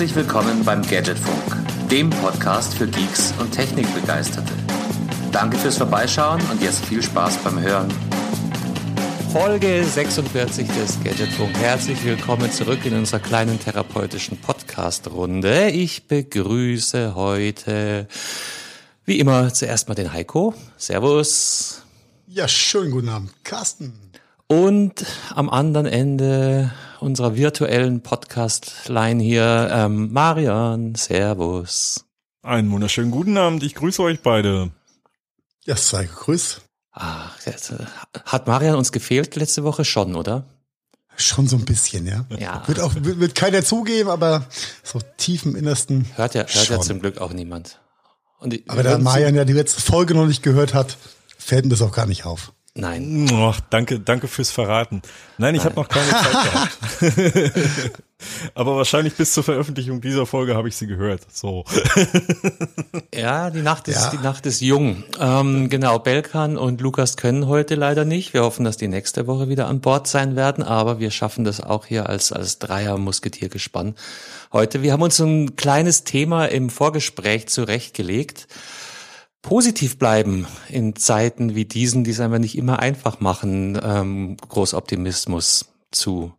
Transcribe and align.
Herzlich 0.00 0.16
willkommen 0.16 0.64
beim 0.64 0.80
Gadgetfunk, 0.80 1.90
dem 1.90 2.08
Podcast 2.08 2.72
für 2.72 2.86
Geeks 2.86 3.34
und 3.38 3.52
Technikbegeisterte. 3.52 4.50
Danke 5.30 5.58
fürs 5.58 5.76
Vorbeischauen 5.76 6.40
und 6.50 6.62
jetzt 6.62 6.86
viel 6.86 7.02
Spaß 7.02 7.36
beim 7.44 7.60
Hören. 7.60 7.92
Folge 9.30 9.84
46 9.84 10.68
des 10.68 11.04
Gadgetfunk. 11.04 11.54
Herzlich 11.58 12.02
willkommen 12.02 12.50
zurück 12.50 12.78
in 12.86 12.94
unserer 12.94 13.20
kleinen 13.20 13.60
therapeutischen 13.60 14.38
Podcast-Runde. 14.38 15.68
Ich 15.68 16.08
begrüße 16.08 17.14
heute, 17.14 18.08
wie 19.04 19.18
immer, 19.18 19.52
zuerst 19.52 19.88
mal 19.88 19.94
den 19.96 20.14
Heiko. 20.14 20.54
Servus. 20.78 21.82
Ja, 22.26 22.48
schönen 22.48 22.90
guten 22.90 23.10
Abend, 23.10 23.32
Carsten. 23.44 23.92
Und 24.46 25.04
am 25.34 25.50
anderen 25.50 25.84
Ende 25.84 26.70
unserer 27.02 27.36
virtuellen 27.36 28.02
Podcast-Line 28.02 29.22
hier, 29.22 29.68
ähm, 29.72 30.12
Marian. 30.12 30.94
Servus. 30.94 32.04
Einen 32.42 32.70
wunderschönen 32.70 33.10
guten 33.10 33.36
Abend. 33.36 33.62
Ich 33.62 33.74
grüße 33.74 34.02
euch 34.02 34.20
beide. 34.20 34.70
Ja, 35.64 35.76
sei 35.76 36.04
gegrüßt. 36.04 36.62
Ach, 36.92 37.36
jetzt, 37.46 37.70
äh, 37.70 37.84
hat 38.24 38.46
Marian 38.46 38.76
uns 38.76 38.92
gefehlt 38.92 39.36
letzte 39.36 39.62
Woche 39.64 39.84
schon, 39.84 40.16
oder? 40.16 40.44
Schon 41.16 41.46
so 41.46 41.56
ein 41.56 41.64
bisschen, 41.66 42.06
ja. 42.06 42.24
Ja. 42.38 42.62
Wird 42.66 42.80
auch 42.80 42.94
wird, 42.94 43.20
wird 43.20 43.34
keiner 43.34 43.62
zugeben, 43.62 44.08
aber 44.08 44.46
so 44.82 45.00
tief 45.18 45.44
im 45.44 45.54
Innersten. 45.54 46.06
Hört 46.16 46.34
ja, 46.34 46.46
hört 46.46 46.68
ja 46.68 46.80
zum 46.80 47.00
Glück 47.00 47.18
auch 47.18 47.32
niemand. 47.32 47.78
Und 48.38 48.54
die- 48.54 48.64
Aber 48.68 48.82
da 48.82 48.96
Marian 48.98 49.34
ja 49.34 49.44
die 49.44 49.52
letzte 49.52 49.82
Folge 49.82 50.14
noch 50.14 50.26
nicht 50.26 50.42
gehört 50.42 50.72
hat, 50.72 50.96
fällt 51.36 51.64
ihm 51.66 51.70
das 51.70 51.82
auch 51.82 51.92
gar 51.92 52.06
nicht 52.06 52.24
auf. 52.24 52.52
Nein. 52.74 53.28
Ach, 53.32 53.60
danke, 53.68 53.98
danke 53.98 54.28
fürs 54.28 54.50
Verraten. 54.50 55.02
Nein, 55.38 55.56
ich 55.56 55.64
habe 55.64 55.74
noch 55.74 55.88
keine 55.88 56.08
Zeit 56.08 56.32
gehabt. 57.02 58.00
Aber 58.54 58.76
wahrscheinlich 58.76 59.14
bis 59.16 59.32
zur 59.32 59.42
Veröffentlichung 59.42 60.00
dieser 60.00 60.24
Folge 60.26 60.54
habe 60.54 60.68
ich 60.68 60.76
sie 60.76 60.86
gehört. 60.86 61.22
So. 61.32 61.64
Ja, 63.14 63.50
die 63.50 63.62
Nacht 63.62 63.88
ist, 63.88 63.96
Ja. 63.96 64.10
die 64.10 64.18
Nacht 64.18 64.46
ist 64.46 64.60
jung. 64.60 65.02
Ähm, 65.18 65.68
genau, 65.68 65.98
Belkan 65.98 66.56
und 66.56 66.80
Lukas 66.80 67.16
können 67.16 67.48
heute 67.48 67.74
leider 67.74 68.04
nicht. 68.04 68.32
Wir 68.34 68.42
hoffen, 68.44 68.64
dass 68.64 68.76
die 68.76 68.88
nächste 68.88 69.26
Woche 69.26 69.48
wieder 69.48 69.66
an 69.66 69.80
Bord 69.80 70.06
sein 70.06 70.36
werden, 70.36 70.62
aber 70.62 71.00
wir 71.00 71.10
schaffen 71.10 71.44
das 71.44 71.60
auch 71.60 71.86
hier 71.86 72.08
als, 72.08 72.30
als 72.32 72.58
Dreier-Musketiergespann 72.60 73.94
heute. 74.52 74.82
Wir 74.82 74.92
haben 74.92 75.02
uns 75.02 75.18
ein 75.18 75.56
kleines 75.56 76.04
Thema 76.04 76.46
im 76.46 76.70
Vorgespräch 76.70 77.48
zurechtgelegt. 77.48 78.46
Positiv 79.42 79.98
bleiben 79.98 80.46
in 80.68 80.96
Zeiten 80.96 81.54
wie 81.54 81.64
diesen, 81.64 82.04
die 82.04 82.10
es 82.10 82.20
einfach 82.20 82.38
nicht 82.38 82.58
immer 82.58 82.78
einfach 82.78 83.20
machen, 83.20 83.80
ähm, 83.82 84.36
Großoptimismus 84.36 85.66
zu 85.90 86.32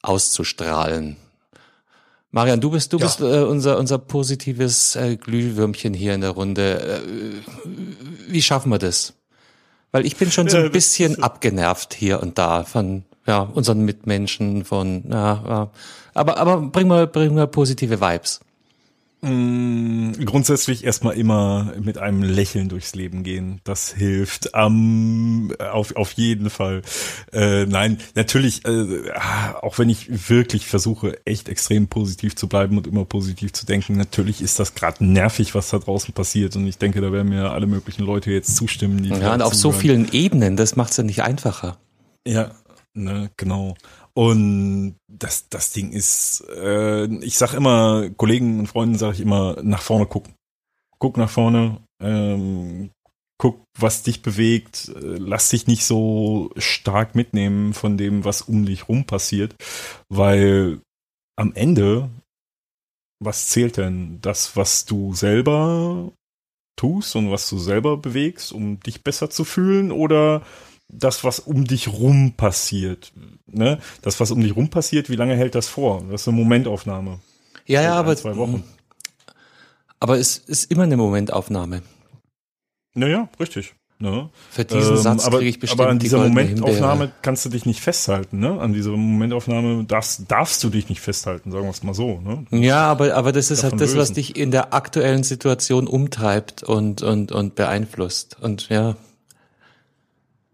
auszustrahlen. 0.00 1.16
Marian, 2.30 2.60
du 2.60 2.70
bist, 2.70 2.92
du 2.92 2.98
Ja. 2.98 3.06
bist 3.06 3.20
äh, 3.20 3.42
unser, 3.42 3.78
unser 3.78 3.98
positives 3.98 4.96
äh, 4.96 5.16
Glühwürmchen 5.16 5.92
hier 5.92 6.14
in 6.14 6.22
der 6.22 6.30
Runde. 6.30 7.02
Äh, 7.04 7.70
wie 8.28 8.42
schaffen 8.42 8.70
wir 8.70 8.78
das? 8.78 9.14
Weil 9.90 10.06
ich 10.06 10.16
bin 10.16 10.30
schon 10.30 10.48
so 10.48 10.56
ein 10.56 10.72
bisschen 10.72 11.22
abgenervt 11.22 11.92
hier 11.92 12.22
und 12.22 12.38
da 12.38 12.64
von 12.64 13.04
ja, 13.26 13.40
unseren 13.40 13.82
Mitmenschen, 13.82 14.64
von 14.64 15.04
ja, 15.10 15.44
ja. 15.46 15.70
aber 16.14 16.38
aber 16.38 16.60
bring 16.62 16.88
mal 16.88 17.06
bring 17.06 17.34
mal 17.34 17.46
positive 17.46 18.00
Vibes. 18.00 18.40
Mm, 19.24 20.12
Grundsätzlich 20.24 20.82
erstmal 20.82 21.14
immer 21.14 21.74
mit 21.80 21.96
einem 21.96 22.24
Lächeln 22.24 22.68
durchs 22.68 22.96
Leben 22.96 23.22
gehen. 23.22 23.60
Das 23.62 23.92
hilft. 23.92 24.50
Ähm, 24.52 25.54
auf, 25.60 25.94
auf 25.94 26.12
jeden 26.12 26.50
Fall. 26.50 26.82
Äh, 27.32 27.66
nein, 27.66 27.98
natürlich, 28.16 28.64
äh, 28.64 29.10
ah, 29.14 29.54
auch 29.62 29.78
wenn 29.78 29.88
ich 29.88 30.28
wirklich 30.28 30.66
versuche, 30.66 31.24
echt 31.24 31.48
extrem 31.48 31.86
positiv 31.86 32.34
zu 32.34 32.48
bleiben 32.48 32.76
und 32.76 32.88
immer 32.88 33.04
positiv 33.04 33.52
zu 33.52 33.64
denken, 33.64 33.96
natürlich 33.96 34.42
ist 34.42 34.58
das 34.58 34.74
gerade 34.74 35.04
nervig, 35.04 35.54
was 35.54 35.70
da 35.70 35.78
draußen 35.78 36.12
passiert. 36.12 36.56
Und 36.56 36.66
ich 36.66 36.78
denke, 36.78 37.00
da 37.00 37.12
werden 37.12 37.28
mir 37.28 37.52
alle 37.52 37.68
möglichen 37.68 38.02
Leute 38.02 38.32
jetzt 38.32 38.56
zustimmen. 38.56 39.04
Die 39.04 39.10
Ja, 39.10 39.34
und 39.34 39.42
auf 39.42 39.54
so 39.54 39.70
vielen 39.70 40.12
Ebenen, 40.12 40.56
das 40.56 40.74
macht's 40.74 40.96
ja 40.96 41.04
nicht 41.04 41.22
einfacher. 41.22 41.78
Ja, 42.26 42.50
ne, 42.94 43.30
genau. 43.36 43.76
Und 44.14 44.96
das, 45.08 45.48
das 45.48 45.72
Ding 45.72 45.92
ist, 45.92 46.44
äh, 46.48 47.06
ich 47.24 47.38
sag 47.38 47.54
immer, 47.54 48.10
Kollegen 48.10 48.58
und 48.58 48.66
Freunden 48.66 48.98
sage 48.98 49.14
ich 49.14 49.20
immer, 49.20 49.56
nach 49.62 49.82
vorne 49.82 50.06
gucken. 50.06 50.34
Guck 50.98 51.16
nach 51.16 51.30
vorne, 51.30 51.80
ähm, 52.00 52.90
guck, 53.38 53.64
was 53.76 54.02
dich 54.02 54.22
bewegt, 54.22 54.92
lass 54.94 55.48
dich 55.48 55.66
nicht 55.66 55.84
so 55.84 56.50
stark 56.56 57.14
mitnehmen 57.14 57.74
von 57.74 57.96
dem, 57.96 58.24
was 58.24 58.42
um 58.42 58.66
dich 58.66 58.88
rum 58.88 59.04
passiert, 59.04 59.56
weil 60.08 60.80
am 61.36 61.52
Ende, 61.54 62.10
was 63.18 63.48
zählt 63.48 63.78
denn? 63.78 64.20
Das, 64.20 64.56
was 64.56 64.84
du 64.84 65.14
selber 65.14 66.12
tust 66.76 67.16
und 67.16 67.30
was 67.30 67.48
du 67.48 67.58
selber 67.58 67.96
bewegst, 67.96 68.52
um 68.52 68.78
dich 68.80 69.02
besser 69.02 69.30
zu 69.30 69.44
fühlen 69.44 69.90
oder 69.90 70.42
das, 70.88 71.24
was 71.24 71.40
um 71.40 71.64
dich 71.64 71.88
rum 71.88 72.34
passiert. 72.36 73.12
Ne? 73.52 73.78
Das, 74.02 74.18
was 74.20 74.30
um 74.30 74.40
dich 74.40 74.54
rum 74.56 74.68
passiert, 74.70 75.10
wie 75.10 75.16
lange 75.16 75.34
hält 75.36 75.54
das 75.54 75.68
vor? 75.68 76.02
Das 76.10 76.22
ist 76.22 76.28
eine 76.28 76.36
Momentaufnahme. 76.36 77.20
Ja, 77.66 77.82
ja, 77.82 77.94
aber 77.94 78.16
zwei 78.16 78.36
Wochen. 78.36 78.64
aber 80.00 80.18
es 80.18 80.38
ist 80.38 80.70
immer 80.70 80.82
eine 80.84 80.96
Momentaufnahme. 80.96 81.82
Naja, 82.94 83.28
richtig. 83.40 83.74
Ne? 83.98 84.30
Für 84.50 84.64
diesen 84.64 84.96
Ähm, 84.96 85.02
Satz 85.02 85.24
aber, 85.26 85.38
kriege 85.38 85.50
ich 85.50 85.60
bestimmt 85.60 85.80
aber 85.80 85.90
an 85.90 85.98
die 86.00 86.04
dieser 86.06 86.18
goldene 86.18 86.40
Momentaufnahme 86.42 87.00
Himbeere. 87.02 87.12
kannst 87.22 87.44
du 87.44 87.48
dich 87.50 87.66
nicht 87.66 87.80
festhalten. 87.80 88.40
Ne? 88.40 88.58
An 88.60 88.72
dieser 88.72 88.90
Momentaufnahme 88.90 89.84
darfst, 89.84 90.22
darfst 90.28 90.64
du 90.64 90.70
dich 90.70 90.88
nicht 90.88 91.00
festhalten, 91.00 91.52
sagen 91.52 91.64
wir 91.66 91.70
es 91.70 91.84
mal 91.84 91.94
so. 91.94 92.20
Ne? 92.20 92.44
Ja, 92.50 92.82
aber, 92.90 93.14
aber 93.14 93.30
das 93.30 93.52
ist 93.52 93.62
halt 93.62 93.74
das, 93.74 93.90
was 93.90 94.08
lösen. 94.08 94.14
dich 94.14 94.36
in 94.36 94.50
der 94.50 94.74
aktuellen 94.74 95.22
Situation 95.22 95.86
umtreibt 95.86 96.64
und, 96.64 97.02
und, 97.02 97.30
und 97.30 97.54
beeinflusst. 97.54 98.38
Und 98.40 98.68
ja, 98.70 98.96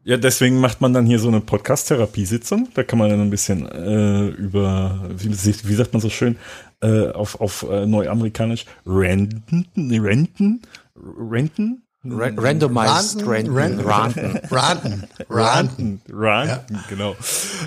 Ja, 0.08 0.16
deswegen 0.16 0.58
macht 0.58 0.80
man 0.80 0.94
dann 0.94 1.04
hier 1.04 1.19
so 1.19 1.28
eine 1.28 1.42
Podcast-Therapie-Sitzung. 1.42 2.69
Da 2.72 2.82
kann 2.82 2.98
man 2.98 3.10
dann 3.10 3.20
ein 3.20 3.28
bisschen 3.28 3.66
äh, 3.70 4.28
über, 4.28 5.02
wie, 5.14 5.28
wie 5.28 5.74
sagt 5.74 5.92
man 5.92 6.00
so 6.00 6.08
schön, 6.08 6.38
äh, 6.80 7.08
auf, 7.08 7.38
auf 7.42 7.66
äh, 7.70 7.84
neuamerikanisch, 7.84 8.64
Renten, 8.86 9.66
Renten, 9.76 10.62
Renten, 10.96 11.82
ra 12.06 12.30
randomized 12.34 13.26
Ranten, 13.26 13.50
ranten, 13.54 13.80
ranten. 13.84 14.38
ranten. 14.50 14.50
Ranten. 14.50 15.08
Ranten. 15.28 16.00
Ranten, 16.08 16.10
Ranten, 16.10 16.80
genau. 16.88 17.14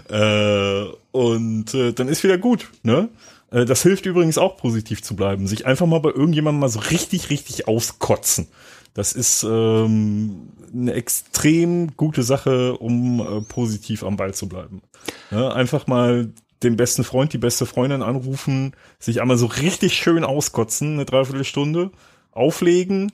Äh, 0.09 0.91
und 1.12 1.75
äh, 1.75 1.94
dann 1.94 2.08
ist 2.08 2.23
wieder 2.23 2.40
gut, 2.40 2.72
ne? 2.81 3.09
Äh, 3.52 3.66
Das 3.66 3.84
hilft 3.84 4.08
übrigens 4.08 4.40
auch 4.40 4.58
positiv 4.58 5.03
zu 5.03 5.16
bleiben. 5.16 5.46
Sich 5.46 5.68
einfach 5.68 5.85
mal 5.85 6.00
bei 6.00 6.09
irgendjemandem 6.09 6.62
mal 6.62 6.69
so 6.69 6.79
richtig, 6.79 7.29
richtig 7.29 7.68
auskotzen. 7.68 8.47
Das 8.94 9.13
ist 9.13 9.44
ähm, 9.44 10.50
eine 10.74 10.94
extrem 10.94 11.96
gute 11.96 12.24
Sache, 12.24 12.78
um 12.78 13.19
äh, 13.19 13.41
positiv 13.41 14.03
am 14.03 14.18
Ball 14.18 14.34
zu 14.34 14.50
bleiben. 14.50 14.81
Ne? 15.29 15.53
Einfach 15.53 15.88
mal 15.88 16.34
den 16.63 16.75
besten 16.75 17.03
Freund, 17.03 17.34
die 17.34 17.38
beste 17.38 17.66
Freundin 17.66 18.03
anrufen, 18.03 18.75
sich 19.00 19.22
einmal 19.22 19.38
so 19.38 19.46
richtig 19.46 19.94
schön 19.94 20.24
auskotzen, 20.24 20.94
eine 20.94 21.06
Dreiviertelstunde, 21.06 21.91
auflegen 22.31 23.12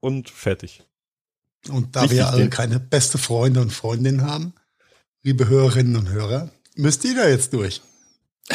und 0.00 0.30
fertig. 0.30 0.82
Und 1.68 1.94
da 1.94 2.02
Wichtig, 2.02 2.18
wir 2.18 2.28
alle 2.28 2.48
keine 2.48 2.80
beste 2.80 3.18
Freunde 3.18 3.60
und 3.60 3.72
Freundinnen 3.72 4.22
haben, 4.22 4.54
liebe 5.22 5.48
Hörerinnen 5.48 5.96
und 5.96 6.08
Hörer, 6.08 6.50
müsst 6.74 7.04
ihr 7.04 7.14
da 7.14 7.28
jetzt 7.28 7.52
durch. 7.52 7.82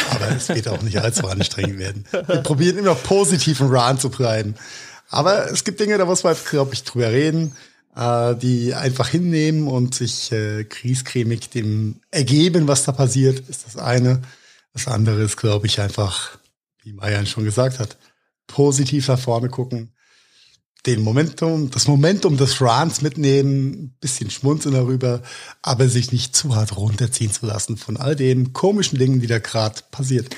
Aber 0.10 0.30
es 0.36 0.50
wird 0.50 0.68
auch 0.68 0.82
nicht 0.82 1.00
allzu 1.00 1.28
anstrengend 1.28 1.78
werden. 1.78 2.06
Wir 2.12 2.42
probieren 2.42 2.80
immer 2.80 2.96
positiv 2.96 3.62
einen 3.62 3.76
Run 3.76 4.00
zu 4.00 4.10
treiben. 4.10 4.56
Aber 5.10 5.52
es 5.52 5.64
gibt 5.64 5.80
Dinge, 5.80 5.98
da 5.98 6.06
muss 6.06 6.24
man, 6.24 6.36
glaube 6.50 6.74
ich, 6.74 6.84
drüber 6.84 7.12
reden, 7.12 7.56
äh, 7.96 8.36
die 8.36 8.74
einfach 8.74 9.08
hinnehmen 9.08 9.68
und 9.68 9.96
sich 9.96 10.32
äh, 10.32 10.64
kriescremig 10.64 11.50
dem 11.50 12.02
ergeben, 12.12 12.68
was 12.68 12.84
da 12.84 12.92
passiert, 12.92 13.48
ist 13.50 13.66
das 13.66 13.78
eine. 13.78 14.22
Das 14.74 14.88
andere 14.88 15.22
ist, 15.22 15.38
glaube 15.38 15.68
ich, 15.68 15.80
einfach, 15.80 16.40
wie 16.84 16.94
Marian 16.94 17.28
schon 17.28 17.46
gesagt 17.46 17.80
hat, 17.80 17.98
positiv 18.48 19.08
nach 19.08 19.20
vorne 19.20 19.50
gucken, 19.50 19.94
den 20.86 21.02
Momentum, 21.02 21.70
das 21.70 21.88
Momentum 21.88 22.36
des 22.36 22.60
Runs 22.60 23.02
mitnehmen, 23.02 23.72
ein 23.72 23.96
bisschen 24.02 24.30
schmunzeln 24.30 24.76
darüber, 24.76 25.22
aber 25.62 25.88
sich 25.88 26.12
nicht 26.12 26.36
zu 26.36 26.56
hart 26.56 26.76
runterziehen 26.76 27.32
zu 27.32 27.46
lassen 27.46 27.78
von 27.78 27.96
all 27.96 28.16
den 28.16 28.52
komischen 28.52 29.00
Dingen, 29.00 29.22
die 29.22 29.28
da 29.28 29.40
gerade 29.40 29.82
passiert. 29.92 30.36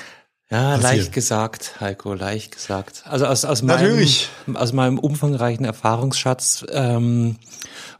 Ja, 0.50 0.76
Passiert. 0.76 0.82
leicht 0.82 1.12
gesagt, 1.12 1.80
Heiko, 1.80 2.14
leicht 2.14 2.52
gesagt. 2.52 3.02
Also 3.04 3.26
aus, 3.26 3.44
aus, 3.44 3.62
meinem, 3.62 3.82
Natürlich. 3.82 4.28
aus 4.54 4.72
meinem 4.72 4.98
umfangreichen 4.98 5.64
Erfahrungsschatz, 5.64 6.64
ähm, 6.70 7.36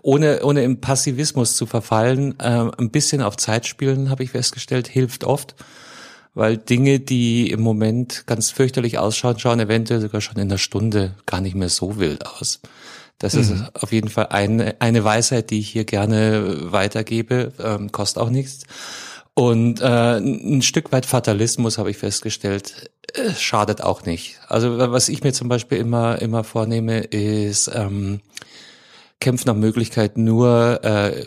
ohne, 0.00 0.44
ohne 0.44 0.62
im 0.62 0.80
Passivismus 0.80 1.56
zu 1.56 1.66
verfallen, 1.66 2.36
ähm, 2.40 2.70
ein 2.78 2.90
bisschen 2.90 3.20
auf 3.20 3.36
Zeit 3.36 3.66
spielen, 3.66 4.10
habe 4.10 4.22
ich 4.22 4.30
festgestellt, 4.30 4.86
hilft 4.86 5.24
oft. 5.24 5.56
Weil 6.34 6.58
Dinge, 6.58 7.00
die 7.00 7.50
im 7.50 7.62
Moment 7.62 8.24
ganz 8.26 8.50
fürchterlich 8.50 8.98
ausschauen, 8.98 9.38
schauen 9.38 9.58
eventuell 9.58 10.00
sogar 10.00 10.20
schon 10.20 10.36
in 10.36 10.42
einer 10.42 10.58
Stunde 10.58 11.14
gar 11.24 11.40
nicht 11.40 11.56
mehr 11.56 11.70
so 11.70 11.98
wild 11.98 12.26
aus. 12.26 12.60
Das 13.18 13.34
ist 13.34 13.54
auf 13.72 13.92
jeden 13.92 14.10
Fall 14.10 14.26
eine, 14.26 14.76
eine 14.80 15.02
Weisheit, 15.02 15.48
die 15.48 15.60
ich 15.60 15.70
hier 15.70 15.86
gerne 15.86 16.70
weitergebe, 16.70 17.52
ähm, 17.58 17.90
kostet 17.90 18.22
auch 18.22 18.28
nichts. 18.28 18.64
Und 19.38 19.82
äh, 19.82 20.16
ein 20.16 20.62
Stück 20.62 20.92
weit 20.92 21.04
Fatalismus 21.04 21.76
habe 21.76 21.90
ich 21.90 21.98
festgestellt, 21.98 22.90
äh, 23.12 23.34
schadet 23.34 23.82
auch 23.82 24.06
nicht. 24.06 24.40
Also 24.48 24.78
was 24.78 25.10
ich 25.10 25.22
mir 25.22 25.34
zum 25.34 25.50
Beispiel 25.50 25.76
immer 25.76 26.22
immer 26.22 26.42
vornehme, 26.42 27.00
ist 27.00 27.70
ähm, 27.74 28.22
kämpfen 29.20 29.48
nach 29.48 29.54
Möglichkeit 29.54 30.16
nur 30.16 30.82
äh, 30.82 31.26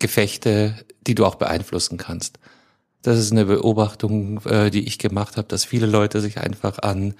Gefechte, 0.00 0.74
die 1.06 1.14
du 1.14 1.24
auch 1.24 1.36
beeinflussen 1.36 1.98
kannst. 1.98 2.40
Das 3.02 3.16
ist 3.16 3.30
eine 3.30 3.44
Beobachtung, 3.44 4.44
äh, 4.46 4.70
die 4.70 4.84
ich 4.84 4.98
gemacht 4.98 5.36
habe, 5.36 5.46
dass 5.46 5.64
viele 5.64 5.86
Leute 5.86 6.20
sich 6.20 6.38
einfach 6.38 6.80
an 6.80 7.14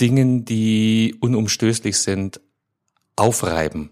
Dingen, 0.00 0.44
die 0.44 1.14
unumstößlich 1.20 1.98
sind, 1.98 2.40
aufreiben. 3.14 3.90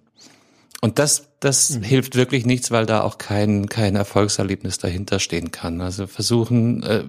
Und 0.81 0.99
das, 0.99 1.29
das 1.45 1.71
mhm. 1.71 1.83
hilft 1.83 2.17
wirklich 2.17 2.47
nichts, 2.47 2.71
weil 2.71 2.87
da 2.87 3.03
auch 3.03 3.19
kein, 3.19 3.69
kein 3.69 3.97
Erfolgserlebnis 3.97 4.79
dahinter 4.79 5.19
stehen 5.19 5.51
kann. 5.51 5.81
Also 5.81 6.07
versuchen 6.07 6.83
äh, 6.83 7.05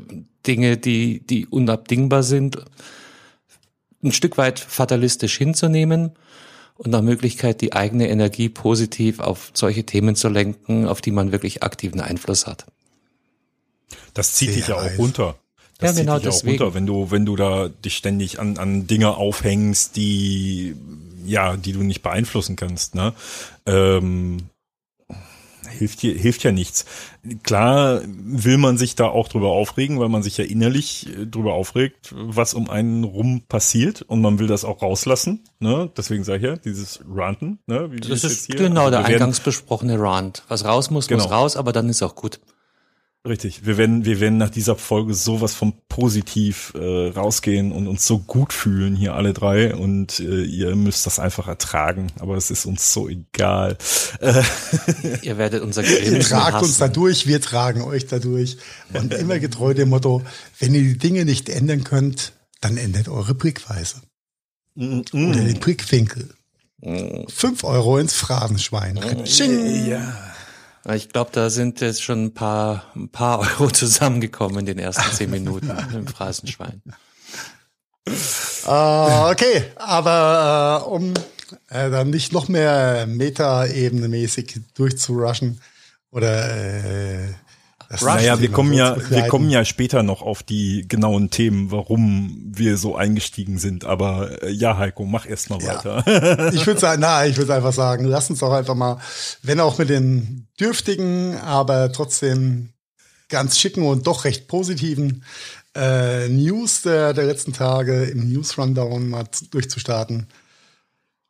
Dinge, 0.46 0.78
die, 0.78 1.26
die 1.26 1.48
unabdingbar 1.48 2.24
sind, 2.24 2.58
ein 4.04 4.12
Stück 4.12 4.38
weit 4.38 4.60
fatalistisch 4.60 5.38
hinzunehmen 5.38 6.12
und 6.76 6.92
nach 6.92 7.02
Möglichkeit 7.02 7.62
die 7.62 7.74
eigene 7.74 8.10
Energie 8.10 8.50
positiv 8.50 9.20
auf 9.20 9.52
solche 9.54 9.86
Themen 9.86 10.16
zu 10.16 10.28
lenken, 10.30 10.88
auf 10.88 11.02
die 11.02 11.12
man 11.12 11.32
wirklich 11.32 11.64
aktiven 11.64 12.02
Einfluss 12.02 12.46
hat. 12.46 12.66
Das 14.14 14.34
zieht 14.34 14.50
Sehr 14.50 14.58
dich 14.58 14.68
ja 14.68 14.76
auch 14.76 14.98
runter. 14.98 15.40
Das 15.78 15.96
ja, 15.96 16.04
genau 16.04 16.18
zieht 16.18 16.26
dich 16.26 16.34
deswegen. 16.34 16.58
auch 16.58 16.66
runter, 16.66 16.76
wenn 16.76 16.86
du, 16.86 17.12
wenn 17.12 17.26
du 17.26 17.36
da 17.36 17.70
dich 17.70 17.96
ständig 17.96 18.40
an, 18.40 18.58
an 18.58 18.88
Dinge 18.88 19.16
aufhängst, 19.16 19.96
die, 19.96 20.76
ja, 21.26 21.58
die 21.58 21.74
du 21.74 21.84
nicht 21.84 22.02
beeinflussen 22.02 22.56
kannst, 22.56 22.96
ne? 22.96 23.14
Ähm, 23.66 24.50
hilft, 25.76 26.02
hier, 26.02 26.16
hilft 26.16 26.44
ja 26.44 26.52
nichts. 26.52 26.86
Klar 27.44 28.02
will 28.06 28.58
man 28.58 28.78
sich 28.78 28.96
da 28.96 29.08
auch 29.08 29.28
drüber 29.28 29.50
aufregen, 29.50 30.00
weil 30.00 30.10
man 30.10 30.24
sich 30.24 30.38
ja 30.38 30.46
innerlich 30.46 31.08
äh, 31.10 31.26
drüber 31.26 31.54
aufregt, 31.54 32.14
was 32.16 32.54
um 32.54 32.70
einen 32.70 33.04
rum 33.04 33.44
passiert 33.48 34.02
und 34.02 34.22
man 34.22 34.40
will 34.40 34.48
das 34.48 34.66
auch 34.66 34.82
rauslassen. 34.82 35.44
Ne? 35.60 35.92
Deswegen 35.96 36.24
sage 36.24 36.38
ich 36.38 36.44
ja, 36.44 36.56
dieses 36.58 37.00
Ranten. 37.08 37.60
Ne? 37.68 37.92
Wie 37.92 38.00
das 38.00 38.24
ist 38.24 38.50
genau 38.50 38.86
also 38.86 38.92
der 38.92 39.06
eingangs 39.06 39.40
besprochene 39.40 40.00
Rant. 40.00 40.44
Was 40.48 40.66
raus 40.66 40.90
muss, 40.90 41.08
genau. 41.08 41.24
muss 41.24 41.32
raus, 41.32 41.58
aber 41.58 41.74
dann 41.74 41.90
ist 41.90 42.02
auch 42.02 42.16
gut. 42.16 42.40
Richtig. 43.26 43.66
Wir 43.66 43.78
werden, 43.78 44.06
wir 44.06 44.20
werden 44.20 44.38
nach 44.38 44.52
dieser 44.52 44.76
Folge 44.76 45.16
sowas 45.16 45.56
von 45.56 45.74
positiv 45.90 46.74
äh, 46.76 47.08
rausgehen 47.08 47.72
und 47.72 47.88
uns 47.88 48.06
so 48.06 48.20
gut 48.20 48.54
fühlen 48.54 48.96
hier 48.96 49.16
alle 49.16 49.34
drei 49.34 49.74
und 49.74 50.20
äh, 50.20 50.44
ihr 50.44 50.76
müsst 50.76 51.08
das 51.08 51.18
einfach 51.18 51.48
ertragen. 51.48 52.12
Aber 52.20 52.36
es 52.36 52.52
ist 52.52 52.66
uns 52.66 52.94
so 52.94 53.10
egal. 53.10 53.78
Äh. 54.20 54.44
Ihr 55.24 55.40
werdet 55.40 55.64
unser 55.64 55.84
Ihr 55.84 56.20
tragt 56.20 56.62
uns 56.62 56.78
dadurch, 56.78 57.26
wir 57.26 57.42
tragen 57.42 57.82
euch 57.82 58.06
dadurch. 58.06 58.58
Und 58.94 59.14
immer 59.14 59.40
getreu 59.40 59.74
dem 59.74 59.90
Motto, 59.90 60.22
wenn 60.60 60.76
ihr 60.76 60.84
die 60.84 60.98
Dinge 60.98 61.26
nicht 61.26 61.50
ändern 61.50 61.84
könnt, 61.84 62.34
dann 62.62 62.78
ändert 62.78 63.10
eure 63.10 63.34
Blickweise. 63.34 63.98
Mm 64.76 65.00
-mm. 65.00 65.30
Oder 65.30 65.44
den 65.44 65.60
Blickwinkel. 65.60 66.30
Mm. 66.82 67.28
Fünf 67.28 67.64
Euro 67.64 67.98
ins 67.98 68.14
Phrasenschwein. 68.14 68.96
Mm. 68.96 69.90
Ja. 69.90 70.35
Ich 70.94 71.10
glaube, 71.10 71.32
da 71.34 71.50
sind 71.50 71.82
jetzt 71.82 72.04
schon 72.04 72.26
ein 72.26 72.34
paar, 72.34 72.92
ein 72.96 73.10
paar 73.10 73.40
Euro 73.60 73.72
zusammengekommen 73.72 74.60
in 74.60 74.66
den 74.66 74.80
ersten 74.80 75.12
zehn 75.12 75.32
Minuten 75.32 75.72
im 75.94 76.08
Phrasenschwein. 76.08 76.82
Uh, 78.68 79.32
okay, 79.32 79.72
aber 79.78 80.86
uh, 80.86 80.96
um 80.96 81.14
äh, 81.70 81.90
dann 81.90 82.12
nicht 82.12 82.34
noch 82.34 82.48
mehr 82.48 83.08
Meta-Ebene-mäßig 83.08 84.62
durchzurushen 84.76 85.60
oder 86.12 86.56
äh, 86.56 87.34
naja, 88.02 88.40
wir 88.40 88.52
kommen 88.52 88.74
ja, 88.74 88.98
wir 89.10 89.28
kommen 89.28 89.50
ja 89.50 89.66
später 89.66 90.04
noch 90.04 90.22
auf 90.22 90.44
die 90.44 90.88
genauen 90.88 91.30
Themen, 91.30 91.72
warum 91.72 92.42
wir 92.48 92.78
so 92.78 92.96
eingestiegen 92.96 93.58
sind. 93.58 93.86
Aber 93.86 94.44
äh, 94.44 94.52
ja, 94.52 94.78
Heiko, 94.78 95.06
mach 95.06 95.26
erst 95.26 95.50
mal 95.50 95.62
ja. 95.62 95.76
weiter. 95.76 96.52
ich 96.54 96.66
würde 96.66 96.80
sagen, 96.80 97.02
na, 97.02 97.26
ich 97.26 97.38
würde 97.38 97.54
einfach 97.54 97.74
sagen, 97.74 98.06
lass 98.06 98.30
uns 98.30 98.40
doch 98.40 98.52
einfach 98.52 98.76
mal, 98.76 99.00
wenn 99.42 99.60
auch 99.60 99.78
mit 99.78 99.90
den 99.90 100.48
dürftigen, 100.60 101.38
aber 101.38 101.92
trotzdem 101.92 102.70
ganz 103.30 103.60
schicken 103.60 103.84
und 103.84 104.08
doch 104.08 104.26
recht 104.26 104.48
positiven 104.48 105.24
äh, 105.76 106.30
News 106.30 106.82
der, 106.84 107.14
der 107.14 107.26
letzten 107.26 107.54
Tage 107.54 108.06
im 108.06 108.32
News 108.32 108.58
Rundown 108.58 109.10
mal 109.10 109.26
durchzustarten. 109.52 110.28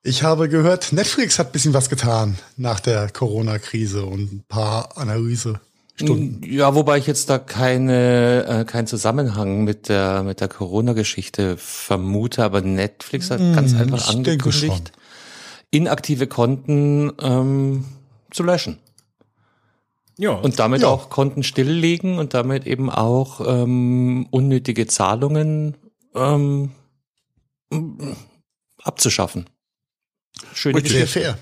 Ich 0.04 0.22
habe 0.22 0.50
gehört, 0.50 0.94
Netflix 0.94 1.40
hat 1.40 1.52
bisschen 1.52 1.74
was 1.74 1.90
getan 1.90 2.38
nach 2.57 2.80
der 2.80 3.10
Corona-Krise 3.10 4.06
und 4.06 4.31
ein 4.31 4.44
paar 4.48 4.98
Analyse 4.98 5.60
Stunden. 5.95 6.42
Ja, 6.44 6.75
wobei 6.75 6.97
ich 6.97 7.07
jetzt 7.07 7.30
da 7.30 7.39
keine 7.39 8.45
äh, 8.45 8.65
keinen 8.65 8.86
Zusammenhang 8.86 9.63
mit 9.63 9.88
der 9.88 10.24
mit 10.24 10.42
der 10.42 10.50
Corona-Geschichte 10.50 11.56
vermute, 11.57 12.44
aber 12.44 12.62
Netflix 12.62 13.31
hat 13.31 13.39
ganz 13.39 13.71
hm, 13.71 13.81
einfach 13.81 14.09
angekündigt, 14.09 14.92
inaktive 15.71 16.27
Konten 16.27 17.13
ähm, 17.21 17.86
zu 18.31 18.44
löschen. 18.44 18.80
Ja. 20.18 20.31
Und 20.31 20.59
damit 20.59 20.81
ja. 20.81 20.89
auch 20.89 21.09
Konten 21.09 21.44
stilllegen 21.44 22.19
und 22.19 22.33
damit 22.33 22.68
eben 22.68 22.89
auch 22.89 23.42
ähm, 23.45 24.27
unnötige 24.31 24.88
Zahlungen 24.88 25.75
ähm, 26.13 26.71
abzuschaffen. 28.81 29.50
Schöne 30.53 30.81
Geschichte. 30.81 31.07
Sehr 31.07 31.21
fair. 31.21 31.38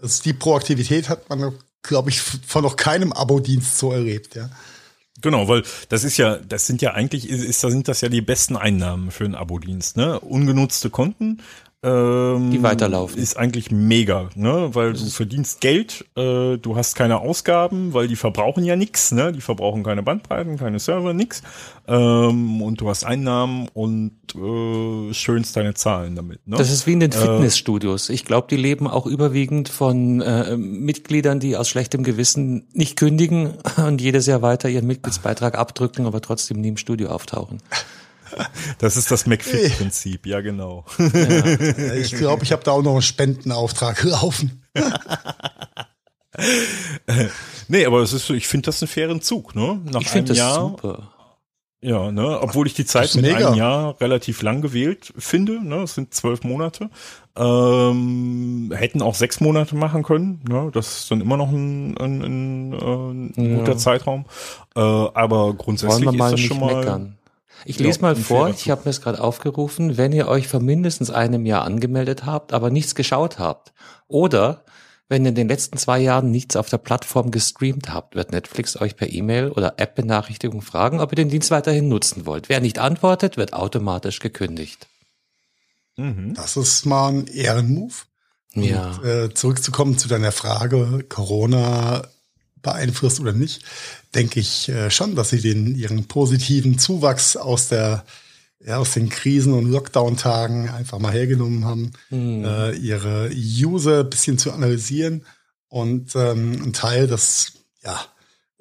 Also 0.00 0.22
die 0.22 0.32
Proaktivität 0.32 1.08
hat 1.08 1.28
man 1.28 1.52
glaube 1.82 2.10
ich, 2.10 2.20
von 2.20 2.62
noch 2.62 2.76
keinem 2.76 3.12
Abo-Dienst 3.12 3.78
so 3.78 3.92
erlebt, 3.92 4.34
ja. 4.34 4.50
Genau, 5.20 5.46
weil 5.46 5.62
das 5.88 6.04
ist 6.04 6.16
ja, 6.16 6.36
das 6.36 6.66
sind 6.66 6.82
ja 6.82 6.94
eigentlich, 6.94 7.28
ist, 7.28 7.44
ist, 7.44 7.60
sind 7.60 7.86
das 7.86 8.00
ja 8.00 8.08
die 8.08 8.20
besten 8.20 8.56
Einnahmen 8.56 9.10
für 9.10 9.24
einen 9.24 9.36
Abo-Dienst, 9.36 9.96
ne? 9.96 10.18
Ungenutzte 10.18 10.90
Konten, 10.90 11.42
ähm, 11.84 12.52
die 12.52 12.62
weiterlaufen. 12.62 13.20
Ist 13.20 13.36
eigentlich 13.36 13.72
mega, 13.72 14.30
ne? 14.36 14.70
Weil 14.72 14.92
du 14.92 15.04
verdienst 15.06 15.60
Geld, 15.60 16.04
äh, 16.16 16.56
du 16.56 16.76
hast 16.76 16.94
keine 16.94 17.18
Ausgaben, 17.18 17.92
weil 17.92 18.06
die 18.06 18.14
verbrauchen 18.14 18.64
ja 18.64 18.76
nix, 18.76 19.10
ne? 19.10 19.32
Die 19.32 19.40
verbrauchen 19.40 19.82
keine 19.82 20.04
Bandbreiten, 20.04 20.58
keine 20.58 20.78
Server, 20.78 21.12
nix. 21.12 21.42
Ähm, 21.88 22.62
und 22.62 22.80
du 22.80 22.88
hast 22.88 23.04
Einnahmen 23.04 23.68
und 23.74 24.12
äh, 24.36 25.12
schönst 25.12 25.56
deine 25.56 25.74
Zahlen 25.74 26.14
damit. 26.14 26.46
Ne? 26.46 26.56
Das 26.56 26.70
ist 26.70 26.86
wie 26.86 26.92
in 26.92 27.00
den 27.00 27.10
äh, 27.10 27.16
Fitnessstudios. 27.16 28.10
Ich 28.10 28.24
glaube, 28.24 28.46
die 28.48 28.56
leben 28.56 28.86
auch 28.86 29.06
überwiegend 29.06 29.68
von 29.68 30.20
äh, 30.20 30.56
Mitgliedern, 30.56 31.40
die 31.40 31.56
aus 31.56 31.68
schlechtem 31.68 32.04
Gewissen 32.04 32.68
nicht 32.72 32.96
kündigen 32.96 33.54
und 33.76 34.00
jedes 34.00 34.26
Jahr 34.26 34.40
weiter 34.42 34.68
ihren 34.68 34.86
Mitgliedsbeitrag 34.86 35.58
abdrücken, 35.58 36.06
aber 36.06 36.20
trotzdem 36.20 36.60
nie 36.60 36.68
im 36.68 36.76
Studio 36.76 37.08
auftauchen. 37.08 37.58
Das 38.78 38.96
ist 38.96 39.10
das 39.10 39.26
McFit-Prinzip, 39.26 40.26
ja 40.26 40.40
genau. 40.40 40.84
Ja. 40.98 41.94
Ich 41.94 42.12
glaube, 42.14 42.44
ich 42.44 42.52
habe 42.52 42.64
da 42.64 42.72
auch 42.72 42.82
noch 42.82 42.92
einen 42.92 43.02
Spendenauftrag 43.02 44.02
laufen. 44.04 44.62
nee, 47.68 47.86
aber 47.86 48.00
es 48.00 48.12
ist, 48.12 48.30
ich 48.30 48.48
finde 48.48 48.66
das 48.66 48.82
einen 48.82 48.88
fairen 48.88 49.20
Zug, 49.20 49.54
ne? 49.54 49.80
Nach 49.84 50.00
ich 50.00 50.12
einem 50.12 50.26
das 50.26 50.38
Jahr. 50.38 50.54
Super. 50.54 51.12
Ja, 51.84 52.12
ne, 52.12 52.40
obwohl 52.40 52.68
ich 52.68 52.74
die 52.74 52.84
Zeit 52.84 53.12
mit 53.16 53.24
einem 53.24 53.54
Jahr 53.54 54.00
relativ 54.00 54.42
lang 54.42 54.62
gewählt 54.62 55.12
finde, 55.18 55.60
ne, 55.60 55.82
es 55.82 55.96
sind 55.96 56.14
zwölf 56.14 56.44
Monate, 56.44 56.90
ähm, 57.34 58.72
hätten 58.72 59.02
auch 59.02 59.16
sechs 59.16 59.40
Monate 59.40 59.74
machen 59.74 60.04
können, 60.04 60.44
ne, 60.48 60.70
das 60.72 61.00
ist 61.00 61.10
dann 61.10 61.20
immer 61.20 61.36
noch 61.36 61.50
ein, 61.50 61.98
ein, 61.98 62.22
ein, 62.22 62.72
ein 62.72 63.32
ja. 63.36 63.58
guter 63.58 63.76
Zeitraum, 63.76 64.26
äh, 64.76 64.80
aber 64.80 65.54
grundsätzlich 65.54 66.08
ist 66.08 66.20
das 66.20 66.40
schon 66.40 66.60
mal. 66.60 66.76
Meckern. 66.76 67.18
Ich 67.64 67.78
lese 67.78 68.00
mal 68.00 68.16
vor, 68.16 68.48
ich 68.48 68.70
habe 68.70 68.82
mir 68.84 68.90
es 68.90 69.00
gerade 69.00 69.22
aufgerufen, 69.22 69.96
wenn 69.96 70.12
ihr 70.12 70.28
euch 70.28 70.48
vor 70.48 70.60
mindestens 70.60 71.10
einem 71.10 71.46
Jahr 71.46 71.64
angemeldet 71.64 72.26
habt, 72.26 72.52
aber 72.52 72.70
nichts 72.70 72.94
geschaut 72.94 73.38
habt 73.38 73.72
oder 74.08 74.64
wenn 75.08 75.26
ihr 75.26 75.30
in 75.30 75.34
den 75.34 75.48
letzten 75.48 75.76
zwei 75.76 75.98
Jahren 75.98 76.30
nichts 76.30 76.56
auf 76.56 76.70
der 76.70 76.78
Plattform 76.78 77.30
gestreamt 77.30 77.92
habt, 77.92 78.14
wird 78.14 78.32
Netflix 78.32 78.80
euch 78.80 78.96
per 78.96 79.12
E-Mail 79.12 79.50
oder 79.50 79.74
App-Benachrichtigung 79.76 80.62
fragen, 80.62 81.00
ob 81.00 81.12
ihr 81.12 81.16
den 81.16 81.28
Dienst 81.28 81.50
weiterhin 81.50 81.88
nutzen 81.88 82.24
wollt. 82.24 82.48
Wer 82.48 82.60
nicht 82.60 82.78
antwortet, 82.78 83.36
wird 83.36 83.52
automatisch 83.52 84.20
gekündigt. 84.20 84.88
Mhm. 85.96 86.32
Das 86.34 86.56
ist 86.56 86.86
mal 86.86 87.08
ein 87.08 87.26
Ehrenmove. 87.26 88.06
Ja. 88.54 88.92
Und, 88.92 89.04
äh, 89.04 89.34
zurückzukommen 89.34 89.98
zu 89.98 90.08
deiner 90.08 90.32
Frage, 90.32 91.04
Corona 91.08 92.02
beeinflusst 92.62 93.20
oder 93.20 93.32
nicht, 93.32 93.64
denke 94.14 94.40
ich 94.40 94.68
äh, 94.68 94.90
schon, 94.90 95.14
dass 95.14 95.30
sie 95.30 95.40
den 95.40 95.74
ihren 95.74 96.06
positiven 96.06 96.78
Zuwachs 96.78 97.36
aus 97.36 97.68
der 97.68 98.04
ja, 98.64 98.76
aus 98.76 98.92
den 98.92 99.08
Krisen 99.08 99.54
und 99.54 99.70
Lockdown-Tagen 99.70 100.68
einfach 100.68 100.98
mal 100.98 101.12
hergenommen 101.12 101.64
haben, 101.64 101.92
mhm. 102.10 102.44
äh, 102.44 102.72
ihre 102.72 103.30
User 103.32 104.04
bisschen 104.04 104.38
zu 104.38 104.52
analysieren 104.52 105.24
und 105.68 106.14
ähm, 106.14 106.62
ein 106.62 106.72
Teil 106.72 107.06
des 107.06 107.54
ja, 107.82 108.00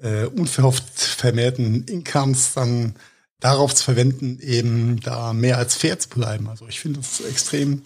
äh, 0.01 0.25
unverhofft 0.25 0.89
vermehrten 0.99 1.83
Incomes 1.83 2.53
dann 2.53 2.95
darauf 3.39 3.75
zu 3.75 3.83
verwenden, 3.83 4.39
eben 4.39 4.99
da 5.01 5.33
mehr 5.33 5.57
als 5.57 5.75
fair 5.75 5.99
zu 5.99 6.09
bleiben. 6.09 6.49
Also 6.49 6.67
ich 6.67 6.79
finde 6.79 6.99
das 6.99 7.21
extrem 7.21 7.81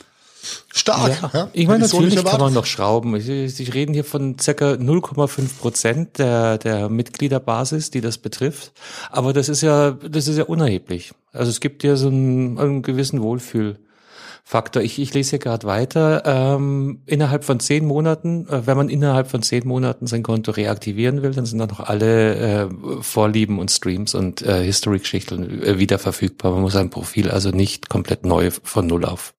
Stark. 0.74 1.22
Ja, 1.22 1.26
Ja, 1.34 1.50
ich 1.54 1.68
meine, 1.68 1.84
natürlich 1.84 2.24
kann 2.24 2.40
man 2.40 2.54
noch 2.54 2.66
schrauben. 2.66 3.20
Sie 3.20 3.64
reden 3.66 3.94
hier 3.94 4.04
von 4.04 4.38
circa 4.40 4.74
0,5 4.74 5.60
Prozent 5.60 6.20
der, 6.20 6.58
der 6.58 6.90
Mitgliederbasis, 6.90 7.92
die 7.92 8.02
das 8.02 8.18
betrifft. 8.18 8.72
Aber 9.12 9.34
das 9.34 9.50
ist 9.50 9.62
ja, 9.62 9.92
das 9.92 10.28
ist 10.28 10.38
ja 10.38 10.46
unerheblich. 10.46 11.14
Also 11.32 11.50
es 11.50 11.60
gibt 11.60 11.84
ja 11.84 11.96
so 11.96 12.08
einen, 12.08 12.58
einen 12.58 12.82
gewissen 12.82 13.22
Wohlfühlfaktor. 13.22 14.82
Ich, 14.82 15.00
ich 15.00 15.14
lese 15.14 15.32
hier 15.32 15.40
gerade 15.40 15.68
weiter. 15.68 16.24
Ähm, 16.26 17.02
innerhalb 17.06 17.44
von 17.44 17.60
zehn 17.60 17.86
Monaten, 17.86 18.48
äh, 18.48 18.66
wenn 18.66 18.78
man 18.78 18.90
innerhalb 18.90 19.30
von 19.30 19.42
zehn 19.42 19.68
Monaten 19.68 20.08
sein 20.08 20.24
Konto 20.24 20.52
reaktivieren 20.52 21.22
will, 21.22 21.32
dann 21.32 21.46
sind 21.46 21.60
da 21.60 21.68
noch 21.68 21.82
alle 21.82 22.36
äh, 22.36 22.70
Vorlieben 23.02 23.60
und 23.60 23.72
Streams 23.72 24.16
und 24.16 24.42
äh, 24.42 24.64
History-Geschichten 24.64 25.64
äh, 25.64 25.80
wieder 25.80 26.00
verfügbar. 26.00 26.54
Man 26.54 26.62
muss 26.62 26.74
sein 26.74 26.90
Profil 26.90 27.30
also 27.30 27.50
nicht 27.50 27.90
komplett 27.90 28.26
neu 28.26 28.52
von 28.64 28.88
Null 28.88 29.06
auf 29.06 29.35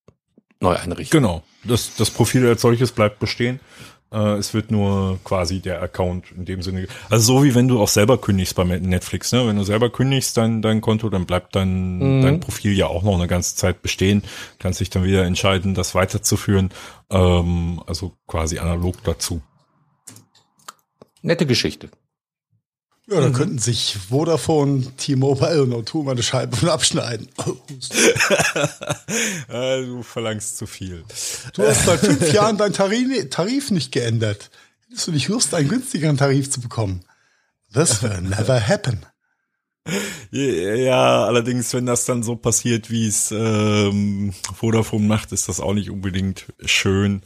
neu 0.61 0.75
einrichten. 0.75 1.21
Genau. 1.21 1.43
Das, 1.65 1.97
das 1.97 2.11
Profil 2.11 2.47
als 2.47 2.63
solches 2.63 2.93
bleibt 2.93 3.19
bestehen. 3.19 3.61
Äh, 4.13 4.37
es 4.37 4.55
wird 4.55 4.71
nur 4.71 5.19
quasi 5.25 5.61
der 5.61 5.83
Account 5.83 6.31
in 6.31 6.45
dem 6.45 6.63
Sinne. 6.63 6.87
Also 7.11 7.39
so 7.39 7.45
wie 7.45 7.55
wenn 7.55 7.67
du 7.69 7.81
auch 7.81 7.89
selber 7.89 8.19
kündigst 8.19 8.55
bei 8.55 8.65
Netflix, 8.65 9.33
ne? 9.33 9.47
Wenn 9.47 9.57
du 9.57 9.65
selber 9.65 9.91
kündigst 9.91 10.37
dein, 10.37 10.63
dein 10.63 10.81
Konto, 10.81 11.11
dann 11.11 11.27
bleibt 11.27 11.57
dein, 11.57 11.99
Mhm. 11.99 12.23
dein 12.23 12.41
Profil 12.41 12.73
ja 12.73 12.87
auch 12.87 13.03
noch 13.03 13.15
eine 13.15 13.27
ganze 13.27 13.57
Zeit 13.57 13.83
bestehen. 13.83 14.23
Kannst 14.59 14.81
dich 14.81 14.91
dann 14.91 15.05
wieder 15.05 15.25
entscheiden, 15.25 15.75
das 15.75 15.95
weiterzuführen. 15.95 16.71
Ähm, 17.11 17.83
also 17.87 18.13
quasi 18.29 18.59
analog 18.59 19.03
dazu. 19.05 19.43
Nette 21.23 21.47
Geschichte. 21.47 21.91
Ja, 23.09 23.21
da 23.21 23.31
könnten 23.31 23.59
sich 23.59 23.97
Vodafone, 24.09 24.85
T-Mobile 24.97 25.63
und 25.63 25.73
O2 25.73 26.03
mal 26.03 26.11
eine 26.13 26.25
Scheibe 26.25 26.57
von 26.57 26.69
abschneiden. 26.69 27.29
äh, 29.49 29.83
du 29.87 30.03
verlangst 30.03 30.57
zu 30.57 30.67
viel. 30.67 31.05
Du 31.55 31.63
hast 31.63 31.87
seit 31.87 32.01
fünf 32.01 32.33
Jahren 32.33 32.57
deinen 32.57 32.73
Tarif, 32.73 33.31
Tarif 33.31 33.71
nicht 33.71 33.93
geändert. 33.93 34.51
Hättest 34.89 35.07
du 35.07 35.13
nicht 35.13 35.29
Lust, 35.29 35.55
einen 35.55 35.69
günstigeren 35.69 36.17
Tarif 36.17 36.51
zu 36.51 36.61
bekommen? 36.61 37.05
This 37.73 38.03
will 38.03 38.23
never 38.23 38.61
happen. 38.61 39.07
Ja, 40.33 41.27
allerdings, 41.27 41.73
wenn 41.75 41.87
das 41.87 42.07
dann 42.07 42.25
so 42.25 42.35
passiert, 42.35 42.91
wie 42.91 43.07
es 43.07 43.31
ähm, 43.31 44.35
Vodafone 44.57 45.07
macht, 45.07 45.31
ist 45.31 45.49
das 45.49 45.61
auch 45.61 45.75
nicht 45.75 45.91
unbedingt 45.91 46.47
schön. 46.65 47.23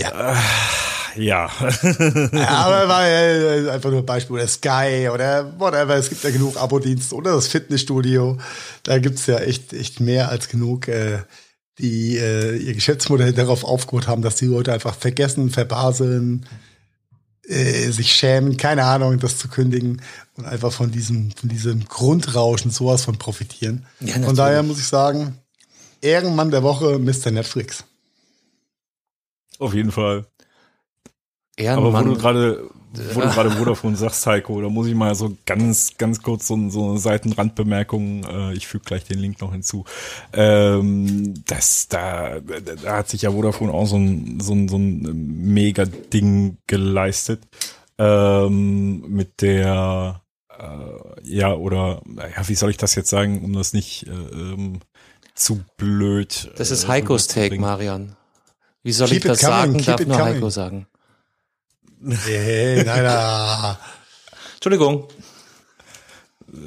Ja. 0.00 0.36
Ja. 1.16 1.50
Ja, 2.32 2.48
aber 2.48 2.88
weil 2.88 3.70
einfach 3.70 3.90
nur 3.90 4.00
ein 4.00 4.06
Beispiel 4.06 4.34
oder 4.34 4.46
Sky 4.48 5.08
oder 5.12 5.58
whatever. 5.58 5.96
Es 5.96 6.08
gibt 6.08 6.24
ja 6.24 6.30
genug 6.30 6.56
Abo-Dienste 6.56 7.14
oder 7.14 7.32
das 7.32 7.48
Fitnessstudio. 7.48 8.38
Da 8.82 8.98
gibt's 8.98 9.26
ja 9.26 9.38
echt, 9.38 9.72
echt 9.72 10.00
mehr 10.00 10.28
als 10.28 10.48
genug, 10.48 10.88
äh, 10.88 11.18
die 11.78 12.16
äh, 12.18 12.56
ihr 12.56 12.74
Geschäftsmodell 12.74 13.32
darauf 13.32 13.64
aufgebaut 13.64 14.08
haben, 14.08 14.22
dass 14.22 14.36
die 14.36 14.46
Leute 14.46 14.72
einfach 14.72 14.94
vergessen, 14.94 15.50
verbaseln, 15.50 16.46
äh, 17.46 17.90
sich 17.90 18.12
schämen, 18.12 18.56
keine 18.56 18.84
Ahnung, 18.84 19.18
das 19.18 19.38
zu 19.38 19.48
kündigen 19.48 20.00
und 20.36 20.46
einfach 20.46 20.72
von 20.72 20.90
diesem, 20.90 21.32
von 21.32 21.48
diesem 21.48 21.84
Grundrauschen 21.86 22.70
sowas 22.70 23.04
von 23.04 23.18
profitieren. 23.18 23.86
Ja, 24.00 24.20
von 24.20 24.36
daher 24.36 24.62
muss 24.62 24.78
ich 24.78 24.86
sagen, 24.86 25.38
Ehrenmann 26.00 26.50
der 26.50 26.62
Woche, 26.62 26.98
Mr. 26.98 27.30
Netflix. 27.30 27.84
Auf 29.58 29.74
jeden 29.74 29.92
Fall. 29.92 30.26
Ehrenmann. 31.56 31.94
Aber 31.94 32.04
wo 32.04 32.14
du 32.14 32.20
gerade, 32.20 32.70
wo 33.14 33.20
du 33.20 33.28
gerade 33.30 33.50
Vodafone 33.50 33.96
sagst, 33.96 34.26
Heiko, 34.26 34.60
da 34.60 34.68
muss 34.68 34.86
ich 34.86 34.94
mal 34.94 35.14
so 35.14 35.36
ganz, 35.46 35.96
ganz 35.98 36.22
kurz 36.22 36.46
so, 36.46 36.70
so 36.70 36.90
eine 36.90 36.98
Seitenrandbemerkung, 36.98 38.24
äh, 38.24 38.52
ich 38.54 38.66
füge 38.66 38.84
gleich 38.84 39.04
den 39.04 39.18
Link 39.18 39.40
noch 39.40 39.52
hinzu. 39.52 39.84
Ähm, 40.32 41.34
das, 41.46 41.88
da, 41.88 42.40
da 42.40 42.96
hat 42.96 43.08
sich 43.08 43.22
ja 43.22 43.32
Vodafone 43.32 43.72
auch 43.72 43.86
so 43.86 43.96
ein, 43.96 44.40
so 44.40 44.54
ein, 44.54 44.68
so 44.68 44.76
ein 44.76 45.52
Mega-Ding 45.52 46.58
geleistet. 46.66 47.42
Ähm, 47.98 49.02
mit 49.08 49.42
der, 49.42 50.22
äh, 50.58 51.20
ja, 51.22 51.54
oder, 51.54 52.02
ja, 52.16 52.48
wie 52.48 52.54
soll 52.54 52.70
ich 52.70 52.78
das 52.78 52.94
jetzt 52.94 53.10
sagen, 53.10 53.44
um 53.44 53.52
das 53.52 53.74
nicht, 53.74 54.06
äh, 54.06 54.10
ähm, 54.10 54.80
zu 55.34 55.64
blöd. 55.76 56.50
das 56.56 56.70
ist 56.70 56.84
äh, 56.84 56.88
Heikos 56.88 57.26
Take. 57.26 57.58
Marian. 57.58 58.16
Wie 58.82 58.92
soll 58.92 59.08
Keep 59.08 59.18
ich 59.18 59.22
das 59.24 59.40
coming, 59.40 59.54
sagen? 59.54 59.84
Darf 59.84 60.06
nur 60.06 60.16
coming. 60.18 60.34
Heiko 60.34 60.50
sagen. 60.50 60.86
Hey, 62.04 62.82
nein, 62.84 63.04
nein. 63.04 63.76
Entschuldigung. 64.54 65.06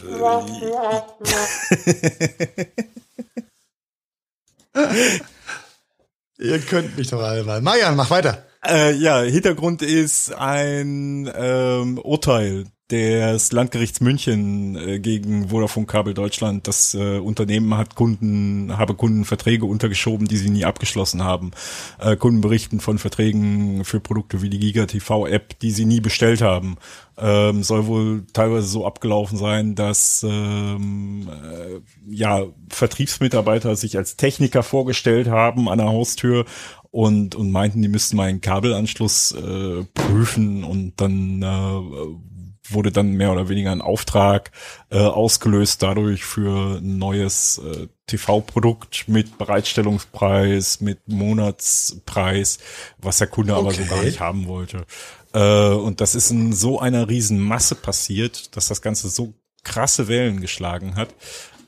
Ihr 6.37 6.59
könnt 6.59 6.97
mich 6.97 7.09
doch 7.09 7.21
alle 7.21 7.43
mal. 7.43 7.59
Marian, 7.61 7.97
mach 7.97 8.09
weiter. 8.09 8.45
Äh, 8.65 8.93
ja, 8.93 9.21
Hintergrund 9.21 9.81
ist 9.81 10.33
ein 10.33 11.29
ähm, 11.35 11.97
Urteil 11.97 12.67
des 12.91 13.51
Landgerichts 13.51 13.99
München 13.99 14.75
äh, 14.75 14.99
gegen 14.99 15.49
Vodafone 15.49 15.87
Kabel 15.87 16.13
Deutschland. 16.13 16.67
Das 16.67 16.93
äh, 16.93 17.17
Unternehmen 17.17 17.75
hat 17.75 17.95
Kunden, 17.95 18.77
habe 18.77 18.93
Kundenverträge 18.93 19.65
untergeschoben, 19.65 20.27
die 20.27 20.37
sie 20.37 20.51
nie 20.51 20.65
abgeschlossen 20.65 21.23
haben. 21.23 21.51
Äh, 21.99 22.15
Kunden 22.15 22.41
berichten 22.41 22.79
von 22.79 22.99
Verträgen 22.99 23.83
für 23.85 23.99
Produkte 23.99 24.43
wie 24.43 24.51
die 24.51 24.59
Giga 24.59 24.85
TV 24.85 25.25
App, 25.25 25.59
die 25.59 25.71
sie 25.71 25.85
nie 25.85 25.99
bestellt 25.99 26.41
haben. 26.41 26.77
Ähm, 27.17 27.63
soll 27.63 27.87
wohl 27.87 28.23
teilweise 28.33 28.67
so 28.67 28.85
abgelaufen 28.85 29.37
sein, 29.37 29.73
dass 29.73 30.23
ähm, 30.27 31.27
äh, 31.29 31.79
ja 32.07 32.43
Vertriebsmitarbeiter 32.69 33.75
sich 33.75 33.97
als 33.97 34.15
Techniker 34.15 34.61
vorgestellt 34.61 35.27
haben 35.27 35.69
an 35.69 35.79
der 35.79 35.87
Haustür 35.87 36.45
und 36.91 37.33
und 37.35 37.51
meinten, 37.51 37.81
die 37.81 37.87
müssten 37.87 38.15
mal 38.15 38.29
einen 38.29 38.41
Kabelanschluss 38.41 39.31
äh, 39.31 39.83
prüfen 39.93 40.63
und 40.63 40.93
dann 40.97 41.41
äh, 41.41 42.34
wurde 42.69 42.91
dann 42.91 43.11
mehr 43.11 43.31
oder 43.31 43.49
weniger 43.49 43.71
ein 43.71 43.81
Auftrag 43.81 44.51
äh, 44.89 44.97
ausgelöst 44.97 45.83
dadurch 45.83 46.23
für 46.23 46.77
ein 46.77 46.97
neues 46.97 47.59
äh, 47.59 47.87
TV-Produkt 48.07 49.07
mit 49.07 49.37
Bereitstellungspreis, 49.37 50.81
mit 50.81 51.07
Monatspreis, 51.07 52.59
was 52.97 53.17
der 53.17 53.27
Kunde 53.27 53.55
aber 53.55 53.71
so 53.71 53.81
Okay. 53.81 53.89
gar 53.89 54.03
nicht 54.03 54.19
haben 54.19 54.47
wollte. 54.47 54.85
Äh, 55.33 55.69
und 55.69 56.01
das 56.01 56.15
ist 56.15 56.31
in 56.31 56.53
so 56.53 56.79
einer 56.79 57.09
riesen 57.09 57.39
Masse 57.39 57.75
passiert, 57.75 58.55
dass 58.55 58.67
das 58.67 58.81
Ganze 58.81 59.09
so 59.09 59.33
krasse 59.63 60.07
Wellen 60.07 60.39
geschlagen 60.41 60.95
hat, 60.95 61.13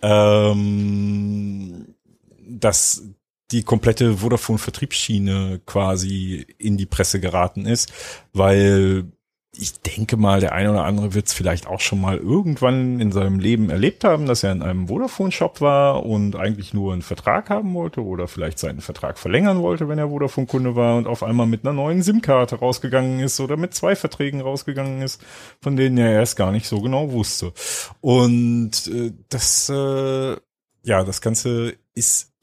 ähm, 0.01 1.95
dass 2.47 3.03
die 3.51 3.63
komplette 3.63 4.17
Vodafone-Vertriebsschiene 4.17 5.61
quasi 5.65 6.45
in 6.57 6.77
die 6.77 6.85
Presse 6.85 7.19
geraten 7.19 7.65
ist, 7.65 7.91
weil 8.33 9.05
ich 9.59 9.81
denke 9.81 10.17
mal, 10.17 10.39
der 10.39 10.53
eine 10.53 10.71
oder 10.71 10.83
andere 10.83 11.13
wird 11.13 11.27
es 11.27 11.33
vielleicht 11.33 11.67
auch 11.67 11.79
schon 11.79 11.99
mal 11.99 12.17
irgendwann 12.17 12.99
in 12.99 13.11
seinem 13.11 13.39
Leben 13.39 13.69
erlebt 13.69 14.03
haben, 14.03 14.25
dass 14.25 14.43
er 14.43 14.51
in 14.51 14.61
einem 14.61 14.87
Vodafone-Shop 14.87 15.61
war 15.61 16.05
und 16.05 16.35
eigentlich 16.35 16.73
nur 16.73 16.93
einen 16.93 17.01
Vertrag 17.01 17.49
haben 17.49 17.73
wollte 17.73 18.03
oder 18.03 18.27
vielleicht 18.27 18.59
seinen 18.59 18.81
Vertrag 18.81 19.17
verlängern 19.17 19.61
wollte, 19.61 19.89
wenn 19.89 19.97
er 19.97 20.09
Vodafone-Kunde 20.09 20.75
war 20.75 20.97
und 20.97 21.07
auf 21.07 21.23
einmal 21.23 21.47
mit 21.47 21.65
einer 21.65 21.73
neuen 21.73 22.03
SIM-Karte 22.03 22.57
rausgegangen 22.57 23.19
ist 23.19 23.39
oder 23.39 23.57
mit 23.57 23.73
zwei 23.73 23.95
Verträgen 23.95 24.41
rausgegangen 24.41 25.01
ist, 25.01 25.21
von 25.61 25.75
denen 25.75 25.97
er 25.97 26.11
erst 26.11 26.35
gar 26.35 26.51
nicht 26.51 26.67
so 26.67 26.81
genau 26.81 27.11
wusste. 27.11 27.53
Und 28.01 28.87
äh, 28.87 29.13
das, 29.29 29.69
äh, 29.69 30.35
ja, 30.83 31.03
das 31.03 31.21
Ganze 31.21 31.75
ist 31.95 32.33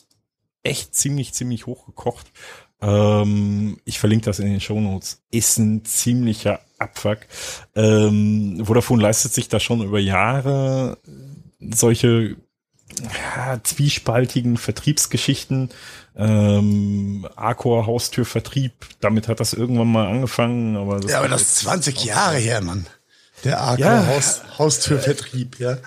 echt 0.63 0.95
ziemlich, 0.95 1.33
ziemlich 1.35 1.67
hochgekocht. 1.67 2.33
Ähm, 2.81 3.79
ich 3.85 3.99
verlinke 3.99 4.27
das 4.27 4.41
in 4.41 4.47
den 4.47 4.61
Shownotes. 4.61 5.23
Ist 5.31 5.59
ein 5.59 5.85
ziemlicher 5.85 6.61
Abfuck. 6.79 7.19
Ähm, 7.75 8.63
Vodafone 8.65 9.03
leistet 9.03 9.33
sich 9.33 9.49
da 9.49 9.61
schon 9.61 9.83
über 9.83 9.99
Jahre 9.99 10.99
solche 11.61 12.37
ja, 13.03 13.59
zwiespaltigen 13.63 14.57
Vertriebsgeschichten. 14.57 15.71
Ähm, 16.17 17.27
Arcor 17.35 17.87
Haustürvertrieb, 17.87 18.73
damit 19.01 19.29
hat 19.29 19.41
das 19.41 19.53
irgendwann 19.53 19.91
mal 19.91 20.07
angefangen, 20.07 20.77
aber 20.77 21.01
das 21.01 21.11
Ja, 21.11 21.19
aber 21.19 21.29
das 21.29 21.43
ist 21.43 21.57
20 21.57 22.05
Jahre 22.05 22.37
her, 22.37 22.61
Mann. 22.61 22.87
Der 23.43 23.61
Arco 23.61 23.83
Ja. 23.83 24.07
Haus, 24.07 24.43
Haustürvertrieb, 24.59 25.59
ja. 25.59 25.79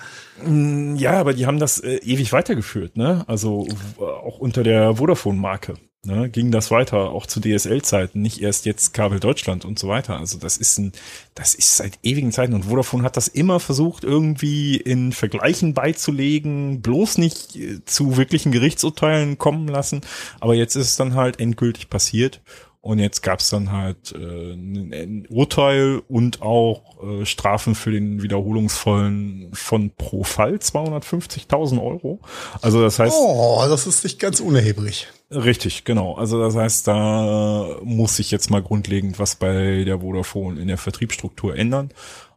Ja, 0.46 1.12
aber 1.18 1.34
die 1.34 1.46
haben 1.46 1.58
das 1.58 1.80
äh, 1.80 1.96
ewig 1.96 2.32
weitergeführt, 2.32 2.96
ne? 2.96 3.24
Also 3.26 3.66
auch 3.98 4.38
unter 4.38 4.62
der 4.62 4.96
Vodafone-Marke. 4.96 5.74
Ne, 6.04 6.30
ging 6.30 6.52
das 6.52 6.70
weiter, 6.70 7.10
auch 7.10 7.26
zu 7.26 7.40
DSL-Zeiten, 7.40 8.22
nicht 8.22 8.40
erst 8.40 8.66
jetzt 8.66 8.94
Kabel 8.94 9.18
Deutschland 9.18 9.64
und 9.64 9.80
so 9.80 9.88
weiter. 9.88 10.16
Also 10.16 10.38
das 10.38 10.56
ist 10.56 10.78
ein, 10.78 10.92
das 11.34 11.56
ist 11.56 11.76
seit 11.76 11.98
ewigen 12.04 12.30
Zeiten 12.30 12.54
und 12.54 12.66
Vodafone 12.66 13.02
hat 13.02 13.16
das 13.16 13.26
immer 13.26 13.58
versucht, 13.58 14.04
irgendwie 14.04 14.76
in 14.76 15.10
Vergleichen 15.12 15.74
beizulegen, 15.74 16.82
bloß 16.82 17.18
nicht 17.18 17.56
äh, 17.56 17.84
zu 17.84 18.16
wirklichen 18.16 18.52
Gerichtsurteilen 18.52 19.38
kommen 19.38 19.66
lassen. 19.66 20.02
Aber 20.38 20.54
jetzt 20.54 20.76
ist 20.76 20.86
es 20.86 20.96
dann 20.96 21.14
halt 21.14 21.40
endgültig 21.40 21.90
passiert. 21.90 22.42
Und 22.80 23.00
jetzt 23.00 23.22
gab 23.22 23.40
es 23.40 23.50
dann 23.50 23.72
halt 23.72 24.12
äh, 24.12 24.52
ein, 24.52 25.26
Urteil 25.28 26.00
und 26.08 26.42
auch 26.42 27.02
äh, 27.02 27.26
Strafen 27.26 27.74
für 27.74 27.90
den 27.90 28.22
wiederholungsvollen 28.22 29.50
von 29.52 29.90
pro 29.90 30.22
Fall 30.22 30.54
250.000 30.54 31.82
Euro. 31.82 32.20
Also 32.62 32.80
das 32.80 33.00
heißt, 33.00 33.14
Oh, 33.18 33.64
das 33.68 33.88
ist 33.88 34.04
nicht 34.04 34.20
ganz 34.20 34.38
unerheblich. 34.38 35.08
Richtig, 35.30 35.84
genau. 35.84 36.14
Also 36.14 36.40
das 36.40 36.56
heißt, 36.56 36.88
da 36.88 37.76
muss 37.82 38.16
sich 38.16 38.30
jetzt 38.30 38.50
mal 38.50 38.62
grundlegend 38.62 39.18
was 39.18 39.36
bei 39.36 39.84
der 39.84 40.00
Vodafone 40.00 40.60
in 40.60 40.68
der 40.68 40.78
Vertriebsstruktur 40.78 41.54
ändern, 41.54 41.90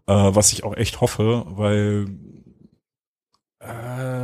äh, 0.07 0.13
was 0.13 0.51
ich 0.51 0.63
auch 0.63 0.75
echt 0.75 0.99
hoffe, 0.99 1.45
weil 1.47 2.07
äh, 3.61 4.23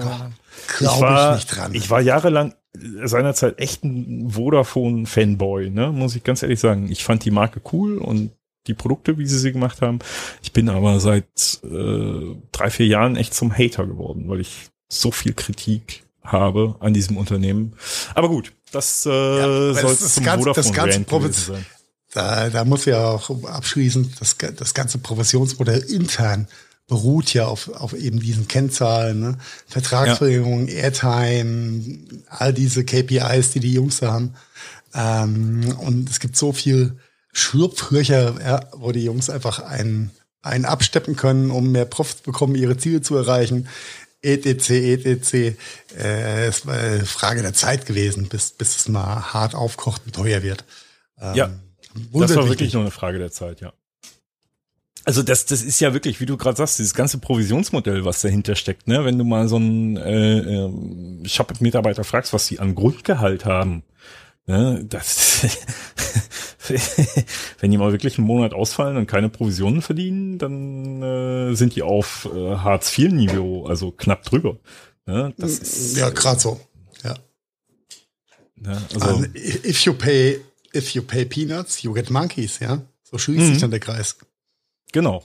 ich, 0.79 1.01
war, 1.01 1.31
ich, 1.31 1.35
nicht 1.35 1.55
dran. 1.55 1.73
ich 1.73 1.89
war 1.89 2.01
jahrelang 2.01 2.55
seinerzeit 2.73 3.59
echt 3.59 3.85
ein 3.85 4.31
Vodafone-Fanboy, 4.31 5.69
ne? 5.69 5.91
muss 5.91 6.15
ich 6.15 6.23
ganz 6.23 6.43
ehrlich 6.43 6.59
sagen. 6.59 6.91
Ich 6.91 7.03
fand 7.03 7.23
die 7.23 7.31
Marke 7.31 7.61
cool 7.71 7.97
und 7.97 8.31
die 8.67 8.73
Produkte, 8.73 9.17
wie 9.17 9.25
sie 9.25 9.39
sie 9.39 9.53
gemacht 9.53 9.81
haben. 9.81 9.99
Ich 10.43 10.51
bin 10.51 10.67
aber 10.67 10.99
seit 10.99 11.61
äh, 11.63 12.35
drei, 12.51 12.69
vier 12.69 12.87
Jahren 12.87 13.15
echt 13.15 13.33
zum 13.33 13.57
Hater 13.57 13.87
geworden, 13.87 14.25
weil 14.27 14.41
ich 14.41 14.67
so 14.89 15.11
viel 15.11 15.33
Kritik 15.33 16.03
habe 16.27 16.75
an 16.79 16.93
diesem 16.93 17.17
Unternehmen. 17.17 17.73
Aber 18.15 18.29
gut, 18.29 18.53
das 18.71 19.05
äh, 19.05 19.09
ja, 19.09 19.73
soll 19.73 19.95
das 19.95 20.13
zum 20.13 20.23
ganz, 20.23 20.45
das 20.45 20.71
ganze 20.71 21.05
sein. 21.31 21.65
Da, 22.13 22.49
da 22.49 22.65
muss 22.65 22.85
ja 22.85 23.09
auch 23.09 23.29
abschließend 23.43 24.19
das, 24.21 24.37
das 24.55 24.73
ganze 24.73 24.97
Professionsmodell 24.97 25.79
intern 25.79 26.47
beruht 26.87 27.33
ja 27.33 27.45
auf, 27.47 27.67
auf 27.69 27.93
eben 27.93 28.19
diesen 28.19 28.47
Kennzahlen, 28.47 29.19
ne? 29.19 29.37
Vertragsverlängerung, 29.67 30.67
ja. 30.69 30.75
Airtime, 30.75 31.99
all 32.29 32.53
diese 32.53 32.85
KPIs, 32.85 33.51
die 33.51 33.59
die 33.59 33.73
Jungs 33.73 33.99
da 33.99 34.13
haben. 34.13 34.33
Ähm, 34.93 35.75
und 35.79 36.09
es 36.09 36.19
gibt 36.19 36.37
so 36.37 36.53
viel 36.53 36.97
Schlupflöcher, 37.33 38.35
ja, 38.41 38.61
wo 38.71 38.91
die 38.93 39.03
Jungs 39.03 39.29
einfach 39.29 39.59
einen, 39.59 40.11
einen 40.41 40.65
absteppen 40.65 41.17
können, 41.17 41.51
um 41.51 41.73
mehr 41.73 41.85
Profit 41.85 42.19
zu 42.19 42.23
bekommen, 42.23 42.55
ihre 42.55 42.77
Ziele 42.77 43.01
zu 43.01 43.17
erreichen. 43.17 43.67
ETC, 44.21 44.69
ETC, 44.69 45.57
äh, 45.97 46.47
es 46.47 46.65
war 46.65 46.77
eine 46.77 47.05
Frage 47.05 47.41
der 47.41 47.53
Zeit 47.53 47.85
gewesen, 47.85 48.27
bis, 48.29 48.51
bis 48.51 48.75
es 48.75 48.87
mal 48.89 49.33
hart 49.33 49.55
aufkocht 49.55 50.03
und 50.05 50.15
teuer 50.15 50.43
wird. 50.43 50.65
Ähm, 51.19 51.35
ja, 51.35 51.49
das 52.13 52.35
war 52.35 52.49
wirklich 52.49 52.73
nur 52.73 52.83
eine 52.83 52.91
Frage 52.91 53.19
der 53.19 53.31
Zeit, 53.31 53.61
ja. 53.61 53.73
Also 55.05 55.23
das, 55.23 55.45
das 55.45 55.61
ist 55.61 55.79
ja 55.79 55.93
wirklich, 55.93 56.19
wie 56.19 56.25
du 56.25 56.35
gerade 56.35 56.57
sagst, 56.57 56.79
dieses 56.79 56.93
ganze 56.93 57.17
Provisionsmodell, 57.19 58.03
was 58.03 58.21
dahinter 58.21 58.55
steckt. 58.55 58.89
Ne? 58.89 59.05
Wenn 59.05 59.17
du 59.17 59.23
mal 59.23 59.47
so 59.47 59.55
einen 59.55 59.95
äh, 59.95 60.39
äh, 60.39 61.25
Shop-Mitarbeiter 61.25 62.03
fragst, 62.03 62.33
was 62.33 62.45
sie 62.45 62.59
an 62.59 62.75
Grundgehalt 62.75 63.45
haben, 63.45 63.83
ne? 64.47 64.83
das, 64.87 65.45
wenn 67.59 67.71
die 67.71 67.77
mal 67.77 67.91
wirklich 67.91 68.17
einen 68.17 68.27
Monat 68.27 68.53
ausfallen 68.53 68.97
und 68.97 69.07
keine 69.07 69.29
Provisionen 69.29 69.81
verdienen, 69.81 70.37
dann 70.39 71.01
äh, 71.01 71.55
sind 71.55 71.75
die 71.75 71.83
auf 71.83 72.27
äh, 72.33 72.55
Hartz-IV-Niveau, 72.55 73.65
also 73.65 73.91
knapp 73.91 74.23
drüber. 74.23 74.57
Ne? 75.05 75.33
Das 75.37 75.59
ist, 75.59 75.97
ja, 75.97 76.09
gerade 76.09 76.39
so. 76.39 76.59
Ja. 77.03 77.15
ja 78.63 78.71
also, 78.93 78.99
also, 78.99 79.25
if 79.35 79.81
you 79.85 79.93
pay, 79.93 80.39
if 80.73 80.91
you 80.91 81.01
pay 81.01 81.25
peanuts, 81.25 81.83
you 81.83 81.93
get 81.93 82.09
monkeys. 82.09 82.59
Ja, 82.59 82.81
so 83.03 83.17
schließt 83.17 83.45
sich 83.45 83.55
mhm. 83.55 83.61
dann 83.61 83.71
der 83.71 83.79
Kreis. 83.79 84.17
Genau. 84.91 85.23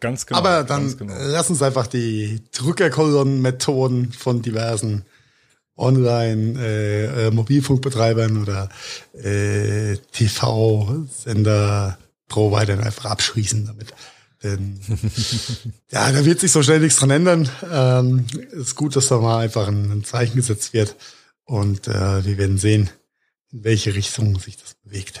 Ganz 0.00 0.26
genau. 0.26 0.40
Aber 0.40 0.64
dann 0.64 0.96
genau. 0.96 1.14
lass 1.16 1.48
uns 1.48 1.62
einfach 1.62 1.86
die 1.86 2.40
Drückerkolonnenmethoden 2.50 4.12
von 4.12 4.42
diversen 4.42 5.04
Online 5.76 6.58
äh, 6.60 7.26
äh, 7.26 7.30
Mobilfunkbetreibern 7.30 8.42
oder 8.42 8.68
äh, 9.14 9.96
TV-Sender 10.12 11.98
Providern 12.28 12.80
einfach 12.80 13.06
abschließen 13.06 13.66
damit. 13.66 13.94
Denn 14.42 14.80
ja, 15.90 16.10
da 16.10 16.24
wird 16.24 16.40
sich 16.40 16.50
so 16.50 16.62
schnell 16.62 16.80
nichts 16.80 16.98
dran 16.98 17.10
ändern. 17.10 17.48
Ähm, 17.70 18.26
ist 18.52 18.74
gut, 18.74 18.96
dass 18.96 19.08
da 19.08 19.18
mal 19.18 19.38
einfach 19.38 19.68
ein, 19.68 19.90
ein 19.90 20.04
Zeichen 20.04 20.36
gesetzt 20.36 20.72
wird. 20.72 20.96
Und 21.44 21.88
äh, 21.88 22.24
wir 22.24 22.38
werden 22.38 22.58
sehen, 22.58 22.90
in 23.52 23.64
welche 23.64 23.94
Richtung 23.94 24.38
sich 24.38 24.56
das 24.56 24.74
bewegt. 24.82 25.20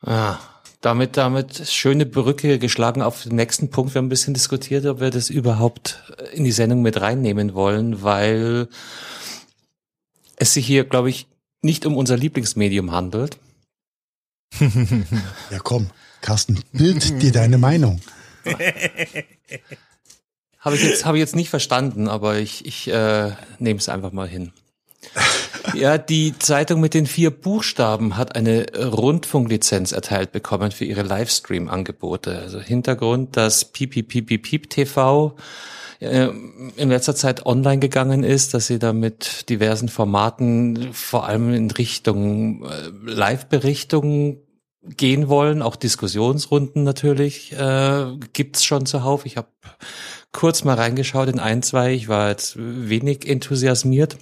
Ah, 0.00 0.38
damit, 0.80 1.16
damit 1.16 1.68
schöne 1.68 2.06
Brücke 2.06 2.58
geschlagen 2.58 3.02
auf 3.02 3.24
den 3.24 3.36
nächsten 3.36 3.70
Punkt. 3.70 3.94
Wir 3.94 3.98
haben 3.98 4.06
ein 4.06 4.10
bisschen 4.10 4.34
diskutiert, 4.34 4.86
ob 4.86 5.00
wir 5.00 5.10
das 5.10 5.30
überhaupt 5.30 6.02
in 6.32 6.44
die 6.44 6.52
Sendung 6.52 6.82
mit 6.82 7.00
reinnehmen 7.00 7.54
wollen, 7.54 8.02
weil 8.02 8.68
es 10.36 10.54
sich 10.54 10.66
hier, 10.66 10.84
glaube 10.84 11.10
ich, 11.10 11.26
nicht 11.62 11.86
um 11.86 11.96
unser 11.96 12.16
Lieblingsmedium 12.16 12.92
handelt. 12.92 13.38
ja, 15.50 15.58
komm, 15.62 15.90
Carsten, 16.20 16.62
bild 16.72 17.20
dir 17.22 17.32
deine 17.32 17.58
Meinung. 17.58 18.00
habe 20.60 20.76
ich 20.76 20.82
jetzt, 20.82 21.04
habe 21.04 21.16
ich 21.16 21.20
jetzt 21.20 21.36
nicht 21.36 21.50
verstanden, 21.50 22.08
aber 22.08 22.38
ich, 22.38 22.64
ich 22.64 22.88
äh, 22.88 23.32
nehme 23.58 23.78
es 23.78 23.88
einfach 23.88 24.12
mal 24.12 24.28
hin. 24.28 24.52
Ja, 25.74 25.98
die 25.98 26.38
Zeitung 26.38 26.80
mit 26.80 26.94
den 26.94 27.06
vier 27.06 27.30
Buchstaben 27.30 28.16
hat 28.16 28.36
eine 28.36 28.66
Rundfunklizenz 28.72 29.90
erteilt 29.90 30.30
bekommen 30.30 30.70
für 30.70 30.84
ihre 30.84 31.02
Livestream-Angebote. 31.02 32.38
Also 32.38 32.60
Hintergrund, 32.60 33.36
dass 33.36 33.64
Piep, 33.64 33.90
Piep, 33.90 34.08
Piep, 34.08 34.42
Piep 34.42 34.70
TV 34.70 35.34
äh, 36.00 36.28
in 36.76 36.88
letzter 36.88 37.14
Zeit 37.14 37.46
online 37.46 37.78
gegangen 37.78 38.24
ist, 38.24 38.54
dass 38.54 38.66
sie 38.66 38.78
da 38.78 38.92
mit 38.92 39.48
diversen 39.48 39.88
Formaten 39.88 40.92
vor 40.92 41.26
allem 41.26 41.52
in 41.52 41.70
Richtung 41.70 42.64
äh, 42.64 42.90
Live-Berichtung 43.04 44.42
gehen 44.82 45.28
wollen, 45.28 45.62
auch 45.62 45.76
Diskussionsrunden 45.76 46.84
natürlich 46.84 47.52
äh, 47.52 48.06
gibt's 48.32 48.64
schon 48.64 48.86
zuhauf. 48.86 49.26
Ich 49.26 49.36
habe 49.36 49.48
kurz 50.32 50.64
mal 50.64 50.74
reingeschaut 50.74 51.28
in 51.28 51.40
ein, 51.40 51.62
zwei. 51.62 51.92
Ich 51.92 52.08
war 52.08 52.28
jetzt 52.28 52.54
wenig 52.56 53.28
enthusiasmiert. 53.28 54.16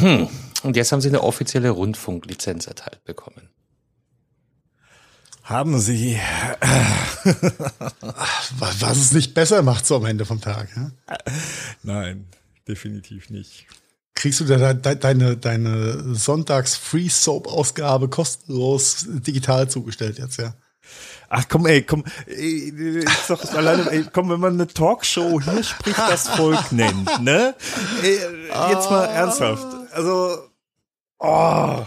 Hm. 0.00 0.28
Und 0.62 0.76
jetzt 0.76 0.92
haben 0.92 1.00
sie 1.00 1.08
eine 1.08 1.22
offizielle 1.22 1.70
Rundfunklizenz 1.70 2.66
erteilt 2.66 3.04
bekommen. 3.04 3.48
Haben 5.50 5.80
sie. 5.80 6.16
Was 8.58 8.96
es 8.96 9.10
nicht 9.10 9.34
besser 9.34 9.62
macht 9.62 9.84
so 9.84 9.96
am 9.96 10.04
Ende 10.04 10.24
vom 10.24 10.40
Tag. 10.40 10.68
Ja? 10.76 10.92
Nein, 11.82 12.28
definitiv 12.68 13.30
nicht. 13.30 13.66
Kriegst 14.14 14.38
du 14.38 14.44
da 14.44 14.74
deine, 14.74 15.36
deine 15.36 16.14
Sonntags-Free-Soap-Ausgabe 16.14 18.08
kostenlos 18.08 19.06
digital 19.08 19.68
zugestellt 19.68 20.18
jetzt, 20.18 20.38
ja? 20.38 20.54
Ach 21.28 21.44
komm, 21.48 21.66
ey, 21.66 21.82
komm, 21.82 22.04
ey, 22.26 23.04
sag 23.26 23.40
das 23.40 23.52
alleine, 23.54 23.90
ey, 23.90 24.04
komm, 24.12 24.30
wenn 24.30 24.40
man 24.40 24.54
eine 24.54 24.68
Talkshow 24.68 25.40
hier 25.40 25.64
spricht 25.64 25.98
das 25.98 26.28
Volk 26.28 26.70
nennt, 26.70 27.22
ne? 27.22 27.56
Ey, 28.02 28.20
jetzt 28.70 28.88
mal 28.88 29.06
ernsthaft. 29.06 29.66
Also, 29.94 30.48
oh. 31.18 31.86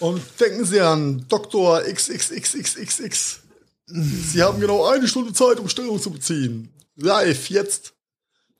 Und 0.00 0.22
denken 0.40 0.64
Sie 0.64 0.80
an 0.80 1.24
Dr. 1.28 1.82
XXXXXX. 1.82 3.40
Sie 3.86 4.42
haben 4.42 4.60
genau 4.60 4.86
eine 4.86 5.06
Stunde 5.06 5.32
Zeit, 5.32 5.60
um 5.60 5.68
Stellung 5.68 6.00
zu 6.00 6.10
beziehen. 6.10 6.72
Live, 6.96 7.50
jetzt. 7.50 7.92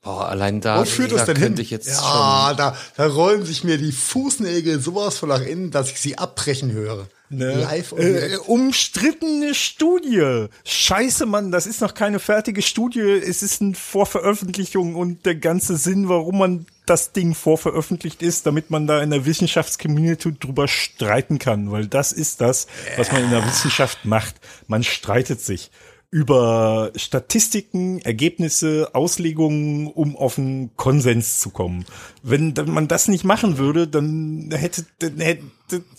Boah, 0.01 0.29
allein 0.29 0.61
da, 0.61 0.79
Wo 0.79 0.85
führt 0.85 1.11
da 1.11 1.17
das 1.17 1.25
denn 1.25 1.35
hin? 1.35 1.57
Ich 1.57 1.69
jetzt 1.69 1.87
ja, 1.87 1.95
schon 1.95 2.57
da, 2.57 2.77
da 2.95 3.07
rollen 3.07 3.45
sich 3.45 3.63
mir 3.63 3.77
die 3.77 3.91
Fußnägel 3.91 4.79
sowas 4.79 5.17
von 5.17 5.29
nach 5.29 5.41
innen, 5.41 5.71
dass 5.71 5.91
ich 5.91 5.99
sie 5.99 6.17
abbrechen 6.17 6.71
höre. 6.71 7.07
Ne? 7.29 7.61
Live 7.61 7.91
und 7.91 7.99
äh, 7.99 8.37
umstrittene 8.45 9.53
Studie. 9.53 10.45
Scheiße, 10.63 11.25
Mann, 11.25 11.51
das 11.51 11.67
ist 11.67 11.81
noch 11.81 11.93
keine 11.93 12.19
fertige 12.19 12.61
Studie. 12.61 13.01
Es 13.01 13.43
ist 13.43 13.61
eine 13.61 13.75
Vorveröffentlichung 13.75 14.95
und 14.95 15.25
der 15.25 15.35
ganze 15.35 15.75
Sinn, 15.75 16.07
warum 16.07 16.37
man 16.37 16.65
das 16.89 17.11
Ding 17.11 17.35
vorveröffentlicht 17.35 18.21
ist, 18.21 18.45
damit 18.45 18.69
man 18.69 18.87
da 18.87 19.01
in 19.01 19.09
der 19.09 19.25
Wissenschaftscommunity 19.25 20.33
drüber 20.39 20.67
streiten 20.67 21.39
kann, 21.39 21.71
weil 21.71 21.87
das 21.87 22.11
ist 22.11 22.41
das, 22.41 22.67
was 22.97 23.11
man 23.11 23.23
in 23.23 23.31
der 23.31 23.45
Wissenschaft 23.45 24.05
macht. 24.05 24.35
Man 24.67 24.83
streitet 24.83 25.41
sich 25.41 25.71
über 26.09 26.91
Statistiken, 26.95 27.99
Ergebnisse, 27.99 28.91
Auslegungen, 28.93 29.87
um 29.87 30.15
auf 30.15 30.37
einen 30.37 30.73
Konsens 30.77 31.41
zu 31.41 31.49
kommen. 31.49 31.85
Wenn 32.23 32.53
man 32.67 32.87
das 32.87 33.09
nicht 33.09 33.25
machen 33.25 33.57
würde, 33.57 33.89
dann 33.89 34.49
hätte, 34.51 34.85
dann 34.99 35.19
hätte 35.19 35.43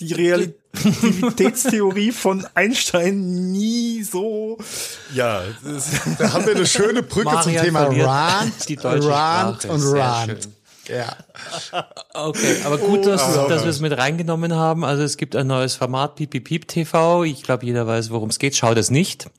die 0.00 0.14
Relativitätstheorie 0.14 2.12
von 2.12 2.46
Einstein 2.54 3.52
nie 3.52 4.02
so. 4.02 4.56
Ja, 5.14 5.42
da 6.18 6.32
haben 6.32 6.46
wir 6.46 6.56
eine 6.56 6.66
schöne 6.66 7.02
Brücke 7.02 7.26
Marian 7.26 7.42
zum 7.42 7.64
Thema 7.64 7.82
Rant, 7.84 8.54
Rant 9.04 9.66
und 9.66 9.82
Rant. 9.82 10.48
Ja. 10.88 11.16
Okay, 12.14 12.56
aber 12.64 12.78
gut, 12.78 13.06
dass, 13.06 13.36
oh, 13.36 13.48
dass 13.48 13.62
wir 13.62 13.70
es 13.70 13.80
mit 13.80 13.96
reingenommen 13.96 14.54
haben. 14.54 14.84
Also 14.84 15.04
es 15.04 15.16
gibt 15.16 15.36
ein 15.36 15.46
neues 15.46 15.76
Format, 15.76 16.16
Piep 16.16 16.30
Piep 16.30 16.44
Piep 16.44 16.66
TV. 16.66 17.22
Ich 17.22 17.44
glaube, 17.44 17.64
jeder 17.64 17.86
weiß, 17.86 18.10
worum 18.10 18.30
es 18.30 18.40
geht. 18.40 18.56
Schaut 18.56 18.76
es 18.76 18.90
nicht. 18.90 19.30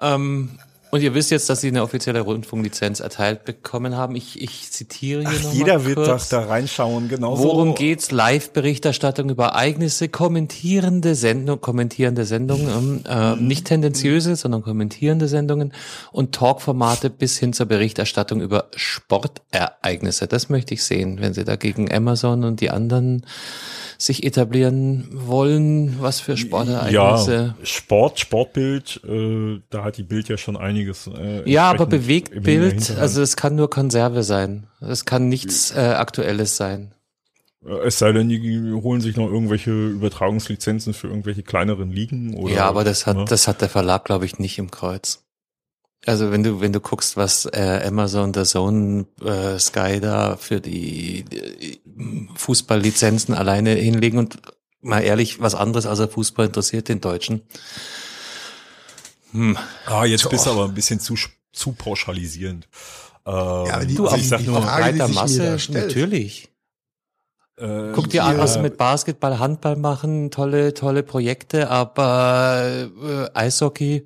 Ähm, 0.00 0.58
Und 0.94 1.00
ihr 1.02 1.12
wisst 1.12 1.32
jetzt, 1.32 1.50
dass 1.50 1.60
sie 1.60 1.66
eine 1.66 1.82
offizielle 1.82 2.20
Rundfunklizenz 2.20 3.00
erteilt 3.00 3.44
bekommen 3.44 3.96
haben. 3.96 4.14
Ich, 4.14 4.40
ich 4.40 4.70
zitiere 4.70 5.28
hier 5.28 5.40
Ach, 5.40 5.42
noch 5.42 5.52
jeder 5.52 5.78
mal 5.78 5.86
wird 5.86 5.96
kurz. 5.96 6.28
doch 6.28 6.38
da 6.38 6.46
reinschauen, 6.46 7.08
genau 7.08 7.36
Worum 7.36 7.74
geht's? 7.74 8.12
Live-Berichterstattung 8.12 9.28
über 9.28 9.46
Ereignisse, 9.46 10.08
kommentierende 10.08 11.16
Sendung, 11.16 11.60
kommentierende 11.60 12.24
Sendungen, 12.24 13.04
ähm, 13.08 13.38
äh, 13.40 13.42
nicht 13.42 13.64
tendenziöse, 13.64 14.36
sondern 14.36 14.62
kommentierende 14.62 15.26
Sendungen 15.26 15.72
und 16.12 16.32
Talkformate 16.32 17.10
bis 17.10 17.38
hin 17.38 17.52
zur 17.52 17.66
Berichterstattung 17.66 18.40
über 18.40 18.68
Sportereignisse. 18.76 20.28
Das 20.28 20.48
möchte 20.48 20.74
ich 20.74 20.84
sehen, 20.84 21.18
wenn 21.20 21.34
sie 21.34 21.42
da 21.42 21.56
gegen 21.56 21.92
Amazon 21.92 22.44
und 22.44 22.60
die 22.60 22.70
anderen 22.70 23.26
sich 23.98 24.24
etablieren 24.24 25.08
wollen. 25.12 25.96
Was 26.00 26.20
für 26.20 26.36
Sportereignisse? 26.36 27.54
Ja, 27.58 27.66
Sport, 27.66 28.20
Sportbild, 28.20 29.00
äh, 29.08 29.60
da 29.70 29.84
hat 29.84 29.96
die 29.96 30.02
Bild 30.02 30.28
ja 30.28 30.36
schon 30.36 30.56
einiges. 30.56 31.06
Äh, 31.06 31.48
Ja, 31.50 31.70
aber 31.70 31.86
Bewegtbild, 31.86 32.72
Hinterhand. 32.74 33.00
also 33.00 33.22
es 33.22 33.36
kann 33.36 33.54
nur 33.56 33.70
Konserve 33.70 34.22
sein. 34.22 34.66
Es 34.80 35.04
kann 35.04 35.28
nichts 35.28 35.70
äh, 35.76 35.80
Aktuelles 35.80 36.56
sein. 36.56 36.92
Äh, 37.64 37.86
Es 37.86 37.98
sei 37.98 38.12
denn, 38.12 38.28
die 38.28 38.72
holen 38.72 39.00
sich 39.00 39.16
noch 39.16 39.26
irgendwelche 39.28 39.70
Übertragungslizenzen 39.70 40.94
für 40.94 41.08
irgendwelche 41.08 41.42
kleineren 41.42 41.90
Ligen 41.90 42.34
oder. 42.34 42.52
ja, 42.54 42.64
aber 42.66 42.84
das 42.84 43.06
hat, 43.06 43.16
ne? 43.16 43.24
das 43.28 43.48
hat 43.48 43.60
der 43.60 43.68
Verlag, 43.68 44.04
glaube 44.04 44.26
ich, 44.26 44.38
nicht 44.38 44.58
im 44.58 44.70
Kreuz. 44.70 45.24
Also 46.06 46.30
wenn 46.30 46.42
du, 46.42 46.60
wenn 46.60 46.72
du 46.72 46.80
guckst, 46.80 47.16
was 47.16 47.46
äh, 47.46 47.82
Amazon, 47.86 48.32
der 48.32 48.44
Zone, 48.44 49.06
äh, 49.24 49.58
Sky 49.58 50.00
da 50.00 50.36
für 50.36 50.60
die, 50.60 51.24
die 51.24 51.80
Fußballlizenzen 52.36 53.34
alleine 53.34 53.70
hinlegen 53.70 54.18
und 54.18 54.36
mal 54.82 55.00
ehrlich, 55.00 55.40
was 55.40 55.54
anderes 55.54 55.86
außer 55.86 56.08
Fußball 56.08 56.46
interessiert 56.46 56.88
den 56.88 57.00
Deutschen. 57.00 57.40
Hm. 59.32 59.56
Ah, 59.86 60.04
jetzt 60.04 60.28
bist 60.30 60.46
du 60.46 60.50
aber 60.50 60.64
ein 60.66 60.74
bisschen 60.74 61.00
zu, 61.00 61.14
zu 61.52 61.72
pauschalisierend. 61.72 62.68
Ähm, 63.26 63.32
aber 63.32 63.84
die- 63.84 63.94
Du, 63.94 64.04
also 64.04 64.16
ich 64.16 64.28
sag 64.28 64.40
die 64.40 64.46
nur, 64.46 64.60
breiter 64.60 65.08
Masse, 65.08 65.56
natürlich. 65.70 66.50
äh, 67.56 67.92
Guck 67.94 68.10
dir 68.10 68.24
an, 68.24 68.36
Ja. 68.36 68.42
was 68.42 68.54
sie 68.54 68.60
mit 68.60 68.76
Basketball, 68.76 69.38
Handball 69.38 69.76
machen, 69.76 70.30
tolle, 70.30 70.74
tolle 70.74 71.02
Projekte, 71.02 71.70
aber 71.70 72.88
äh, 73.02 73.28
Eishockey, 73.38 74.04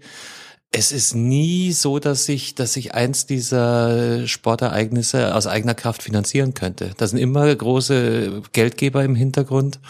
es 0.71 0.93
ist 0.93 1.15
nie 1.15 1.73
so, 1.73 1.99
dass 1.99 2.29
ich, 2.29 2.55
dass 2.55 2.77
ich 2.77 2.95
eins 2.95 3.27
dieser 3.27 4.27
Sportereignisse 4.27 5.35
aus 5.35 5.47
eigener 5.47 5.75
Kraft 5.75 6.03
finanzieren 6.03 6.55
könnte. 6.55 6.93
Da 6.97 7.07
sind 7.07 7.19
immer 7.19 7.55
große 7.55 8.43
Geldgeber 8.53 9.03
im 9.05 9.15
Hintergrund. 9.15 9.81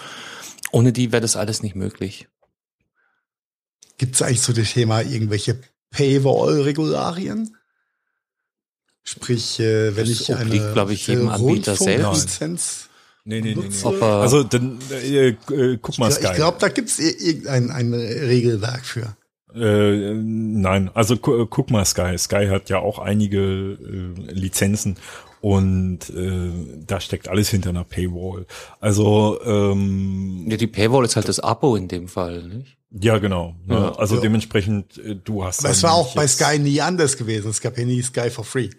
Ohne 0.71 0.93
die 0.93 1.13
wäre 1.13 1.23
das 1.23 1.37
alles 1.37 1.63
nicht 1.63 1.75
möglich. 1.75 2.29
Gibt 3.97 4.15
es 4.15 4.23
eigentlich 4.23 4.43
zu 4.43 4.53
dem 4.53 4.65
Thema 4.65 5.01
irgendwelche 5.01 5.59
Paywall-Regularien? 5.91 7.57
Sprich, 9.03 9.59
äh, 9.59 9.97
wenn 9.97 10.07
Das 10.07 10.21
ich 10.21 10.35
eine 10.35 10.45
obliegt, 10.45 10.73
glaub 10.75 10.91
ich, 10.91 11.07
jedem 11.07 11.29
Anbieter 11.29 11.75
selbst. 11.75 12.05
Rundfunklizenz 12.05 12.89
nee, 13.25 13.41
nee, 13.41 13.55
nee, 13.55 13.69
nee. 13.69 14.01
Also 14.03 14.45
dann 14.45 14.79
äh, 14.91 15.29
äh, 15.29 15.79
guck 15.81 15.99
mal 15.99 16.11
ich 16.11 16.17
Sky. 16.17 16.35
glaube, 16.35 16.59
da 16.61 16.69
gibt 16.69 16.91
es 16.91 16.99
irgendein 16.99 17.71
ein 17.71 17.95
Regelwerk 17.95 18.85
für. 18.85 19.17
Äh, 19.55 20.13
nein, 20.15 20.91
also 20.95 21.17
gu 21.17 21.47
guck 21.47 21.71
mal 21.71 21.85
Sky. 21.85 22.17
Sky 22.19 22.49
hat 22.49 22.69
ja 22.69 22.79
auch 22.79 22.99
einige 22.99 23.39
äh, 23.41 24.33
Lizenzen 24.33 24.97
und 25.41 26.11
äh, 26.11 26.51
da 26.87 27.01
steckt 27.01 27.29
alles 27.29 27.49
hinter 27.49 27.71
einer 27.71 27.85
Paywall. 27.85 28.47
Also 28.81 29.39
ähm, 29.45 30.47
Ja, 30.49 30.57
die 30.57 30.67
Paywall 30.67 31.05
ist 31.05 31.17
halt 31.17 31.29
das 31.29 31.41
Abo 31.41 31.77
in 31.77 31.89
dem 31.89 32.09
Fall, 32.09 32.43
nicht? 32.43 32.77
ja 32.91 33.19
genau. 33.19 33.55
Ne? 33.67 33.75
Ja. 33.75 33.93
also 33.97 34.17
Ja. 34.17 34.21
dementsprechend 34.23 34.99
äh, 34.99 35.15
du 35.17 35.45
hast. 35.45 35.61
Aber 35.61 35.71
es 35.71 35.83
war 35.83 35.95
auch 35.95 36.15
bei 36.15 36.27
Sky 36.27 36.59
nie 36.59 36.81
anders 36.81 37.17
gewesen. 37.17 37.51
Es 37.51 37.61
gab 37.61 37.79
ja 37.79 37.85
nie 37.85 38.03
Sky 38.03 38.31
for 38.31 38.45
free. 38.45 38.71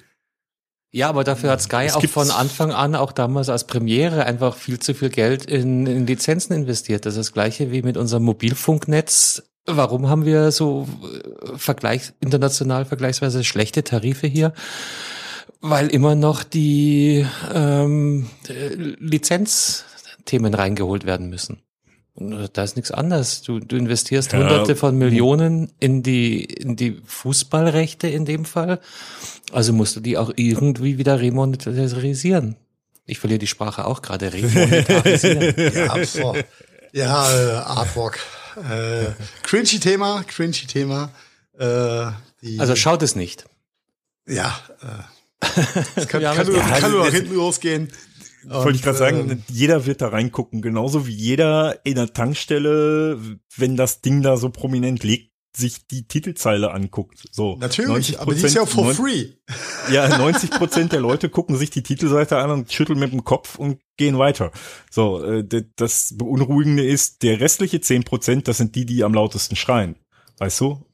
Ja, 0.92 1.10
aber 1.10 1.24
dafür 1.24 1.52
hat 1.52 1.62
Sky 1.62 1.86
Es 1.86 1.94
auch 1.94 2.04
von 2.08 2.32
Anfang 2.32 2.72
an, 2.72 2.96
auch 2.96 3.12
damals 3.12 3.50
als 3.50 3.68
Premiere, 3.68 4.26
einfach 4.26 4.56
viel 4.56 4.80
zu 4.80 4.96
viel 4.96 5.10
Geld 5.10 5.46
in, 5.46 5.86
in 5.86 6.08
Lizenzen 6.08 6.54
investiert. 6.54 7.06
Das 7.06 7.14
ist 7.14 7.20
das 7.20 7.34
gleiche 7.34 7.72
wie 7.72 7.84
mit 7.84 7.96
unserem 7.96 8.24
Mobilfunknetz. 8.24 9.44
Warum 9.72 10.10
haben 10.10 10.26
wir 10.26 10.52
so 10.52 10.88
äh, 11.04 11.58
Vergleich, 11.58 12.14
international 12.20 12.86
vergleichsweise 12.86 13.44
schlechte 13.44 13.84
Tarife 13.84 14.28
hier? 14.28 14.54
Weil 15.62 15.90
immer 15.90 16.16
noch 16.16 16.44
die 16.44 17.26
ähm, 17.54 18.28
äh, 18.48 18.74
Lizenzthemen 18.74 20.54
reingeholt 20.54 21.06
werden 21.06 21.30
müssen. 21.30 21.62
Und 22.20 22.50
da 22.58 22.64
ist 22.64 22.76
nichts 22.76 22.92
anderes. 22.92 23.44
Du, 23.44 23.60
du 23.60 23.78
investierst 23.78 24.34
Ja. 24.34 24.40
Hunderte 24.40 24.76
von 24.76 24.98
Millionen 24.98 25.72
in 25.80 26.04
die, 26.04 26.44
in 26.44 26.76
die 26.76 27.02
Fußballrechte 27.06 28.08
in 28.08 28.26
dem 28.26 28.46
Fall. 28.46 28.80
Also 29.54 29.72
musst 29.72 29.96
du 29.96 30.00
die 30.02 30.18
auch 30.18 30.32
irgendwie 30.36 30.98
wieder 30.98 31.22
remonetarisieren. 31.22 32.58
Ich 33.06 33.20
verliere 33.20 33.40
die 33.40 33.48
Sprache 33.48 33.86
auch 33.86 34.02
gerade. 34.02 34.34
Remonetarisieren. 34.34 35.74
Ja, 35.74 36.06
so. 36.06 36.36
ja 36.92 37.32
äh, 37.32 37.56
Artwork. 37.56 38.20
Äh, 38.60 39.14
cringy 39.44 39.80
Thema, 39.80 40.24
cringy 40.28 40.68
Thema. 40.68 41.12
Äh, 41.58 42.12
die, 42.42 42.60
also 42.60 42.76
schaut 42.76 43.02
es 43.04 43.16
nicht. 43.16 43.46
ja, 44.28 44.58
äh, 44.82 45.46
das 45.96 46.08
kann, 46.08 46.22
kann, 46.36 46.48
nur, 46.48 46.60
kann 46.60 46.92
nur 46.92 47.06
nach 47.06 47.14
hinten 47.14 47.36
losgehen. 47.36 47.92
Wollte 48.46 48.78
ich 48.78 48.84
gerade 48.84 48.98
sagen, 48.98 49.30
ähm, 49.30 49.44
jeder 49.50 49.86
wird 49.86 50.02
da 50.02 50.08
reingucken, 50.08 50.62
genauso 50.62 51.08
wie 51.08 51.14
jeder 51.14 51.86
in 51.86 51.96
der 51.96 52.14
Tankstelle, 52.14 53.20
wenn 53.58 53.76
das 53.76 54.02
Ding 54.02 54.22
da 54.22 54.38
so 54.38 54.50
prominent 54.50 55.04
liegt, 55.04 55.34
sich 55.56 55.88
die 55.88 56.08
Titelzeile 56.08 56.72
anguckt. 56.72 57.24
So 57.32 57.58
Natürlich, 57.58 58.18
90%, 58.18 58.20
aber 58.20 58.36
die 58.36 58.42
ist 58.42 58.56
ja 58.56 58.66
for 58.66 58.94
free. 58.94 59.30
Ja, 59.92 60.18
90 60.18 60.52
Prozent 60.52 60.92
der 60.92 61.00
Leute 61.00 61.30
gucken 61.30 61.58
sich 61.58 61.72
die 61.72 61.82
Titelseite 61.82 62.38
an 62.38 62.52
und 62.52 62.72
schütteln 62.72 63.00
mit 63.00 63.12
dem 63.12 63.24
Kopf 63.24 63.58
und 63.58 63.80
gehen 63.98 64.20
weiter. 64.20 64.52
So, 64.92 65.24
äh, 65.24 65.44
das 65.76 66.14
Beunruhigende 66.16 66.86
ist, 66.86 67.24
der 67.24 67.40
restliche 67.40 67.82
10 67.82 68.04
Prozent, 68.04 68.48
das 68.48 68.58
sind 68.58 68.76
die, 68.76 68.86
die 68.86 69.04
am 69.04 69.14
lautesten 69.14 69.56
schreien. 69.56 69.96
Weißt 70.38 70.60
du? 70.62 70.86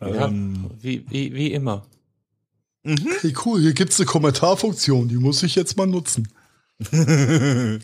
Ja, 0.00 0.26
Ähm, 0.26 0.70
wie, 0.80 1.06
wie, 1.08 1.34
wie 1.34 1.52
immer. 1.52 1.86
Hey, 2.84 3.34
cool, 3.44 3.60
hier 3.60 3.72
gibt's 3.74 3.98
eine 4.00 4.06
Kommentarfunktion, 4.06 5.08
die 5.08 5.16
muss 5.16 5.42
ich 5.42 5.54
jetzt 5.54 5.76
mal 5.76 5.86
nutzen. 5.86 6.28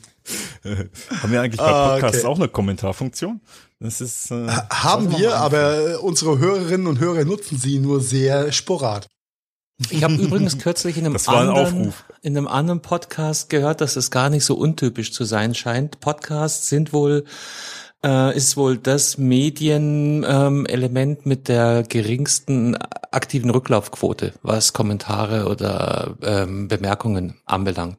haben 1.22 1.32
wir 1.32 1.40
eigentlich 1.40 1.58
bei 1.58 1.64
Ah, 1.64 1.92
Podcasts 1.92 2.18
okay. 2.18 2.26
auch 2.26 2.37
eine 2.38 2.48
Kommentarfunktion? 2.48 3.40
Das 3.80 4.00
ist 4.00 4.30
äh, 4.30 4.46
Haben 4.70 5.16
wir, 5.16 5.37
aber 5.37 6.02
unsere 6.02 6.38
Hörerinnen 6.38 6.87
und 6.87 6.98
Hörer 7.00 7.24
nutzen 7.24 7.58
sie 7.58 7.78
nur 7.78 8.00
sehr 8.00 8.52
sporad. 8.52 9.08
Ich 9.90 10.02
habe 10.02 10.14
übrigens 10.14 10.58
kürzlich 10.58 10.96
in 10.96 11.06
einem, 11.06 11.16
ein 11.16 11.26
anderen, 11.28 11.94
in 12.22 12.37
einem 12.37 12.48
anderen 12.48 12.82
Podcast 12.82 13.48
gehört, 13.48 13.80
dass 13.80 13.94
es 13.94 14.11
gar 14.11 14.28
nicht 14.28 14.44
so 14.44 14.56
untypisch 14.56 15.12
zu 15.12 15.24
sein 15.24 15.54
scheint. 15.54 16.00
Podcasts 16.00 16.68
sind 16.68 16.92
wohl 16.92 17.24
äh, 18.04 18.37
ist 18.37 18.56
wohl 18.56 18.76
das 18.78 19.18
Medienelement 19.18 20.26
ähm, 20.28 20.66
Element 20.66 21.26
mit 21.26 21.48
der 21.48 21.82
geringsten 21.82 22.76
aktiven 22.76 23.50
Rücklaufquote, 23.50 24.34
was 24.42 24.72
Kommentare 24.72 25.46
oder 25.48 26.16
ähm, 26.22 26.68
Bemerkungen 26.68 27.34
anbelangt. 27.44 27.98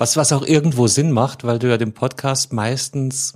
Was 0.00 0.16
was 0.16 0.32
auch 0.32 0.46
irgendwo 0.46 0.86
Sinn 0.86 1.12
macht, 1.12 1.44
weil 1.44 1.58
du 1.58 1.68
ja 1.68 1.76
den 1.76 1.92
Podcast 1.92 2.54
meistens 2.54 3.34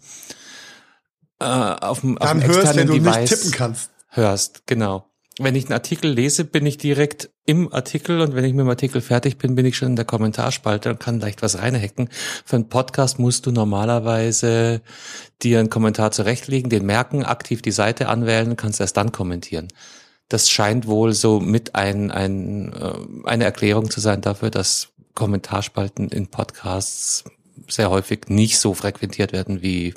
äh, 1.38 1.44
auf 1.44 2.00
dem, 2.00 2.16
auf 2.16 2.26
Dann 2.26 2.40
dem 2.40 2.48
hörst, 2.48 2.74
wenn 2.74 2.86
du 2.86 2.94
Device 2.94 3.16
nicht 3.16 3.34
tippen 3.34 3.50
kannst. 3.50 3.90
hörst, 4.08 4.66
genau. 4.66 5.04
Wenn 5.38 5.56
ich 5.56 5.66
einen 5.66 5.74
Artikel 5.74 6.10
lese, 6.10 6.46
bin 6.46 6.64
ich 6.64 6.78
direkt 6.78 7.28
im 7.44 7.70
Artikel 7.70 8.22
und 8.22 8.34
wenn 8.34 8.44
ich 8.44 8.54
mit 8.54 8.64
dem 8.64 8.70
Artikel 8.70 9.02
fertig 9.02 9.36
bin, 9.36 9.56
bin 9.56 9.66
ich 9.66 9.76
schon 9.76 9.88
in 9.88 9.96
der 9.96 10.06
Kommentarspalte 10.06 10.88
und 10.88 11.00
kann 11.00 11.20
leicht 11.20 11.42
was 11.42 11.58
reinhacken. 11.58 12.08
Für 12.46 12.56
einen 12.56 12.70
Podcast 12.70 13.18
musst 13.18 13.44
du 13.44 13.50
normalerweise 13.50 14.80
dir 15.42 15.58
einen 15.58 15.68
Kommentar 15.68 16.12
zurechtlegen, 16.12 16.70
den 16.70 16.86
merken, 16.86 17.24
aktiv 17.24 17.60
die 17.60 17.72
Seite 17.72 18.08
anwählen 18.08 18.48
und 18.48 18.56
kannst 18.56 18.80
erst 18.80 18.96
dann 18.96 19.12
kommentieren. 19.12 19.68
Das 20.30 20.48
scheint 20.48 20.86
wohl 20.86 21.12
so 21.12 21.40
mit 21.40 21.74
ein, 21.74 22.10
ein, 22.10 22.72
äh, 22.72 23.28
eine 23.28 23.44
Erklärung 23.44 23.90
zu 23.90 24.00
sein 24.00 24.22
dafür, 24.22 24.48
dass 24.48 24.93
Kommentarspalten 25.14 26.08
in 26.08 26.28
Podcasts 26.28 27.24
sehr 27.68 27.90
häufig 27.90 28.28
nicht 28.28 28.58
so 28.58 28.74
frequentiert 28.74 29.32
werden 29.32 29.62
wie 29.62 29.94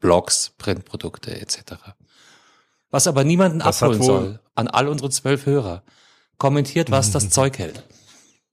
Blogs, 0.00 0.52
Printprodukte 0.58 1.40
etc. 1.40 1.74
Was 2.90 3.06
aber 3.06 3.24
niemanden 3.24 3.58
Das 3.58 3.82
abholen 3.82 4.02
soll, 4.02 4.40
an 4.54 4.68
all 4.68 4.88
unsere 4.88 5.10
zwölf 5.10 5.46
Hörer. 5.46 5.82
Kommentiert, 6.38 6.90
was 6.90 7.10
das 7.10 7.30
Zeug 7.30 7.58
hält. 7.58 7.84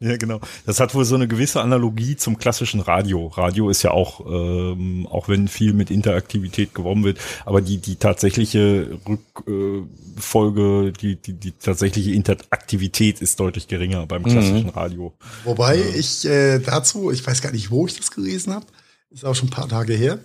Ja, 0.04 0.18
genau. 0.18 0.40
Das 0.66 0.80
hat 0.80 0.96
wohl 0.96 1.06
so 1.06 1.14
eine 1.14 1.28
gewisse 1.28 1.62
Analogie 1.62 2.16
zum 2.16 2.40
klassischen 2.40 2.80
Radio. 2.80 3.28
Radio 3.28 3.70
ist 3.70 3.84
ja 3.84 3.92
auch, 3.92 4.26
ähm, 4.26 5.08
auch 5.08 5.30
wenn 5.30 5.48
viel 5.48 5.74
mit 5.74 5.92
Interaktivität 5.92 6.74
geworben 6.74 7.04
wird, 7.04 7.20
aber 7.46 7.62
die, 7.62 7.78
die 7.78 7.98
tatsächliche 7.98 8.98
Rückfolge, 9.08 10.88
äh, 10.88 10.92
die, 10.92 11.16
die, 11.18 11.34
die 11.34 11.52
tatsächliche 11.52 12.12
Interaktivität 12.14 13.22
ist 13.22 13.40
deutlich 13.40 13.68
geringer 13.68 14.08
beim 14.08 14.24
klassischen 14.24 14.70
Radio. 14.70 15.14
Wobei 15.44 15.78
ich 15.96 16.26
äh, 16.26 16.58
dazu, 16.60 17.12
ich 17.12 17.26
weiß 17.26 17.42
gar 17.44 17.52
nicht, 17.52 17.70
wo 17.70 17.86
ich 17.86 17.96
das 17.96 18.10
gelesen 18.10 18.54
habe, 18.56 18.66
ist 19.12 19.24
auch 19.24 19.36
schon 19.36 19.50
ein 19.50 19.52
paar 19.52 19.70
Tage 19.70 19.94
her, 19.94 20.20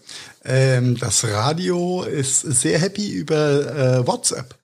ähm, 0.45 0.97
das 0.97 1.23
Radio 1.25 2.03
ist 2.03 2.41
sehr 2.41 2.79
happy 2.79 3.11
über 3.11 3.99
äh, 4.01 4.07
WhatsApp. 4.07 4.55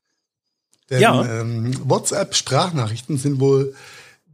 Denn 0.89 1.01
Ja. 1.01 1.41
ähm, 1.41 1.75
WhatsApp-Sprachnachrichten 1.85 3.19
sind 3.19 3.41
wohl 3.41 3.75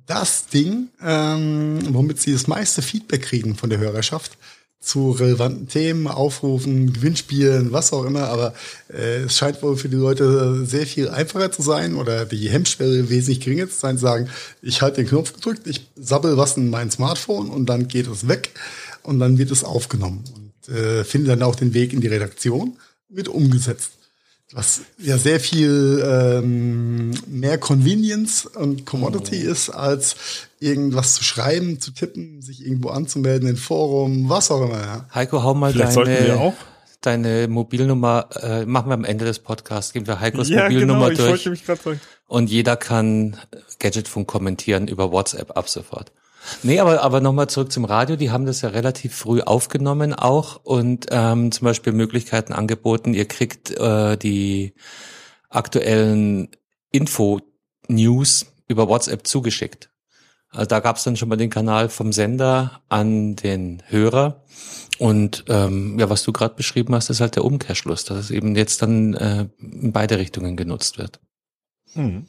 das 0.09 0.47
Ding, 0.47 0.88
ähm, 1.05 1.79
womit 1.90 2.21
sie 2.21 2.33
das 2.33 2.47
meiste 2.47 2.83
Feedback 2.83 3.23
kriegen 3.23 3.55
von 3.55 3.71
der 3.71 3.79
Hörerschaft 3.79 4.37
zu 4.81 5.11
relevanten 5.11 5.68
Themen, 5.68 6.07
Aufrufen, 6.07 6.92
Gewinnspielen, 6.92 7.73
was 7.73 7.92
auch 7.92 8.05
immer. 8.05 8.29
Aber 8.29 8.55
äh, 8.92 9.25
es 9.25 9.37
scheint 9.37 9.62
wohl 9.62 9.77
für 9.77 9.88
die 9.88 9.97
Leute 9.97 10.64
sehr 10.64 10.87
viel 10.87 11.09
einfacher 11.09 11.51
zu 11.51 11.62
sein 11.62 11.94
oder 11.94 12.25
die 12.25 12.49
Hemmschwelle 12.49 13.11
wesentlich 13.11 13.40
geringer 13.40 13.68
zu 13.68 13.79
sein, 13.79 13.97
zu 13.99 14.03
sagen, 14.03 14.31
ich 14.62 14.81
halte 14.81 15.03
den 15.03 15.09
Knopf 15.09 15.35
gedrückt, 15.35 15.66
ich 15.66 15.88
sabbel 15.97 16.37
was 16.37 16.57
in 16.57 16.71
mein 16.71 16.90
Smartphone 16.90 17.51
und 17.51 17.66
dann 17.66 17.88
geht 17.88 18.07
es 18.07 18.29
weg 18.29 18.51
und 19.03 19.18
dann 19.18 19.37
wird 19.37 19.51
es 19.51 19.64
aufgenommen 19.64 20.25
und 20.35 20.75
äh, 20.75 21.05
findet 21.05 21.33
dann 21.33 21.42
auch 21.42 21.57
den 21.57 21.75
Weg 21.75 21.92
in 21.92 22.01
die 22.01 22.09
Redaktion, 22.09 22.79
wird 23.09 23.29
umgesetzt 23.29 23.97
was 24.52 24.80
ja 24.98 25.18
sehr 25.18 25.40
viel 25.40 26.02
ähm, 26.04 27.11
mehr 27.26 27.58
Convenience 27.58 28.46
und 28.46 28.87
Commodity 28.87 29.37
ist, 29.37 29.68
als 29.68 30.16
irgendwas 30.58 31.14
zu 31.14 31.24
schreiben, 31.24 31.80
zu 31.80 31.90
tippen, 31.90 32.40
sich 32.40 32.64
irgendwo 32.64 32.88
anzumelden, 32.88 33.48
in 33.48 33.56
Forum, 33.56 34.28
was 34.28 34.50
auch 34.50 34.62
immer. 34.62 34.80
Ja. 34.80 35.06
Heiko, 35.14 35.42
hau 35.42 35.54
mal 35.54 35.72
Vielleicht 35.72 35.92
sollten 35.92 36.11
wir 36.11 36.20
deine, 36.20 36.40
auch. 36.40 36.54
deine 37.02 37.48
Mobilnummer, 37.48 38.28
äh, 38.40 38.64
machen 38.64 38.88
wir 38.88 38.94
am 38.94 39.04
Ende 39.04 39.26
des 39.26 39.38
Podcasts, 39.38 39.92
geben 39.92 40.06
wir 40.06 40.18
Heikos 40.20 40.48
Ja, 40.48 40.64
Mobilnummer 40.64 41.11
genau, 41.11 41.34
ich 41.34 41.64
durch 41.64 41.98
und 42.26 42.50
jeder 42.50 42.76
kann 42.76 43.37
Gadgetfunk 43.78 44.26
kommentieren 44.28 44.88
über 44.88 45.12
WhatsApp 45.12 45.56
ab 45.56 45.68
sofort. 45.68 46.11
Nee, 46.62 46.81
aber, 46.81 47.03
aber 47.03 47.20
nochmal 47.20 47.48
zurück 47.48 47.70
zum 47.72 47.85
Radio. 47.85 48.16
Die 48.16 48.31
haben 48.31 48.46
das 48.46 48.62
ja 48.62 48.70
relativ 48.70 49.14
früh 49.14 49.40
aufgenommen 49.40 50.14
auch 50.14 50.61
und 50.64 51.07
ähm, 51.11 51.53
zum 51.53 51.64
Beispiel 51.64 51.92
Möglichkeiten 51.92 52.53
angeboten. 52.53 53.14
Ihr 53.14 53.27
kriegt 53.27 53.70
äh, 53.70 54.16
die 54.16 54.74
aktuellen 55.51 56.48
Info-News 56.90 58.46
über 58.66 58.88
WhatsApp 58.88 59.27
zugeschickt. 59.27 59.90
Also 60.51 60.66
da 60.66 60.81
gab 60.81 60.96
es 60.96 61.05
dann 61.05 61.16
schon 61.16 61.29
mal 61.29 61.37
den 61.37 61.51
Kanal 61.51 61.88
vom 61.88 62.12
Sender 62.12 62.81
an 62.88 63.37
den 63.37 63.83
Hörer. 63.87 64.44
Und 64.98 65.44
ähm, 65.48 65.98
ja, 65.98 66.11
was 66.11 66.22
du 66.22 66.33
gerade 66.33 66.55
beschrieben 66.55 66.94
hast, 66.94 67.11
ist 67.11 67.20
halt 67.20 67.37
der 67.37 67.44
Umkehrschluss, 67.44 68.05
dass 68.05 68.18
es 68.18 68.31
eben 68.31 68.57
jetzt 68.57 68.83
dann 68.83 69.14
äh, 69.14 69.48
in 69.61 69.92
beide 69.92 70.18
Richtungen 70.18 70.57
genutzt 70.57 70.98
wird. 70.98 71.20
Hm. 71.92 72.27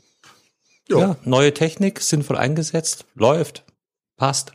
Jo. 0.87 0.99
Ja, 0.99 1.15
neue 1.23 1.53
Technik, 1.53 2.01
sinnvoll 2.01 2.37
eingesetzt, 2.37 3.05
läuft, 3.15 3.63
passt. 4.19 4.53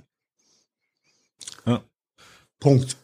Punkt. 2.64 2.96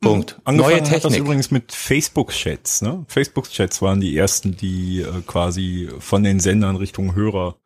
Punkt. 0.00 0.40
Angefangen 0.44 0.76
neue 0.76 0.76
hat 0.76 0.92
das 0.92 1.02
Technik. 1.02 1.18
übrigens 1.18 1.50
mit 1.50 1.72
Facebook-Chats. 1.72 2.82
Ne? 2.82 3.04
Facebook-Chats 3.08 3.82
waren 3.82 4.00
die 4.00 4.16
ersten, 4.16 4.56
die 4.56 5.00
äh, 5.00 5.22
quasi 5.26 5.90
von 5.98 6.22
den 6.22 6.38
Sendern 6.38 6.76
Richtung 6.76 7.16
Hörer 7.16 7.56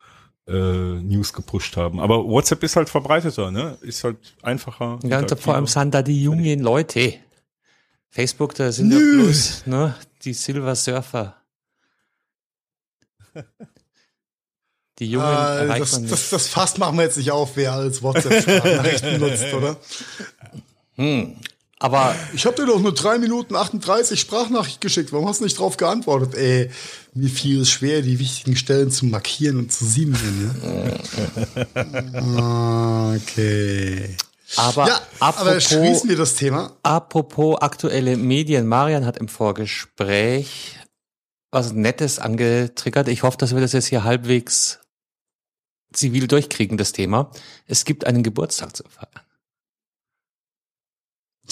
äh, 0.47 0.53
News 0.53 1.33
gepusht 1.33 1.77
haben. 1.77 1.99
Aber 1.99 2.25
WhatsApp 2.25 2.63
ist 2.63 2.75
halt 2.75 2.89
verbreiteter, 2.89 3.51
ne? 3.51 3.77
Ist 3.81 4.03
halt 4.03 4.17
einfacher. 4.41 4.97
ja, 5.03 5.23
vor 5.35 5.53
allem 5.53 5.67
sind 5.67 5.93
da 5.93 6.01
die 6.01 6.23
jungen 6.23 6.59
Leute. 6.59 7.13
Facebook, 8.09 8.55
da 8.55 8.71
sind 8.71 8.91
ja 8.91 8.97
bloß 8.97 9.67
ne, 9.67 9.95
die 10.23 10.33
Silver 10.33 10.75
Surfer. 10.75 11.35
Die 15.01 15.09
Jungen 15.09 15.25
Äh, 15.25 15.63
erreicht 15.65 15.81
das, 15.81 16.03
das, 16.05 16.29
das 16.29 16.47
Fass 16.47 16.77
machen 16.77 16.95
wir 16.95 17.03
jetzt 17.03 17.17
nicht 17.17 17.31
auf, 17.31 17.55
wer 17.55 17.73
als 17.73 18.03
WhatsApp-Sprachnachrichten 18.03 19.19
nutzt, 19.19 19.51
oder? 19.51 19.75
hm. 20.95 21.35
Aber 21.79 22.13
Ich 22.35 22.45
habe 22.45 22.55
dir 22.55 22.67
doch 22.67 22.79
nur 22.79 22.93
drei 22.93 23.17
Minuten 23.17 23.55
38 23.55 24.19
Sprachnachricht 24.19 24.79
geschickt. 24.79 25.11
Warum 25.11 25.27
hast 25.27 25.39
du 25.39 25.45
nicht 25.45 25.57
drauf 25.57 25.77
geantwortet? 25.77 26.35
Ey, 26.35 26.69
mir 27.15 27.29
fiel 27.29 27.61
es 27.61 27.71
schwer, 27.71 28.03
die 28.03 28.19
wichtigen 28.19 28.55
Stellen 28.55 28.91
zu 28.91 29.07
markieren 29.07 29.57
und 29.57 29.73
zu 29.73 29.85
siemen. 29.85 30.53
Ja? 31.73 33.15
okay. 33.15 34.15
aber 34.57 34.87
ja, 34.87 35.01
aber 35.19 35.39
apropos, 35.39 35.63
schließen 35.63 36.09
wir 36.09 36.17
das 36.17 36.35
Thema. 36.35 36.73
apropos 36.83 37.59
aktuelle 37.59 38.17
Medien, 38.17 38.67
Marian 38.67 39.07
hat 39.07 39.17
im 39.17 39.27
Vorgespräch 39.27 40.77
was 41.49 41.73
Nettes 41.73 42.19
angetriggert. 42.19 43.07
Ich 43.07 43.23
hoffe, 43.23 43.37
dass 43.37 43.55
wir 43.55 43.61
das 43.61 43.73
jetzt 43.73 43.87
hier 43.87 44.03
halbwegs 44.03 44.79
zivil 45.93 46.27
durchkriegen, 46.27 46.77
das 46.77 46.91
Thema. 46.91 47.31
Es 47.67 47.85
gibt 47.85 48.05
einen 48.05 48.23
Geburtstag 48.23 48.75
zu 48.75 48.83
feiern. 48.89 49.07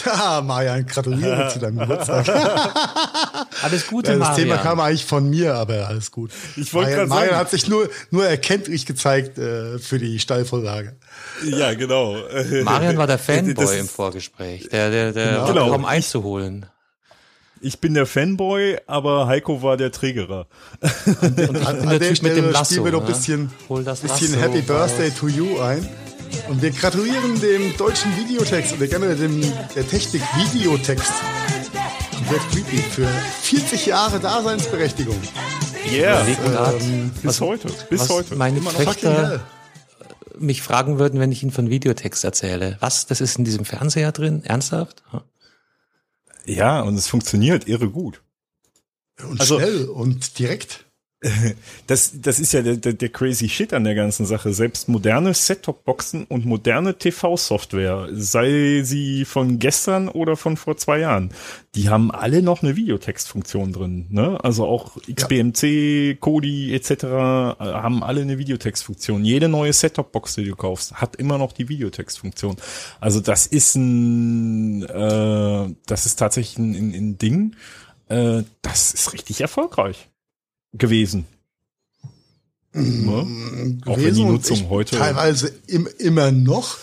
Haha, 0.06 0.40
Marian, 0.42 0.86
gratuliere 0.86 1.50
zu 1.52 1.60
deinem 1.60 1.80
Geburtstag. 1.80 2.30
Alles 3.64 3.88
Gute, 3.88 4.12
das 4.12 4.20
Marian. 4.20 4.36
Thema 4.38 4.58
kam 4.58 4.80
eigentlich 4.80 5.04
von 5.06 5.30
mir, 5.30 5.56
aber 5.56 5.90
alles 5.90 6.12
gut. 6.12 6.32
Ich 6.56 6.74
wollte 6.74 6.92
Marian, 6.92 6.98
grad 7.00 7.10
sagen- 7.10 7.10
Marian 7.10 7.36
hat 7.36 7.50
sich 7.50 7.68
nur, 7.68 7.90
nur 8.10 8.26
erkenntlich 8.26 8.86
gezeigt 8.86 9.38
äh, 9.38 9.78
für 9.78 10.00
die 10.00 10.20
Steilvorlage. 10.20 10.96
Ja, 11.44 11.74
genau. 11.74 12.16
Marian 12.64 12.98
war 12.98 13.08
der 13.08 13.18
Fanboy 13.20 13.54
Das 13.56 13.74
im 13.74 13.90
Vorgespräch. 13.90 14.70
Der, 14.70 14.90
der, 14.90 15.12
der 15.12 15.26
Genau. 15.32 15.42
war 15.42 15.48
Genau. 15.54 15.70
kaum 15.72 15.84
einzuholen. 15.86 16.66
Ich 17.62 17.80
bin 17.80 17.94
der 17.94 18.06
Fanboy, 18.06 18.78
aber 18.88 19.28
Heiko 19.28 19.62
war 19.62 19.76
der 19.76 19.92
Trägerer. 19.92 20.48
An, 20.82 21.80
bin 21.80 21.90
der 21.90 22.00
Typ 22.00 22.24
mit 22.24 22.38
dem 22.38 22.52
Lasso, 22.52 22.66
spielen 22.76 22.86
wir 22.86 22.92
noch 22.94 23.02
ein 23.02 23.08
ne? 23.08 23.14
bisschen, 23.14 23.52
Hol 23.68 23.84
das 23.84 24.00
bisschen 24.00 24.32
Lasso 24.34 24.42
Happy. 24.42 24.62
Birthday 24.62 25.10
to 25.12 25.28
you 25.28 25.60
ein. 25.60 25.88
Und 26.48 26.62
wir 26.62 26.72
gratulieren 26.72 27.40
dem 27.42 27.76
deutschen 27.76 28.16
Videotext 28.16 28.74
oder 28.74 28.88
generell 28.88 29.16
dem, 29.16 29.42
der 29.76 29.88
Technik 29.88 30.22
Videotext. 30.54 31.12
Komplett 32.16 32.42
creepy 32.52 32.78
für 32.78 33.08
40 33.42 33.86
Jahre 33.88 34.20
Daseinsberechtigung. 34.20 35.18
Yeah. 35.92 36.24
Grad, 36.46 36.76
bis 36.80 37.24
was- 37.26 37.42
heute. 37.42 37.68
Bis 37.90 38.02
was 38.02 38.10
heute. 38.10 38.36
meine 38.36 38.60
Immer 38.60 38.72
Töchter 38.74 39.42
mich 40.38 40.62
fragen 40.62 41.00
würden, 41.00 41.20
wenn 41.20 41.32
ich 41.32 41.42
ihnen 41.44 41.52
von 41.52 41.70
Videotext 41.70 42.24
erzähle. 42.24 42.78
Was? 42.80 43.08
Das 43.08 43.20
ist 43.22 43.38
in 43.38 43.44
diesem 43.44 43.66
Fernseher 43.66 44.12
drin? 44.14 44.44
Ernsthaft? 44.46 45.04
Hm. 45.12 45.22
Ja, 46.56 46.82
und 46.82 46.96
es 46.96 47.08
funktioniert 47.08 47.68
irre 47.68 47.90
gut. 47.90 48.22
Und 49.24 49.40
Also- 49.40 49.60
schnell 49.60 49.86
und 49.86 50.40
direkt. 50.40 50.86
Das, 51.88 52.22
das 52.22 52.40
ist 52.40 52.54
ja 52.54 52.62
der, 52.62 52.78
der, 52.78 52.94
der 52.94 53.10
crazy 53.10 53.50
Shit 53.50 53.74
an 53.74 53.84
der 53.84 53.96
ganzen 53.96 54.26
Sache. 54.26 54.54
Selbst 54.54 54.88
moderne 54.88 55.34
Set-Top-Boxen 55.34 56.26
und 56.26 56.46
moderne 56.46 56.98
TV-Software, 56.98 58.10
sei 58.12 58.82
sie 58.84 59.26
von 59.26 59.60
gestern 59.60 60.08
oder 60.08 60.38
von 60.38 60.56
vor 60.56 60.78
zwei 60.78 61.00
Jahren, 61.00 61.32
die 61.76 61.90
haben 61.90 62.12
alle 62.12 62.42
noch 62.42 62.64
eine 62.64 62.76
Videotextfunktion 62.76 63.74
drin. 63.74 64.06
Ne? 64.10 64.38
Also 64.44 64.66
auch 64.66 64.98
XBMC, 65.14 66.20
Kodi 66.20 66.74
etc. 66.74 66.92
äh, 66.92 67.06
haben 67.08 68.04
alle 68.04 68.22
eine 68.22 68.38
Videotextfunktion. 68.38 69.26
Jede 69.26 69.50
neue 69.50 69.74
Set-Top-Box, 69.74 70.36
die 70.36 70.46
du 70.46 70.56
kaufst, 70.56 70.94
hat 70.96 71.16
immer 71.16 71.38
noch 71.38 71.52
die 71.52 71.70
Videotextfunktion. 71.70 72.56
Also 73.00 73.20
das 73.20 73.48
ist 73.48 73.76
ein, 73.76 74.84
äh, 74.84 75.76
das 75.86 76.06
ist 76.06 76.16
tatsächlich 76.16 76.58
ein, 76.60 76.76
ein, 76.76 76.94
ein 76.94 77.18
Ding. 77.18 77.56
Äh, 78.08 78.44
das 78.62 78.94
ist 78.94 79.14
richtig 79.14 79.42
erfolgreich 79.42 80.09
gewesen. 80.74 81.26
Ne? 82.74 83.12
Auch 83.86 83.98
wenn 83.98 84.04
die 84.04 84.04
gewesen 84.04 84.26
und 84.26 84.32
Nutzung 84.34 84.70
heute. 84.70 84.96
Teilweise 84.96 85.52
im, 85.68 85.88
immer 85.98 86.32
noch. 86.32 86.78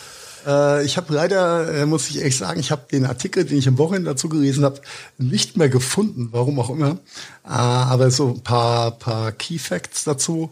Äh, 0.47 0.85
ich 0.85 0.97
habe 0.97 1.15
leider, 1.15 1.73
äh, 1.73 1.87
muss 1.87 2.09
ich 2.09 2.19
ehrlich 2.19 2.37
sagen, 2.37 2.61
ich 2.61 2.71
habe 2.71 2.87
den 2.91 3.05
Artikel, 3.05 3.45
den 3.45 3.59
ich 3.59 3.69
am 3.69 3.79
Wochenende 3.79 4.11
dazu 4.11 4.29
gelesen 4.29 4.65
habe, 4.65 4.81
nicht 5.19 5.57
mehr 5.57 5.69
gefunden, 5.69 6.29
warum 6.33 6.59
auch 6.59 6.71
immer. 6.71 6.99
Äh, 7.45 7.49
aber 7.49 8.11
so 8.11 8.29
ein 8.29 8.43
paar, 8.43 8.93
paar 8.93 9.33
Key 9.33 9.59
Facts 9.59 10.05
dazu. 10.05 10.51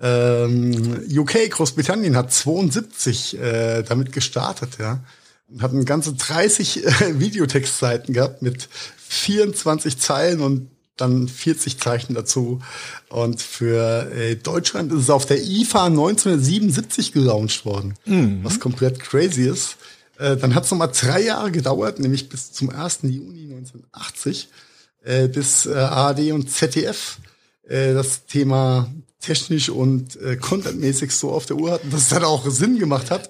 Ähm, 0.00 1.06
UK, 1.10 1.50
Großbritannien 1.50 2.16
hat 2.16 2.32
72 2.32 3.38
äh, 3.38 3.82
damit 3.82 4.12
gestartet, 4.12 4.78
ja. 4.78 5.00
Und 5.48 5.62
hatten 5.62 5.84
ganze 5.84 6.12
30 6.12 6.84
äh, 6.84 7.20
Videotextseiten 7.20 8.12
gehabt 8.12 8.42
mit 8.42 8.68
24 9.08 9.98
Zeilen 9.98 10.40
und 10.40 10.70
dann 10.96 11.28
40 11.28 11.78
Zeichen 11.78 12.14
dazu. 12.14 12.60
Und 13.08 13.42
für 13.42 14.10
äh, 14.12 14.36
Deutschland 14.36 14.92
ist 14.92 15.02
es 15.02 15.10
auf 15.10 15.26
der 15.26 15.42
IFA 15.42 15.86
1977 15.86 17.12
gelauncht 17.12 17.64
worden, 17.64 17.94
was 18.42 18.60
komplett 18.60 19.00
crazy 19.00 19.42
ist. 19.48 19.76
Äh, 20.18 20.36
dann 20.36 20.54
hat 20.54 20.64
es 20.64 20.70
nochmal 20.70 20.90
drei 20.92 21.22
Jahre 21.22 21.50
gedauert, 21.52 21.98
nämlich 21.98 22.28
bis 22.28 22.52
zum 22.52 22.70
1. 22.70 23.00
Juni 23.02 23.52
1980, 23.54 24.48
äh, 25.04 25.28
bis 25.28 25.66
äh, 25.66 25.74
ARD 25.74 26.32
und 26.32 26.50
ZDF 26.50 27.18
äh, 27.68 27.92
das 27.92 28.24
Thema 28.26 28.90
technisch 29.20 29.68
und 29.68 30.16
äh, 30.20 30.36
contentmäßig 30.36 31.14
so 31.14 31.32
auf 31.32 31.46
der 31.46 31.56
Uhr 31.56 31.72
hatten, 31.72 31.90
dass 31.90 32.02
es 32.02 32.08
dann 32.08 32.24
auch 32.24 32.48
Sinn 32.48 32.78
gemacht 32.78 33.10
hat. 33.10 33.28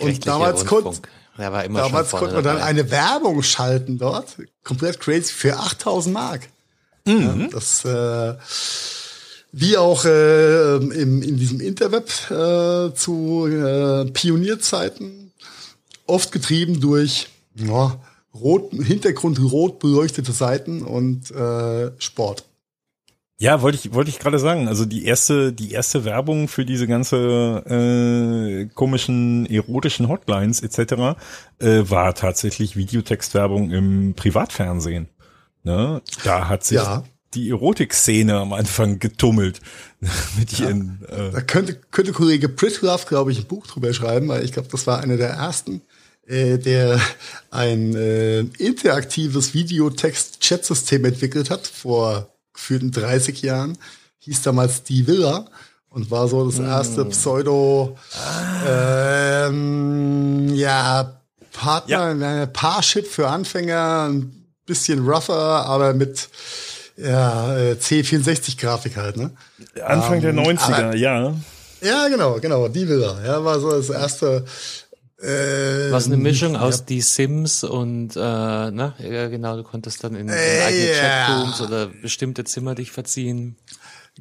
Und 0.00 0.26
damals 0.26 0.64
konnte 0.66 1.00
Damals 1.38 2.10
konnte 2.10 2.34
man 2.34 2.44
dann 2.44 2.58
eine 2.58 2.90
Werbung 2.90 3.44
schalten 3.44 3.96
dort, 3.96 4.36
komplett 4.64 4.98
crazy, 4.98 5.32
für 5.32 5.56
8000 5.56 6.12
Mark. 6.12 6.48
Mhm. 7.08 7.40
Ja, 7.40 7.48
das, 7.48 7.84
äh, 7.84 8.34
wie 9.52 9.76
auch 9.76 10.04
äh, 10.04 10.76
im, 10.76 11.22
in 11.22 11.36
diesem 11.38 11.60
Interweb 11.60 12.08
äh, 12.30 12.94
zu 12.94 13.46
äh, 13.46 14.04
Pionierzeiten, 14.10 15.32
oft 16.06 16.32
getrieben 16.32 16.80
durch 16.80 17.28
ja, 17.54 17.98
rot, 18.34 18.72
Hintergrund 18.72 19.40
rot 19.40 19.78
beleuchtete 19.78 20.32
Seiten 20.32 20.82
und 20.82 21.30
äh, 21.30 21.90
Sport. 21.98 22.44
Ja, 23.40 23.62
wollte 23.62 23.78
ich 23.78 23.94
wollte 23.94 24.10
ich 24.10 24.18
gerade 24.18 24.40
sagen. 24.40 24.66
Also 24.66 24.84
die 24.84 25.04
erste 25.04 25.52
die 25.52 25.70
erste 25.70 26.04
Werbung 26.04 26.48
für 26.48 26.64
diese 26.64 26.88
ganze 26.88 27.62
äh, 27.68 28.66
komischen 28.74 29.46
erotischen 29.46 30.08
Hotlines 30.08 30.60
etc. 30.60 31.16
Äh, 31.60 31.88
war 31.88 32.14
tatsächlich 32.14 32.76
Videotextwerbung 32.76 33.70
im 33.70 34.14
Privatfernsehen. 34.14 35.08
Ne? 35.68 36.00
Da 36.24 36.48
hat 36.48 36.64
sich 36.64 36.76
Ja. 36.78 37.04
die 37.34 37.50
Erotikszene 37.50 38.38
am 38.38 38.54
Anfang 38.54 38.98
getummelt 39.00 39.60
mit 40.38 40.58
ihren. 40.58 41.04
Äh, 41.10 41.30
Da 41.32 41.40
könnte, 41.42 41.74
könnte 41.90 42.12
Kollege 42.12 42.48
Pritlove, 42.48 43.04
glaube 43.06 43.32
ich, 43.32 43.38
ein 43.40 43.44
Buch 43.44 43.66
drüber 43.66 43.92
schreiben, 43.92 44.28
weil 44.28 44.44
ich 44.46 44.52
glaube, 44.52 44.68
das 44.72 44.86
war 44.86 45.00
einer 45.00 45.18
der 45.18 45.28
ersten, 45.30 45.82
äh, 46.26 46.56
der 46.56 46.98
ein 47.50 47.94
äh, 47.94 48.40
interaktives 48.40 49.52
Videotext-Chat-System 49.52 51.04
entwickelt 51.04 51.50
hat, 51.50 51.66
vor 51.66 52.28
gefühlten 52.54 52.90
30 52.90 53.42
Jahren. 53.42 53.76
Hieß 54.20 54.40
damals 54.40 54.82
Die 54.84 55.06
Villa 55.06 55.44
und 55.90 56.10
war 56.10 56.28
so 56.28 56.48
das 56.50 56.58
erste 56.60 57.04
Pseudo, 57.04 57.98
ähm, 58.66 60.54
ja, 60.54 61.20
Partner, 61.52 62.42
äh, 62.42 62.46
Parship 62.46 63.06
für 63.06 63.28
Anfänger, 63.28 64.12
bisschen 64.68 65.00
rougher, 65.08 65.34
aber 65.66 65.92
mit 65.94 66.28
ja, 66.96 67.56
äh, 67.56 67.72
C64-Grafik 67.74 68.96
halt, 68.96 69.16
ne? 69.16 69.30
Anfang 69.84 70.20
der 70.20 70.30
Ähm, 70.30 70.38
90er, 70.40 70.74
aber- 70.74 70.94
ja. 70.96 71.34
Ja, 71.80 72.08
genau, 72.08 72.38
genau, 72.40 72.68
die 72.68 72.88
Villa. 72.88 73.18
Ja, 73.24 73.44
war 73.44 73.58
so 73.60 73.70
das 73.70 73.88
erste. 73.90 74.44
Äh, 75.20 75.90
Was 75.90 76.06
eine 76.06 76.16
Mischung 76.16 76.54
aus 76.56 76.84
Die 76.84 77.00
Sims 77.00 77.64
und 77.64 78.14
äh, 78.14 78.20
na, 78.20 78.94
ja 79.00 79.26
genau, 79.28 79.56
du 79.56 79.64
konntest 79.64 80.04
dann 80.04 80.14
in, 80.14 80.28
in 80.28 80.34
eigene 80.34 80.92
Ja. 80.96 81.26
Chatrooms 81.26 81.60
oder 81.60 81.86
bestimmte 81.88 82.44
Zimmer 82.44 82.76
dich 82.76 82.92
verziehen. 82.92 83.56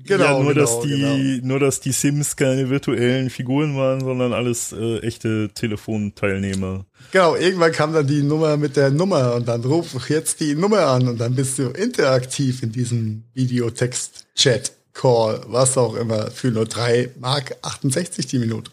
Genau, 0.06 0.24
ja, 0.24 0.44
nur 0.44 0.54
genau, 0.54 0.66
dass 0.66 0.80
die, 0.82 1.42
nur 1.44 1.60
dass 1.60 1.80
die 1.80 1.92
Sims 1.92 2.36
keine 2.36 2.70
virtuellen 2.70 3.30
Figuren 3.30 3.76
waren, 3.76 4.00
sondern 4.02 4.34
alles 4.34 4.72
äh, 4.72 5.00
echte 5.00 5.50
Telefonteilnehmer. 5.54 6.86
Genau, 7.12 7.36
irgendwann 7.36 7.72
kam 7.72 7.94
dann 7.94 8.06
die 8.06 8.24
Nummer 8.24 8.58
mit 8.58 8.78
der 8.78 8.92
Nummer 8.92 9.36
und 9.36 9.48
dann 9.48 9.64
ruf 9.64 9.94
doch 9.94 10.08
jetzt 10.10 10.40
die 10.40 10.56
Nummer 10.56 10.88
an 10.88 11.08
und 11.08 11.20
dann 11.20 11.36
bist 11.36 11.58
du 11.58 11.70
interaktiv 11.70 12.64
in 12.64 12.72
diesem 12.72 13.24
Videotext-Chat, 13.34 14.72
Call, 14.94 15.42
was 15.48 15.78
auch 15.78 15.96
immer, 15.96 16.32
für 16.32 16.52
nur 16.52 16.66
3 16.66 17.12
Mark 17.20 17.56
68 17.62 18.26
die 18.28 18.40
Minute. 18.40 18.72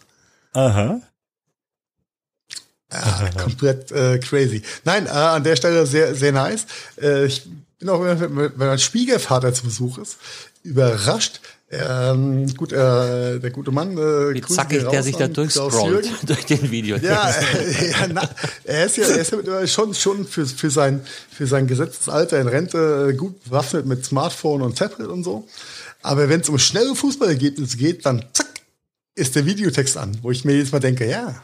Aha. 0.53 1.01
Ja, 2.93 3.31
komplett 3.43 3.91
äh, 3.93 4.19
crazy. 4.19 4.63
Nein, 4.85 5.07
äh, 5.07 5.11
an 5.11 5.43
der 5.43 5.57
Stelle 5.57 5.85
sehr, 5.87 6.15
sehr 6.15 6.33
nice. 6.33 6.67
Äh, 7.01 7.27
ich 7.27 7.43
bin 7.85 7.93
auch, 7.93 8.03
wenn 8.03 8.37
wenn 8.37 8.53
mein 8.57 8.79
Schwiegervater 8.79 9.53
zu 9.53 9.65
Besuch 9.65 9.99
ist, 9.99 10.17
überrascht. 10.63 11.41
Ähm, 11.71 12.55
gut, 12.55 12.73
äh, 12.73 13.41
der 13.41 13.51
gute 13.51 13.73
Mann. 13.73 13.99
Äh, 13.99 14.35
Wie 14.35 14.41
zackig 14.41 14.89
der 14.89 15.03
sich 15.03 15.17
da 15.17 15.29
durchscrollt 15.29 16.09
durch 16.27 16.47
den 16.47 16.71
Video. 16.71 16.97
Ja, 16.97 17.31
äh, 17.31 17.91
ja 17.91 18.07
na, 18.13 18.29
er 18.65 18.87
ist 18.87 18.97
ja, 18.97 19.05
er 19.07 19.21
ist 19.21 19.33
ja 19.33 19.37
mittlerweile 19.39 19.69
schon, 19.69 19.93
schon 19.93 20.27
für, 20.27 20.47
für 20.47 20.71
sein, 20.71 21.01
für 21.31 21.47
sein 21.47 21.67
gesetztes 21.67 22.09
Alter 22.09 22.41
in 22.41 22.49
Rente 22.49 23.09
äh, 23.11 23.15
gut 23.15 23.43
bewaffnet 23.45 23.87
mit 23.87 24.05
Smartphone 24.05 24.63
und 24.63 24.79
Tablet 24.79 25.09
und 25.09 25.25
so. 25.25 25.47
Aber 26.03 26.29
wenn 26.29 26.41
es 26.41 26.49
um 26.49 26.59
schnelle 26.59 26.95
Fußballergebnisse 26.95 27.77
geht, 27.77 28.07
dann 28.07 28.25
zack, 28.33 28.47
ist 29.15 29.35
der 29.35 29.47
Videotext 29.47 29.97
an, 29.97 30.17
wo 30.23 30.31
ich 30.31 30.45
mir 30.45 30.57
jetzt 30.57 30.73
mal 30.73 30.81
denke, 30.81 31.09
ja, 31.09 31.35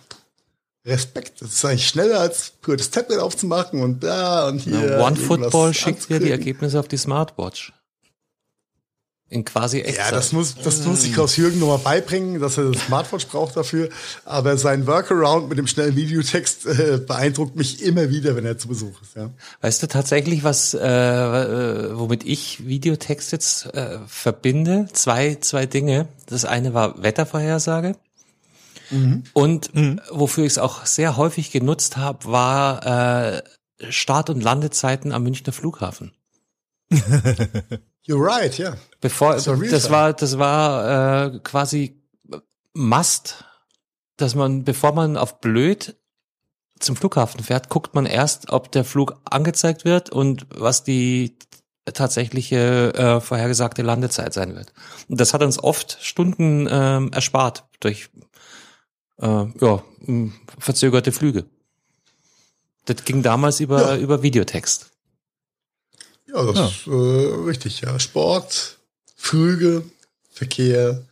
Respekt, 0.85 1.43
das 1.43 1.53
ist 1.53 1.65
eigentlich 1.65 1.89
schneller 1.89 2.21
als 2.21 2.53
pur 2.63 2.77
das 2.77 2.91
Tablet 2.91 3.19
aufzumachen 3.19 3.83
und 3.83 4.03
da 4.03 4.49
und 4.49 4.61
hier. 4.61 4.99
Ja, 4.99 5.07
One 5.07 5.17
Football 5.17 5.75
schickt 5.75 6.09
dir 6.09 6.21
die. 6.21 6.31
Ergebnisse 6.31 6.81
auf 6.81 6.89
die 6.89 6.97
Smartwatch. 6.97 7.73
In 9.29 9.45
quasi 9.45 9.81
Echtzeit. 9.81 10.07
Ja, 10.07 10.11
das 10.11 10.33
muss, 10.33 10.57
das 10.57 10.85
muss 10.87 11.05
ich 11.05 11.13
Klaus 11.13 11.37
Jürgen 11.37 11.61
nochmal 11.61 11.79
beibringen, 11.79 12.41
dass 12.41 12.59
er 12.59 12.73
das 12.73 12.83
Smartwatch 12.83 13.29
braucht 13.29 13.57
dafür. 13.57 13.89
Aber 14.25 14.57
sein 14.57 14.89
Workaround 14.89 15.49
mit 15.49 15.57
dem 15.57 15.69
schnellen 15.69 15.95
Videotext 15.95 16.67
äh, 16.67 16.99
beeindruckt 17.07 17.55
mich 17.55 17.81
immer 17.81 18.11
wieder, 18.11 18.35
wenn 18.35 18.45
er 18.45 18.59
zu 18.59 18.67
Besuch 18.67 19.01
ist. 19.03 19.15
Ja. 19.15 19.31
Weißt 19.61 19.85
du 19.85 19.87
tatsächlich, 19.87 20.43
was, 20.43 20.75
äh, 20.75 20.81
äh, 20.81 21.97
womit 21.97 22.25
ich 22.25 22.67
Videotext 22.67 23.31
jetzt 23.31 23.67
äh, 23.67 23.99
verbinde? 24.09 24.89
Zwei, 24.95 25.37
zwei 25.41 25.65
Dinge. 25.67 26.09
Das 26.27 26.45
eine 26.45 26.75
war 26.75 27.01
Wettervorhersage. 27.01 27.95
Und 29.33 29.71
wofür 30.11 30.45
ich 30.45 30.53
es 30.53 30.59
auch 30.59 30.85
sehr 30.87 31.17
häufig 31.17 31.51
genutzt 31.51 31.97
habe, 31.97 32.25
war 32.27 33.37
äh, 33.37 33.43
Start- 33.91 34.31
und 34.31 34.43
Landezeiten 34.43 35.13
am 35.13 35.23
Münchner 35.23 35.53
Flughafen. 35.53 36.13
You're 38.07 38.21
right, 38.21 38.57
ja. 38.59 38.77
Bevor 39.01 39.35
Das 39.35 39.47
war 39.47 39.61
real 39.61 39.71
das 39.71 39.83
time. 39.85 39.93
war 39.95 40.13
das 40.13 40.39
war 40.39 41.35
äh, 41.35 41.39
quasi 41.41 42.03
Must, 42.75 43.45
dass 44.17 44.35
man 44.35 44.65
bevor 44.65 44.93
man 44.93 45.17
auf 45.17 45.41
blöd 45.41 45.97
zum 46.81 46.97
Flughafen 46.97 47.45
fährt, 47.45 47.69
guckt 47.69 47.95
man 47.95 48.07
erst, 48.07 48.51
ob 48.51 48.73
der 48.73 48.85
Flug 48.85 49.21
angezeigt 49.25 49.85
wird 49.85 50.11
und 50.11 50.47
was 50.51 50.83
die 50.83 51.37
tatsächliche 51.85 52.95
äh, 52.95 53.21
vorhergesagte 53.21 53.83
Landezeit 53.83 54.33
sein 54.33 54.55
wird. 54.55 54.73
Und 55.09 55.21
das 55.21 55.35
hat 55.35 55.43
uns 55.43 55.63
oft 55.63 55.99
Stunden 56.01 56.67
ähm, 56.71 57.13
erspart 57.13 57.65
durch 57.81 58.11
äh, 59.21 59.47
ja, 59.61 59.83
verzögerte 60.59 61.13
Flüge. 61.13 61.45
Das 62.87 63.05
ging 63.05 63.23
damals 63.23 63.61
über 63.61 63.95
Ja. 63.95 63.97
über 63.97 64.23
Videotext. 64.23 64.91
Ja, 66.27 66.43
das 66.45 66.71
ist 66.71 66.87
äh, 66.87 66.91
richtig, 67.47 67.81
ja. 67.81 67.99
Sport, 67.99 68.79
Flüge, 69.17 69.83
Verkehr 70.33 71.03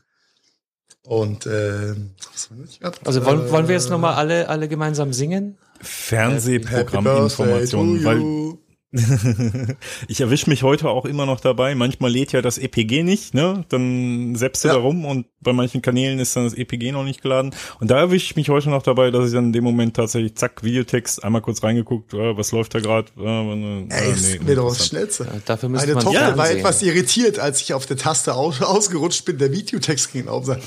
und 1.03 1.47
äh, 1.47 1.95
was 2.33 2.49
haben 2.51 2.59
wir 2.59 2.67
nicht 2.67 2.81
gehabt? 2.81 3.01
Also 3.07 3.25
wollen, 3.25 3.51
wollen 3.51 3.67
wir 3.69 3.75
jetzt 3.75 3.87
Äh, 3.89 3.91
nochmal 3.91 4.15
alle 4.15 4.49
alle 4.49 4.69
gemeinsam 4.69 5.13
singen? 5.13 5.59
Fernsehprogramminformationen, 5.81 8.05
weil 8.05 8.19
you. 8.21 8.59
ich 10.09 10.21
erwische 10.23 10.49
mich 10.49 10.63
heute 10.63 10.89
auch 10.89 11.05
immer 11.05 11.27
noch 11.27 11.41
dabei. 11.41 11.75
Manchmal 11.75 12.11
lädt 12.11 12.33
ja 12.33 12.41
das 12.41 12.57
EPG 12.57 13.03
nicht, 13.03 13.35
ne? 13.35 13.67
Dann 13.69 14.35
selbst 14.35 14.65
du 14.65 14.69
Ja. 14.69 14.75
da 14.75 14.81
rum 14.81 15.05
und 15.05 15.27
bei 15.41 15.53
manchen 15.53 15.83
Kanälen 15.83 16.19
ist 16.19 16.35
dann 16.35 16.45
das 16.45 16.55
EPG 16.55 16.93
noch 16.93 17.05
nicht 17.05 17.21
geladen. 17.21 17.55
Und 17.81 17.91
da 17.91 17.99
erwische 17.99 18.25
ich 18.25 18.37
mich 18.37 18.49
heute 18.49 18.71
noch 18.71 18.83
dabei, 18.83 19.11
dass 19.11 19.27
ich 19.29 19.35
dann 19.35 19.47
in 19.47 19.53
dem 19.53 19.65
Moment 19.65 19.95
tatsächlich, 19.95 20.37
zack, 20.37 20.65
Videotext, 20.65 21.23
einmal 21.23 21.43
kurz 21.43 21.63
reingeguckt, 21.63 22.15
äh, 22.15 22.35
was 22.37 22.51
läuft 22.53 22.75
da 22.75 22.81
gerade? 22.81 23.09
Äh, 23.19 23.87
Ey, 23.91 24.13
ist 24.13 24.43
mir 24.43 24.55
doch 24.57 24.69
das 24.71 24.87
Schnellste. 24.87 25.25
Ja, 25.25 25.33
dafür 25.45 25.69
Meine 25.69 25.95
man 25.95 26.03
Tochter 26.05 26.21
war 26.21 26.35
Fernsehen. 26.47 26.59
etwas 26.59 26.83
irritiert, 26.83 27.39
als 27.39 27.61
ich 27.61 27.75
auf 27.75 27.85
der 27.85 27.99
Taste 27.99 28.35
aus, 28.35 28.63
ausgerutscht 28.63 29.25
bin. 29.27 29.37
Der 29.37 29.53
Videotext 29.53 30.13
ging 30.13 30.29
auf. 30.29 30.47
Sagt, 30.47 30.63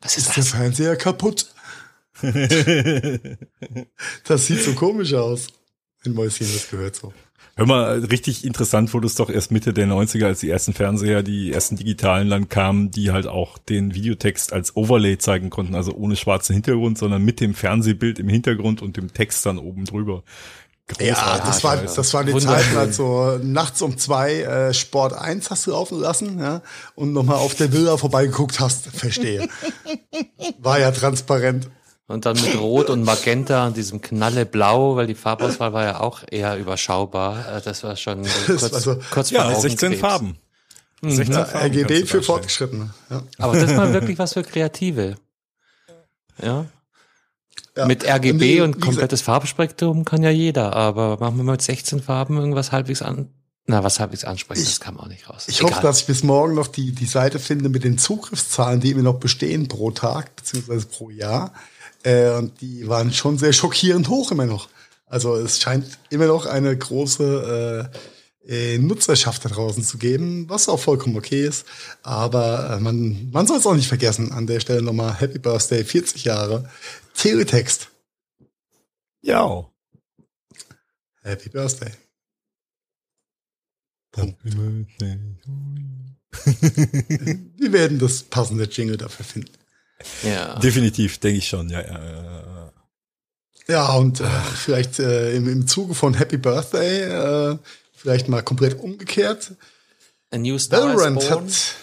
Was 0.00 0.16
Ist 0.16 0.28
ist 0.28 0.36
der 0.36 0.44
das? 0.44 0.52
Fernseher 0.52 0.96
kaputt? 0.96 1.46
Das 4.26 4.46
sieht 4.46 4.62
so 4.62 4.72
komisch 4.72 5.12
aus. 5.14 5.48
Wenn 6.06 6.14
Mäuschen 6.14 6.46
das 6.52 6.70
gehört 6.70 6.96
so. 6.96 7.12
Hör 7.58 7.66
mal, 7.66 8.00
richtig 8.00 8.44
interessant 8.44 8.92
wurde 8.92 9.06
es 9.06 9.14
doch 9.14 9.30
erst 9.30 9.50
Mitte 9.50 9.72
der 9.72 9.86
90er, 9.86 10.26
als 10.26 10.40
die 10.40 10.50
ersten 10.50 10.74
Fernseher, 10.74 11.22
die 11.22 11.52
ersten 11.52 11.76
digitalen 11.76 12.28
dann 12.28 12.50
kamen, 12.50 12.90
die 12.90 13.12
halt 13.12 13.26
auch 13.26 13.56
den 13.56 13.94
Videotext 13.94 14.52
als 14.52 14.76
Overlay 14.76 15.16
zeigen 15.16 15.48
konnten, 15.48 15.74
also 15.74 15.92
ohne 15.92 16.16
schwarzen 16.16 16.52
Hintergrund, 16.52 16.98
sondern 16.98 17.24
mit 17.24 17.40
dem 17.40 17.54
Fernsehbild 17.54 18.18
im 18.18 18.28
Hintergrund 18.28 18.82
und 18.82 18.98
dem 18.98 19.14
Text 19.14 19.46
dann 19.46 19.56
oben 19.56 19.86
drüber. 19.86 20.22
Ja, 21.00 21.14
Großartig. 21.14 21.44
das 21.46 21.64
war, 21.64 21.76
das 21.78 22.14
waren 22.14 22.26
die. 22.26 22.38
Zeiten, 22.38 22.76
also 22.76 23.40
nachts 23.42 23.80
um 23.80 23.96
zwei 23.96 24.42
äh, 24.42 24.74
Sport 24.74 25.14
1 25.14 25.50
hast 25.50 25.66
du 25.66 25.70
laufen 25.70 25.98
lassen, 25.98 26.38
ja, 26.38 26.60
und 26.94 27.14
nochmal 27.14 27.38
auf 27.38 27.54
der 27.54 27.72
Villa 27.72 27.96
vorbeigeguckt 27.96 28.60
hast, 28.60 28.88
verstehe. 28.88 29.48
War 30.58 30.78
ja 30.78 30.92
transparent. 30.92 31.70
Und 32.08 32.24
dann 32.24 32.40
mit 32.40 32.56
Rot 32.58 32.88
und 32.88 33.02
Magenta 33.02 33.66
und 33.66 33.76
diesem 33.76 34.00
Knalleblau, 34.00 34.94
weil 34.94 35.08
die 35.08 35.16
Farbauswahl 35.16 35.72
war 35.72 35.84
ja 35.84 36.00
auch 36.00 36.22
eher 36.30 36.56
überschaubar. 36.56 37.56
Äh, 37.56 37.60
Das 37.62 37.82
war 37.82 37.96
schon 37.96 38.22
kurz, 38.46 38.72
war 38.72 38.80
so- 38.80 38.98
kurz 39.10 39.30
vor 39.30 39.38
Ja, 39.40 39.54
16 39.54 39.88
Augenkrebs. 39.88 40.00
Farben. 40.00 40.38
16 41.02 41.32
Ja, 41.34 41.44
Farben 41.44 41.66
RGB 41.66 42.06
für. 42.06 42.22
Fortgeschrittene. 42.22 42.90
Ja. 43.10 43.22
Aber 43.38 43.54
das 43.58 43.70
ist 43.70 43.76
mal 43.76 43.92
wirklich 43.92 44.18
was 44.18 44.34
für 44.34 44.44
Kreative. 44.44 45.16
Ja. 46.40 46.66
Ja. 47.76 47.86
Mit 47.86 48.04
RGB 48.06 48.32
Nee, 48.38 48.60
und 48.60 48.80
komplettes 48.80 49.20
Farbspektrum 49.22 50.04
kann 50.04 50.22
ja 50.22 50.30
jeder, 50.30 50.74
aber 50.74 51.18
machen 51.18 51.36
wir 51.36 51.42
mal 51.44 51.52
mit 51.52 51.62
16 51.62 52.00
Farben 52.00 52.36
irgendwas 52.38 52.72
halbwegs 52.72 53.02
an. 53.02 53.28
Na, 53.66 53.82
was 53.82 53.98
halbwegs 53.98 54.24
ansprechen, 54.24 54.64
das 54.64 54.78
kann 54.80 54.94
man 54.94 55.04
auch 55.04 55.08
nicht 55.08 55.28
raus. 55.28 55.46
Ich 55.48 55.58
Egal. 55.58 55.72
hoffe, 55.72 55.82
dass 55.82 56.00
ich 56.00 56.06
bis 56.06 56.22
morgen 56.22 56.54
noch 56.54 56.68
die, 56.68 56.92
die 56.92 57.04
Seite 57.06 57.40
finde 57.40 57.68
mit 57.68 57.82
den 57.82 57.98
Zugriffszahlen, 57.98 58.78
die 58.80 58.92
immer 58.92 59.02
noch 59.02 59.18
bestehen 59.18 59.66
pro 59.66 59.90
Tag 59.90 60.36
beziehungsweise 60.36 60.86
pro 60.86 61.10
Jahr. 61.10 61.52
Äh, 62.06 62.30
und 62.36 62.60
die 62.60 62.86
waren 62.86 63.12
schon 63.12 63.36
sehr 63.36 63.52
schockierend 63.52 64.08
hoch 64.08 64.30
immer 64.30 64.46
noch. 64.46 64.68
Also 65.06 65.34
es 65.34 65.60
scheint 65.60 65.98
immer 66.08 66.26
noch 66.26 66.46
eine 66.46 66.76
große 66.76 67.90
äh, 68.46 68.74
äh, 68.74 68.78
Nutzerschaft 68.78 69.44
da 69.44 69.48
draußen 69.48 69.82
zu 69.82 69.98
geben, 69.98 70.48
was 70.48 70.68
auch 70.68 70.78
vollkommen 70.78 71.16
okay 71.16 71.44
ist. 71.44 71.66
Aber 72.02 72.76
äh, 72.76 72.80
man, 72.80 73.30
man 73.32 73.48
soll 73.48 73.58
es 73.58 73.66
auch 73.66 73.74
nicht 73.74 73.88
vergessen. 73.88 74.30
An 74.30 74.46
der 74.46 74.60
Stelle 74.60 74.82
nochmal 74.82 75.18
Happy 75.18 75.40
Birthday, 75.40 75.82
40 75.82 76.24
Jahre. 76.24 76.70
Teletext. 77.14 77.90
Ja. 79.22 79.68
Happy 81.22 81.48
Birthday. 81.48 81.90
Happy. 84.14 84.52
Wir 87.56 87.72
werden 87.72 87.98
das 87.98 88.22
passende 88.22 88.64
Jingle 88.64 88.96
dafür 88.96 89.24
finden. 89.24 89.65
Ja. 90.22 90.58
Definitiv, 90.58 91.18
denke 91.18 91.38
ich 91.38 91.48
schon, 91.48 91.68
ja, 91.68 91.80
ja, 91.80 92.04
ja. 92.04 92.72
Ja, 93.68 93.92
und 93.94 94.20
äh, 94.20 94.24
vielleicht 94.54 95.00
äh, 95.00 95.34
im, 95.34 95.48
im 95.48 95.66
Zuge 95.66 95.94
von 95.94 96.14
Happy 96.14 96.36
Birthday, 96.36 97.02
äh, 97.02 97.58
vielleicht 97.94 98.28
mal 98.28 98.42
komplett 98.42 98.78
umgekehrt. 98.78 99.52
A 100.30 100.38
New 100.38 100.58
Star 100.58 100.82
Valorant 100.82 101.20
is 101.20 101.28
Born. 101.28 101.44
hat, 101.44 101.74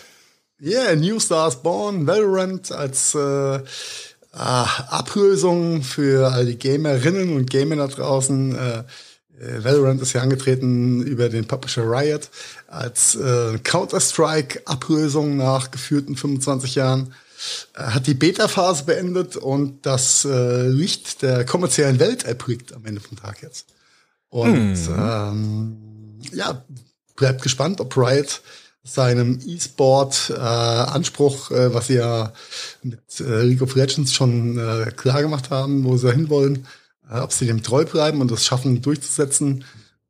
yeah, 0.61 0.89
a 0.91 0.95
New 0.95 1.19
Star 1.19 1.49
is 1.49 1.55
Born, 1.57 2.07
Valorant 2.07 2.71
als 2.71 3.15
äh, 3.15 3.59
ah, 4.31 4.63
Ablösung 4.89 5.83
für 5.83 6.31
all 6.31 6.45
die 6.45 6.57
Gamerinnen 6.57 7.35
und 7.35 7.49
Gamer 7.49 7.75
da 7.75 7.87
draußen. 7.87 8.55
Äh, 8.55 8.83
äh, 9.39 9.63
Valorant 9.63 10.01
ist 10.01 10.13
ja 10.13 10.21
angetreten 10.21 11.03
über 11.03 11.27
den 11.27 11.45
Publisher 11.45 11.83
Riot 11.83 12.29
als 12.67 13.15
äh, 13.15 13.57
Counter-Strike-Ablösung 13.61 15.35
nach 15.35 15.71
geführten 15.71 16.15
25 16.15 16.75
Jahren. 16.75 17.13
Hat 17.73 18.07
die 18.07 18.13
Beta-Phase 18.13 18.85
beendet 18.85 19.35
und 19.35 19.85
das 19.85 20.25
äh, 20.25 20.67
Licht 20.67 21.21
der 21.21 21.45
kommerziellen 21.45 21.99
Welt 21.99 22.23
erblickt 22.23 22.73
am 22.73 22.85
Ende 22.85 23.01
vom 23.01 23.17
Tag 23.17 23.41
jetzt. 23.41 23.67
Und 24.29 24.75
hm. 24.75 24.95
ähm, 24.97 26.19
ja, 26.31 26.63
bleibt 27.15 27.41
gespannt, 27.41 27.81
ob 27.81 27.97
Riot 27.97 28.41
seinem 28.83 29.39
E-Sport-Anspruch, 29.45 31.51
äh, 31.51 31.65
äh, 31.65 31.73
was 31.73 31.87
sie 31.87 31.95
ja 31.95 32.33
mit 32.81 33.21
äh, 33.21 33.43
League 33.43 33.61
of 33.61 33.75
Legends 33.75 34.13
schon 34.13 34.57
äh, 34.57 34.91
klar 34.91 35.21
gemacht 35.21 35.49
haben, 35.49 35.85
wo 35.85 35.95
sie 35.95 36.11
hinwollen, 36.11 36.67
äh, 37.09 37.19
ob 37.19 37.31
sie 37.31 37.47
dem 37.47 37.63
treu 37.63 37.85
bleiben 37.85 38.19
und 38.19 38.29
das 38.29 38.45
schaffen 38.45 38.81
durchzusetzen, 38.81 39.63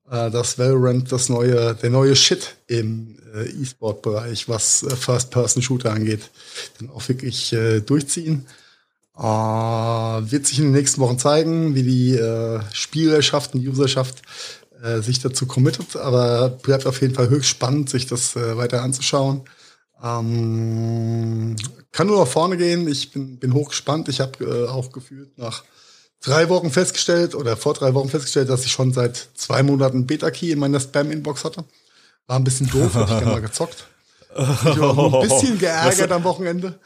äh, 0.09 0.29
dass 0.31 0.57
Valorant 0.57 1.11
das 1.11 1.29
neue, 1.29 1.75
der 1.75 1.89
neue 1.89 2.15
Shit 2.15 2.55
im 2.67 3.17
äh, 3.33 3.49
E-Sport-Bereich, 3.49 4.49
was 4.49 4.83
äh, 4.83 4.95
First-Person-Shooter 4.95 5.91
angeht, 5.91 6.29
dann 6.79 6.89
auch 6.89 7.07
wirklich 7.07 7.53
äh, 7.53 7.81
durchziehen. 7.81 8.45
Äh, 9.17 9.21
wird 9.21 10.47
sich 10.47 10.59
in 10.59 10.65
den 10.65 10.73
nächsten 10.73 11.01
Wochen 11.01 11.19
zeigen, 11.19 11.75
wie 11.75 11.83
die 11.83 12.15
äh, 12.15 12.61
Spielerschaft 12.71 13.53
und 13.53 13.67
Userschaft 13.67 14.21
äh, 14.81 15.01
sich 15.01 15.19
dazu 15.19 15.45
committet, 15.45 15.95
aber 15.95 16.49
bleibt 16.49 16.85
auf 16.85 17.01
jeden 17.01 17.13
Fall 17.13 17.29
höchst 17.29 17.49
spannend, 17.49 17.89
sich 17.89 18.07
das 18.07 18.35
äh, 18.35 18.57
weiter 18.57 18.81
anzuschauen. 18.81 19.41
Ähm, 20.03 21.55
kann 21.91 22.07
nur 22.07 22.19
nach 22.19 22.27
vorne 22.27 22.57
gehen. 22.57 22.87
Ich 22.87 23.11
bin, 23.11 23.37
bin 23.37 23.53
hochgespannt. 23.53 24.09
Ich 24.09 24.19
habe 24.19 24.43
äh, 24.43 24.67
auch 24.67 24.91
gefühlt 24.91 25.37
nach 25.37 25.63
drei 26.23 26.49
Wochen 26.49 26.71
festgestellt 26.71 27.35
oder 27.35 27.55
vor 27.55 27.73
drei 27.73 27.93
Wochen 27.93 28.09
festgestellt, 28.09 28.49
dass 28.49 28.65
ich 28.65 28.71
schon 28.71 28.93
seit 28.93 29.27
zwei 29.35 29.61
Monaten 29.61 30.07
Beta-Key 30.07 30.51
in 30.51 30.59
meiner 30.59 30.79
Spam-Inbox 30.79 31.45
hatte. 31.45 31.63
War 32.27 32.37
ein 32.37 32.43
bisschen 32.43 32.69
doof, 32.69 32.95
hab 32.95 33.09
ich 33.09 33.17
gerne 33.17 33.31
mal 33.31 33.41
gezockt. 33.41 33.85
Ich 34.35 34.79
war 34.79 35.21
ein 35.21 35.27
bisschen 35.27 35.59
geärgert 35.59 36.11
am 36.11 36.23
Wochenende 36.23 36.79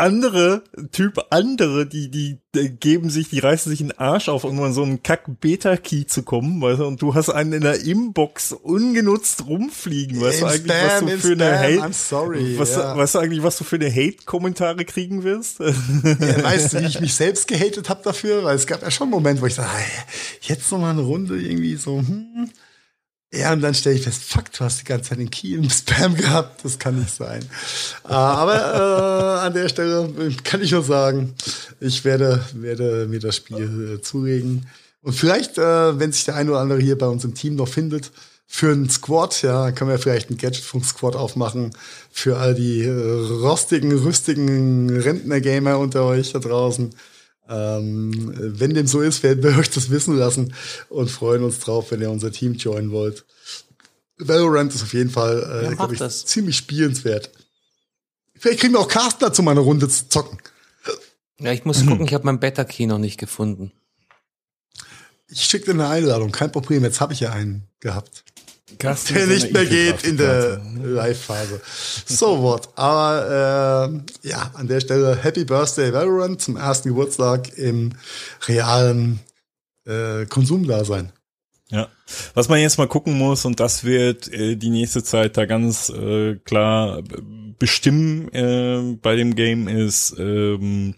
andere 0.00 0.62
Typ, 0.92 1.18
andere, 1.30 1.86
die, 1.86 2.10
die, 2.10 2.38
die 2.54 2.70
geben 2.70 3.10
sich, 3.10 3.28
die 3.28 3.38
reißen 3.38 3.70
sich 3.70 3.80
einen 3.80 3.92
Arsch 3.92 4.28
auf, 4.28 4.44
um 4.44 4.60
an 4.62 4.72
so 4.72 4.82
einen 4.82 5.02
Kack-Beta-Key 5.02 6.06
zu 6.06 6.22
kommen, 6.22 6.60
weißt 6.60 6.80
du, 6.80 6.86
und 6.86 7.02
du 7.02 7.14
hast 7.14 7.28
einen 7.30 7.52
in 7.52 7.62
der 7.62 7.80
Inbox 7.84 8.52
ungenutzt 8.52 9.46
rumfliegen, 9.46 10.20
weißt 10.20 10.42
du 10.42 10.46
eigentlich, 10.46 10.72
was 10.72 11.00
du 11.00 11.18
für 11.18 11.32
eine 11.32 11.58
Hate, 11.58 11.92
sorry, 11.92 12.58
was, 12.58 12.76
ja. 12.76 12.96
weißt 12.96 13.14
du 13.14 13.18
eigentlich, 13.20 13.42
was 13.42 13.58
du 13.58 13.64
für 13.64 13.76
eine 13.76 13.90
Hate-Kommentare 13.90 14.84
kriegen 14.84 15.22
wirst? 15.22 15.60
Ja, 15.60 15.66
weißt 16.42 16.72
du, 16.72 16.80
wie 16.80 16.86
ich 16.86 17.00
mich 17.00 17.14
selbst 17.14 17.46
gehatet 17.46 17.88
habe 17.88 18.02
dafür? 18.02 18.44
Weil 18.44 18.56
es 18.56 18.66
gab 18.66 18.82
ja 18.82 18.90
schon 18.90 19.06
einen 19.06 19.12
Moment, 19.12 19.40
wo 19.40 19.46
ich 19.46 19.54
sage, 19.54 19.68
jetzt 20.42 20.70
noch 20.72 20.78
mal 20.78 20.90
eine 20.90 21.02
Runde 21.02 21.40
irgendwie 21.40 21.76
so, 21.76 21.98
hm, 21.98 22.50
ja, 23.32 23.52
und 23.52 23.60
dann 23.60 23.74
stelle 23.74 23.94
ich 23.94 24.02
fest, 24.02 24.24
fuck, 24.24 24.50
du 24.52 24.64
hast 24.64 24.80
die 24.80 24.84
ganze 24.84 25.10
Zeit 25.10 25.18
den 25.18 25.30
Key 25.30 25.54
im 25.54 25.70
Spam 25.70 26.16
gehabt. 26.16 26.64
Das 26.64 26.78
kann 26.78 26.98
nicht 26.98 27.14
sein. 27.14 27.42
Äh, 28.04 28.12
aber 28.12 28.54
äh, 28.54 29.46
an 29.46 29.54
der 29.54 29.68
Stelle 29.68 30.12
kann 30.42 30.62
ich 30.62 30.72
nur 30.72 30.82
sagen, 30.82 31.34
ich 31.78 32.04
werde, 32.04 32.44
werde 32.54 33.06
mir 33.08 33.20
das 33.20 33.36
Spiel 33.36 33.98
äh, 33.98 34.02
zulegen. 34.02 34.66
Und 35.02 35.12
vielleicht, 35.12 35.58
äh, 35.58 35.98
wenn 35.98 36.12
sich 36.12 36.24
der 36.24 36.34
eine 36.34 36.50
oder 36.50 36.60
andere 36.60 36.80
hier 36.80 36.98
bei 36.98 37.06
uns 37.06 37.24
im 37.24 37.34
Team 37.34 37.54
noch 37.54 37.68
findet, 37.68 38.10
für 38.52 38.72
einen 38.72 38.90
Squad, 38.90 39.42
ja, 39.42 39.70
können 39.70 39.90
wir 39.90 39.98
vielleicht 40.00 40.28
einen 40.28 40.36
Gadgetfunk-Squad 40.36 41.14
aufmachen 41.14 41.70
für 42.10 42.38
all 42.38 42.56
die 42.56 42.82
äh, 42.82 42.90
rostigen, 42.90 43.92
rüstigen 43.92 44.90
Rentner-Gamer 44.90 45.78
unter 45.78 46.04
euch 46.04 46.32
da 46.32 46.40
draußen. 46.40 46.90
Ähm, 47.50 48.32
wenn 48.36 48.74
dem 48.74 48.86
so 48.86 49.00
ist, 49.00 49.22
werden 49.22 49.42
wir 49.42 49.56
euch 49.58 49.70
das 49.70 49.90
wissen 49.90 50.16
lassen 50.16 50.54
und 50.88 51.10
freuen 51.10 51.42
uns 51.42 51.58
drauf, 51.58 51.90
wenn 51.90 52.00
ihr 52.00 52.10
unser 52.10 52.30
Team 52.30 52.54
joinen 52.54 52.92
wollt. 52.92 53.24
Valorant 54.18 54.74
ist 54.74 54.82
auf 54.82 54.92
jeden 54.92 55.10
Fall, 55.10 55.70
äh, 55.70 55.74
glaube 55.74 55.94
ich, 55.94 55.98
das. 55.98 56.26
ziemlich 56.26 56.56
spielenswert. 56.56 57.30
Vielleicht 58.38 58.60
kriegen 58.60 58.74
wir 58.74 58.80
auch 58.80 58.88
Carsten 58.88 59.24
dazu, 59.24 59.42
mal 59.42 59.52
eine 59.52 59.60
Runde 59.60 59.88
zu 59.88 60.08
zocken. 60.08 60.38
Ja, 61.40 61.52
ich 61.52 61.64
muss 61.64 61.84
gucken, 61.86 62.06
ich 62.06 62.14
habe 62.14 62.24
mein 62.24 62.40
Beta-Key 62.40 62.86
noch 62.86 62.98
nicht 62.98 63.18
gefunden. 63.18 63.72
Ich 65.28 65.42
schicke 65.42 65.66
dir 65.66 65.72
eine 65.72 65.88
Einladung, 65.88 66.32
kein 66.32 66.52
Problem, 66.52 66.82
jetzt 66.84 67.00
habe 67.00 67.12
ich 67.12 67.20
ja 67.20 67.32
einen 67.32 67.68
gehabt. 67.80 68.24
Carsten 68.78 69.14
der 69.14 69.26
nicht 69.26 69.52
mehr 69.52 69.66
geht 69.66 70.04
in 70.04 70.16
der 70.16 70.60
Live-Phase. 70.82 71.60
So 72.06 72.42
what. 72.42 72.68
Aber 72.76 73.92
äh, 74.22 74.28
ja, 74.28 74.50
an 74.54 74.68
der 74.68 74.80
Stelle 74.80 75.16
Happy 75.16 75.44
Birthday 75.44 75.92
Valorant 75.92 76.40
zum 76.40 76.56
ersten 76.56 76.88
Geburtstag 76.88 77.56
im 77.58 77.92
realen 78.46 79.20
äh, 79.86 80.26
Konsumdasein. 80.26 81.12
Ja, 81.70 81.88
was 82.34 82.48
man 82.48 82.60
jetzt 82.60 82.78
mal 82.78 82.88
gucken 82.88 83.16
muss, 83.16 83.44
und 83.44 83.60
das 83.60 83.84
wird 83.84 84.32
äh, 84.32 84.56
die 84.56 84.70
nächste 84.70 85.04
Zeit 85.04 85.36
da 85.36 85.46
ganz 85.46 85.88
äh, 85.88 86.34
klar 86.36 87.02
bestimmen 87.60 88.28
äh, 88.32 88.96
bei 89.00 89.14
dem 89.14 89.36
Game, 89.36 89.68
ist 89.68 90.16
ähm, 90.18 90.94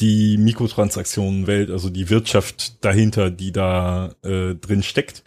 die 0.00 0.38
Mikrotransaktionenwelt, 0.38 1.70
also 1.70 1.90
die 1.90 2.08
Wirtschaft 2.08 2.84
dahinter, 2.84 3.30
die 3.30 3.52
da 3.52 4.14
äh, 4.22 4.54
drin 4.54 4.82
steckt. 4.82 5.24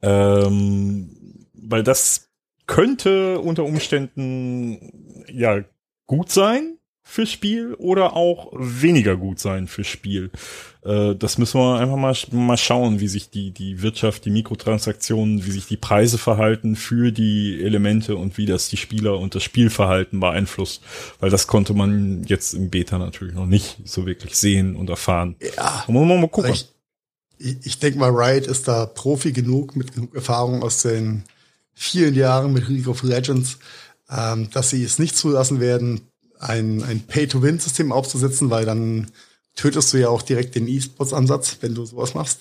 Ähm, 0.00 1.10
weil 1.72 1.82
das 1.82 2.28
könnte 2.66 3.40
unter 3.40 3.64
Umständen 3.64 5.24
ja 5.26 5.64
gut 6.06 6.30
sein 6.30 6.78
fürs 7.04 7.30
Spiel 7.30 7.74
oder 7.74 8.14
auch 8.14 8.52
weniger 8.56 9.16
gut 9.16 9.40
sein 9.40 9.66
fürs 9.66 9.88
Spiel. 9.88 10.30
Äh, 10.84 11.16
das 11.16 11.36
müssen 11.36 11.60
wir 11.60 11.78
einfach 11.78 11.96
mal, 11.96 12.14
mal 12.30 12.56
schauen, 12.56 13.00
wie 13.00 13.08
sich 13.08 13.28
die, 13.28 13.50
die 13.50 13.82
Wirtschaft, 13.82 14.24
die 14.24 14.30
Mikrotransaktionen, 14.30 15.44
wie 15.44 15.50
sich 15.50 15.66
die 15.66 15.76
Preise 15.76 16.16
verhalten 16.16 16.76
für 16.76 17.10
die 17.10 17.60
Elemente 17.62 18.16
und 18.16 18.38
wie 18.38 18.46
das 18.46 18.68
die 18.68 18.76
Spieler 18.76 19.18
und 19.18 19.34
das 19.34 19.42
Spielverhalten 19.42 20.20
beeinflusst. 20.20 20.82
Weil 21.18 21.30
das 21.30 21.48
konnte 21.48 21.74
man 21.74 22.22
jetzt 22.24 22.54
im 22.54 22.70
Beta 22.70 22.98
natürlich 22.98 23.34
noch 23.34 23.46
nicht 23.46 23.78
so 23.84 24.06
wirklich 24.06 24.36
sehen 24.36 24.76
und 24.76 24.88
erfahren. 24.88 25.36
Ja. 25.40 25.84
Da 25.86 25.92
muss 25.92 26.06
man 26.06 26.20
mal 26.20 26.28
gucken. 26.28 26.52
Ich, 26.52 26.68
ich 27.38 27.78
denke 27.80 27.98
mal, 27.98 28.10
Riot 28.10 28.46
ist 28.46 28.68
da 28.68 28.86
Profi 28.86 29.32
genug 29.32 29.74
mit 29.74 29.92
genug 29.92 30.14
Erfahrung 30.14 30.62
aus 30.62 30.82
den 30.82 31.24
vielen 31.74 32.14
Jahren 32.14 32.52
mit 32.52 32.68
League 32.68 32.88
of 32.88 33.02
Legends, 33.02 33.58
ähm, 34.10 34.50
dass 34.50 34.70
sie 34.70 34.84
es 34.84 34.98
nicht 34.98 35.16
zulassen 35.16 35.60
werden, 35.60 36.02
ein, 36.38 36.82
ein 36.82 37.06
Pay-to-Win-System 37.06 37.92
aufzusetzen, 37.92 38.50
weil 38.50 38.64
dann 38.64 39.10
tötest 39.54 39.92
du 39.92 39.98
ja 39.98 40.08
auch 40.08 40.22
direkt 40.22 40.54
den 40.54 40.68
E-Sports-Ansatz, 40.68 41.58
wenn 41.60 41.74
du 41.74 41.84
sowas 41.84 42.14
machst. 42.14 42.40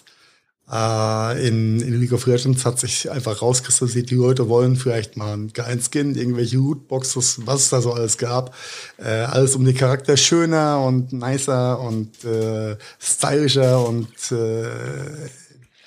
Äh, 0.72 1.48
in, 1.48 1.82
in 1.82 2.00
League 2.00 2.14
of 2.14 2.26
Legends 2.26 2.66
hat 2.66 2.80
sich 2.80 3.12
einfach 3.12 3.42
rauskristallisiert, 3.42 4.10
die 4.10 4.16
Leute 4.16 4.48
wollen 4.48 4.78
vielleicht 4.78 5.18
mal 5.18 5.34
einen 5.34 5.52
geilen 5.52 5.82
Skin, 5.82 6.16
irgendwelche 6.16 6.56
Lootboxes, 6.58 7.46
was 7.46 7.64
es 7.64 7.70
da 7.70 7.82
so 7.82 7.92
alles 7.92 8.18
gab. 8.18 8.56
Äh, 8.98 9.10
alles 9.10 9.56
um 9.56 9.66
den 9.66 9.76
Charakter 9.76 10.16
schöner 10.16 10.82
und 10.82 11.12
nicer 11.12 11.80
und 11.80 12.24
äh, 12.24 12.78
stylischer 13.00 13.86
und 13.86 14.08
äh, 14.32 15.30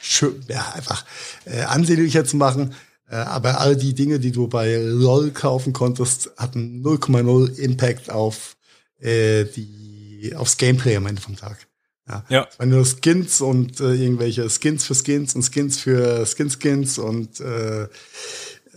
schön, 0.01 0.43
ja, 0.49 0.73
einfach 0.75 1.05
äh, 1.47 1.63
ansehnlicher 1.63 2.27
zu 2.27 2.37
machen. 2.37 2.75
Äh, 3.09 3.17
aber 3.17 3.61
all 3.61 3.77
die 3.77 3.95
Dinge, 3.95 4.19
die 4.19 4.33
du 4.33 4.49
bei 4.49 4.77
LOL 4.77 5.31
kaufen 5.31 5.73
konntest, 5.73 6.31
hatten 6.37 6.83
0,0 6.85 7.59
Impact 7.59 8.11
auf 8.11 8.57
äh, 9.01 9.45
die 9.45 10.35
aufs 10.35 10.57
Gameplay 10.57 10.97
am 10.97 11.07
Ende 11.07 11.21
vom 11.21 11.37
Tag. 11.37 11.67
Ja. 12.09 12.25
ja. 12.29 12.49
Es 12.51 12.59
waren 12.59 12.71
nur 12.71 12.85
Skins 12.85 13.41
und 13.41 13.81
äh, 13.81 13.95
irgendwelche 13.95 14.49
Skins 14.49 14.85
für 14.85 14.95
Skins 14.95 15.35
und 15.35 15.43
Skins 15.43 15.79
für 15.79 16.27
Skin-Skins 16.27 16.99
und 16.99 17.41
äh, 17.41 17.89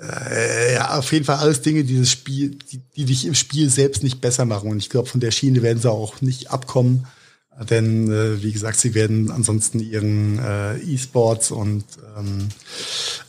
äh, 0.02 0.74
ja, 0.74 0.98
auf 0.98 1.12
jeden 1.12 1.26
Fall 1.26 1.38
alles 1.38 1.62
Dinge, 1.62 1.84
die 1.84 2.00
das 2.00 2.12
Spiel, 2.12 2.58
die, 2.72 2.80
die 2.96 3.06
dich 3.06 3.26
im 3.26 3.36
Spiel 3.36 3.70
selbst 3.70 4.04
nicht 4.04 4.22
besser 4.22 4.46
machen. 4.46 4.70
Und 4.70 4.78
ich 4.78 4.90
glaube, 4.90 5.10
von 5.10 5.20
der 5.20 5.32
Schiene 5.32 5.62
werden 5.62 5.80
sie 5.80 5.92
auch 5.92 6.22
nicht 6.22 6.52
abkommen. 6.52 7.08
Denn, 7.66 8.12
äh, 8.12 8.44
wie 8.44 8.52
gesagt, 8.52 8.80
sie 8.80 8.94
werden 8.94 9.32
ansonsten 9.32 9.80
ihren 9.80 10.38
äh, 10.38 10.78
E-Sports 10.78 11.50
und 11.50 11.86
ähm, 12.16 12.50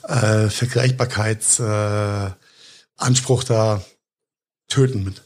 äh, 0.03 0.51
Vergleichbarkeitsanspruch 0.51 3.45
äh, 3.45 3.47
da 3.47 3.83
töten 4.69 5.05
mit. 5.05 5.23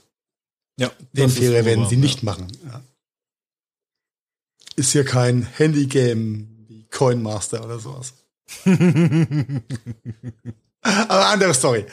Ja, 0.78 0.92
den 1.12 1.30
Fehler 1.30 1.64
werden 1.64 1.88
sie 1.88 1.96
nicht 1.96 2.22
machen. 2.22 2.46
Ja. 2.64 2.80
Ist 4.76 4.92
hier 4.92 5.04
kein 5.04 5.42
Handy-Game 5.42 6.66
wie 6.68 6.86
Coin 6.90 7.20
Master 7.22 7.64
oder 7.64 7.80
sowas. 7.80 8.14
Aber 10.82 11.26
andere 11.26 11.54
Story. 11.54 11.86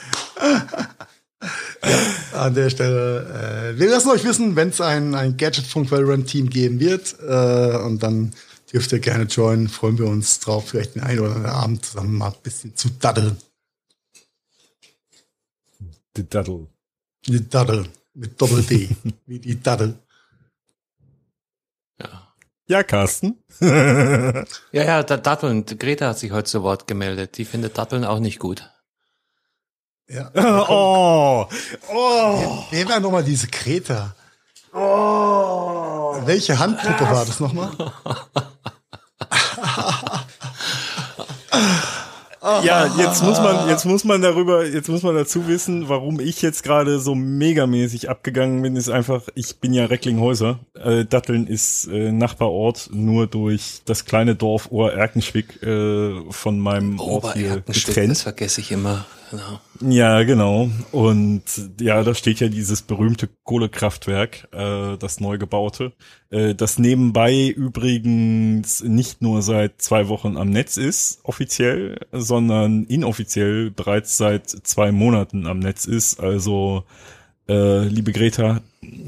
Ja, 1.42 2.42
an 2.42 2.54
der 2.54 2.70
Stelle. 2.70 3.74
Äh, 3.76 3.80
wir 3.80 3.90
lassen 3.90 4.10
euch 4.10 4.24
wissen, 4.24 4.56
wenn 4.56 4.70
es 4.70 4.82
ein, 4.82 5.16
ein 5.16 5.38
Gadget-Funk 5.38 5.90
Valorant-Team 5.92 6.50
geben 6.50 6.80
wird. 6.80 7.16
Äh, 7.22 7.78
und 7.86 8.04
dann 8.04 8.34
dürft 8.72 8.92
ihr 8.92 9.00
gerne 9.00 9.24
joinen. 9.26 9.68
Freuen 9.70 9.98
wir 9.98 10.06
uns 10.08 10.40
drauf, 10.40 10.70
vielleicht 10.70 10.96
den 10.96 11.04
einen 11.04 11.20
oder 11.20 11.36
anderen 11.36 11.52
Abend 11.52 11.86
zusammen 11.86 12.18
mal 12.18 12.30
ein 12.30 12.42
bisschen 12.44 12.76
zu 12.76 12.90
daddeln. 12.90 13.38
Die 16.18 16.28
Daddle. 16.28 16.68
Die 17.26 17.48
Daddel. 17.48 17.88
Mit 18.14 18.42
Doppel-D. 18.42 18.90
Wie 19.26 19.40
die 19.40 19.62
Daddel. 19.62 19.98
Ja. 22.02 22.34
Ja, 22.68 22.84
Carsten. 22.84 23.38
Ja, 23.62 24.44
ja, 24.72 25.04
da- 25.04 25.18
Datteln. 25.18 25.66
Greta 25.66 26.10
hat 26.10 26.20
sich 26.20 26.32
heute 26.32 26.50
zu 26.50 26.64
Wort 26.64 26.88
gemeldet. 26.88 27.38
Die 27.38 27.46
findet 27.46 27.78
Datteln 27.78 28.04
auch 28.04 28.20
nicht 28.20 28.40
gut. 28.40 28.70
Ja. 30.10 30.32
oh, 30.70 31.47
oh. 31.93 32.64
Wer 32.72 32.89
war 32.89 32.99
nochmal 32.99 33.24
diese 33.24 33.47
Kreta? 33.47 34.16
Welche 36.26 36.57
Handpuppe 36.57 37.03
war 37.03 37.26
das 37.26 37.39
nochmal? 37.39 37.72
Ja, 42.41 42.88
jetzt 42.97 43.22
muss 43.22 43.38
man, 43.38 43.68
jetzt 43.68 43.86
muss 43.86 44.05
man 44.05 44.22
darüber, 44.22 44.66
jetzt 44.66 44.88
muss 44.88 45.03
man 45.03 45.14
dazu 45.14 45.47
wissen, 45.47 45.89
warum 45.89 46.22
ich 46.22 46.41
jetzt 46.41 46.64
gerade 46.64 46.99
so 46.99 47.14
megamäßig 47.14 48.10
abgegangen 48.10 48.62
bin, 48.62 48.78
ist 48.78 48.89
einfach, 48.89 49.24
ich 49.36 49.57
bin 49.57 49.74
ja 49.74 49.86
Recklinghäuser. 49.86 50.60
Äh, 50.74 51.05
Datteln 51.05 51.47
ist 51.47 51.88
äh, 51.88 52.12
Nachbarort, 52.14 52.89
nur 52.93 53.28
durch 53.28 53.82
das 53.86 54.05
kleine 54.05 54.36
Dorf 54.36 54.72
Ohr-Erkenschwick 54.72 55.62
äh, 55.62 56.32
von 56.32 56.60
meinem 56.60 56.99
Ort 56.99 57.34
hier 57.34 57.62
getrennt. 57.62 58.12
das 58.12 58.22
vergesse 58.22 58.62
ich 58.62 58.72
immer. 58.72 59.05
Genau. 59.32 59.60
Ja, 59.82 60.24
genau. 60.24 60.70
Und 60.92 61.44
ja, 61.80 62.04
da 62.04 62.16
steht 62.16 62.40
ja 62.40 62.48
dieses 62.48 62.82
berühmte 62.82 63.30
Kohlekraftwerk, 63.44 64.48
äh, 64.52 64.98
das 64.98 65.20
neu 65.20 65.38
gebaute, 65.38 65.94
äh, 66.32 66.56
das 66.56 66.80
nebenbei 66.80 67.48
übrigens 67.48 68.84
nicht 68.84 69.22
nur 69.22 69.42
seit 69.42 69.82
zwei 69.82 70.08
Wochen 70.08 70.36
am 70.38 70.50
Netz 70.50 70.78
ist, 70.78 71.20
offiziell, 71.24 72.00
sondern 72.12 72.86
inoffiziell 72.86 73.72
bereits 73.72 74.18
seit 74.18 74.50
zwei 74.50 74.92
Monaten 74.92 75.46
am 75.46 75.60
Netz 75.60 75.86
ist. 75.86 76.20
Also, 76.20 76.84
äh, 77.48 77.88
liebe 77.88 78.12
Greta, 78.12 78.62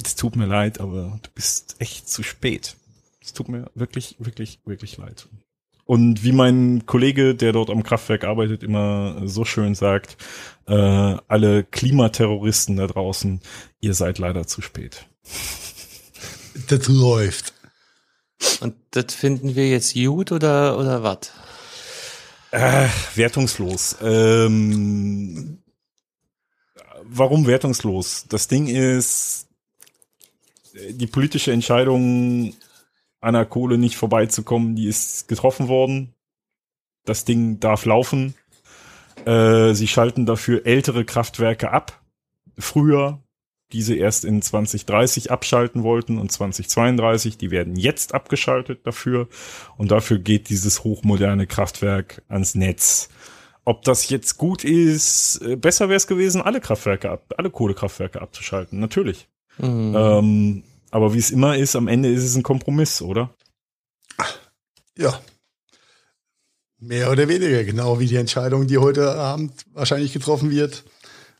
es 0.03 0.15
tut 0.15 0.36
mir 0.36 0.45
leid, 0.45 0.80
aber 0.80 1.19
du 1.22 1.30
bist 1.34 1.76
echt 1.80 2.07
zu 2.07 2.22
spät. 2.22 2.76
Es 3.24 3.34
tut 3.34 3.49
mir 3.49 3.69
wirklich, 3.76 4.15
wirklich, 4.19 4.59
wirklich 4.65 4.97
leid. 4.97 5.28
Und 5.86 6.23
wie 6.23 6.32
mein 6.32 6.86
Kollege, 6.86 7.36
der 7.36 7.51
dort 7.51 7.69
am 7.69 7.84
Kraftwerk 7.84 8.23
arbeitet, 8.23 8.63
immer 8.63 9.21
so 9.25 9.45
schön 9.45 9.75
sagt, 9.75 10.17
äh, 10.67 10.73
alle 11.27 11.63
Klimaterroristen 11.63 12.77
da 12.77 12.88
draußen, 12.88 13.41
ihr 13.79 13.93
seid 13.93 14.17
leider 14.17 14.47
zu 14.47 14.61
spät. 14.61 15.05
Das 16.67 16.88
läuft. 16.88 17.53
Und 18.59 18.75
das 18.91 19.13
finden 19.13 19.55
wir 19.55 19.69
jetzt 19.69 19.93
gut 19.93 20.32
oder, 20.32 20.77
oder 20.77 21.03
was? 21.03 21.32
Äh, 22.51 22.88
wertungslos. 23.15 23.97
Ähm, 24.01 25.59
warum 27.03 27.47
wertungslos? 27.47 28.25
Das 28.27 28.47
Ding 28.47 28.67
ist, 28.67 29.47
die 30.89 31.07
politische 31.07 31.51
Entscheidung, 31.51 32.53
an 33.22 33.36
der 33.36 33.45
Kohle 33.45 33.78
nicht 33.78 33.95
vorbeizukommen, 33.95 34.76
die 34.76 34.88
ist 34.88 35.28
getroffen 35.28 35.67
worden. 35.67 36.13
Das 37.05 37.24
Ding 37.24 37.59
darf 37.59 37.86
laufen. 37.86 38.36
Äh, 39.26 39.74
sie 39.74 39.88
schalten 39.88 40.26
dafür 40.26 40.65
ältere 40.65 41.05
Kraftwerke 41.05 41.72
ab. 41.72 42.01
Früher, 42.57 43.19
diese 43.72 43.95
erst 43.95 44.26
in 44.26 44.41
2030 44.41 45.32
abschalten 45.32 45.84
wollten 45.84 46.17
und 46.17 46.32
2032, 46.32 47.38
die 47.38 47.51
werden 47.51 47.76
jetzt 47.76 48.13
abgeschaltet 48.13 48.86
dafür. 48.86 49.28
Und 49.78 49.91
dafür 49.91 50.19
geht 50.19 50.49
dieses 50.49 50.84
hochmoderne 50.84 51.47
Kraftwerk 51.47 52.24
ans 52.28 52.55
Netz. 52.55 53.09
Ob 53.63 53.84
das 53.84 54.09
jetzt 54.09 54.38
gut 54.38 54.63
ist, 54.63 55.39
äh, 55.45 55.55
besser 55.55 55.89
wäre 55.89 55.97
es 55.97 56.07
gewesen, 56.07 56.41
alle 56.41 56.59
Kraftwerke 56.59 57.11
ab, 57.11 57.34
alle 57.38 57.51
Kohlekraftwerke 57.51 58.19
abzuschalten, 58.19 58.80
natürlich. 58.80 59.28
Mhm. 59.59 59.93
Ähm, 59.95 60.63
aber 60.91 61.13
wie 61.13 61.19
es 61.19 61.31
immer 61.31 61.57
ist, 61.57 61.75
am 61.75 61.87
Ende 61.87 62.09
ist 62.11 62.23
es 62.23 62.35
ein 62.35 62.43
Kompromiss, 62.43 63.01
oder? 63.01 63.33
Ja. 64.97 65.19
Mehr 66.79 67.11
oder 67.11 67.27
weniger, 67.27 67.63
genau 67.63 67.99
wie 67.99 68.07
die 68.07 68.15
Entscheidung, 68.15 68.67
die 68.67 68.77
heute 68.77 69.15
Abend 69.15 69.53
wahrscheinlich 69.73 70.13
getroffen 70.13 70.49
wird. 70.49 70.83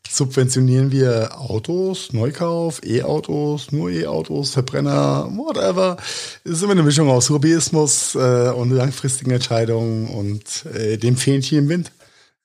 Subventionieren 0.08 0.90
wir 0.92 1.38
Autos, 1.40 2.12
Neukauf, 2.12 2.80
E-Autos, 2.84 3.72
nur 3.72 3.90
E-Autos, 3.90 4.50
Verbrenner, 4.50 5.28
whatever. 5.36 5.96
Es 6.44 6.52
ist 6.52 6.62
immer 6.62 6.72
eine 6.72 6.82
Mischung 6.82 7.08
aus 7.08 7.28
Lobbyismus 7.28 8.14
äh, 8.14 8.50
und 8.50 8.70
langfristigen 8.70 9.30
Entscheidungen 9.30 10.08
und 10.08 10.66
äh, 10.74 10.96
dem 10.98 11.16
Fähnchen 11.16 11.58
im 11.58 11.68
Wind. 11.68 11.92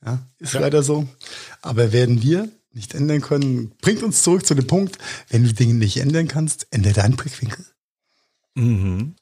Ja, 0.06 0.20
ist 0.40 0.54
Ja. 0.54 0.62
leider 0.62 0.82
so. 0.84 1.08
Aber 1.62 1.92
werden 1.92 2.22
wir 2.22 2.48
nicht 2.74 2.94
ändern 2.94 3.22
können, 3.22 3.74
bringt 3.82 4.04
uns 4.04 4.24
zurück 4.24 4.46
zu 4.46 4.56
dem 4.56 4.68
Punkt, 4.68 4.98
wenn 5.30 5.44
du 5.44 5.54
Dinge 5.54 5.74
nicht 5.74 5.98
ändern 5.98 6.28
kannst, 6.28 6.68
ändere 6.72 6.94
deinen 6.94 7.16
Blickwinkel. 7.16 7.66
Mhm. 8.56 9.16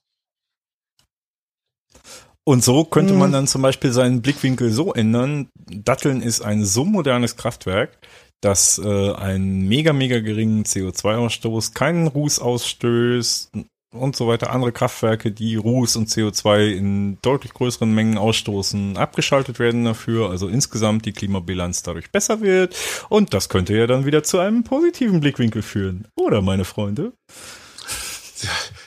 Und 2.44 2.64
so 2.64 2.86
könnte 2.86 3.14
Mhm. 3.14 3.20
man 3.20 3.32
dann 3.32 3.48
zum 3.48 3.62
Beispiel 3.62 3.92
seinen 3.92 4.22
Blickwinkel 4.22 4.72
so 4.72 4.94
ändern. 4.94 5.50
Datteln 5.68 6.22
ist 6.22 6.42
ein 6.42 6.64
so 6.64 6.86
modernes 6.86 7.38
Kraftwerk, 7.38 7.98
das 8.42 8.78
äh, 8.78 9.14
einen 9.14 9.68
mega, 9.68 9.94
mega 9.94 10.20
geringen 10.20 10.64
CO2-Ausstoß, 10.64 11.74
keinen 11.74 12.08
Ruß 12.08 12.40
ausstößt 12.40 13.52
und 13.96 14.16
so 14.16 14.28
weiter. 14.28 14.52
Andere 14.52 14.72
Kraftwerke, 14.72 15.32
die 15.32 15.56
Ruß 15.56 15.96
und 15.96 16.10
CO2 16.10 16.72
in 16.72 17.18
deutlich 17.22 17.54
größeren 17.54 17.94
Mengen 17.94 18.18
ausstoßen, 18.18 18.98
abgeschaltet 18.98 19.60
werden 19.60 19.86
dafür. 19.86 20.30
Also 20.30 20.48
insgesamt 20.48 21.06
die 21.06 21.14
Klimabilanz 21.14 21.84
dadurch 21.84 22.12
besser 22.12 22.42
wird. 22.42 22.76
Und 23.10 23.34
das 23.34 23.50
könnte 23.50 23.76
ja 23.76 23.88
dann 23.88 24.06
wieder 24.06 24.24
zu 24.24 24.40
einem 24.40 24.64
positiven 24.64 25.20
Blickwinkel 25.20 25.62
führen. 25.62 26.08
Oder, 26.16 26.42
meine 26.42 26.66
Freunde? 26.66 27.14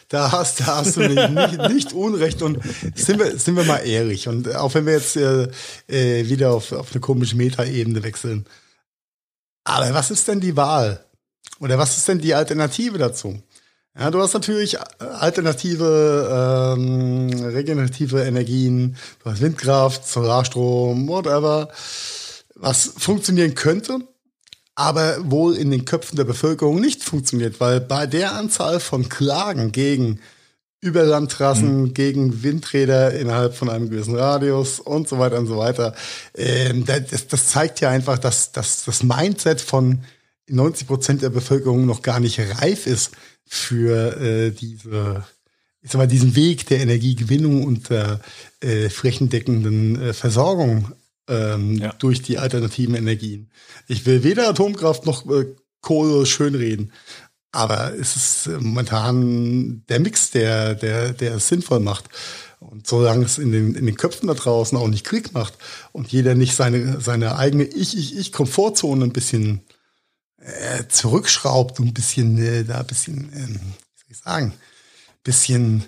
Da 0.09 0.33
hast, 0.33 0.61
da 0.61 0.79
hast 0.79 0.97
du 0.97 1.01
nicht, 1.01 1.31
nicht, 1.31 1.69
nicht 1.69 1.93
Unrecht 1.93 2.41
und 2.41 2.61
sind 2.95 3.19
wir, 3.19 3.39
sind 3.39 3.57
wir 3.57 3.65
mal 3.65 3.79
ehrlich. 3.79 4.29
Und 4.29 4.55
auch 4.55 4.73
wenn 4.75 4.87
wir 4.87 4.95
jetzt 4.95 5.17
äh, 5.17 5.49
äh, 5.87 6.29
wieder 6.29 6.53
auf, 6.53 6.73
auf 6.73 6.93
eine 6.93 7.01
komische 7.01 7.37
Metaebene 7.37 8.03
wechseln. 8.03 8.47
Aber 9.65 9.93
was 9.93 10.11
ist 10.11 10.27
denn 10.29 10.41
die 10.41 10.57
Wahl? 10.57 11.05
Oder 11.61 11.77
was 11.77 11.97
ist 11.97 12.09
denn 12.09 12.21
die 12.21 12.35
Alternative 12.35 12.99
dazu? 12.99 13.43
Ja, 13.99 14.13
du 14.13 14.21
hast 14.21 14.33
natürlich 14.33 14.79
alternative, 15.01 16.77
ähm, 16.77 17.31
regenerative 17.33 18.23
Energien, 18.23 18.97
du 19.25 19.31
hast 19.31 19.41
Windkraft, 19.41 20.07
Solarstrom, 20.07 21.09
whatever, 21.09 21.69
was 22.55 22.93
funktionieren 22.97 23.57
könnte, 23.57 23.99
aber 24.77 25.17
wohl 25.29 25.57
in 25.57 25.73
den 25.73 25.85
Köpfen 25.85 26.15
der 26.15 26.23
Bevölkerung 26.23 26.81
nicht 26.81 27.03
funktioniert, 27.03 27.59
weil 27.59 27.81
bei 27.81 28.07
der 28.07 28.37
Anzahl 28.37 28.79
von 28.79 29.09
Klagen 29.09 29.73
gegen 29.73 30.21
Überlandtrassen, 30.81 31.93
gegen 31.93 32.45
Windräder 32.45 33.15
innerhalb 33.15 33.57
von 33.57 33.69
einem 33.69 33.91
gewissen 33.91 34.15
Radius 34.15 34.79
und 34.79 35.09
so 35.09 35.19
weiter 35.19 35.39
und 35.39 35.49
so 35.49 35.59
weiter, 35.59 35.93
ähm, 36.37 36.85
das, 36.87 37.27
das 37.27 37.49
zeigt 37.49 37.81
ja 37.81 37.91
einfach, 37.91 38.21
dass, 38.21 38.53
dass 38.53 38.85
das 38.85 39.03
Mindset 39.03 39.61
von 39.61 40.05
90 40.49 40.87
Prozent 40.87 41.23
der 41.23 41.31
Bevölkerung 41.31 41.85
noch 41.85 42.03
gar 42.03 42.21
nicht 42.21 42.39
reif 42.39 42.87
ist 42.87 43.11
für 43.49 44.21
äh, 44.21 44.51
diese, 44.51 45.25
ich 45.81 45.91
sag 45.91 45.99
mal, 45.99 46.07
diesen 46.07 46.37
Weg 46.37 46.67
der 46.67 46.81
Energiegewinnung 46.81 47.65
und 47.65 47.91
der 47.91 48.21
äh, 48.61 48.89
flächendeckenden 48.89 50.01
äh, 50.01 50.13
Versorgung 50.13 50.93
ähm, 51.29 51.77
Ja. 51.77 51.93
durch 51.99 52.23
die 52.23 52.39
alternativen 52.39 52.95
Energien. 52.95 53.51
Ich 53.87 54.07
will 54.07 54.23
weder 54.23 54.49
Atomkraft 54.49 55.07
noch 55.07 55.29
äh, 55.31 55.47
Kohle 55.81 56.27
schönreden, 56.27 56.93
aber 57.53 57.95
es 57.99 58.17
ist 58.17 58.47
äh, 58.47 58.59
momentan 58.59 59.83
der 59.89 60.01
Mix, 60.01 60.31
der, 60.31 60.75
der, 60.75 61.13
der 61.13 61.37
es 61.37 61.49
sinnvoll 61.49 61.81
macht. 61.81 62.05
Und 62.61 62.87
solange 62.89 63.25
es 63.25 63.39
in 63.39 63.53
den, 63.53 63.75
in 63.77 63.87
den 63.87 63.97
Köpfen 63.97 64.27
da 64.27 64.35
draußen 64.35 64.77
auch 64.77 64.89
nicht 64.89 65.05
Krieg 65.07 65.33
macht 65.33 65.55
und 65.93 66.09
jeder 66.11 66.35
nicht 66.35 66.57
seine, 66.57 67.01
seine 67.01 67.37
eigene 67.37 67.65
Ich-Ich-Ich-Komfortzone 67.65 69.05
ein 69.05 69.13
bisschen 69.13 69.61
äh, 70.41 70.85
zurückschraubt 70.89 71.81
und 71.81 71.89
ein 71.89 71.95
bisschen, 71.95 72.39
äh, 72.39 72.65
da 72.65 72.81
ein 72.81 72.87
bisschen, 72.87 73.33
ähm, 73.35 73.61
wie 73.95 74.01
soll 74.01 74.11
ich 74.11 74.19
sagen, 74.19 74.53
bisschen 75.25 75.85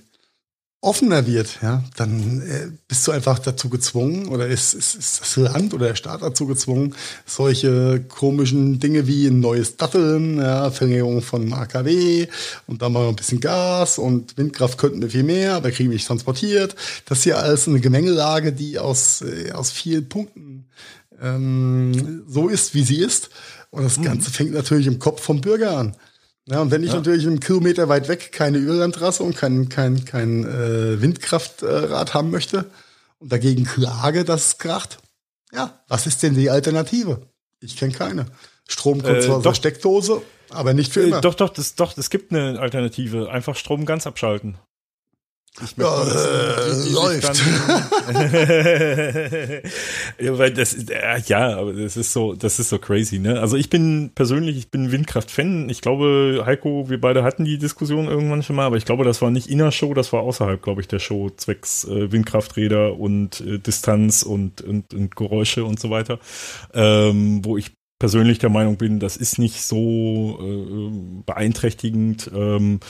offener 0.82 1.26
wird, 1.26 1.59
ja, 1.61 1.84
dann 1.96 2.40
äh, 2.40 2.70
bist 2.88 3.07
du 3.07 3.12
einfach 3.12 3.38
dazu 3.38 3.68
gezwungen 3.68 4.28
oder 4.28 4.46
ist, 4.46 4.72
ist, 4.72 4.94
ist 4.94 5.20
das 5.20 5.36
Land 5.36 5.74
oder 5.74 5.88
der 5.88 5.94
Staat 5.94 6.22
dazu 6.22 6.46
gezwungen, 6.46 6.94
solche 7.26 8.01
komischen 8.09 8.80
Dinge 8.80 9.07
wie 9.07 9.26
ein 9.26 9.40
neues 9.40 9.76
Datteln, 9.76 10.38
ja, 10.38 10.70
Verringerung 10.70 11.20
von 11.20 11.53
AKW 11.53 12.28
und 12.66 12.80
dann 12.80 12.92
mal 12.92 13.09
ein 13.09 13.16
bisschen 13.16 13.40
Gas 13.40 13.98
und 13.98 14.38
Windkraft 14.38 14.78
könnten 14.78 15.03
wir 15.03 15.11
viel 15.11 15.22
mehr, 15.22 15.57
aber 15.57 15.70
kriegen 15.70 15.90
wir 15.90 15.96
nicht 15.96 16.07
transportiert. 16.07 16.74
Das 17.05 17.26
ja 17.26 17.36
alles 17.36 17.68
eine 17.68 17.80
Gemengelage, 17.80 18.55
die 18.55 18.78
aus, 18.78 19.20
äh, 19.20 19.53
aus 19.53 19.70
vielen 19.70 20.09
Punkten 20.09 20.66
ähm, 21.20 22.24
so 22.26 22.48
ist, 22.48 22.74
wie 22.74 22.84
sie 22.84 23.01
ist. 23.01 23.28
Und 23.70 23.84
das 23.84 24.00
Ganze 24.02 24.30
fängt 24.30 24.52
natürlich 24.52 24.86
im 24.86 24.98
Kopf 24.98 25.22
vom 25.22 25.40
Bürger 25.40 25.76
an. 25.76 25.96
Ja, 26.46 26.60
und 26.60 26.72
wenn 26.72 26.82
ich 26.82 26.92
natürlich 26.92 27.26
einen 27.26 27.38
Kilometer 27.38 27.88
weit 27.88 28.08
weg 28.08 28.32
keine 28.32 28.58
Überlandtrasse 28.58 29.22
und 29.22 29.36
kein, 29.36 29.68
kein, 29.68 30.04
kein 30.04 30.44
äh, 30.44 31.00
Windkraftrad 31.00 32.14
haben 32.14 32.30
möchte 32.30 32.64
und 33.18 33.30
dagegen 33.30 33.64
klage, 33.64 34.24
dass 34.24 34.48
es 34.48 34.58
kracht, 34.58 34.98
ja, 35.52 35.80
was 35.86 36.06
ist 36.06 36.22
denn 36.22 36.34
die 36.34 36.50
Alternative? 36.50 37.28
Ich 37.60 37.76
kenne 37.76 37.92
keine. 37.92 38.26
Strom 38.68 39.02
kommt 39.02 39.18
Äh, 39.18 39.20
zwar 39.20 39.36
aus 39.36 39.42
der 39.42 39.54
Steckdose, 39.54 40.22
aber 40.48 40.74
nicht 40.74 40.92
für 40.92 41.02
immer. 41.02 41.18
Äh, 41.18 41.20
doch, 41.20 41.34
doch, 41.34 41.50
das, 41.50 41.74
doch, 41.76 41.96
es 41.96 42.10
gibt 42.10 42.32
eine 42.32 42.58
Alternative. 42.58 43.30
Einfach 43.30 43.54
Strom 43.54 43.84
ganz 43.84 44.06
abschalten. 44.06 44.56
Ich 45.64 45.76
Ja, 45.76 46.04
äh, 46.04 46.92
läuft. 46.92 47.42
ja, 50.20 50.38
weil 50.38 50.52
das, 50.52 50.72
ist- 50.72 50.90
äh, 50.90 51.18
ja, 51.26 51.58
aber 51.58 51.72
das 51.72 51.96
ist 51.96 52.12
so, 52.12 52.34
das 52.34 52.58
ist 52.58 52.68
so 52.70 52.78
crazy, 52.78 53.18
ne? 53.18 53.40
Also 53.40 53.56
ich 53.56 53.70
bin 53.70 54.11
persönlich, 54.14 54.56
ich 54.56 54.70
bin 54.70 54.92
Windkraft-Fan. 54.92 55.68
Ich 55.68 55.80
glaube, 55.80 56.42
Heiko, 56.46 56.88
wir 56.88 57.00
beide 57.00 57.22
hatten 57.22 57.44
die 57.44 57.58
Diskussion 57.58 58.08
irgendwann 58.08 58.42
schon 58.42 58.56
mal, 58.56 58.66
aber 58.66 58.76
ich 58.76 58.84
glaube, 58.84 59.04
das 59.04 59.22
war 59.22 59.30
nicht 59.30 59.48
in 59.48 59.58
der 59.58 59.72
Show, 59.72 59.94
das 59.94 60.12
war 60.12 60.22
außerhalb, 60.22 60.62
glaube 60.62 60.80
ich, 60.80 60.88
der 60.88 60.98
Show 60.98 61.30
zwecks 61.36 61.84
äh, 61.84 62.11
Windkrafträder 62.12 62.98
und 62.98 63.40
äh, 63.40 63.58
Distanz 63.58 64.22
und, 64.22 64.62
und, 64.62 64.92
und 64.94 65.16
Geräusche 65.16 65.64
und 65.64 65.80
so 65.80 65.90
weiter, 65.90 66.18
ähm, 66.74 67.44
wo 67.44 67.56
ich 67.56 67.72
persönlich 67.98 68.38
der 68.38 68.48
Meinung 68.48 68.78
bin, 68.78 68.98
das 68.98 69.18
ist 69.18 69.38
nicht 69.38 69.62
so 69.62 70.38
äh, 70.40 71.22
beeinträchtigend, 71.26 72.30
ähm, 72.34 72.80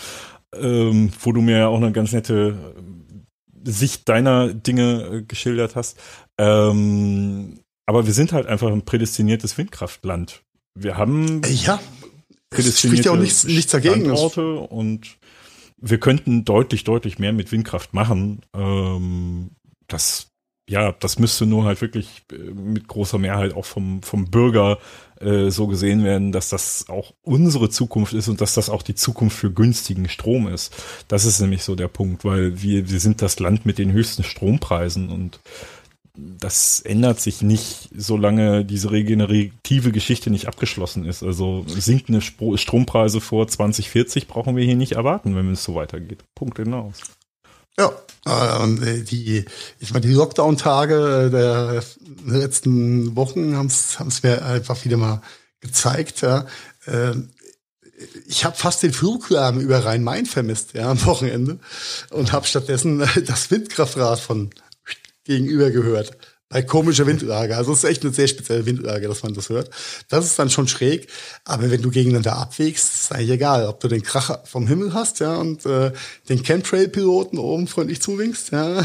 ähm, 0.55 1.11
wo 1.21 1.33
du 1.33 1.41
mir 1.41 1.59
ja 1.59 1.69
auch 1.69 1.77
eine 1.77 1.93
ganz 1.93 2.13
nette 2.13 2.75
äh, 2.77 3.71
Sicht 3.71 4.09
deiner 4.09 4.53
Dinge 4.53 5.03
äh, 5.05 5.23
geschildert 5.23 5.77
hast. 5.77 5.99
Ähm, 6.39 7.61
aber 7.87 8.07
wir 8.07 8.13
sind 8.13 8.33
halt 8.33 8.47
einfach 8.47 8.69
ein 8.69 8.85
prädestiniertes 8.85 9.59
Windkraftland. 9.59 10.43
Wir 10.75 10.97
haben 10.97 11.43
Äh, 11.45 11.51
ja, 11.51 11.75
es 11.75 12.57
prädestinierte 12.57 13.03
spricht 13.03 13.05
ja 13.07 13.13
auch 13.13 13.17
nichts, 13.17 13.45
nichts 13.45 13.73
dagegen. 13.73 14.03
Standorte 14.03 14.55
und 14.55 15.19
wir 15.77 15.99
könnten 15.99 16.45
deutlich, 16.45 16.85
deutlich 16.85 17.19
mehr 17.19 17.33
mit 17.33 17.53
Windkraft 17.53 17.95
machen. 17.95 18.43
Ähm, 18.55 19.51
das, 19.89 20.30
ja, 20.71 20.93
das 20.93 21.19
müsste 21.19 21.47
nur 21.47 21.65
halt 21.65 21.81
wirklich 21.81 22.23
äh, 22.31 22.37
mit 22.37 22.87
großer 22.87 23.19
Mehrheit 23.19 23.55
auch 23.55 23.65
vom, 23.65 24.03
vom 24.05 24.31
Bürger 24.31 24.79
äh, 25.21 25.51
so 25.51 25.67
gesehen 25.67 26.05
werden, 26.05 26.31
dass 26.31 26.49
das 26.49 26.89
auch 26.89 27.13
unsere 27.23 27.71
Zukunft 27.71 28.13
ist 28.13 28.29
und 28.29 28.41
dass 28.41 28.55
das 28.55 28.71
auch 28.71 28.83
die 28.83 28.95
Zukunft 28.95 29.37
für 29.37 29.51
günstigen 29.51 30.09
Strom 30.09 30.47
ist. 30.47 30.73
Das 31.09 31.25
ist 31.25 31.41
nämlich 31.41 31.65
so 31.65 31.75
der 31.75 31.89
Punkt, 31.89 32.25
weil 32.25 32.63
wir, 32.63 32.89
wir 32.89 33.01
sind 33.01 33.21
das 33.21 33.41
Land 33.41 33.67
mit 33.67 33.79
den 33.79 33.91
höchsten 33.91 34.23
Strompreisen 34.23 35.09
und 35.09 35.41
das 36.15 36.81
ändert 36.81 37.19
sich 37.19 37.43
nicht, 37.43 37.89
solange 37.97 38.65
diese 38.65 38.93
regenerative 38.93 39.91
Geschichte 39.91 40.31
nicht 40.31 40.47
abgeschlossen 40.47 41.05
ist. 41.05 41.25
Also 41.25 41.65
sinkende 41.67 42.21
Strompreise 42.21 43.21
vor 43.21 43.49
2040 43.49 44.29
brauchen 44.29 44.55
wir 44.55 44.65
hier 44.65 44.77
nicht 44.77 44.93
erwarten, 44.93 45.35
wenn 45.35 45.51
es 45.51 45.65
so 45.65 45.75
weitergeht. 45.75 46.23
Punkt 46.37 46.59
hinaus. 46.59 47.01
Ja, 47.81 48.59
äh, 48.59 48.63
und 48.63 48.83
äh, 48.83 49.03
die, 49.03 49.45
ich 49.79 49.93
meine, 49.93 50.07
die 50.07 50.13
Lockdown-Tage 50.13 51.27
äh, 51.27 51.31
der 51.31 51.83
letzten 52.27 53.17
Wochen 53.17 53.57
haben 53.57 53.67
es 53.69 54.23
mir 54.23 54.45
einfach 54.45 54.85
wieder 54.85 54.97
mal 54.97 55.23
gezeigt. 55.61 56.21
Ja. 56.21 56.47
Äh, 56.87 57.13
Ich 58.27 58.45
habe 58.45 58.57
fast 58.57 58.83
den 58.83 58.93
Fluglärm 58.93 59.61
über 59.61 59.85
Rhein-Main 59.85 60.27
vermisst, 60.27 60.73
ja, 60.75 60.91
am 60.91 61.05
Wochenende 61.05 61.59
und 62.11 62.33
habe 62.33 62.47
stattdessen 62.47 62.99
das 63.27 63.51
Windkraftrad 63.51 64.21
von 64.21 64.51
gegenüber 65.25 65.71
gehört. 65.71 66.17
Bei 66.53 66.63
komischer 66.63 67.07
Windlage. 67.07 67.57
Also 67.57 67.73
es 67.73 67.85
ist 67.85 67.91
echt 67.91 68.03
eine 68.03 68.13
sehr 68.13 68.27
spezielle 68.27 68.67
Windlage, 68.67 69.07
dass 69.07 69.23
man 69.23 69.35
das 69.35 69.51
hört. 69.51 69.71
Das 70.09 70.25
ist 70.27 70.37
dann 70.37 70.51
schon 70.51 70.67
schräg. 70.67 71.07
Aber 71.45 71.71
wenn 71.71 71.81
du 71.81 71.91
gegeneinander 71.91 72.37
abwägst, 72.37 72.93
ist 72.93 73.13
eigentlich 73.13 73.31
egal, 73.31 73.67
ob 73.67 73.79
du 73.79 73.87
den 73.87 74.03
Kracher 74.03 74.43
vom 74.47 74.67
Himmel 74.67 74.93
hast, 74.93 75.21
ja, 75.21 75.37
und 75.37 75.65
äh, 75.65 75.93
den 76.29 76.43
Chemtrail-Piloten 76.43 77.39
oben 77.39 77.69
freundlich 77.69 78.03
zuwinkst, 78.03 78.51
ja, 78.51 78.85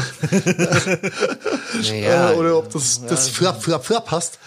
Naja, 1.88 2.30
äh, 2.30 2.36
oder 2.36 2.58
ob 2.58 2.72
das, 2.72 3.04
das 3.04 3.28
Flapp, 3.28 3.60
Flapp, 3.60 3.84
Flapp 3.84 4.12
hast. 4.12 4.38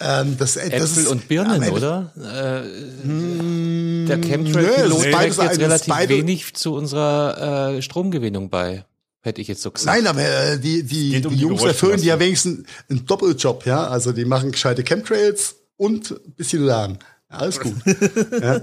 Ähm, 0.00 0.36
das, 0.38 0.56
äh, 0.56 0.70
das 0.70 0.92
Äpfel 0.92 1.02
ist, 1.02 1.08
und 1.08 1.26
Birnen, 1.26 1.60
Ende- 1.60 1.72
oder? 1.72 2.12
Äh, 2.16 4.06
der 4.06 4.18
Chemtrail-Pilot 4.20 5.02
trägt 5.02 5.42
jetzt 5.42 5.58
relativ 5.58 6.08
wenig 6.08 6.54
zu 6.54 6.74
unserer 6.74 7.74
äh, 7.74 7.82
Stromgewinnung 7.82 8.50
bei, 8.50 8.84
hätte 9.20 9.40
ich 9.40 9.48
jetzt 9.48 9.62
so 9.62 9.70
gesagt. 9.70 9.96
Nein, 9.96 10.06
aber 10.06 10.22
äh, 10.22 10.58
die, 10.58 10.82
die, 10.82 11.16
um 11.16 11.30
die 11.30 11.36
die 11.36 11.42
Jungs 11.42 11.62
erfüllen 11.62 12.00
die 12.00 12.06
ja 12.06 12.18
wenigstens 12.18 12.66
einen 12.88 13.06
Doppeljob, 13.06 13.66
ja. 13.66 13.86
Also 13.86 14.12
die 14.12 14.24
machen 14.24 14.52
gescheite 14.52 14.82
Chemtrails 14.82 15.56
und 15.76 16.10
ein 16.10 16.32
bisschen 16.32 16.64
Lärm. 16.64 16.98
Ja, 17.30 17.36
alles 17.36 17.60
gut. 17.60 17.74
ja. 18.40 18.60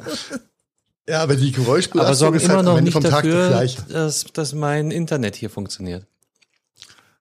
ja, 1.08 1.24
aber 1.24 1.36
die 1.36 1.52
Geräuschbelastung 1.52 2.28
aber 2.28 2.38
ist 2.38 2.44
immer 2.44 2.56
halt 2.56 2.60
am 2.60 2.66
noch 2.66 2.78
Ende 2.78 2.84
nicht 2.86 2.94
vom 2.94 3.04
Tag 3.04 3.24
dafür, 3.24 3.48
gleiche. 3.50 3.82
dass, 3.90 4.26
dass 4.34 4.54
mein 4.54 4.92
Internet 4.92 5.36
hier 5.36 5.50
funktioniert. 5.50 6.08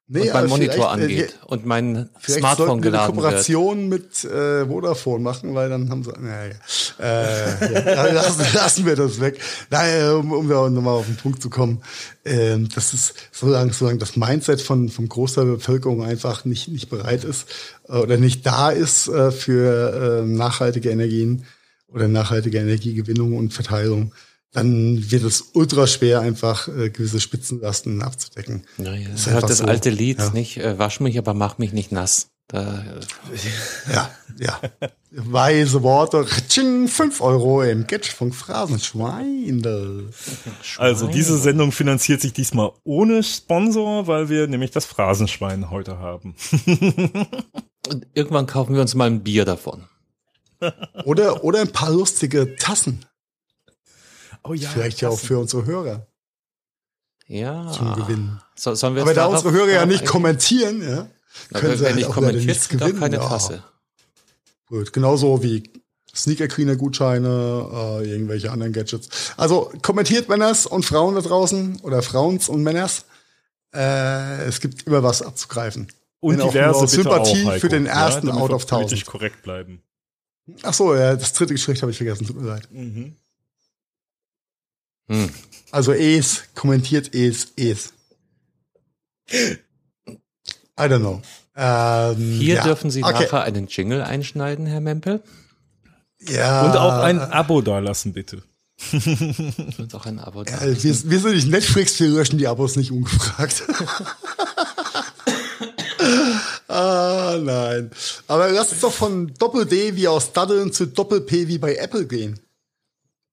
Nee, 0.07 0.21
und 0.21 0.35
mein 0.35 0.49
Monitor 0.49 0.85
äh, 0.85 1.03
angeht 1.03 1.39
und 1.47 1.65
mein 1.65 2.11
Smartphone 2.21 2.57
sollten 2.57 2.59
wir 2.59 2.73
eine 2.73 2.81
geladen 2.83 3.17
wird. 3.17 3.25
Kooperation 3.25 3.89
mit 3.89 4.25
äh, 4.25 4.67
Vodafone 4.67 5.23
machen, 5.23 5.55
weil 5.55 5.71
dann 5.71 5.89
haben 5.89 6.05
sie. 6.05 6.13
Naja, 6.21 6.55
äh, 7.01 7.95
ja, 7.95 8.13
lassen, 8.13 8.45
lassen 8.55 8.85
wir 8.85 8.97
das 8.97 9.19
weg. 9.21 9.41
Nein, 9.71 10.11
um, 10.11 10.33
um 10.33 10.49
da 10.49 10.69
nochmal 10.69 10.95
auf 10.95 11.07
den 11.07 11.17
Punkt 11.17 11.41
zu 11.41 11.49
kommen. 11.49 11.81
Ähm, 12.27 12.69
das 12.75 12.93
ist 12.93 13.15
solange, 13.33 13.73
solange 13.73 13.99
das 13.99 14.15
Mindset 14.15 14.61
von 14.61 14.91
vom 14.91 15.09
Großteil 15.09 15.47
der 15.47 15.53
Bevölkerung 15.55 16.05
einfach 16.05 16.45
nicht 16.45 16.69
nicht 16.69 16.91
bereit 16.91 17.25
ist 17.25 17.47
äh, 17.89 17.97
oder 17.97 18.19
nicht 18.19 18.45
da 18.45 18.69
ist 18.69 19.09
äh, 19.09 19.31
für 19.31 20.23
äh, 20.23 20.27
nachhaltige 20.27 20.91
Energien 20.91 21.47
oder 21.89 22.09
nachhaltige 22.09 22.59
Energiegewinnung 22.59 23.35
und 23.39 23.55
Verteilung. 23.55 24.13
Dann 24.55 25.11
wird 25.11 25.25
es 25.25 25.51
ultra 25.53 25.87
schwer, 25.87 26.21
einfach 26.21 26.69
äh, 26.69 26.89
gewisse 26.89 27.21
Spitzenlasten 27.21 28.03
abzudecken. 28.03 28.65
Naja, 28.79 29.09
das 29.11 29.27
ist 29.27 29.33
halt 29.33 29.43
das 29.45 29.59
so. 29.59 29.65
alte 29.65 29.91
Lied, 29.91 30.19
Ja. 30.21 30.31
nicht? 30.31 30.57
Äh, 30.57 30.79
wasch 30.79 31.01
mich, 31.01 31.19
aber 31.19 31.35
mach 31.35 31.59
mich 31.59 31.73
nicht 31.73 31.93
nass. 31.93 32.29
Da, 32.47 32.83
äh, 32.83 33.93
Ja, 33.93 34.11
ja. 34.39 34.61
Weise 35.11 35.83
Worte. 35.83 36.27
Tsching, 36.49 36.89
5 36.89 37.21
Euro 37.21 37.63
im 37.63 37.87
Gadgetfunk 37.87 38.35
Phrasenschweine. 38.35 40.11
Also 40.79 41.07
diese 41.09 41.39
Sendung 41.39 41.73
finanziert 41.73 42.21
sich 42.21 42.33
diesmal 42.33 42.73
ohne 42.85 43.23
Sponsor, 43.23 44.07
weil 44.07 44.29
wir 44.29 44.47
nämlich 44.47 44.71
das 44.71 44.85
Phrasenschwein 44.85 45.71
heute 45.71 45.99
haben. 45.99 46.35
und 47.89 48.07
irgendwann 48.15 48.47
kaufen 48.47 48.75
wir 48.75 48.83
uns 48.83 48.95
mal 48.95 49.07
ein 49.07 49.23
Bier 49.25 49.45
davon. 49.45 49.85
Oder, 51.05 51.45
oder 51.45 51.61
ein 51.61 51.73
paar 51.73 51.91
lustige 51.91 52.57
Tassen. 52.57 53.05
Oh 54.45 54.53
ja, 54.55 54.69
Vielleicht 54.69 55.01
ja 55.01 55.09
auch 55.09 55.19
für 55.19 55.39
unsere 55.39 55.65
Hörer 55.67 56.07
Ja. 57.27 57.71
zum 57.73 57.95
Gewinnen. 57.95 58.41
So, 58.57 58.75
sollen 58.75 58.95
wir 58.95 59.03
Aber 59.03 59.15
da 59.15 59.27
unsere 59.27 59.53
Hörer 59.53 59.71
ja 59.71 59.87
nicht 59.87 60.05
kommentieren, 60.07 60.83
ja, 60.83 61.09
Na, 61.51 61.61
können 61.61 61.73
sie 61.75 61.81
wer 61.81 61.87
halt 61.89 61.97
nicht 61.97 62.07
auch 62.09 62.17
nichts 62.21 62.67
auch 62.67 62.71
gewinnen. 62.71 63.01
keine 63.01 63.17
Ja. 63.17 63.29
Tasse. 63.29 63.63
gut. 64.67 64.93
Genauso 64.93 65.43
wie 65.43 65.63
Sneaker 66.15 66.47
Cleaner 66.47 66.77
Gutscheine, 66.77 67.69
äh, 68.03 68.09
irgendwelche 68.11 68.53
anderen 68.53 68.73
Gadgets. 68.73 69.09
Also 69.37 69.73
kommentiert 69.83 70.29
Männers 70.29 70.67
und 70.67 70.85
Frauen 70.85 71.15
da 71.17 71.23
draußen 71.23 71.81
oder 71.83 72.03
Frauens 72.03 72.49
und 72.49 72.63
Männers. 72.63 73.05
Äh, 73.75 74.45
es 74.45 74.61
gibt 74.61 74.87
immer 74.87 75.03
was 75.03 75.23
abzugreifen. 75.23 75.89
Und 76.21 76.35
Wenn 76.39 76.43
auch 76.43 76.53
diverse 76.53 76.81
bitte 76.83 76.95
Sympathie 77.03 77.47
auch, 77.49 77.55
für 77.57 77.69
den 77.69 77.87
ersten 77.87 78.29
damit 78.29 78.43
Out 78.43 78.53
of 78.53 78.67
politisch 78.67 79.01
1000. 79.01 79.07
korrekt 79.07 79.43
bleiben. 79.43 79.83
Ach 80.63 80.73
so, 80.75 80.95
ja, 80.95 81.17
das 81.17 81.33
dritte 81.33 81.55
Geschlecht 81.55 81.83
habe 81.83 81.91
ich 81.91 81.97
vergessen. 81.97 82.27
Tut 82.27 82.41
mir 82.41 82.47
leid. 82.47 82.69
Mhm. 82.71 83.17
Hm. 85.09 85.31
Also 85.71 85.93
es, 85.93 86.45
kommentiert 86.55 87.15
es, 87.15 87.49
es. 87.57 87.93
I 89.31 89.59
don't 90.77 91.01
know. 91.01 91.23
Ähm, 91.57 92.39
Hier 92.41 92.57
ja. 92.57 92.65
dürfen 92.65 92.91
Sie 92.91 93.03
okay. 93.03 93.25
nachher 93.25 93.43
einen 93.43 93.69
Jingle 93.69 94.03
einschneiden, 94.03 94.67
Herr 94.67 94.81
Mempel. 94.81 95.23
Ja, 96.29 96.67
Und 96.67 96.77
auch 96.77 97.03
ein 97.03 97.21
Abo 97.21 97.61
dalassen, 97.61 98.13
bitte. 98.13 98.43
Und 98.93 99.95
auch 99.95 100.07
ein 100.07 100.19
Abo. 100.19 100.43
da. 100.43 100.61
äh, 100.63 100.83
wir, 100.83 101.11
wir 101.11 101.21
sind 101.21 101.35
nicht 101.35 101.49
Netflix, 101.49 102.01
wir 102.01 102.09
löschen 102.09 102.39
die 102.39 102.49
Abos 102.49 102.77
nicht 102.77 102.91
ungefragt. 102.91 103.63
ah, 106.69 107.37
nein. 107.41 107.91
Aber 108.27 108.51
lass 108.51 108.73
uns 108.73 108.81
doch 108.81 108.93
von 108.93 109.33
Doppel-D 109.35 109.97
wie 109.97 110.09
aus 110.09 110.33
Daddeln 110.33 110.73
zu 110.73 110.87
Doppel-P 110.87 111.49
wie 111.49 111.59
bei 111.59 111.77
Apple 111.77 112.07
gehen. 112.07 112.41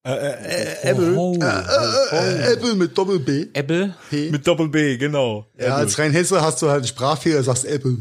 Äh, 0.04 0.14
äh, 0.14 0.90
Apple 0.90 1.16
Oh, 1.16 1.36
Äh, 1.40 2.54
Apple 2.54 2.76
mit 2.76 2.98
Doppel-B. 2.98 3.48
Apple. 3.54 3.96
P. 4.10 4.32
mit 4.32 4.48
Doppel 4.48 4.70
B, 4.70 4.98
genau. 4.98 5.46
Ja, 5.60 5.76
als 5.76 6.00
Rheinhesse 6.00 6.42
hast 6.42 6.62
du 6.62 6.68
halt 6.70 6.80
einen 6.80 6.88
Sprachfehler, 6.88 7.44
sagst 7.44 7.66
Apple. 7.66 7.98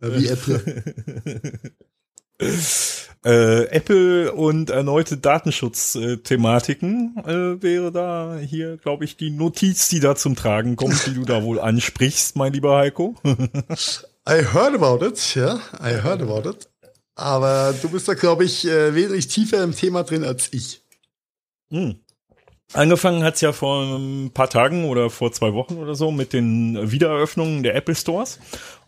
Wie 0.00 0.28
Apple. 0.28 1.52
Äh, 3.24 3.66
Apple 3.66 4.32
und 4.32 4.70
erneute 4.70 5.16
Datenschutzthematiken 5.16 7.14
äh, 7.24 7.62
wäre 7.62 7.92
da 7.92 8.36
hier, 8.38 8.78
glaube 8.78 9.04
ich, 9.04 9.16
die 9.16 9.30
Notiz, 9.30 9.88
die 9.88 10.00
da 10.00 10.16
zum 10.16 10.34
Tragen 10.34 10.74
kommt, 10.74 11.06
die 11.06 11.14
du 11.14 11.24
da 11.24 11.44
wohl 11.44 11.60
ansprichst, 11.60 12.34
mein 12.34 12.52
lieber 12.52 12.76
Heiko. 12.78 13.14
I 14.28 14.42
heard 14.52 14.74
about 14.74 15.06
it, 15.06 15.36
ja. 15.36 15.60
I 15.80 16.02
heard 16.02 16.20
about 16.20 16.48
it. 16.48 16.68
Aber 17.14 17.72
du 17.80 17.90
bist 17.90 18.08
da, 18.08 18.14
glaube 18.14 18.44
ich, 18.44 18.64
wesentlich 18.64 19.28
tiefer 19.28 19.62
im 19.62 19.76
Thema 19.76 20.02
drin 20.02 20.24
als 20.24 20.52
ich. 20.52 20.81
Hm. 21.72 21.96
Angefangen 22.74 23.22
hat's 23.22 23.40
ja 23.40 23.52
vor 23.52 23.98
ein 23.98 24.30
paar 24.32 24.48
Tagen 24.48 24.84
oder 24.84 25.10
vor 25.10 25.32
zwei 25.32 25.52
Wochen 25.52 25.76
oder 25.76 25.94
so 25.94 26.10
mit 26.10 26.32
den 26.32 26.90
Wiedereröffnungen 26.90 27.62
der 27.62 27.74
Apple 27.74 27.94
Stores. 27.94 28.38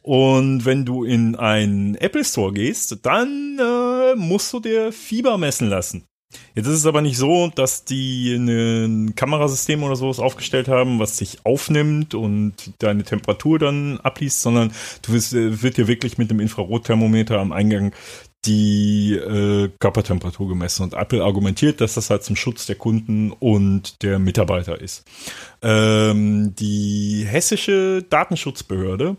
Und 0.01 0.65
wenn 0.65 0.85
du 0.85 1.05
in 1.05 1.35
einen 1.35 1.95
Apple 1.97 2.25
Store 2.25 2.53
gehst, 2.53 2.99
dann 3.03 3.59
äh, 3.59 4.15
musst 4.17 4.53
du 4.53 4.61
dir 4.61 4.93
Fieber 4.93 5.37
messen 5.39 5.69
lassen. 5.69 6.07
Jetzt 6.55 6.67
ist 6.67 6.79
es 6.79 6.87
aber 6.87 7.01
nicht 7.01 7.17
so, 7.17 7.51
dass 7.55 7.85
die 7.85 8.35
ein 8.35 9.15
Kamerasystem 9.15 9.83
oder 9.83 9.97
sowas 9.97 10.19
aufgestellt 10.19 10.69
haben, 10.69 10.99
was 10.99 11.17
sich 11.17 11.45
aufnimmt 11.45 12.15
und 12.15 12.73
deine 12.79 13.05
Temperatur 13.05 13.59
dann 13.59 14.01
abliest, 14.01 14.43
sondern 14.43 14.73
du 15.03 15.13
wirst, 15.13 15.35
äh, 15.35 15.63
wird 15.63 15.77
dir 15.77 15.89
wirklich 15.89 16.19
mit 16.19 16.31
dem 16.31 16.41
Infrarotthermometer 16.41 17.39
am 17.39 17.53
Eingang 17.53 17.93
die 18.47 19.15
äh, 19.15 19.71
Körpertemperatur 19.79 20.49
gemessen. 20.49 20.83
Und 20.83 20.95
Apple 20.95 21.23
argumentiert, 21.23 21.81
dass 21.81 21.95
das 21.95 22.11
halt 22.11 22.25
zum 22.25 22.37
Schutz 22.37 22.67
der 22.67 22.77
Kunden 22.77 23.33
und 23.33 24.03
der 24.03 24.19
Mitarbeiter 24.19 24.81
ist. 24.81 25.05
Ähm, 25.63 26.55
die 26.55 27.25
hessische 27.27 28.03
Datenschutzbehörde 28.09 29.17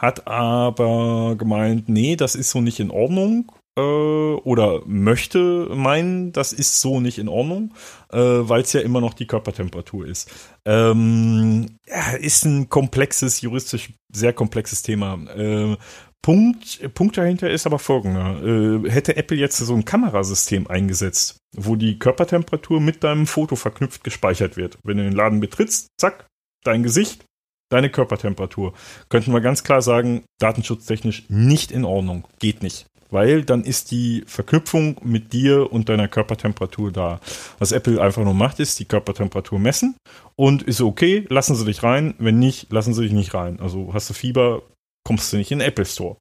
hat 0.00 0.26
aber 0.26 1.36
gemeint, 1.36 1.88
nee, 1.88 2.16
das 2.16 2.34
ist 2.34 2.50
so 2.50 2.60
nicht 2.60 2.80
in 2.80 2.90
Ordnung 2.90 3.50
äh, 3.78 3.80
oder 3.80 4.82
möchte 4.86 5.68
meinen, 5.74 6.32
das 6.32 6.52
ist 6.52 6.80
so 6.80 7.00
nicht 7.00 7.18
in 7.18 7.28
Ordnung, 7.28 7.74
äh, 8.12 8.18
weil 8.18 8.62
es 8.62 8.72
ja 8.72 8.80
immer 8.80 9.00
noch 9.00 9.14
die 9.14 9.26
Körpertemperatur 9.26 10.06
ist. 10.06 10.30
Ähm, 10.64 11.66
ja, 11.86 12.16
ist 12.18 12.44
ein 12.44 12.68
komplexes, 12.68 13.40
juristisch 13.40 13.92
sehr 14.12 14.32
komplexes 14.32 14.82
Thema. 14.82 15.18
Äh, 15.36 15.76
Punkt, 16.22 16.94
Punkt 16.94 17.16
dahinter 17.16 17.50
ist 17.50 17.66
aber 17.66 17.78
folgender. 17.78 18.42
Äh, 18.42 18.90
hätte 18.90 19.16
Apple 19.16 19.36
jetzt 19.36 19.56
so 19.56 19.74
ein 19.74 19.84
Kamerasystem 19.84 20.66
eingesetzt, 20.66 21.38
wo 21.56 21.76
die 21.76 21.98
Körpertemperatur 21.98 22.80
mit 22.80 23.04
deinem 23.04 23.26
Foto 23.26 23.56
verknüpft 23.56 24.04
gespeichert 24.04 24.56
wird. 24.56 24.78
Wenn 24.82 24.98
du 24.98 25.04
den 25.04 25.12
Laden 25.12 25.40
betrittst, 25.40 25.88
zack, 25.98 26.26
dein 26.64 26.82
Gesicht, 26.82 27.24
deine 27.70 27.90
Körpertemperatur. 27.90 28.74
Könnten 29.08 29.32
wir 29.32 29.40
ganz 29.40 29.62
klar 29.62 29.82
sagen, 29.82 30.24
datenschutztechnisch 30.38 31.24
nicht 31.28 31.70
in 31.70 31.84
Ordnung. 31.84 32.26
Geht 32.38 32.62
nicht. 32.62 32.86
Weil 33.10 33.42
dann 33.42 33.64
ist 33.64 33.90
die 33.90 34.22
Verknüpfung 34.26 35.00
mit 35.02 35.32
dir 35.32 35.72
und 35.72 35.88
deiner 35.88 36.08
Körpertemperatur 36.08 36.92
da. 36.92 37.20
Was 37.58 37.72
Apple 37.72 38.02
einfach 38.02 38.22
nur 38.22 38.34
macht, 38.34 38.60
ist 38.60 38.78
die 38.78 38.84
Körpertemperatur 38.84 39.58
messen 39.58 39.96
und 40.36 40.62
ist 40.62 40.82
okay, 40.82 41.24
lassen 41.30 41.54
sie 41.54 41.64
dich 41.64 41.82
rein. 41.82 42.14
Wenn 42.18 42.38
nicht, 42.38 42.70
lassen 42.70 42.92
sie 42.92 43.02
dich 43.02 43.12
nicht 43.12 43.32
rein. 43.32 43.60
Also 43.60 43.94
hast 43.94 44.10
du 44.10 44.14
Fieber, 44.14 44.62
kommst 45.08 45.32
du 45.32 45.38
nicht 45.38 45.50
in 45.50 45.60
den 45.60 45.68
Apple 45.68 45.86
Store. 45.86 46.18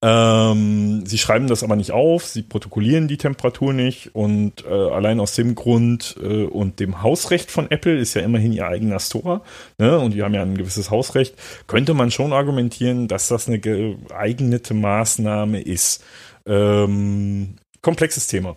Ähm, 0.00 1.04
sie 1.04 1.18
schreiben 1.18 1.48
das 1.48 1.62
aber 1.62 1.76
nicht 1.76 1.92
auf, 1.92 2.24
sie 2.24 2.42
protokollieren 2.42 3.08
die 3.08 3.18
Temperatur 3.18 3.74
nicht 3.74 4.14
und 4.14 4.64
äh, 4.64 4.72
allein 4.72 5.20
aus 5.20 5.34
dem 5.34 5.54
Grund 5.54 6.16
äh, 6.20 6.44
und 6.44 6.80
dem 6.80 7.02
Hausrecht 7.02 7.50
von 7.50 7.70
Apple 7.70 7.98
ist 7.98 8.14
ja 8.14 8.22
immerhin 8.22 8.54
ihr 8.54 8.66
eigener 8.66 8.98
Store 9.00 9.42
ne, 9.76 9.98
und 9.98 10.14
die 10.14 10.22
haben 10.22 10.32
ja 10.32 10.40
ein 10.40 10.56
gewisses 10.56 10.90
Hausrecht, 10.90 11.34
könnte 11.66 11.92
man 11.92 12.10
schon 12.10 12.32
argumentieren, 12.32 13.06
dass 13.06 13.28
das 13.28 13.48
eine 13.48 13.60
geeignete 13.60 14.72
Maßnahme 14.72 15.60
ist. 15.60 16.02
Ähm, 16.46 17.56
komplexes 17.82 18.28
Thema. 18.28 18.56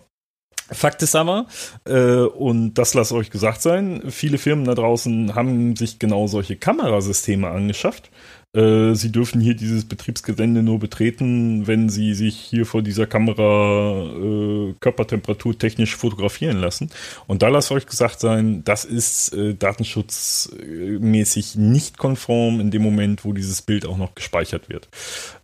Fakt 0.72 1.02
ist 1.02 1.14
aber, 1.14 1.46
äh, 1.84 2.22
und 2.22 2.74
das 2.74 2.94
lasst 2.94 3.12
euch 3.12 3.30
gesagt 3.30 3.62
sein, 3.62 4.04
viele 4.08 4.38
Firmen 4.38 4.64
da 4.64 4.74
draußen 4.74 5.36
haben 5.36 5.76
sich 5.76 6.00
genau 6.00 6.26
solche 6.26 6.56
Kamerasysteme 6.56 7.48
angeschafft 7.48 8.10
sie 8.94 9.12
dürfen 9.12 9.40
hier 9.40 9.54
dieses 9.54 9.84
Betriebsgelände 9.84 10.62
nur 10.62 10.78
betreten, 10.78 11.66
wenn 11.66 11.88
Sie 11.88 12.14
sich 12.14 12.36
hier 12.36 12.64
vor 12.64 12.82
dieser 12.82 13.06
Kamera 13.06 14.04
äh, 14.04 14.74
Körpertemperatur 14.80 15.58
technisch 15.58 15.96
fotografieren 15.96 16.58
lassen. 16.58 16.90
Und 17.26 17.42
da 17.42 17.48
lasst 17.48 17.70
euch 17.70 17.86
gesagt 17.86 18.20
sein, 18.20 18.62
das 18.64 18.84
ist 18.84 19.34
äh, 19.34 19.54
datenschutzmäßig 19.54 21.56
nicht 21.56 21.98
konform 21.98 22.60
in 22.60 22.70
dem 22.70 22.82
Moment, 22.82 23.24
wo 23.24 23.32
dieses 23.32 23.62
Bild 23.62 23.86
auch 23.86 23.98
noch 23.98 24.14
gespeichert 24.14 24.68
wird. 24.68 24.88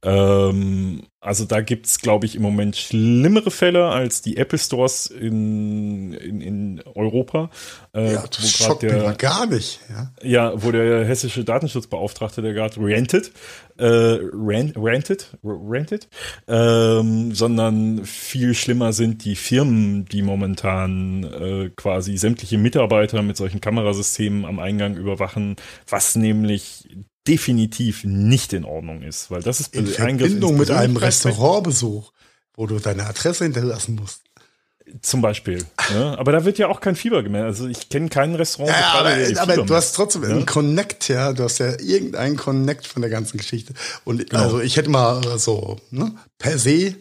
Ähm, 0.03 1.03
also 1.23 1.45
da 1.45 1.61
gibt's, 1.61 2.01
glaube 2.01 2.27
ich, 2.27 2.35
im 2.35 2.43
Moment 2.43 2.75
schlimmere 2.77 3.53
Fälle 3.53 3.87
als 3.87 4.23
die 4.23 4.37
Apple 4.39 4.59
Stores 4.59 5.07
in, 5.07 6.13
in, 6.15 6.41
in 6.41 6.83
Europa. 6.97 7.49
Äh, 7.95 8.15
ja, 8.15 8.25
das 8.27 8.51
schockt 8.51 8.83
der, 8.83 9.09
mich 9.09 9.19
gar 9.19 9.47
nicht. 9.47 9.79
Ja? 9.89 10.11
ja, 10.23 10.63
wo 10.65 10.73
der 10.73 11.05
hessische 11.05 11.45
Datenschutzbeauftragte, 11.45 12.43
der 12.43 12.55
gerade 12.55 12.75
rantet, 12.81 13.31
äh, 13.79 14.19
rant, 14.33 14.75
rantet, 14.77 15.39
rantet, 15.45 16.09
ähm, 16.49 17.33
sondern 17.33 18.05
viel 18.05 18.55
schlimmer 18.55 18.93
sind 18.93 19.25
die 19.25 19.37
Firmen, 19.37 20.07
die 20.07 20.23
momentan 20.23 21.23
äh, 21.23 21.71
quasi 21.77 22.17
sämtliche 22.17 22.59
Mitarbeiter 22.59 23.23
mit 23.23 23.37
solchen 23.37 23.61
Kamerasystemen 23.61 24.45
am 24.45 24.59
Eingang 24.59 24.97
überwachen, 24.97 25.55
was 25.89 26.17
nämlich 26.17 26.89
definitiv 27.27 28.05
nicht 28.05 28.53
in 28.53 28.65
Ordnung 28.65 29.03
ist, 29.03 29.31
weil 29.31 29.43
das 29.43 29.61
ist 29.61 29.75
in 29.75 29.87
Verbindung 29.87 30.57
mit 30.57 30.71
einem 30.71 30.97
Restaurantbesuch, 30.97 32.13
wo 32.55 32.67
du 32.67 32.79
deine 32.79 33.07
Adresse 33.07 33.45
hinterlassen 33.45 33.97
musst. 33.97 34.23
Zum 35.01 35.23
Beispiel. 35.23 35.65
Ne? 35.93 36.19
Aber 36.19 36.33
da 36.33 36.45
wird 36.45 36.59
ja 36.59 36.69
auch 36.69 36.81
kein 36.81 36.97
Fieber 36.97 37.23
gemessen. 37.23 37.47
Also 37.47 37.69
ich 37.69 37.89
kenne 37.89 38.09
keinen 38.09 38.35
Restaurant. 38.35 38.77
Ja, 38.77 38.93
aber, 38.95 39.41
aber 39.41 39.65
du 39.65 39.75
hast 39.75 39.95
trotzdem 39.95 40.23
ne? 40.23 40.29
einen 40.29 40.47
Connect, 40.47 41.09
ja. 41.09 41.33
Du 41.33 41.45
hast 41.45 41.59
ja 41.59 41.79
irgendeinen 41.79 42.37
Connect 42.37 42.87
von 42.87 43.01
der 43.01 43.11
ganzen 43.11 43.39
Geschichte. 43.39 43.75
Und 44.05 44.29
genau. 44.29 44.43
also 44.43 44.61
ich 44.61 44.77
hätte 44.77 44.91
mal 44.91 45.39
so 45.39 45.79
ne, 45.91 46.13
per 46.39 46.59
se 46.59 46.97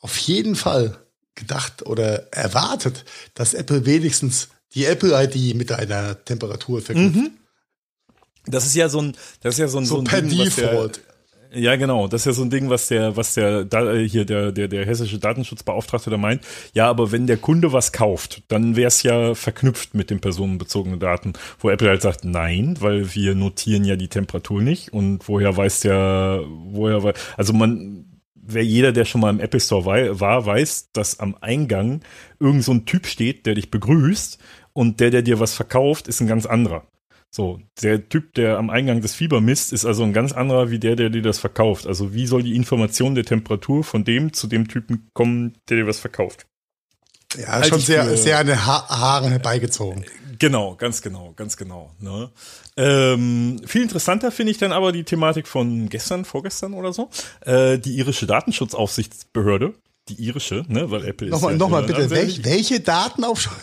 auf 0.00 0.16
jeden 0.16 0.56
Fall 0.56 0.98
gedacht 1.34 1.86
oder 1.86 2.32
erwartet, 2.32 3.04
dass 3.34 3.54
Apple 3.54 3.86
wenigstens 3.86 4.48
die 4.74 4.86
Apple-ID 4.86 5.54
mit 5.54 5.70
einer 5.70 6.24
Temperatur 6.24 6.80
verknüpft. 6.82 7.16
Mhm. 7.16 7.30
Das 8.50 8.66
ist 8.66 8.74
ja 8.74 8.88
so 8.88 9.00
ein, 9.00 9.12
das 9.40 9.54
ist 9.54 9.60
ja 9.60 9.68
so 9.68 9.78
ein, 9.78 9.84
so, 9.84 9.96
so 9.96 10.00
ein 10.00 10.04
per 10.04 10.22
Ding, 10.22 10.44
Default. 10.44 10.96
Der, 10.96 11.08
ja, 11.50 11.76
genau. 11.76 12.08
Das 12.08 12.22
ist 12.22 12.26
ja 12.26 12.32
so 12.32 12.42
ein 12.42 12.50
Ding, 12.50 12.68
was 12.68 12.88
der, 12.88 13.16
was 13.16 13.34
der, 13.34 13.64
da, 13.64 13.94
hier 13.94 14.24
der, 14.24 14.52
der, 14.52 14.68
der 14.68 14.84
hessische 14.84 15.18
Datenschutzbeauftragte 15.18 16.10
da 16.10 16.18
meint. 16.18 16.42
Ja, 16.74 16.88
aber 16.88 17.10
wenn 17.10 17.26
der 17.26 17.38
Kunde 17.38 17.72
was 17.72 17.92
kauft, 17.92 18.42
dann 18.48 18.76
wäre 18.76 18.88
es 18.88 19.02
ja 19.02 19.34
verknüpft 19.34 19.94
mit 19.94 20.10
den 20.10 20.20
personenbezogenen 20.20 21.00
Daten. 21.00 21.32
Wo 21.58 21.70
Apple 21.70 21.88
halt 21.88 22.02
sagt, 22.02 22.24
nein, 22.24 22.76
weil 22.80 23.14
wir 23.14 23.34
notieren 23.34 23.84
ja 23.84 23.96
die 23.96 24.08
Temperatur 24.08 24.60
nicht. 24.60 24.92
Und 24.92 25.26
woher 25.26 25.56
weiß 25.56 25.80
der, 25.80 26.42
woher 26.46 27.02
weiß, 27.02 27.16
also 27.36 27.52
man, 27.54 28.04
wer 28.34 28.64
jeder, 28.64 28.92
der 28.92 29.06
schon 29.06 29.22
mal 29.22 29.30
im 29.30 29.40
Apple 29.40 29.60
Store 29.60 29.86
war, 30.20 30.46
weiß, 30.46 30.92
dass 30.92 31.18
am 31.18 31.34
Eingang 31.40 32.02
irgend 32.40 32.64
so 32.64 32.72
ein 32.72 32.84
Typ 32.84 33.06
steht, 33.06 33.46
der 33.46 33.54
dich 33.54 33.70
begrüßt 33.70 34.38
und 34.74 35.00
der, 35.00 35.10
der 35.10 35.22
dir 35.22 35.40
was 35.40 35.54
verkauft, 35.54 36.08
ist 36.08 36.20
ein 36.20 36.26
ganz 36.26 36.44
anderer. 36.44 36.86
So, 37.30 37.60
der 37.82 38.08
Typ, 38.08 38.34
der 38.34 38.58
am 38.58 38.70
Eingang 38.70 39.02
des 39.02 39.14
Fieber 39.14 39.40
misst, 39.40 39.72
ist 39.72 39.84
also 39.84 40.02
ein 40.02 40.12
ganz 40.12 40.32
anderer 40.32 40.70
wie 40.70 40.78
der, 40.78 40.96
der 40.96 41.10
dir 41.10 41.22
das 41.22 41.38
verkauft. 41.38 41.86
Also 41.86 42.14
wie 42.14 42.26
soll 42.26 42.42
die 42.42 42.56
Information 42.56 43.14
der 43.14 43.24
Temperatur 43.24 43.84
von 43.84 44.04
dem 44.04 44.32
zu 44.32 44.46
dem 44.46 44.66
Typen 44.66 45.08
kommen, 45.12 45.58
der 45.68 45.78
dir 45.78 45.86
was 45.86 45.98
verkauft? 45.98 46.46
Ja, 47.36 47.48
halt 47.48 47.66
schon 47.66 47.80
sehr, 47.80 48.16
sehr 48.16 48.38
eine 48.38 48.64
ha 48.64 48.88
Haaren 48.88 49.30
herbeigezogen. 49.30 50.06
Genau, 50.38 50.76
ganz 50.76 51.02
genau, 51.02 51.32
ganz 51.36 51.56
genau. 51.56 51.90
Ne? 51.98 52.30
Ähm, 52.76 53.60
viel 53.66 53.82
interessanter 53.82 54.30
finde 54.30 54.52
ich 54.52 54.58
dann 54.58 54.72
aber 54.72 54.92
die 54.92 55.04
Thematik 55.04 55.46
von 55.46 55.88
gestern, 55.88 56.24
vorgestern 56.24 56.74
oder 56.74 56.92
so. 56.92 57.10
Äh, 57.40 57.78
die 57.78 57.96
irische 57.96 58.26
Datenschutzaufsichtsbehörde 58.26 59.74
die 60.08 60.14
irische, 60.14 60.64
ne, 60.68 60.90
weil 60.90 61.04
Apple 61.04 61.28
nochmal, 61.28 61.52
ist. 61.52 61.60
Ja 61.60 61.66
nochmal 61.66 61.82
bitte, 61.84 62.10
welch, 62.10 62.44
welche 62.44 62.80
Daten 62.80 63.24
auf 63.24 63.48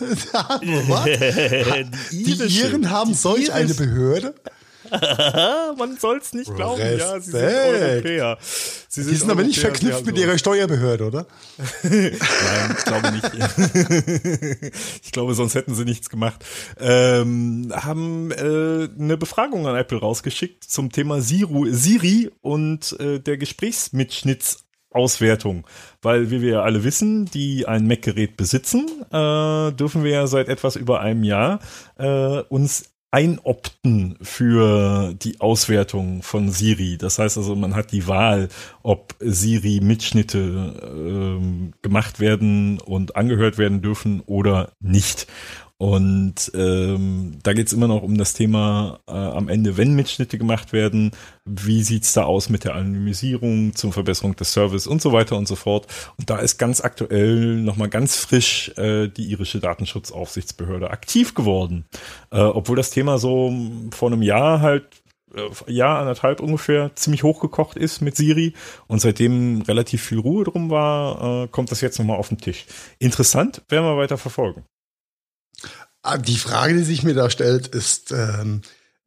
die, 2.10 2.24
die 2.24 2.60
Iren 2.60 2.90
haben 2.90 3.10
die 3.10 3.16
solch 3.16 3.48
Iris. 3.48 3.50
eine 3.50 3.74
Behörde? 3.74 4.34
Man 5.78 5.96
soll 5.98 6.18
es 6.18 6.32
nicht 6.32 6.54
glauben, 6.54 6.80
Respekt. 6.80 7.00
ja, 7.00 7.20
sie 7.20 7.30
sind 7.30 7.42
Europäer. 7.42 8.38
Sie 8.88 9.02
sind 9.02 9.12
die 9.12 9.16
sind 9.16 9.30
aber 9.30 9.42
nicht 9.42 9.58
verknüpft 9.58 10.06
mit 10.06 10.16
ihrer 10.18 10.38
Steuerbehörde, 10.38 11.04
oder? 11.06 11.26
Nein, 11.82 12.76
ich 12.78 12.84
glaube 12.84 13.12
nicht. 13.12 14.72
ich 15.04 15.12
glaube, 15.12 15.34
sonst 15.34 15.54
hätten 15.54 15.74
sie 15.74 15.84
nichts 15.84 16.08
gemacht. 16.08 16.44
Ähm, 16.78 17.72
haben 17.74 18.30
äh, 18.30 18.88
eine 18.98 19.16
Befragung 19.16 19.66
an 19.66 19.76
Apple 19.76 19.98
rausgeschickt 19.98 20.64
zum 20.64 20.92
Thema 20.92 21.20
Siru, 21.20 21.66
Siri 21.70 22.30
und 22.42 22.98
äh, 23.00 23.18
der 23.20 23.36
Gesprächsmitschnitts 23.36 24.65
Auswertung. 24.96 25.64
Weil, 26.02 26.30
wie 26.30 26.42
wir 26.42 26.50
ja 26.50 26.62
alle 26.62 26.82
wissen, 26.82 27.26
die 27.26 27.66
ein 27.66 27.86
Mac-Gerät 27.86 28.36
besitzen, 28.36 28.86
äh, 29.12 29.72
dürfen 29.72 30.02
wir 30.02 30.10
ja 30.10 30.26
seit 30.26 30.48
etwas 30.48 30.76
über 30.76 31.00
einem 31.00 31.22
Jahr 31.22 31.60
äh, 31.98 32.40
uns 32.48 32.96
einopten 33.10 34.16
für 34.20 35.14
die 35.14 35.40
Auswertung 35.40 36.22
von 36.22 36.50
Siri. 36.50 36.98
Das 36.98 37.18
heißt 37.18 37.38
also, 37.38 37.54
man 37.54 37.74
hat 37.74 37.92
die 37.92 38.08
Wahl, 38.08 38.48
ob 38.82 39.14
Siri-Mitschnitte 39.20 41.40
äh, 41.40 41.72
gemacht 41.82 42.20
werden 42.20 42.80
und 42.80 43.16
angehört 43.16 43.58
werden 43.58 43.80
dürfen 43.80 44.22
oder 44.26 44.72
nicht. 44.80 45.26
Und 45.78 46.50
ähm, 46.54 47.38
da 47.42 47.52
geht's 47.52 47.74
immer 47.74 47.86
noch 47.86 48.02
um 48.02 48.16
das 48.16 48.32
Thema 48.32 49.00
äh, 49.06 49.12
am 49.12 49.48
Ende, 49.48 49.76
wenn 49.76 49.94
Mitschnitte 49.94 50.38
gemacht 50.38 50.72
werden, 50.72 51.10
wie 51.44 51.82
sieht's 51.82 52.14
da 52.14 52.24
aus 52.24 52.48
mit 52.48 52.64
der 52.64 52.74
Anonymisierung 52.74 53.74
zur 53.74 53.92
Verbesserung 53.92 54.34
des 54.36 54.52
Service 54.52 54.86
und 54.86 55.02
so 55.02 55.12
weiter 55.12 55.36
und 55.36 55.46
so 55.46 55.54
fort. 55.54 55.86
Und 56.16 56.30
da 56.30 56.38
ist 56.38 56.56
ganz 56.56 56.80
aktuell 56.80 57.56
nochmal 57.56 57.90
ganz 57.90 58.16
frisch 58.16 58.72
äh, 58.78 59.08
die 59.08 59.30
irische 59.30 59.60
Datenschutzaufsichtsbehörde 59.60 60.90
aktiv 60.90 61.34
geworden. 61.34 61.84
Äh, 62.30 62.40
obwohl 62.40 62.76
das 62.76 62.90
Thema 62.90 63.18
so 63.18 63.52
vor 63.90 64.10
einem 64.10 64.22
Jahr 64.22 64.62
halt 64.62 64.84
äh, 65.34 65.70
Jahr, 65.70 65.98
anderthalb 65.98 66.40
ungefähr, 66.40 66.92
ziemlich 66.94 67.22
hochgekocht 67.22 67.76
ist 67.76 68.00
mit 68.00 68.16
Siri 68.16 68.54
und 68.86 69.00
seitdem 69.00 69.60
relativ 69.62 70.02
viel 70.02 70.20
Ruhe 70.20 70.44
drum 70.44 70.70
war, 70.70 71.44
äh, 71.44 71.48
kommt 71.48 71.70
das 71.70 71.82
jetzt 71.82 71.98
nochmal 71.98 72.16
auf 72.16 72.28
den 72.28 72.38
Tisch. 72.38 72.64
Interessant, 72.98 73.62
werden 73.68 73.84
wir 73.84 73.98
weiter 73.98 74.16
verfolgen. 74.16 74.64
Ah, 76.06 76.18
die 76.18 76.36
Frage, 76.36 76.74
die 76.74 76.84
sich 76.84 77.02
mir 77.02 77.14
da 77.14 77.30
stellt, 77.30 77.66
ist, 77.66 78.12
ähm, 78.12 78.60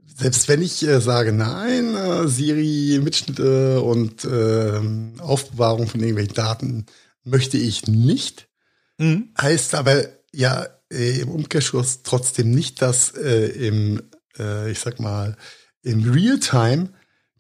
selbst 0.06 0.50
wenn 0.50 0.62
ich 0.62 0.86
äh, 0.86 1.00
sage, 1.00 1.32
nein, 1.32 1.96
äh, 1.96 2.28
Siri, 2.28 3.00
Mitschnitte 3.02 3.82
und 3.82 4.26
äh, 4.26 4.82
Aufbewahrung 5.22 5.88
von 5.88 6.02
irgendwelchen 6.02 6.34
Daten 6.34 6.86
möchte 7.24 7.58
ich 7.58 7.88
nicht, 7.88 8.50
mhm. 8.98 9.30
heißt 9.40 9.76
aber 9.76 10.04
ja 10.34 10.68
äh, 10.92 11.22
im 11.22 11.30
Umkehrschluss 11.30 12.04
trotzdem 12.04 12.52
nicht, 12.52 12.82
dass 12.82 13.12
äh, 13.16 13.46
im, 13.46 14.02
äh, 14.38 14.70
ich 14.70 14.80
sag 14.80 15.00
mal, 15.00 15.38
im 15.84 16.04
Realtime 16.12 16.90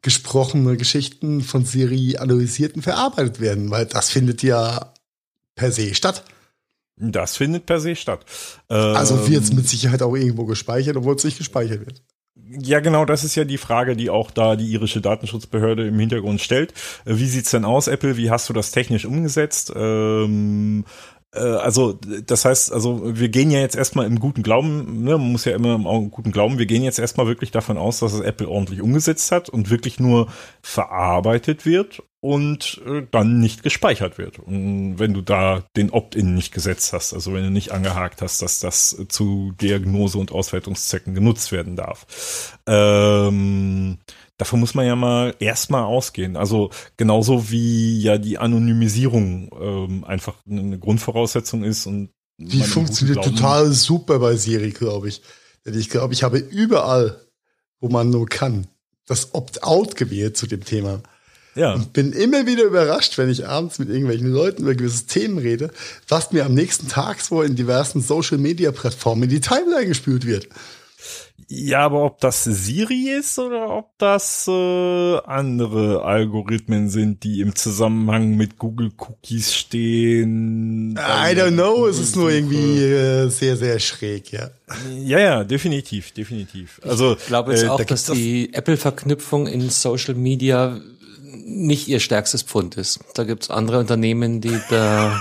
gesprochene 0.02 0.78
Geschichten 0.78 1.42
von 1.42 1.66
Siri 1.66 2.16
analysiert 2.16 2.76
und 2.76 2.84
verarbeitet 2.84 3.42
werden, 3.42 3.72
weil 3.72 3.88
das 3.88 4.10
findet 4.10 4.42
ja 4.42 4.94
per 5.56 5.74
se 5.74 5.94
statt. 5.96 6.24
Das 7.00 7.38
findet 7.38 7.66
per 7.66 7.80
se 7.80 7.96
statt. 7.96 8.26
Also 8.68 9.28
wird 9.30 9.44
es 9.44 9.50
ähm, 9.50 9.56
mit 9.56 9.70
Sicherheit 9.70 10.02
auch 10.02 10.16
irgendwo 10.16 10.46
gespeichert, 10.46 10.98
obwohl 10.98 11.16
es 11.16 11.24
nicht 11.24 11.38
gespeichert 11.38 11.80
wird. 11.80 12.04
Ja, 12.52 12.80
genau, 12.80 13.06
das 13.06 13.24
ist 13.24 13.36
ja 13.36 13.46
die 13.46 13.58
Frage, 13.58 13.96
die 13.96 14.10
auch 14.10 14.32
da 14.32 14.56
die 14.56 14.72
irische 14.72 15.02
Datenschutzbehörde 15.02 15.88
im 15.88 16.00
Hintergrund 16.00 16.42
stellt. 16.42 16.74
Äh, 17.06 17.18
wie 17.18 17.28
sieht's 17.28 17.52
denn 17.52 17.64
aus, 17.64 17.88
Apple? 17.88 18.18
Wie 18.18 18.32
hast 18.32 18.50
du 18.50 18.54
das 18.54 18.72
technisch 18.72 19.06
umgesetzt? 19.06 19.72
Ähm, 19.76 20.84
äh, 20.84 21.19
also 21.38 21.94
das 22.26 22.46
heißt, 22.46 22.74
also 22.74 23.02
wir 23.04 23.30
gehen 23.30 23.52
ja 23.52 23.60
jetzt 23.60 23.76
erstmal 23.76 24.08
im 24.08 24.20
guten 24.20 24.42
Glauben, 24.42 25.04
ne, 25.04 25.12
man 25.12 25.32
muss 25.32 25.46
ja 25.46 25.56
immer 25.56 25.76
im 25.76 26.10
guten 26.10 26.32
Glauben, 26.32 26.58
wir 26.58 26.66
gehen 26.66 26.84
jetzt 26.84 26.98
erstmal 26.98 27.28
wirklich 27.28 27.52
davon 27.52 27.78
aus, 27.78 28.00
dass 28.00 28.14
es 28.14 28.22
Apple 28.22 28.48
ordentlich 28.48 28.82
umgesetzt 28.82 29.32
hat 29.32 29.48
und 29.48 29.70
wirklich 29.70 30.00
nur 30.00 30.28
verarbeitet 30.62 31.66
wird 31.66 32.02
und 32.22 32.82
äh, 32.86 33.04
dann 33.12 33.40
nicht 33.40 33.64
gespeichert 33.64 34.18
wird. 34.18 34.40
Und 34.40 35.00
wenn 35.00 35.14
du 35.14 35.22
da 35.22 35.64
den 35.76 35.92
Opt-in 35.92 36.36
nicht 36.36 36.54
gesetzt 36.54 36.94
hast, 36.94 37.14
also 37.14 37.34
wenn 37.34 37.44
du 37.44 37.52
nicht 37.52 37.72
angehakt 37.72 38.22
hast, 38.22 38.42
dass 38.42 38.60
das 38.60 39.06
zu 39.08 39.54
Diagnose- 39.62 40.18
und 40.18 40.32
Auswertungszwecken 40.32 41.14
genutzt 41.14 41.52
werden 41.52 41.76
darf. 41.76 42.58
Ähm, 42.68 44.00
davon 44.40 44.60
muss 44.60 44.74
man 44.74 44.88
ja 44.88 44.96
mal 44.96 45.36
erstmal 45.40 45.84
ausgehen. 45.84 46.36
Also 46.36 46.72
genauso 46.98 47.52
wie 47.52 48.02
ja 48.02 48.18
die 48.18 48.40
Anonymisierung 48.40 49.52
ähm, 49.60 50.04
einfach 50.06 50.36
eine 50.50 50.80
Grundvoraussetzung 50.80 51.64
ist 51.64 51.86
und 51.86 52.10
die 52.38 52.64
funktioniert 52.64 53.22
total 53.22 53.72
super 53.74 54.18
bei 54.20 54.38
Siri, 54.38 54.72
glaube 54.72 55.10
ich. 55.10 55.22
Denn 55.66 55.78
ich 55.78 55.90
glaube, 55.90 56.14
ich 56.14 56.24
habe 56.24 56.38
überall, 56.38 57.20
wo 57.82 57.90
man 57.90 58.10
nur 58.10 58.28
kann, 58.28 58.68
das 59.06 59.34
Opt-out 59.34 59.98
gewählt 59.98 60.38
zu 60.38 60.48
dem 60.48 60.64
Thema. 60.64 61.02
Ja. 61.56 61.74
Und 61.74 61.92
bin 61.92 62.14
immer 62.14 62.46
wieder 62.46 62.64
überrascht, 62.64 63.18
wenn 63.18 63.30
ich 63.30 63.46
abends 63.46 63.78
mit 63.78 63.90
irgendwelchen 63.90 64.32
Leuten 64.32 64.62
über 64.62 64.74
gewisse 64.74 65.08
Themen 65.08 65.38
rede, 65.38 65.72
was 66.08 66.32
mir 66.32 66.46
am 66.46 66.54
nächsten 66.54 66.88
Tag 66.88 67.20
so 67.20 67.42
in 67.42 67.58
diversen 67.58 68.02
Social-Media-Plattformen 68.02 69.24
in 69.24 69.30
die 69.30 69.42
Timeline 69.42 69.88
gespült 69.88 70.26
wird. 70.26 70.48
Ja, 71.52 71.80
aber 71.80 72.04
ob 72.04 72.20
das 72.20 72.44
Siri 72.44 73.10
ist 73.10 73.40
oder 73.40 73.70
ob 73.70 73.98
das 73.98 74.48
äh, 74.48 75.18
andere 75.18 76.04
Algorithmen 76.04 76.90
sind, 76.90 77.24
die 77.24 77.42
im 77.42 77.56
Zusammenhang 77.56 78.36
mit 78.36 78.60
Google 78.60 78.92
Cookies 78.98 79.56
stehen. 79.56 80.92
I 80.92 81.34
don't 81.36 81.54
know, 81.54 81.88
es 81.88 81.98
ist 81.98 82.16
nur 82.16 82.30
irgendwie 82.30 82.84
äh, 82.84 83.30
sehr, 83.30 83.58
sehr 83.58 83.80
schräg, 83.80 84.32
ja. 84.32 84.52
Ja, 85.04 85.20
ja, 85.20 85.44
definitiv, 85.44 86.12
definitiv. 86.12 86.80
Also 86.84 87.14
ich 87.14 87.26
glaube 87.26 87.54
jetzt 87.54 87.64
äh, 87.64 87.70
auch, 87.70 87.78
da 87.78 87.84
dass 87.84 88.06
die 88.06 88.54
Apple-Verknüpfung 88.54 89.48
in 89.48 89.70
Social 89.72 90.14
Media 90.14 90.80
nicht 91.46 91.88
ihr 91.88 92.00
stärkstes 92.00 92.44
Pfund 92.44 92.78
ist. 92.78 93.00
Da 93.16 93.24
gibt's 93.24 93.50
andere 93.50 93.80
Unternehmen, 93.80 94.40
die 94.40 94.60
da 94.70 95.20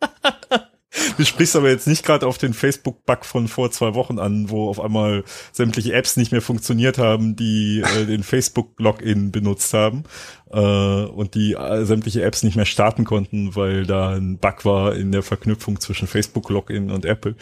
Du 1.16 1.24
sprichst 1.24 1.56
aber 1.56 1.70
jetzt 1.70 1.86
nicht 1.86 2.04
gerade 2.04 2.26
auf 2.26 2.38
den 2.38 2.54
Facebook-Bug 2.54 3.24
von 3.24 3.48
vor 3.48 3.70
zwei 3.70 3.94
Wochen 3.94 4.18
an, 4.18 4.50
wo 4.50 4.68
auf 4.68 4.80
einmal 4.80 5.24
sämtliche 5.52 5.92
Apps 5.92 6.16
nicht 6.16 6.32
mehr 6.32 6.42
funktioniert 6.42 6.98
haben, 6.98 7.36
die 7.36 7.82
äh, 7.82 8.06
den 8.06 8.22
Facebook-Login 8.22 9.32
benutzt 9.32 9.72
haben 9.74 10.04
äh, 10.50 10.58
und 10.58 11.34
die 11.34 11.54
äh, 11.54 11.84
sämtliche 11.84 12.22
Apps 12.22 12.42
nicht 12.42 12.56
mehr 12.56 12.66
starten 12.66 13.04
konnten, 13.04 13.56
weil 13.56 13.86
da 13.86 14.10
ein 14.10 14.38
Bug 14.38 14.64
war 14.64 14.94
in 14.94 15.12
der 15.12 15.22
Verknüpfung 15.22 15.80
zwischen 15.80 16.08
Facebook-Login 16.08 16.90
und 16.90 17.04
Apple. 17.04 17.36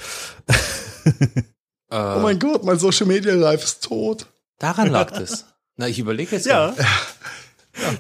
oh 1.90 2.20
mein 2.22 2.38
Gott, 2.38 2.64
mein 2.64 2.78
Social 2.78 3.06
Media 3.06 3.34
Life 3.34 3.64
ist 3.64 3.84
tot. 3.84 4.26
Daran 4.58 4.90
lag 4.90 5.12
es. 5.12 5.46
Na, 5.76 5.88
ich 5.88 5.98
überlege 5.98 6.36
jetzt 6.36 6.46
ja. 6.46 6.74
ja. 6.76 6.86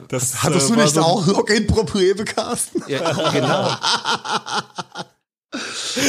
Das, 0.08 0.42
Hattest 0.42 0.70
äh, 0.70 0.74
du 0.74 0.80
nicht 0.80 0.94
so 0.94 1.00
auch 1.02 1.26
Login-Probleme, 1.26 2.24
Carsten? 2.24 2.82
Ja, 2.86 3.30
genau. 3.30 3.76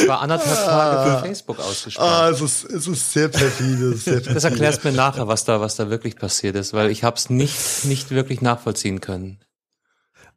war 0.06 0.20
anderthalb 0.20 0.64
Tage 0.64 1.10
für 1.10 1.26
Facebook 1.26 1.58
ausgesprochen. 1.60 2.08
Ah, 2.08 2.30
es 2.30 2.40
ist, 2.40 2.64
es 2.64 2.86
ist 2.86 3.12
sehr 3.12 3.28
perfide. 3.28 3.96
Sehr 3.96 4.14
perfide. 4.14 4.34
Das 4.34 4.44
erklärst 4.44 4.84
mir 4.84 4.92
nachher, 4.92 5.28
was 5.28 5.44
da, 5.44 5.60
was 5.60 5.76
da 5.76 5.90
wirklich 5.90 6.16
passiert 6.16 6.56
ist, 6.56 6.72
weil 6.72 6.90
ich 6.90 7.04
habe 7.04 7.16
es 7.16 7.30
nicht, 7.30 7.84
nicht 7.84 8.10
wirklich 8.10 8.40
nachvollziehen 8.40 9.00
können. 9.00 9.38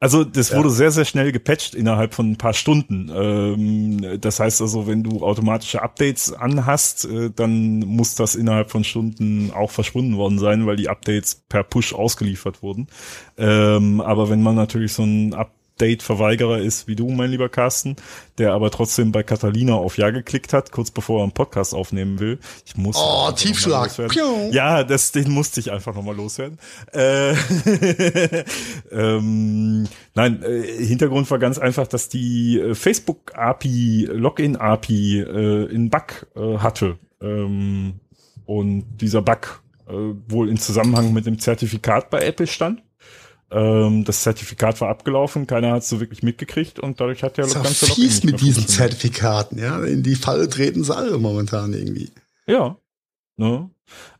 Also 0.01 0.23
das 0.23 0.55
wurde 0.55 0.69
sehr, 0.69 0.91
sehr 0.91 1.03
schnell 1.03 1.33
gepatcht 1.33 1.75
innerhalb 1.75 2.13
von 2.13 2.31
ein 2.31 2.37
paar 2.37 2.53
Stunden. 2.53 3.11
Ähm, 3.13 4.21
das 4.21 4.39
heißt 4.39 4.61
also, 4.61 4.87
wenn 4.87 5.03
du 5.03 5.23
automatische 5.23 5.81
Updates 5.81 6.31
anhast, 6.31 7.03
äh, 7.03 7.29
dann 7.35 7.79
muss 7.79 8.15
das 8.15 8.35
innerhalb 8.35 8.71
von 8.71 8.85
Stunden 8.85 9.51
auch 9.51 9.71
verschwunden 9.71 10.15
worden 10.15 10.39
sein, 10.39 10.65
weil 10.65 10.77
die 10.77 10.87
Updates 10.87 11.43
per 11.49 11.63
Push 11.63 11.93
ausgeliefert 11.93 12.63
wurden. 12.63 12.87
Ähm, 13.37 13.99
aber 13.99 14.29
wenn 14.29 14.41
man 14.41 14.55
natürlich 14.55 14.93
so 14.93 15.03
ein 15.03 15.33
Update 15.33 15.58
Date-Verweigerer 15.79 16.59
ist 16.59 16.87
wie 16.87 16.95
du, 16.95 17.09
mein 17.09 17.31
lieber 17.31 17.49
Carsten, 17.49 17.95
der 18.37 18.53
aber 18.53 18.71
trotzdem 18.71 19.11
bei 19.11 19.23
Catalina 19.23 19.73
auf 19.73 19.97
Ja 19.97 20.09
geklickt 20.11 20.53
hat, 20.53 20.71
kurz 20.71 20.91
bevor 20.91 21.19
er 21.19 21.23
einen 21.23 21.31
Podcast 21.31 21.73
aufnehmen 21.73 22.19
will. 22.19 22.39
Ich 22.65 22.77
muss. 22.77 22.97
Oh, 22.97 23.31
Tiefschlag. 23.31 23.91
Ja, 24.51 24.83
das, 24.83 25.11
den 25.11 25.31
musste 25.31 25.59
ich 25.59 25.71
einfach 25.71 25.95
nochmal 25.95 26.15
loswerden. 26.15 26.59
Äh, 26.93 27.33
ähm, 28.91 29.87
nein, 30.15 30.43
äh, 30.43 30.85
Hintergrund 30.85 31.29
war 31.31 31.39
ganz 31.39 31.57
einfach, 31.57 31.87
dass 31.87 32.09
die 32.09 32.59
äh, 32.59 32.75
Facebook-API, 32.75 34.09
Login-API 34.11 35.19
äh, 35.19 35.65
in 35.65 35.89
Bug 35.89 36.27
äh, 36.35 36.57
hatte. 36.57 36.97
Ähm, 37.21 37.99
und 38.45 38.85
dieser 38.99 39.21
Bug 39.21 39.61
äh, 39.87 39.93
wohl 40.27 40.49
in 40.49 40.57
Zusammenhang 40.57 41.13
mit 41.13 41.25
dem 41.25 41.39
Zertifikat 41.39 42.09
bei 42.09 42.21
Apple 42.21 42.47
stand. 42.47 42.81
Ähm, 43.51 44.03
das 44.03 44.21
Zertifikat 44.21 44.79
war 44.79 44.89
abgelaufen, 44.89 45.47
keiner 45.47 45.71
hat 45.71 45.81
es 45.81 45.89
so 45.89 45.99
wirklich 45.99 46.21
mitgekriegt 46.21 46.79
und 46.79 46.99
dadurch 46.99 47.23
hat 47.23 47.37
ja 47.37 47.45
das 47.45 47.55
ganze 47.55 47.87
fies 47.87 48.23
mit 48.23 48.41
diesen 48.41 48.67
Zertifikaten, 48.67 49.57
ja. 49.57 49.83
In 49.83 50.03
die 50.03 50.15
Falle 50.15 50.47
treten 50.49 50.83
sie 50.83 50.95
alle 50.95 51.17
momentan 51.17 51.73
irgendwie. 51.73 52.11
Ja. 52.45 52.77
Ne? 53.39 53.69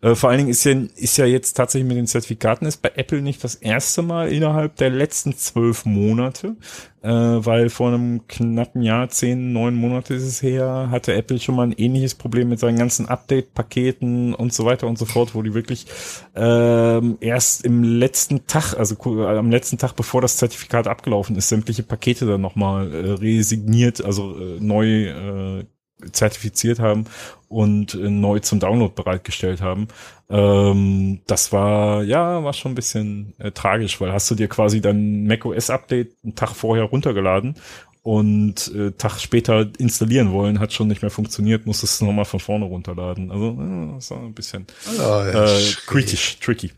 Äh, 0.02 0.16
vor 0.16 0.30
allen 0.30 0.40
Dingen 0.40 0.50
ist 0.50 0.64
ja, 0.64 0.72
ist 0.96 1.18
ja 1.18 1.26
jetzt 1.26 1.54
tatsächlich 1.54 1.88
mit 1.88 1.98
den 1.98 2.08
Zertifikaten 2.08 2.66
ist 2.66 2.82
bei 2.82 2.94
Apple 2.96 3.22
nicht 3.22 3.44
das 3.44 3.56
erste 3.56 4.02
Mal 4.02 4.32
innerhalb 4.32 4.78
der 4.78 4.90
letzten 4.90 5.36
zwölf 5.36 5.84
Monate, 5.84 6.56
äh, 7.02 7.10
weil 7.10 7.70
vor 7.70 7.90
einem 7.90 8.26
knappen 8.28 8.82
Jahr, 8.82 9.10
zehn, 9.10 9.52
neun 9.52 9.76
Monate 9.76 10.14
ist 10.14 10.24
es 10.24 10.42
her, 10.42 10.88
hatte 10.90 11.14
Apple 11.14 11.38
schon 11.38 11.56
mal 11.56 11.68
ein 11.68 11.74
ähnliches 11.74 12.16
Problem 12.16 12.48
mit 12.48 12.60
seinen 12.60 12.78
ganzen 12.78 13.10
Update-Paketen 13.10 14.34
und 14.34 14.54
so 14.54 14.64
weiter 14.64 14.88
und 14.88 14.98
so 14.98 15.06
fort, 15.06 15.36
wo 15.36 15.42
die 15.42 15.54
wirklich 15.54 15.86
ähm, 16.34 17.18
erst 17.20 17.66
im 17.66 17.84
letzten 17.84 18.48
Tag, 18.48 18.76
also 18.76 18.96
äh, 19.22 19.38
am 19.38 19.52
letzten 19.52 19.78
Tag, 19.78 19.98
bevor 19.98 20.22
das 20.22 20.38
Zertifikat 20.38 20.88
abgelaufen 20.88 21.36
ist, 21.36 21.50
sämtliche 21.50 21.84
Pakete 21.84 22.26
dann 22.26 22.40
nochmal 22.40 22.94
äh, 22.94 23.12
resigniert, 23.16 24.02
also 24.02 24.40
äh, 24.40 24.60
neu 24.62 25.60
äh, 25.60 25.66
zertifiziert 26.12 26.80
haben 26.80 27.06
und 27.48 27.94
äh, 27.94 28.10
neu 28.10 28.40
zum 28.40 28.60
Download 28.60 28.94
bereitgestellt 28.96 29.62
haben. 29.62 29.88
Ähm, 30.30 31.22
das 31.28 31.52
war, 31.52 32.04
ja, 32.04 32.44
war 32.44 32.54
schon 32.54 32.74
ein 32.74 32.76
bisschen 32.76 33.34
äh, 33.40 33.52
tragisch, 33.52 34.00
weil 34.00 34.14
hast 34.14 34.30
du 34.30 34.36
dir 34.36 34.48
quasi 34.48 34.82
dein 34.82 35.26
macOS 35.26 35.70
Update 35.70 36.12
einen 36.24 36.36
Tag 36.36 36.52
vorher 36.52 36.86
runtergeladen 36.86 37.56
und 38.02 38.74
äh, 38.74 38.92
Tag 38.92 39.20
später 39.20 39.68
installieren 39.78 40.32
wollen, 40.32 40.60
hat 40.60 40.74
schon 40.74 40.88
nicht 40.88 41.02
mehr 41.02 41.12
funktioniert, 41.12 41.66
musstest 41.66 41.96
es 41.96 42.02
nochmal 42.02 42.26
von 42.26 42.40
vorne 42.40 42.66
runterladen. 42.66 43.32
Also, 43.32 43.58
äh, 43.60 43.96
das 43.96 44.12
war 44.12 44.20
ein 44.20 44.34
bisschen 44.34 44.68
ja, 44.98 45.28
äh, 45.28 45.62
kritisch, 45.86 46.40
tricky. 46.40 46.72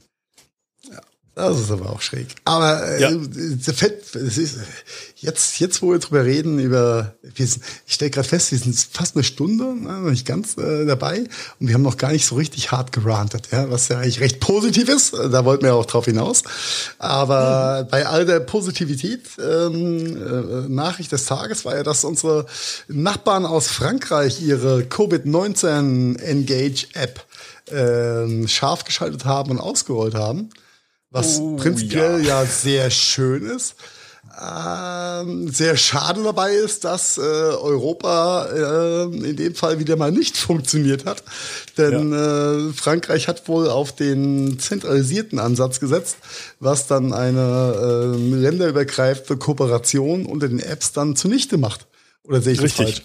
Das 1.34 1.58
ist 1.58 1.72
aber 1.72 1.90
auch 1.90 2.02
schräg. 2.02 2.28
Aber 2.44 2.86
äh, 2.86 3.02
Ja. 3.02 3.10
Ist, 3.10 4.58
jetzt, 5.16 5.60
jetzt, 5.60 5.82
wo 5.82 5.92
wir 5.92 6.00
drüber 6.00 6.26
reden, 6.26 6.60
über, 6.60 7.16
wir 7.22 7.48
sind, 7.48 7.64
ich 7.88 7.94
stelle 7.94 8.12
gerade 8.12 8.28
fest, 8.28 8.52
wir 8.52 8.60
sind 8.60 8.76
fast 8.78 9.16
eine 9.16 9.24
Stunde, 9.24 9.64
ne, 9.64 10.02
noch 10.02 10.10
nicht 10.10 10.26
ganz 10.26 10.58
äh, 10.58 10.86
dabei 10.86 11.20
und 11.60 11.68
wir 11.68 11.74
haben 11.74 11.84
noch 11.84 11.96
gar 11.96 12.12
nicht 12.12 12.26
so 12.26 12.36
richtig 12.36 12.74
hart 12.74 12.92
gerantet, 12.92 13.48
ja, 13.52 13.70
was 13.70 13.88
ja 13.88 14.00
eigentlich 14.00 14.20
recht 14.20 14.42
positiv 14.42 14.90
ist. 14.90 15.14
Da 15.14 15.46
wollten 15.46 15.64
wir 15.64 15.76
auch 15.76 15.86
drauf 15.86 16.04
hinaus. 16.04 16.44
Aber 17.00 17.88
bei 17.90 18.06
all 18.06 18.26
der 18.26 18.42
Positivität, 18.42 19.22
ähm, 19.40 20.18
äh, 20.18 20.70
Nachricht 20.70 21.14
des 21.14 21.26
Tages 21.26 21.64
war 21.64 21.78
ja, 21.78 21.84
dass 21.84 22.04
unsere 22.04 22.46
Nachbarn 22.90 23.46
aus 23.46 23.68
Frankreich 23.68 24.42
ihre 24.42 24.82
Covid-19 24.82 26.20
Engage 26.20 26.88
App 26.94 27.26
ähm, 27.72 28.50
scharf 28.50 28.84
geschaltet 28.84 29.24
haben 29.24 29.52
und 29.52 29.60
ausgerollt 29.62 30.14
haben 30.14 30.50
was 31.12 31.39
Oh, 31.39 31.55
prinzipiell 31.57 32.26
ja. 32.26 32.45
sehr 32.45 32.89
schön 32.89 33.43
ist. 33.43 33.76
Ähm, 34.39 35.49
sehr 35.49 35.76
schade 35.76 36.24
dabei 36.24 36.53
ist, 36.53 36.86
dass 36.86 37.18
äh, 37.18 37.22
Europa 37.22 38.45
äh, 38.45 39.03
in 39.03 39.36
dem 39.36 39.55
Fall 39.55 39.80
wieder 39.80 39.97
mal 39.97 40.12
nicht 40.12 40.38
funktioniert 40.47 41.05
hat. 41.05 41.22
Denn 41.78 42.14
äh, 42.14 42.72
Frankreich 42.74 43.28
hat 43.28 43.47
wohl 43.49 43.70
auf 43.70 43.93
den 43.93 44.57
zentralisierten 44.57 45.38
Ansatz 45.38 45.80
gesetzt, 45.82 46.18
was 46.59 46.88
dann 46.88 47.12
eine 47.14 48.16
äh, 48.16 48.36
länderübergreifende 48.36 49.38
Kooperation 49.38 50.26
unter 50.26 50.47
den 50.47 50.59
Apps 50.59 50.93
dann 50.93 51.16
zunichte 51.16 51.57
macht. 51.57 51.88
Oder 52.24 52.41
sehe 52.41 52.53
ich 52.53 52.59
das 52.59 52.80
Richtig. 52.80 52.86
falsch? 52.86 53.03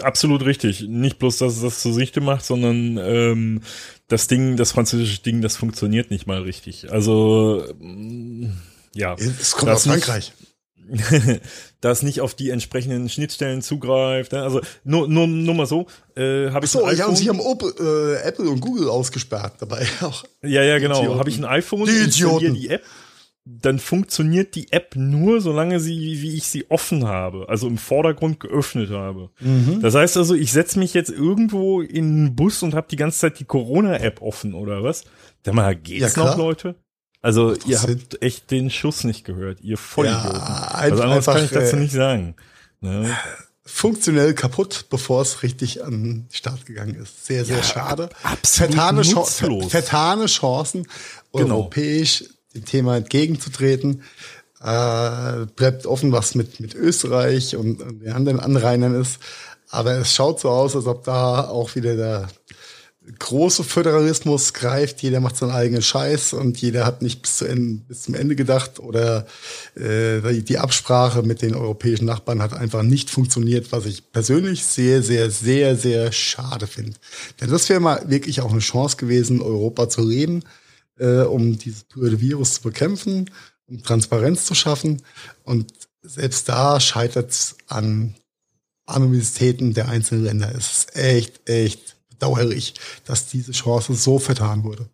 Absolut 0.00 0.42
richtig. 0.46 0.86
Nicht 0.88 1.18
bloß, 1.18 1.36
dass 1.36 1.56
es 1.56 1.60
das 1.60 1.82
zu 1.82 1.92
Sichte 1.92 2.22
macht, 2.22 2.46
sondern 2.46 2.96
ähm, 2.96 3.60
das 4.08 4.28
Ding, 4.28 4.56
das 4.56 4.72
französische 4.72 5.22
Ding, 5.22 5.40
das 5.40 5.56
funktioniert 5.56 6.10
nicht 6.10 6.26
mal 6.26 6.42
richtig. 6.42 6.90
Also 6.92 7.64
mm, 7.78 8.46
ja. 8.94 9.14
Es 9.14 9.52
kommt 9.52 9.68
Das 9.70 9.78
aus 9.78 9.86
Frankreich. 9.86 10.32
da 11.80 11.90
es 11.90 12.02
nicht 12.02 12.20
auf 12.20 12.34
die 12.34 12.50
entsprechenden 12.50 13.08
Schnittstellen 13.08 13.60
zugreift. 13.60 14.32
ne? 14.32 14.42
Also 14.42 14.60
nur, 14.84 15.08
nur, 15.08 15.26
nur 15.26 15.54
mal 15.54 15.66
so, 15.66 15.86
äh, 16.16 16.50
habe 16.50 16.64
ich 16.64 16.70
So, 16.70 16.84
ein 16.84 16.96
ja, 16.96 17.06
und 17.06 17.16
sie 17.16 17.28
haben 17.28 17.40
Op 17.40 17.64
äh, 17.80 18.14
Apple 18.22 18.48
und 18.48 18.60
Google 18.60 18.88
ausgesperrt 18.88 19.54
dabei 19.58 19.86
auch. 20.02 20.24
Ja, 20.42 20.62
ja, 20.62 20.78
genau. 20.78 21.18
Habe 21.18 21.28
ich 21.28 21.38
ein 21.38 21.44
iPhone, 21.44 21.86
Die 21.86 21.96
installiere 21.96 22.52
die 22.52 22.68
App, 22.68 22.84
dann 23.48 23.78
funktioniert 23.78 24.56
die 24.56 24.72
App 24.72 24.96
nur, 24.96 25.40
solange 25.40 25.78
sie, 25.78 26.20
wie 26.20 26.34
ich 26.34 26.48
sie 26.48 26.68
offen 26.68 27.06
habe, 27.06 27.48
also 27.48 27.68
im 27.68 27.78
Vordergrund 27.78 28.40
geöffnet 28.40 28.90
habe. 28.90 29.30
Mhm. 29.38 29.80
Das 29.80 29.94
heißt 29.94 30.16
also, 30.16 30.34
ich 30.34 30.50
setze 30.50 30.80
mich 30.80 30.94
jetzt 30.94 31.10
irgendwo 31.10 31.80
in 31.80 32.04
einen 32.04 32.36
Bus 32.36 32.64
und 32.64 32.74
habe 32.74 32.88
die 32.90 32.96
ganze 32.96 33.20
Zeit 33.20 33.38
die 33.38 33.44
Corona-App 33.44 34.20
offen 34.20 34.52
oder 34.54 34.82
was? 34.82 35.04
Sag 35.44 35.54
mal, 35.54 35.76
geht's 35.76 36.16
Ja, 36.16 36.24
noch, 36.24 36.36
Leute? 36.36 36.74
Also 37.22 37.54
doch 37.54 37.66
ihr 37.66 37.78
Sinn. 37.78 38.00
habt 38.00 38.20
echt 38.22 38.50
den 38.50 38.68
Schuss 38.68 39.04
nicht 39.04 39.24
gehört, 39.24 39.60
ihr 39.60 39.78
Vollidioten. 39.78 40.32
Ja, 40.32 40.68
also 40.72 41.02
anders 41.04 41.26
kann 41.26 41.44
ich 41.44 41.50
dazu 41.50 41.76
äh, 41.76 41.80
nicht 41.80 41.92
sagen. 41.92 42.34
Ne? 42.80 43.08
funktionell 43.68 44.32
kaputt, 44.34 44.86
bevor 44.90 45.22
es 45.22 45.42
richtig 45.42 45.82
an 45.84 46.02
den 46.04 46.26
Start 46.30 46.66
gegangen 46.66 46.94
ist. 46.94 47.26
Sehr, 47.26 47.44
sehr 47.44 47.62
schade. 47.64 48.08
absolut 48.22 48.74
Vertane, 48.74 49.02
Chan- 49.02 49.14
nutzlos. 49.14 49.70
vertane 49.72 50.26
Chancen, 50.26 50.86
Genau. 51.32 51.56
europäisch 51.56 52.24
dem 52.56 52.64
Thema 52.64 52.96
entgegenzutreten. 52.96 54.02
Äh, 54.60 55.46
bleibt 55.54 55.86
offen, 55.86 56.12
was 56.12 56.34
mit, 56.34 56.60
mit 56.60 56.74
Österreich 56.74 57.56
und, 57.56 57.82
und 57.82 58.00
den 58.00 58.12
anderen 58.12 58.40
Anrainern 58.40 59.00
ist. 59.00 59.18
Aber 59.70 59.92
es 59.92 60.14
schaut 60.14 60.40
so 60.40 60.48
aus, 60.50 60.74
als 60.74 60.86
ob 60.86 61.04
da 61.04 61.48
auch 61.48 61.74
wieder 61.74 61.96
der 61.96 62.28
große 63.18 63.62
Föderalismus 63.62 64.52
greift, 64.52 65.02
jeder 65.02 65.20
macht 65.20 65.36
seinen 65.36 65.52
eigenen 65.52 65.82
Scheiß 65.82 66.32
und 66.32 66.60
jeder 66.60 66.84
hat 66.84 67.02
nicht 67.02 67.22
bis, 67.22 67.36
zu 67.38 67.44
Ende, 67.44 67.82
bis 67.86 68.02
zum 68.02 68.14
Ende 68.14 68.34
gedacht 68.34 68.80
oder 68.80 69.26
äh, 69.76 70.40
die- 70.42 70.58
Absprache 70.58 71.22
mit 71.22 71.42
den 71.42 71.54
europäischen 71.54 72.06
Nachbarn 72.06 72.42
hat 72.42 72.54
einfach 72.54 72.82
nicht 72.82 73.10
funktioniert, 73.10 73.70
was 73.70 73.86
ich 73.86 74.10
persönlich 74.10 74.64
sehr, 74.64 75.02
sehr, 75.02 75.30
sehr, 75.30 75.76
sehr 75.76 76.10
schade 76.12 76.66
finde. 76.66 76.94
Denn 77.40 77.50
das 77.50 77.68
wäre 77.68 77.78
mal 77.78 78.02
wirklich 78.08 78.40
auch 78.40 78.50
eine 78.50 78.60
Chance 78.60 78.96
gewesen, 78.96 79.40
Europa 79.40 79.88
zu 79.88 80.02
leben, 80.02 80.42
äh, 80.98 81.22
um 81.22 81.58
dieses 81.58 81.86
Virus 81.94 82.54
zu 82.54 82.62
bekämpfen, 82.62 83.30
um 83.66 83.82
Transparenz 83.82 84.44
zu 84.44 84.54
schaffen. 84.54 85.02
Und 85.44 85.72
selbst 86.02 86.48
da 86.48 86.80
scheitert 86.80 87.30
es 87.30 87.56
an 87.66 88.14
Anonymitäten 88.86 89.74
der 89.74 89.88
einzelnen 89.88 90.24
Länder. 90.24 90.52
Es 90.56 90.72
ist 90.72 90.96
echt, 90.96 91.48
echt 91.48 91.96
bedauerlich, 92.08 92.74
dass 93.04 93.26
diese 93.26 93.52
Chance 93.52 93.94
so 93.94 94.18
vertan 94.18 94.64
wurde. 94.64 94.88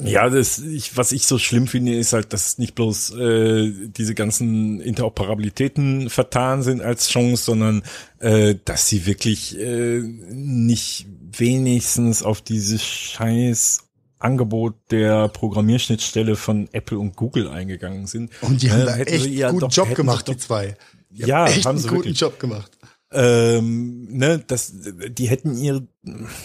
Ja, 0.00 0.30
das, 0.30 0.60
ich, 0.60 0.96
was 0.96 1.10
ich 1.10 1.26
so 1.26 1.38
schlimm 1.38 1.66
finde, 1.66 1.96
ist 1.96 2.12
halt, 2.12 2.32
dass 2.32 2.58
nicht 2.58 2.76
bloß 2.76 3.14
äh, 3.16 3.72
diese 3.88 4.14
ganzen 4.14 4.80
Interoperabilitäten 4.80 6.08
vertan 6.08 6.62
sind 6.62 6.82
als 6.82 7.08
Chance, 7.08 7.42
sondern 7.42 7.82
äh, 8.20 8.54
dass 8.64 8.86
sie 8.86 9.06
wirklich 9.06 9.58
äh, 9.58 9.98
nicht 10.00 11.06
wenigstens 11.36 12.22
auf 12.22 12.40
dieses 12.42 12.84
scheiß 12.84 13.87
Angebot 14.18 14.74
der 14.90 15.28
Programmierschnittstelle 15.28 16.36
von 16.36 16.68
Apple 16.72 16.98
und 16.98 17.16
Google 17.16 17.48
eingegangen 17.48 18.06
sind. 18.06 18.30
Und 18.42 18.62
die 18.62 18.66
Äh, 18.68 18.70
haben 18.70 18.86
da 18.86 18.92
hätten 18.94 19.12
echt 19.14 19.24
sie 19.24 19.34
ja 19.36 19.50
guten 19.50 19.60
doch- 19.68 19.72
Job 19.72 19.94
gemacht, 19.94 20.26
sie 20.26 20.32
die 20.32 20.38
doch- 20.38 20.44
zwei. 20.46 20.76
Die 21.10 21.22
Ja, 21.22 21.46
echt 21.46 21.64
haben 21.64 21.70
einen 21.70 21.78
sie 21.78 21.88
guten 21.88 22.00
wirklich. 22.00 22.20
Job 22.20 22.38
gemacht. 22.38 22.70
ähm, 23.10 24.06
ne, 24.10 24.42
das, 24.46 24.72
die 25.08 25.28
hätten 25.28 25.56
ihre, 25.56 25.86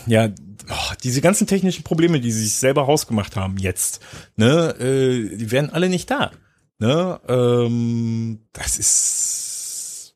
ja, 0.06 0.30
oh, 0.70 0.94
diese 1.04 1.20
ganzen 1.20 1.46
technischen 1.46 1.84
Probleme, 1.84 2.22
die 2.22 2.32
sie 2.32 2.44
sich 2.44 2.54
selber 2.56 2.88
hausgemacht 2.88 3.36
haben 3.36 3.58
jetzt, 3.58 4.00
ne, 4.38 4.70
äh, 4.80 5.36
die 5.36 5.52
wären 5.52 5.70
alle 5.72 5.90
nicht 5.90 6.10
da. 6.10 6.32
Ne, 6.80 7.20
ähm, 7.28 8.40
das 8.54 8.78
ist, 8.80 10.16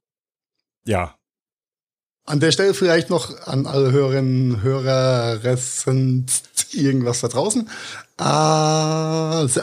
ja, 0.86 1.14
An 2.26 2.39
der 2.41 2.51
Stelle 2.51 2.74
vielleicht 2.74 3.10
noch 3.10 3.45
an 3.47 3.66
alle 3.68 3.91
Hörerinnen, 3.91 4.62
Irgendwas 6.74 7.22
da 7.22 7.28
draußen. 7.28 7.70
Äh, 8.20 8.24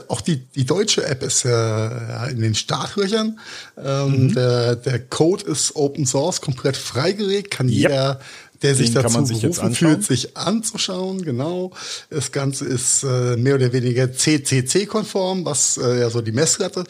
auch 0.09 0.21
die, 0.21 0.39
die 0.55 0.65
deutsche 0.65 1.05
App 1.07 1.23
ist 1.23 1.45
ja 1.45 2.27
in 2.27 2.41
den 2.41 2.55
Startlöchern. 2.55 3.39
Ähm, 3.83 4.27
Mhm. 4.29 4.35
der, 4.35 4.77
der 4.77 4.99
Code 5.01 5.45
ist 5.45 5.75
Open 5.77 6.07
Source, 6.07 6.41
komplett 6.41 6.77
freigelegt, 6.77 7.51
kann 7.51 7.69
Yep. 7.69 7.75
jeder, 7.77 8.21
der 8.63 8.75
sich 8.75 8.93
Den 8.93 9.03
dazu 9.03 9.25
sich 9.27 9.41
berufen 9.43 9.75
fühlt, 9.75 10.05
sich 10.05 10.37
anzuschauen. 10.37 11.23
Genau. 11.23 11.73
Das 12.11 12.33
Ganze 12.33 12.65
ist 12.65 13.03
äh, 13.03 13.37
mehr 13.37 13.57
oder 13.57 13.73
weniger 13.73 14.13
CCC-konform, 14.13 15.45
was 15.45 15.77
äh, 15.79 16.01
ja 16.01 16.11
so 16.11 16.21
die 16.21 16.33
Messlatte 16.33 16.85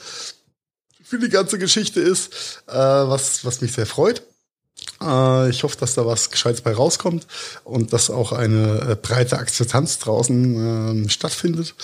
für 1.02 1.18
die 1.18 1.28
ganze 1.28 1.58
Geschichte 1.58 2.00
ist, 2.00 2.62
äh, 2.66 2.72
was, 2.74 3.44
was 3.44 3.60
mich 3.60 3.72
sehr 3.72 3.86
freut. 3.86 4.22
Äh, 5.04 5.50
ich 5.50 5.62
hoffe, 5.62 5.76
dass 5.78 5.94
da 5.94 6.06
was 6.06 6.30
Gescheites 6.30 6.60
bei 6.60 6.72
rauskommt 6.72 7.26
und 7.64 7.92
dass 7.92 8.10
auch 8.10 8.32
eine 8.32 8.80
äh, 8.90 8.96
breite 9.00 9.38
Akzeptanz 9.38 9.98
draußen 9.98 10.54
ähm, 10.54 11.08
stattfindet. 11.08 11.74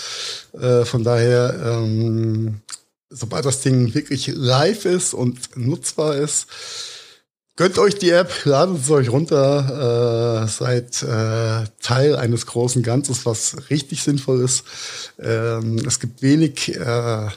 Äh, 0.53 0.85
von 0.85 1.05
daher, 1.05 1.55
ähm, 1.65 2.61
sobald 3.11 3.45
das 3.45 3.61
Ding 3.61 3.95
wirklich 3.95 4.29
live 4.29 4.85
ist 4.85 5.15
und 5.15 5.57
nutzbar 5.57 6.17
ist, 6.17 6.47
gönnt 7.57 7.79
euch 7.79 7.97
die 7.97 8.11
App, 8.11 8.33
ladet 8.45 8.79
es 8.83 8.91
euch 8.91 9.11
runter, 9.11 10.47
seid 10.49 11.05
Teil 11.83 12.17
eines 12.17 12.47
großen 12.47 12.83
Ganzes, 12.83 13.27
was 13.27 13.69
richtig 13.69 14.03
sinnvoll 14.03 14.43
ist. 14.43 14.63
Ähm, 15.19 15.77
es 15.87 15.99
gibt 15.99 16.23
wenig, 16.23 16.69
ja, 16.69 17.33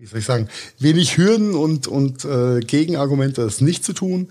wie 0.00 0.06
soll 0.06 0.18
ich 0.18 0.24
sagen, 0.24 0.48
wenig 0.78 1.16
Hürden 1.16 1.54
und, 1.54 1.86
und 1.86 2.24
äh, 2.24 2.60
Gegenargumente, 2.60 3.42
es 3.42 3.60
nicht 3.60 3.84
zu 3.84 3.92
tun. 3.92 4.30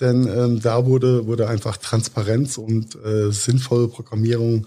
Denn 0.00 0.26
ähm, 0.28 0.60
da 0.62 0.86
wurde, 0.86 1.26
wurde 1.26 1.48
einfach 1.48 1.76
Transparenz 1.76 2.56
und 2.56 2.94
äh, 3.04 3.32
sinnvolle 3.32 3.88
Programmierung 3.88 4.66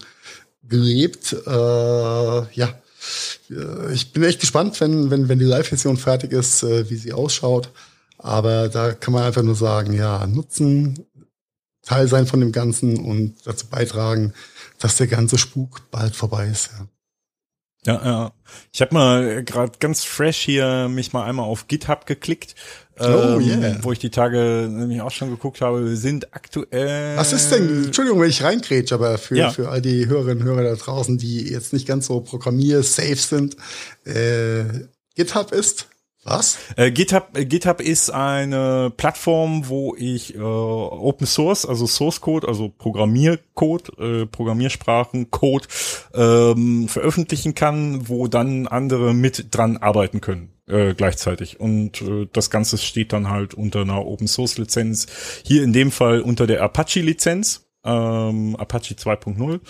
gelebt. 0.68 1.34
Äh, 1.46 1.50
ja, 1.50 2.74
Äh, 3.50 3.92
ich 3.92 4.12
bin 4.12 4.22
echt 4.22 4.40
gespannt, 4.40 4.80
wenn, 4.80 5.10
wenn, 5.10 5.28
wenn 5.28 5.38
die 5.38 5.44
Live-Version 5.44 5.96
fertig 5.96 6.32
ist, 6.32 6.62
äh, 6.62 6.88
wie 6.90 6.96
sie 6.96 7.12
ausschaut. 7.12 7.70
Aber 8.18 8.68
da 8.68 8.92
kann 8.92 9.14
man 9.14 9.24
einfach 9.24 9.42
nur 9.42 9.56
sagen, 9.56 9.92
ja, 9.92 10.26
nutzen, 10.26 11.06
Teil 11.82 12.06
sein 12.06 12.26
von 12.26 12.40
dem 12.40 12.52
Ganzen 12.52 13.04
und 13.04 13.34
dazu 13.44 13.66
beitragen, 13.66 14.32
dass 14.78 14.96
der 14.98 15.08
ganze 15.08 15.36
Spuk 15.38 15.90
bald 15.90 16.14
vorbei 16.14 16.46
ist. 16.46 16.70
Ja. 16.78 16.86
Ja, 17.84 18.00
ja. 18.04 18.32
Ich 18.72 18.80
habe 18.80 18.94
mal 18.94 19.44
gerade 19.44 19.72
ganz 19.80 20.04
fresh 20.04 20.38
hier 20.38 20.88
mich 20.88 21.12
mal 21.12 21.24
einmal 21.24 21.46
auf 21.46 21.66
GitHub 21.66 22.06
geklickt, 22.06 22.54
Oh, 23.00 23.04
ähm, 23.04 23.40
yeah. 23.40 23.78
wo 23.80 23.90
ich 23.90 23.98
die 23.98 24.10
Tage 24.10 24.68
nämlich 24.70 25.00
auch 25.00 25.10
schon 25.10 25.30
geguckt 25.30 25.62
habe. 25.62 25.88
Wir 25.88 25.96
sind 25.96 26.34
aktuell. 26.34 27.16
Was 27.16 27.32
ist 27.32 27.50
denn, 27.50 27.86
Entschuldigung, 27.86 28.20
wenn 28.20 28.28
ich 28.28 28.42
reingrätsch, 28.44 28.92
aber 28.92 29.16
für, 29.18 29.34
Ja. 29.36 29.50
für 29.50 29.70
all 29.70 29.80
die 29.80 30.06
Hörerinnen 30.06 30.42
und 30.42 30.44
Hörer 30.44 30.62
da 30.62 30.74
draußen, 30.76 31.16
die 31.18 31.50
jetzt 31.50 31.72
nicht 31.72 31.88
ganz 31.88 32.06
so 32.06 32.20
programmier-safe 32.20 33.16
sind, 33.16 33.56
äh, 34.04 34.64
GitHub 35.16 35.52
ist 35.52 35.88
Was? 36.24 36.56
Äh, 36.76 36.92
GitHub, 36.92 37.36
äh, 37.36 37.44
GitHub 37.44 37.80
ist 37.80 38.10
eine 38.10 38.92
Plattform, 38.96 39.68
wo 39.68 39.96
ich 39.96 40.36
äh, 40.36 40.38
Open 40.38 41.26
Source, 41.26 41.66
also 41.66 41.86
Source 41.86 42.20
Code, 42.20 42.46
also 42.46 42.68
Programmiercode, 42.68 43.98
äh, 43.98 44.26
Programmiersprachen, 44.26 45.32
Code 45.32 45.66
ähm, 46.14 46.86
veröffentlichen 46.88 47.56
kann, 47.56 48.08
wo 48.08 48.28
dann 48.28 48.68
andere 48.68 49.14
mit 49.14 49.46
dran 49.50 49.78
arbeiten 49.78 50.20
können 50.20 50.52
äh, 50.68 50.94
gleichzeitig. 50.94 51.58
Und 51.58 52.00
äh, 52.02 52.28
das 52.32 52.50
Ganze 52.50 52.78
steht 52.78 53.12
dann 53.12 53.28
halt 53.28 53.54
unter 53.54 53.80
einer 53.80 54.06
Open 54.06 54.28
Source 54.28 54.58
Lizenz. 54.58 55.08
Hier 55.44 55.64
in 55.64 55.72
dem 55.72 55.90
Fall 55.90 56.20
unter 56.20 56.46
der 56.46 56.62
Apache 56.62 57.00
Lizenz, 57.00 57.66
ähm, 57.84 58.54
Apache 58.56 58.94
2.0. 58.94 59.60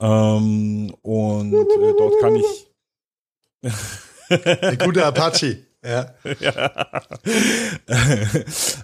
Ähm, 0.00 0.94
und 1.02 1.52
äh, 1.52 1.94
dort 1.98 2.20
kann 2.20 2.36
ich 2.36 2.66
Der 4.30 4.76
gute 4.76 5.04
Apache. 5.04 5.67
Ja. 6.40 6.60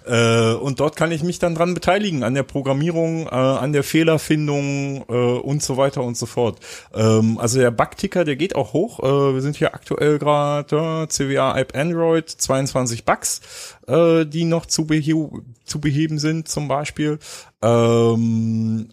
äh, 0.05 0.53
und 0.53 0.79
dort 0.79 0.95
kann 0.95 1.11
ich 1.11 1.23
mich 1.23 1.39
dann 1.39 1.55
dran 1.55 1.73
beteiligen, 1.73 2.23
an 2.23 2.33
der 2.33 2.43
Programmierung, 2.43 3.27
äh, 3.27 3.29
an 3.31 3.73
der 3.73 3.83
Fehlerfindung 3.83 5.03
äh, 5.09 5.13
und 5.13 5.61
so 5.61 5.75
weiter 5.77 6.03
und 6.03 6.15
so 6.17 6.25
fort. 6.25 6.59
Ähm, 6.93 7.37
also 7.37 7.59
der 7.59 7.71
Bugticker, 7.71 8.23
der 8.23 8.37
geht 8.37 8.55
auch 8.55 8.73
hoch. 8.73 8.99
Wir 8.99 9.41
sind 9.41 9.57
hier 9.57 9.73
aktuell 9.73 10.19
gerade 10.19 11.07
CWA 11.09 11.57
App 11.57 11.75
Android, 11.75 12.29
22 12.29 13.03
Bugs, 13.05 13.41
die 13.87 14.45
noch 14.45 14.65
zu, 14.65 14.87
behe 14.87 15.29
zu 15.63 15.79
beheben 15.79 16.17
sind 16.17 16.47
zum 16.47 16.67
Beispiel. 16.67 17.19
Ähm, 17.61 18.89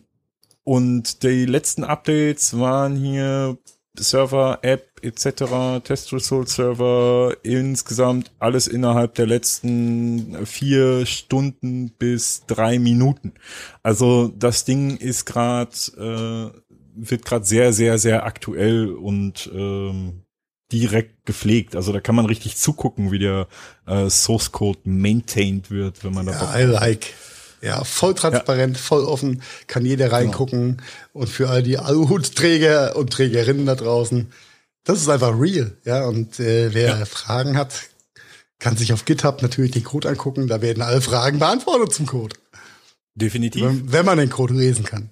und 0.65 1.23
die 1.23 1.47
letzten 1.47 1.85
Updates 1.85 2.59
waren 2.59 2.97
hier 2.97 3.59
Server, 3.99 4.59
App 4.63 5.01
etc., 5.03 5.83
Test 5.85 6.13
Result 6.13 6.49
Server, 6.49 7.37
insgesamt 7.43 8.31
alles 8.39 8.67
innerhalb 8.67 9.15
der 9.15 9.27
letzten 9.27 10.47
vier 10.47 11.05
Stunden 11.05 11.91
bis 11.91 12.47
drei 12.47 12.79
Minuten. 12.79 13.35
Also 13.83 14.29
das 14.29 14.65
Ding 14.65 14.97
ist 14.97 15.27
gerade, 15.27 15.73
äh, 15.99 16.59
wird 16.95 17.25
gerade 17.25 17.45
sehr, 17.45 17.73
sehr, 17.73 17.99
sehr 17.99 18.25
aktuell 18.25 18.89
und 18.89 19.51
ähm, 19.53 20.23
direkt 20.73 21.27
gepflegt. 21.27 21.77
Also 21.77 21.93
da 21.93 22.01
kann 22.01 22.15
man 22.15 22.27
richtig 22.27 22.57
zugucken, 22.57 23.13
wie 23.13 23.19
der 23.19 23.47
äh, 23.87 24.09
Source 24.09 24.53
Code 24.53 24.81
maintained 24.85 25.71
wird, 25.71 26.03
wenn 26.03 26.15
man 26.15 26.27
da 26.27 26.33
ja, 26.33 26.59
I 26.59 26.63
like. 26.65 27.13
Ja, 27.63 27.85
voll 27.85 28.15
transparent, 28.15 28.77
ja. 28.77 28.83
voll 28.83 29.05
offen, 29.05 29.43
kann 29.69 29.87
jeder 29.87 30.07
genau. 30.07 30.17
reingucken. 30.17 30.77
Genau. 30.77 30.89
Und 31.13 31.29
für 31.29 31.49
all 31.49 31.63
die 31.63 31.79
Aluhutträger 31.79 32.97
und 32.97 33.13
Trägerinnen 33.13 33.67
da 33.67 33.77
draußen, 33.77 34.33
das 34.85 35.01
ist 35.01 35.09
einfach 35.09 35.39
real. 35.39 35.77
Ja, 35.85 36.07
und 36.07 36.41
äh, 36.41 36.75
wer 36.75 36.99
ja. 36.99 37.05
Fragen 37.05 37.57
hat, 37.57 37.75
kann 38.59 38.77
sich 38.77 38.93
auf 38.93 39.05
GitHub 39.05 39.43
natürlich 39.43 39.71
den 39.71 39.85
Code 39.85 40.09
angucken. 40.09 40.49
Da 40.49 40.61
werden 40.61 40.83
alle 40.83 41.01
Fragen 41.01 41.39
beantwortet 41.39 41.93
zum 41.93 42.07
Code. 42.07 42.37
Definitiv. 43.15 43.63
Wenn, 43.63 43.93
wenn 43.93 44.07
man 44.07 44.19
den 44.19 44.31
Code 44.31 44.55
lesen 44.55 44.85
kann. 44.85 45.11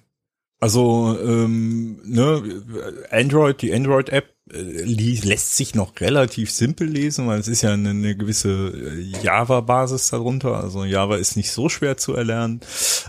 Also 0.59 1.17
ähm, 1.19 1.99
ne, 2.03 2.63
Android, 3.09 3.61
die 3.61 3.73
Android-App 3.73 4.29
lässt 4.53 5.55
sich 5.55 5.75
noch 5.75 5.99
relativ 5.99 6.51
simpel 6.51 6.87
lesen, 6.87 7.27
weil 7.27 7.39
es 7.39 7.47
ist 7.47 7.61
ja 7.61 7.71
eine, 7.71 7.91
eine 7.91 8.15
gewisse 8.15 8.49
äh, 8.49 9.01
Java-Basis 9.23 10.09
darunter. 10.09 10.61
Also 10.61 10.83
Java 10.83 11.15
ist 11.17 11.37
nicht 11.37 11.51
so 11.51 11.69
schwer 11.69 11.97
zu 11.97 12.13
erlernen. 12.13 12.61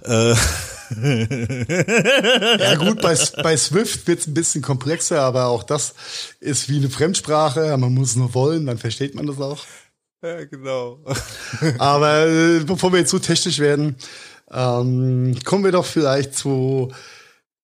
Äh. 0.05 0.35
ja 2.59 2.75
gut, 2.77 3.01
bei, 3.01 3.17
bei 3.43 3.57
Swift 3.57 4.07
wird 4.07 4.21
es 4.21 4.27
ein 4.27 4.35
bisschen 4.35 4.63
komplexer, 4.63 5.23
aber 5.23 5.47
auch 5.47 5.63
das 5.63 5.95
ist 6.41 6.69
wie 6.69 6.77
eine 6.77 6.91
Fremdsprache. 6.91 7.77
Man 7.77 7.95
muss 7.95 8.17
nur 8.17 8.35
wollen, 8.35 8.67
dann 8.67 8.79
versteht 8.79 9.15
man 9.15 9.27
das 9.27 9.41
auch. 9.41 9.65
Ja, 10.23 10.45
genau. 10.45 11.01
aber 11.79 12.27
äh, 12.27 12.61
bevor 12.61 12.93
wir 12.93 13.01
jetzt 13.01 13.11
zu 13.11 13.19
technisch 13.19 13.59
werden, 13.59 13.97
ähm, 14.53 15.37
kommen 15.45 15.65
wir 15.65 15.73
doch 15.73 15.87
vielleicht 15.87 16.35
zu 16.37 16.93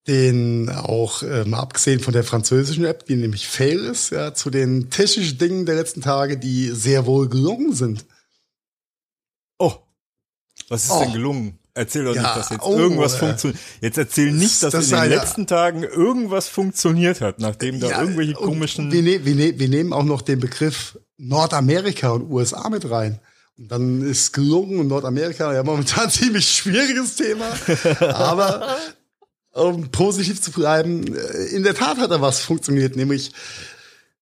den 0.08 0.70
auch 0.70 1.22
ähm, 1.22 1.52
abgesehen 1.52 2.00
von 2.00 2.14
der 2.14 2.24
französischen 2.24 2.84
App, 2.86 3.04
die 3.06 3.16
nämlich 3.16 3.46
fail 3.46 3.78
ist, 3.84 4.10
ja, 4.10 4.32
zu 4.32 4.48
den 4.48 4.88
technischen 4.90 5.36
Dingen 5.38 5.66
der 5.66 5.74
letzten 5.76 6.00
Tage, 6.00 6.38
die 6.38 6.70
sehr 6.70 7.04
wohl 7.04 7.28
gelungen 7.28 7.74
sind. 7.74 8.06
Oh, 9.58 9.74
was 10.68 10.84
ist 10.84 10.90
oh. 10.90 11.00
denn 11.00 11.12
gelungen? 11.12 11.58
Erzähl 11.74 12.04
doch 12.04 12.14
ja, 12.14 12.22
nicht, 12.22 12.36
dass 12.36 12.50
jetzt 12.50 12.64
oh, 12.64 12.76
irgendwas 12.76 13.14
äh, 13.14 13.18
funktioniert. 13.18 13.60
Jetzt 13.80 13.98
erzähl 13.98 14.32
nicht, 14.32 14.62
dass 14.62 14.72
das 14.72 14.90
in 14.90 14.98
den 14.98 15.10
letzten 15.10 15.46
Tagen 15.46 15.84
irgendwas 15.84 16.48
funktioniert 16.48 17.20
hat, 17.20 17.38
nachdem 17.38 17.78
da 17.78 17.90
ja, 17.90 18.00
irgendwelche 18.00 18.32
komischen. 18.32 18.90
Wir, 18.90 19.02
ne 19.02 19.24
wir, 19.24 19.34
ne 19.34 19.58
wir 19.58 19.68
nehmen 19.68 19.92
auch 19.92 20.02
noch 20.02 20.22
den 20.22 20.40
Begriff 20.40 20.98
Nordamerika 21.18 22.10
und 22.10 22.30
USA 22.30 22.68
mit 22.70 22.90
rein. 22.90 23.20
Und 23.58 23.70
dann 23.70 24.02
ist 24.02 24.32
gelungen 24.32 24.80
und 24.80 24.88
Nordamerika 24.88 25.52
ja 25.52 25.62
momentan 25.62 26.04
ein 26.04 26.10
ziemlich 26.10 26.48
schwieriges 26.48 27.16
Thema. 27.16 27.46
Aber 28.00 28.76
um 29.58 29.90
positiv 29.90 30.40
zu 30.40 30.52
bleiben, 30.52 31.14
äh, 31.14 31.44
in 31.54 31.62
der 31.62 31.74
Tat 31.74 31.98
hat 31.98 32.10
da 32.10 32.20
was 32.20 32.40
funktioniert, 32.40 32.96
nämlich 32.96 33.32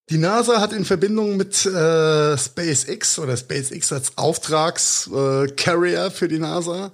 die 0.09 0.19
NASA 0.19 0.61
hat 0.61 0.73
in 0.73 0.85
Verbindung 0.85 1.37
mit 1.37 1.67
äh, 1.67 2.39
SpaceX 2.39 3.19
oder 3.19 3.37
SpaceX 3.37 3.93
als 3.93 4.17
Auftragscarrier 4.17 6.07
äh, 6.07 6.11
für 6.11 6.29
die 6.29 6.39
NASA 6.39 6.93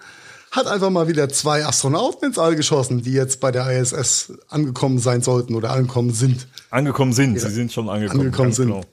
hat 0.53 0.66
einfach 0.66 0.90
mal 0.90 1.09
wieder 1.09 1.28
zwei 1.30 1.64
Astronauten 1.64 2.28
ins 2.28 2.38
All 2.38 2.55
geschossen, 2.55 3.03
die 3.03 3.12
jetzt 3.12 3.40
bei 3.40 3.51
der 3.51 3.70
ISS 3.70 4.34
angekommen 4.49 4.99
sein 4.99 5.22
sollten 5.22 5.55
oder 5.55 5.70
angekommen 5.70 6.12
sind. 6.12 6.47
Angekommen 6.70 7.14
sind, 7.14 7.34
ja. 7.34 7.40
sie 7.40 7.55
sind 7.55 7.72
schon 7.72 7.88
angekommen. 7.88 8.20
Angekommen 8.20 8.53
sind, 8.53 8.68
genau. 8.68 8.84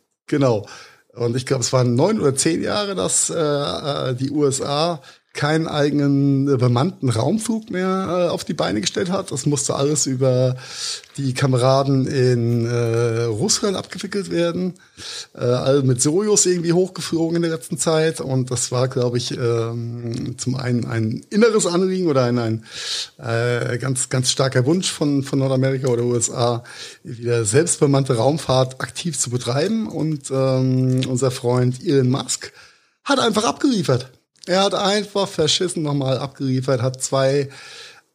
genau. 0.63 0.67
Und 1.13 1.35
ich 1.35 1.45
glaube, 1.45 1.63
es 1.63 1.73
waren 1.73 1.95
neun 1.95 2.21
oder 2.21 2.33
zehn 2.33 2.63
Jahre, 2.63 2.95
dass 2.95 3.29
äh, 3.29 3.35
äh 3.35 4.15
die 4.15 4.31
USA 4.31 5.01
keinen 5.33 5.67
eigenen 5.67 6.47
äh, 6.47 6.57
bemannten 6.57 7.09
Raumflug 7.09 7.69
mehr 7.69 8.27
äh, 8.27 8.29
auf 8.29 8.43
die 8.43 8.55
Beine 8.55 8.81
gestellt 8.81 9.09
hat. 9.09 9.31
Das 9.31 9.45
musste 9.45 9.75
alles 9.75 10.07
über 10.07 10.55
die 11.17 11.33
Kameraden 11.33 12.07
in 12.07 12.65
äh, 12.65 13.23
Russland 13.23 13.77
abgewickelt 13.77 14.31
werden. 14.31 14.73
Äh, 15.35 15.41
alle 15.41 15.83
mit 15.83 16.01
Sojus 16.01 16.45
irgendwie 16.45 16.73
hochgeflogen 16.73 17.35
in 17.35 17.41
der 17.43 17.51
letzten 17.51 17.77
Zeit. 17.77 18.21
Und 18.21 18.49
das 18.49 18.71
war, 18.71 18.87
glaube 18.87 19.17
ich, 19.17 19.31
ähm, 19.37 20.35
zum 20.37 20.55
einen 20.55 20.85
ein 20.85 21.21
inneres 21.29 21.67
Anliegen 21.67 22.07
oder 22.07 22.23
ein, 22.23 22.39
ein 22.39 22.65
äh, 23.19 23.77
ganz, 23.77 24.09
ganz 24.09 24.31
starker 24.31 24.65
Wunsch 24.65 24.91
von, 24.91 25.23
von 25.23 25.39
Nordamerika 25.39 25.89
oder 25.89 26.03
USA, 26.03 26.63
wieder 27.03 27.45
selbstbemannte 27.45 28.15
Raumfahrt 28.15 28.81
aktiv 28.81 29.17
zu 29.17 29.29
betreiben. 29.29 29.87
Und 29.87 30.31
ähm, 30.31 31.01
unser 31.07 31.29
Freund 31.29 31.85
Elon 31.85 32.09
Musk 32.09 32.51
hat 33.03 33.19
einfach 33.19 33.43
abgeliefert. 33.43 34.11
Er 34.49 34.63
hat 34.63 34.73
einfach 34.73 35.27
verschissen 35.27 35.83
nochmal 35.83 36.17
abgeliefert, 36.17 36.81
hat 36.81 37.03
zwei 37.03 37.49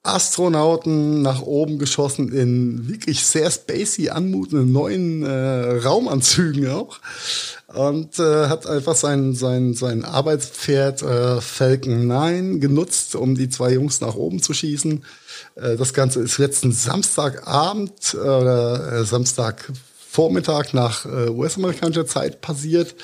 Astronauten 0.02 1.22
nach 1.22 1.42
oben 1.42 1.78
geschossen 1.78 2.32
in 2.32 2.88
wirklich 2.88 3.24
sehr 3.24 3.48
spacey 3.52 4.10
anmutenden 4.10 4.72
neuen 4.72 5.22
äh, 5.22 5.78
Raumanzügen 5.78 6.68
auch 6.72 6.98
und 7.68 8.18
äh, 8.18 8.48
hat 8.48 8.66
einfach 8.66 8.96
sein 8.96 9.34
sein 9.34 9.74
sein 9.74 10.04
Arbeitspferd 10.04 11.02
äh, 11.02 11.40
Falcon 11.40 12.08
9 12.08 12.58
genutzt, 12.58 13.14
um 13.14 13.36
die 13.36 13.48
zwei 13.48 13.74
Jungs 13.74 14.00
nach 14.00 14.16
oben 14.16 14.42
zu 14.42 14.54
schießen. 14.54 15.04
Äh, 15.54 15.76
das 15.76 15.94
Ganze 15.94 16.20
ist 16.20 16.38
letzten 16.38 16.72
Samstagabend 16.72 18.12
äh, 18.14 18.16
oder 18.16 18.92
äh, 18.92 19.04
Samstag 19.04 19.70
Vormittag 20.14 20.74
nach 20.74 21.06
äh, 21.06 21.28
US-amerikanischer 21.28 22.06
Zeit 22.06 22.40
passiert. 22.40 22.94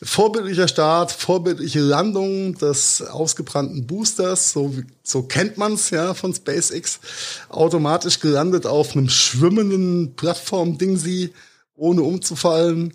Vorbildlicher 0.00 0.68
Start, 0.68 1.10
vorbildliche 1.10 1.80
Landung 1.80 2.54
des 2.54 3.02
ausgebrannten 3.02 3.88
Boosters, 3.88 4.52
so, 4.52 4.72
so 5.02 5.24
kennt 5.24 5.58
man's 5.58 5.90
ja 5.90 6.14
von 6.14 6.32
SpaceX, 6.32 7.00
automatisch 7.48 8.20
gelandet 8.20 8.66
auf 8.66 8.94
einem 8.94 9.08
schwimmenden 9.08 10.14
Plattform-Dingsy, 10.14 11.32
ohne 11.74 12.02
umzufallen. 12.02 12.94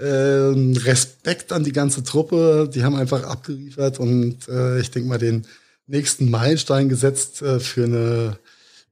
Ähm, 0.00 0.76
Respekt 0.76 1.50
an 1.50 1.64
die 1.64 1.72
ganze 1.72 2.04
Truppe, 2.04 2.70
die 2.72 2.84
haben 2.84 2.94
einfach 2.94 3.24
abgeliefert 3.24 3.98
und 3.98 4.46
äh, 4.48 4.78
ich 4.78 4.92
denke 4.92 5.08
mal 5.08 5.18
den 5.18 5.44
nächsten 5.88 6.30
Meilenstein 6.30 6.88
gesetzt 6.88 7.42
äh, 7.42 7.58
für 7.58 7.82
eine 7.82 8.38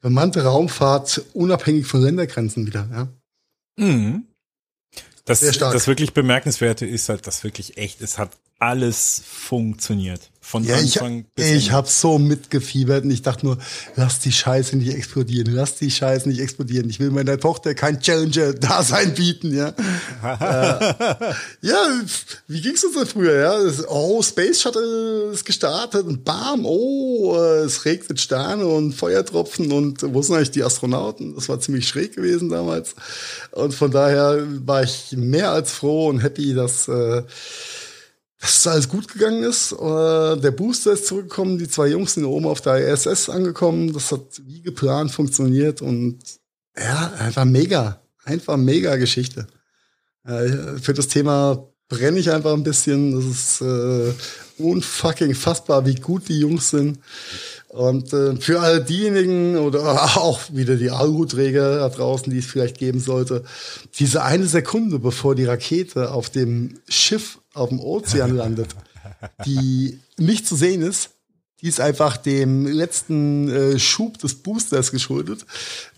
bemannte 0.01 0.43
Raumfahrt 0.43 1.23
unabhängig 1.33 1.87
von 1.87 2.03
Ländergrenzen 2.03 2.67
wieder. 2.67 2.89
Ja. 2.93 3.09
Mhm. 3.81 4.27
Das, 5.25 5.41
das 5.41 5.87
wirklich 5.87 6.13
Bemerkenswerte 6.13 6.87
ist 6.87 7.09
halt, 7.09 7.27
dass 7.27 7.45
wirklich 7.45 7.77
echt, 7.77 8.01
es 8.01 8.19
hat 8.19 8.37
alles 8.59 9.23
funktioniert. 9.27 10.31
Von 10.51 10.65
ja, 10.65 10.79
Anfang 10.79 11.21
ich, 11.21 11.35
bis 11.37 11.47
Ende. 11.47 11.59
Ich 11.59 11.71
habe 11.71 11.87
so 11.87 12.19
mitgefiebert 12.19 13.05
und 13.05 13.13
ich 13.13 13.23
dachte 13.23 13.47
nur, 13.47 13.59
lass 13.95 14.19
die 14.19 14.33
Scheiße 14.33 14.77
nicht 14.77 14.93
explodieren, 14.93 15.55
lass 15.55 15.77
die 15.77 15.93
Scheiße 15.93 16.29
nicht 16.29 16.41
explodieren. 16.41 16.91
Ich 16.91 16.99
will 16.99 17.13
meiner 17.13 17.39
Tochter 17.39 17.73
kein 17.77 18.01
Challenger-Dasein 18.01 19.15
bieten, 19.15 19.55
ja. 19.55 19.69
äh, 20.25 21.35
ja, 21.61 22.01
wie 22.49 22.61
ging's 22.61 22.83
uns 22.83 22.97
denn 22.97 23.07
früher, 23.07 23.39
ja? 23.41 23.73
Oh, 23.87 24.21
Space 24.25 24.61
Shuttle 24.61 25.31
ist 25.33 25.45
gestartet 25.45 26.05
und 26.05 26.25
bam, 26.25 26.67
oh, 26.67 27.37
es 27.37 27.85
regnet 27.85 28.21
Sterne 28.21 28.67
und 28.67 28.93
Feuertropfen 28.93 29.71
und 29.71 30.03
wo 30.03 30.21
sind 30.21 30.35
eigentlich 30.35 30.51
die 30.51 30.65
Astronauten? 30.65 31.37
Das 31.37 31.49
war 31.49 31.61
ziemlich 31.61 31.87
schräg 31.87 32.17
gewesen 32.17 32.49
damals. 32.49 32.97
Und 33.53 33.73
von 33.73 33.93
daher 33.93 34.45
war 34.67 34.83
ich 34.83 35.13
mehr 35.13 35.53
als 35.53 35.71
froh 35.71 36.09
und 36.09 36.19
happy, 36.19 36.55
dass 36.55 36.89
äh, 36.89 37.23
dass 38.41 38.59
es 38.59 38.67
alles 38.67 38.89
gut 38.89 39.07
gegangen 39.09 39.43
ist. 39.43 39.73
Äh, 39.73 40.37
der 40.39 40.51
Booster 40.51 40.93
ist 40.93 41.07
zurückgekommen, 41.07 41.59
die 41.59 41.69
zwei 41.69 41.89
Jungs 41.89 42.15
sind 42.15 42.25
oben 42.25 42.47
auf 42.47 42.61
der 42.63 42.89
ISS 42.89 43.29
angekommen. 43.29 43.93
Das 43.93 44.11
hat 44.13 44.41
wie 44.47 44.63
geplant 44.63 45.13
funktioniert 45.13 45.83
und 45.83 46.19
ja, 46.77 47.13
einfach 47.19 47.45
mega. 47.45 48.01
Einfach 48.25 48.57
mega 48.57 48.97
Geschichte. 48.97 49.47
Äh, 50.25 50.79
für 50.81 50.95
das 50.95 51.09
Thema 51.09 51.69
brenne 51.89 52.19
ich 52.19 52.31
einfach 52.31 52.55
ein 52.55 52.63
bisschen. 52.63 53.15
Das 53.15 53.25
ist 53.25 53.61
äh, 53.61 54.15
unfucking 54.59 55.35
fassbar, 55.35 55.85
wie 55.85 55.97
gut 55.97 56.29
die 56.29 56.41
Jungs 56.41 56.71
sind. 56.71 56.99
Und 57.69 58.13
äh, 58.13 58.37
für 58.37 58.61
all 58.61 58.83
diejenigen 58.83 59.57
oder 59.57 59.83
auch 60.17 60.41
wieder 60.51 60.77
die 60.77 60.91
Aluträger 60.91 61.77
da 61.77 61.89
draußen, 61.91 62.33
die 62.33 62.39
es 62.39 62.47
vielleicht 62.47 62.79
geben 62.79 63.01
sollte, 63.01 63.45
diese 63.99 64.23
eine 64.23 64.47
Sekunde, 64.47 64.99
bevor 64.99 65.35
die 65.35 65.45
Rakete 65.45 66.11
auf 66.13 66.31
dem 66.31 66.79
Schiff 66.89 67.39
auf 67.61 67.69
dem 67.69 67.81
Ozean 67.81 68.35
landet, 68.37 68.75
die 69.45 70.01
nicht 70.17 70.47
zu 70.47 70.57
sehen 70.57 70.83
ist, 70.83 71.11
die 71.63 71.69
ist 71.69 71.81
einfach 71.81 72.17
dem 72.17 72.67
letzten 72.67 73.51
äh, 73.51 73.79
Schub 73.79 74.19
des 74.19 74.37
Boosters 74.37 74.91
geschuldet, 74.93 75.45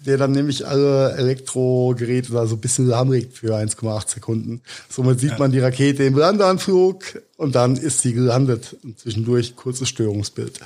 der 0.04 0.16
dann 0.16 0.32
nämlich 0.32 0.66
alle 0.66 1.12
Elektrogeräte 1.12 2.32
da 2.32 2.46
so 2.46 2.56
ein 2.56 2.60
bisschen 2.60 2.86
lahmlegt 2.86 3.38
für 3.38 3.54
1,8 3.54 4.14
Sekunden. 4.14 4.62
Somit 4.88 5.20
sieht 5.20 5.38
man 5.38 5.52
die 5.52 5.60
Rakete 5.60 6.02
im 6.02 6.16
Landeanflug 6.16 7.22
und 7.36 7.54
dann 7.54 7.76
ist 7.76 8.00
sie 8.00 8.12
gelandet. 8.12 8.76
Und 8.82 8.98
zwischendurch 8.98 9.54
kurzes 9.54 9.88
Störungsbild. 9.88 10.58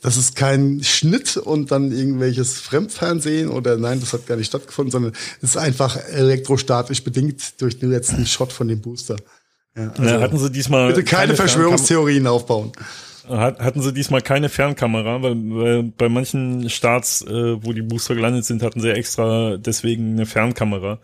Das 0.00 0.16
ist 0.16 0.36
kein 0.36 0.82
Schnitt 0.82 1.36
und 1.36 1.70
dann 1.70 1.92
irgendwelches 1.92 2.54
Fremdfernsehen 2.54 3.50
oder 3.50 3.76
nein, 3.76 4.00
das 4.00 4.14
hat 4.14 4.26
gar 4.26 4.36
nicht 4.36 4.46
stattgefunden, 4.46 4.90
sondern 4.90 5.12
es 5.42 5.50
ist 5.50 5.56
einfach 5.58 5.96
elektrostatisch 5.96 7.04
bedingt 7.04 7.60
durch 7.60 7.78
den 7.78 7.90
letzten 7.90 8.24
Shot 8.24 8.52
von 8.52 8.68
dem 8.68 8.80
Booster. 8.80 9.16
Ja, 9.76 9.92
also 9.96 10.20
hatten 10.20 10.38
Sie 10.38 10.50
diesmal 10.50 10.88
bitte 10.88 11.04
keine, 11.04 11.26
keine 11.26 11.36
Verschwörungstheorien 11.36 12.26
aufbauen. 12.26 12.72
Hatten 13.28 13.80
sie 13.80 13.92
diesmal 13.92 14.22
keine 14.22 14.48
Fernkamera, 14.48 15.22
weil, 15.22 15.36
weil 15.36 15.82
bei 15.84 16.08
manchen 16.08 16.68
Starts, 16.68 17.22
äh, 17.22 17.64
wo 17.64 17.72
die 17.72 17.82
Booster 17.82 18.16
gelandet 18.16 18.44
sind, 18.44 18.60
hatten 18.62 18.80
sie 18.80 18.90
extra 18.90 19.56
deswegen 19.56 20.14
eine 20.14 20.26
Fernkamera. 20.26 20.98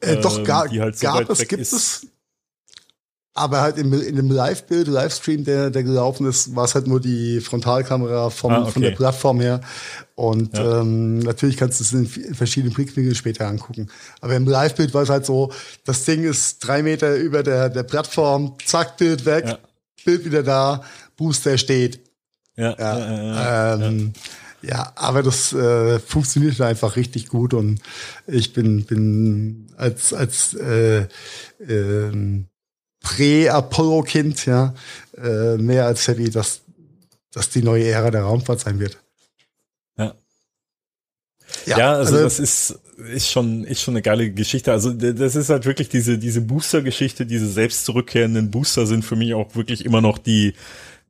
Äh, 0.00 0.16
doch, 0.16 0.42
gar, 0.42 0.68
halt 0.68 0.98
so 0.98 1.06
gab 1.06 1.30
es, 1.30 1.46
gibt 1.46 1.62
ist. 1.62 1.72
es. 1.72 2.06
Aber 3.38 3.60
halt 3.60 3.78
im, 3.78 3.92
in 3.92 4.16
dem 4.16 4.30
Live-Bild, 4.30 4.88
Livestream, 4.88 5.44
der, 5.44 5.70
der 5.70 5.84
gelaufen 5.84 6.26
ist, 6.26 6.56
war 6.56 6.64
es 6.64 6.74
halt 6.74 6.88
nur 6.88 7.00
die 7.00 7.40
Frontalkamera 7.40 8.30
vom, 8.30 8.52
ah, 8.52 8.62
okay. 8.62 8.72
von 8.72 8.82
der 8.82 8.90
Plattform 8.90 9.40
her. 9.40 9.60
Und 10.16 10.58
ja. 10.58 10.80
ähm, 10.80 11.20
natürlich 11.20 11.56
kannst 11.56 11.78
du 11.78 11.84
es 11.84 11.92
in 11.92 12.34
verschiedenen 12.34 12.74
Blickwinkeln 12.74 13.14
später 13.14 13.46
angucken. 13.46 13.90
Aber 14.20 14.34
im 14.34 14.44
Live-Bild 14.44 14.92
war 14.92 15.02
es 15.02 15.08
halt 15.08 15.24
so, 15.24 15.52
das 15.84 16.04
Ding 16.04 16.24
ist 16.24 16.58
drei 16.58 16.82
Meter 16.82 17.14
über 17.14 17.44
der, 17.44 17.68
der 17.68 17.84
Plattform, 17.84 18.56
zack, 18.66 18.96
Bild 18.96 19.24
weg, 19.24 19.44
ja. 19.46 19.58
Bild 20.04 20.24
wieder 20.24 20.42
da 20.42 20.82
Booster 21.16 21.58
steht. 21.58 22.00
Ja, 22.56 22.74
ja, 22.76 22.98
ja, 22.98 23.74
ähm, 23.74 24.12
ja. 24.62 24.68
ja 24.70 24.92
aber 24.96 25.22
das 25.22 25.52
äh, 25.52 26.00
funktioniert 26.00 26.60
einfach 26.60 26.96
richtig 26.96 27.28
gut 27.28 27.54
und 27.54 27.80
ich 28.26 28.52
bin, 28.52 28.84
bin 28.84 29.68
als, 29.76 30.12
als 30.12 30.54
äh, 30.54 31.06
äh, 31.60 32.42
Prä-Apollo-Kind, 33.08 34.44
ja, 34.44 34.74
äh, 35.16 35.56
mehr 35.56 35.86
als 35.86 36.06
happy, 36.06 36.28
dass, 36.30 36.60
dass 37.32 37.48
die 37.48 37.62
neue 37.62 37.88
Ära 37.88 38.10
der 38.10 38.22
Raumfahrt 38.22 38.60
sein 38.60 38.78
wird. 38.78 38.98
Ja. 39.96 40.14
Ja, 41.64 41.78
ja 41.78 41.92
also, 41.92 42.16
also, 42.16 42.24
das 42.24 42.38
ist, 42.38 42.78
ist 42.98 43.30
schon, 43.30 43.64
ist 43.64 43.80
schon 43.80 43.94
eine 43.94 44.02
geile 44.02 44.30
Geschichte. 44.30 44.72
Also 44.72 44.92
das 44.92 45.36
ist 45.36 45.48
halt 45.48 45.64
wirklich 45.64 45.88
diese, 45.88 46.18
diese 46.18 46.42
Booster-Geschichte, 46.42 47.24
diese 47.24 47.48
selbst 47.48 47.86
zurückkehrenden 47.86 48.50
Booster 48.50 48.86
sind 48.86 49.04
für 49.04 49.16
mich 49.16 49.32
auch 49.32 49.54
wirklich 49.54 49.86
immer 49.86 50.02
noch 50.02 50.18
die, 50.18 50.52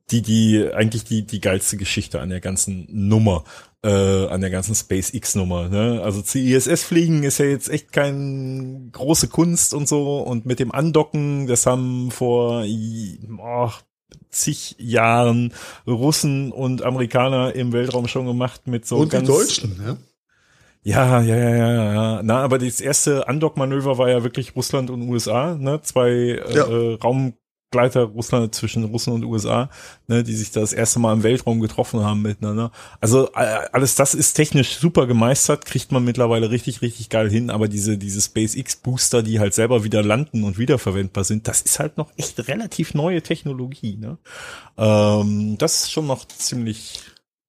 die, 0.09 0.21
die, 0.21 0.69
eigentlich 0.73 1.03
die, 1.03 1.23
die 1.23 1.41
geilste 1.41 1.75
Geschichte 1.75 2.21
an 2.21 2.29
der 2.29 2.39
ganzen 2.39 2.87
Nummer, 2.89 3.43
äh, 3.83 4.27
an 4.27 4.41
der 4.41 4.49
ganzen 4.49 4.75
SpaceX-Nummer. 4.75 5.69
Ne? 5.69 6.01
Also 6.03 6.21
zu 6.21 6.39
ISS 6.39 6.83
fliegen 6.83 7.23
ist 7.23 7.37
ja 7.39 7.45
jetzt 7.45 7.69
echt 7.69 7.91
kein 7.91 8.89
große 8.91 9.27
Kunst 9.29 9.73
und 9.73 9.87
so. 9.87 10.19
Und 10.19 10.45
mit 10.45 10.59
dem 10.59 10.71
Andocken, 10.71 11.47
das 11.47 11.65
haben 11.65 12.11
vor 12.11 12.65
oh, 13.37 13.69
zig 14.29 14.75
Jahren 14.79 15.53
Russen 15.87 16.51
und 16.51 16.83
Amerikaner 16.83 17.55
im 17.55 17.71
Weltraum 17.71 18.07
schon 18.07 18.25
gemacht 18.25 18.67
mit 18.67 18.85
so 18.85 18.97
und 18.97 19.09
ganz, 19.09 19.27
die 19.27 19.33
Deutschen, 19.33 19.77
ne? 19.77 19.97
Ja, 20.81 21.21
ja, 21.21 21.35
ja, 21.35 21.55
ja, 21.55 21.93
ja. 21.93 22.21
Na, 22.23 22.41
aber 22.41 22.57
das 22.57 22.79
erste 22.79 23.27
Andock-Manöver 23.27 23.97
war 23.97 24.09
ja 24.09 24.23
wirklich 24.23 24.55
Russland 24.55 24.89
und 24.89 25.07
USA, 25.07 25.55
ne? 25.55 25.81
Zwei 25.81 26.09
äh, 26.09 26.55
ja. 26.55 26.65
äh, 26.65 26.93
Raum 26.95 27.33
Gleiter 27.71 28.01
Russland 28.01 28.55
zwischen 28.55 28.83
Russland 28.85 29.23
und 29.23 29.29
USA, 29.29 29.69
ne, 30.07 30.23
die 30.23 30.35
sich 30.35 30.51
das 30.51 30.73
erste 30.73 30.99
Mal 30.99 31.13
im 31.13 31.23
Weltraum 31.23 31.59
getroffen 31.59 32.03
haben 32.03 32.21
miteinander. 32.21 32.71
Also 32.99 33.31
alles 33.33 33.95
das 33.95 34.15
ist 34.15 34.33
technisch 34.33 34.77
super 34.77 35.05
gemeistert, 35.05 35.65
kriegt 35.65 35.91
man 35.91 36.03
mittlerweile 36.03 36.49
richtig, 36.49 36.81
richtig 36.81 37.09
geil 37.09 37.29
hin, 37.29 37.49
aber 37.51 37.67
diese, 37.67 37.97
diese 37.97 38.21
SpaceX 38.21 38.77
Booster, 38.77 39.21
die 39.21 39.39
halt 39.39 39.53
selber 39.53 39.83
wieder 39.83 40.01
landen 40.01 40.43
und 40.43 40.57
wiederverwendbar 40.57 41.23
sind, 41.23 41.47
das 41.47 41.61
ist 41.61 41.79
halt 41.79 41.97
noch 41.97 42.11
echt 42.17 42.47
relativ 42.47 42.95
neue 42.95 43.21
Technologie. 43.21 43.97
Ne? 43.97 44.17
Ähm, 44.77 45.57
das 45.59 45.81
ist 45.81 45.91
schon 45.91 46.07
noch 46.07 46.27
ziemlich 46.27 47.01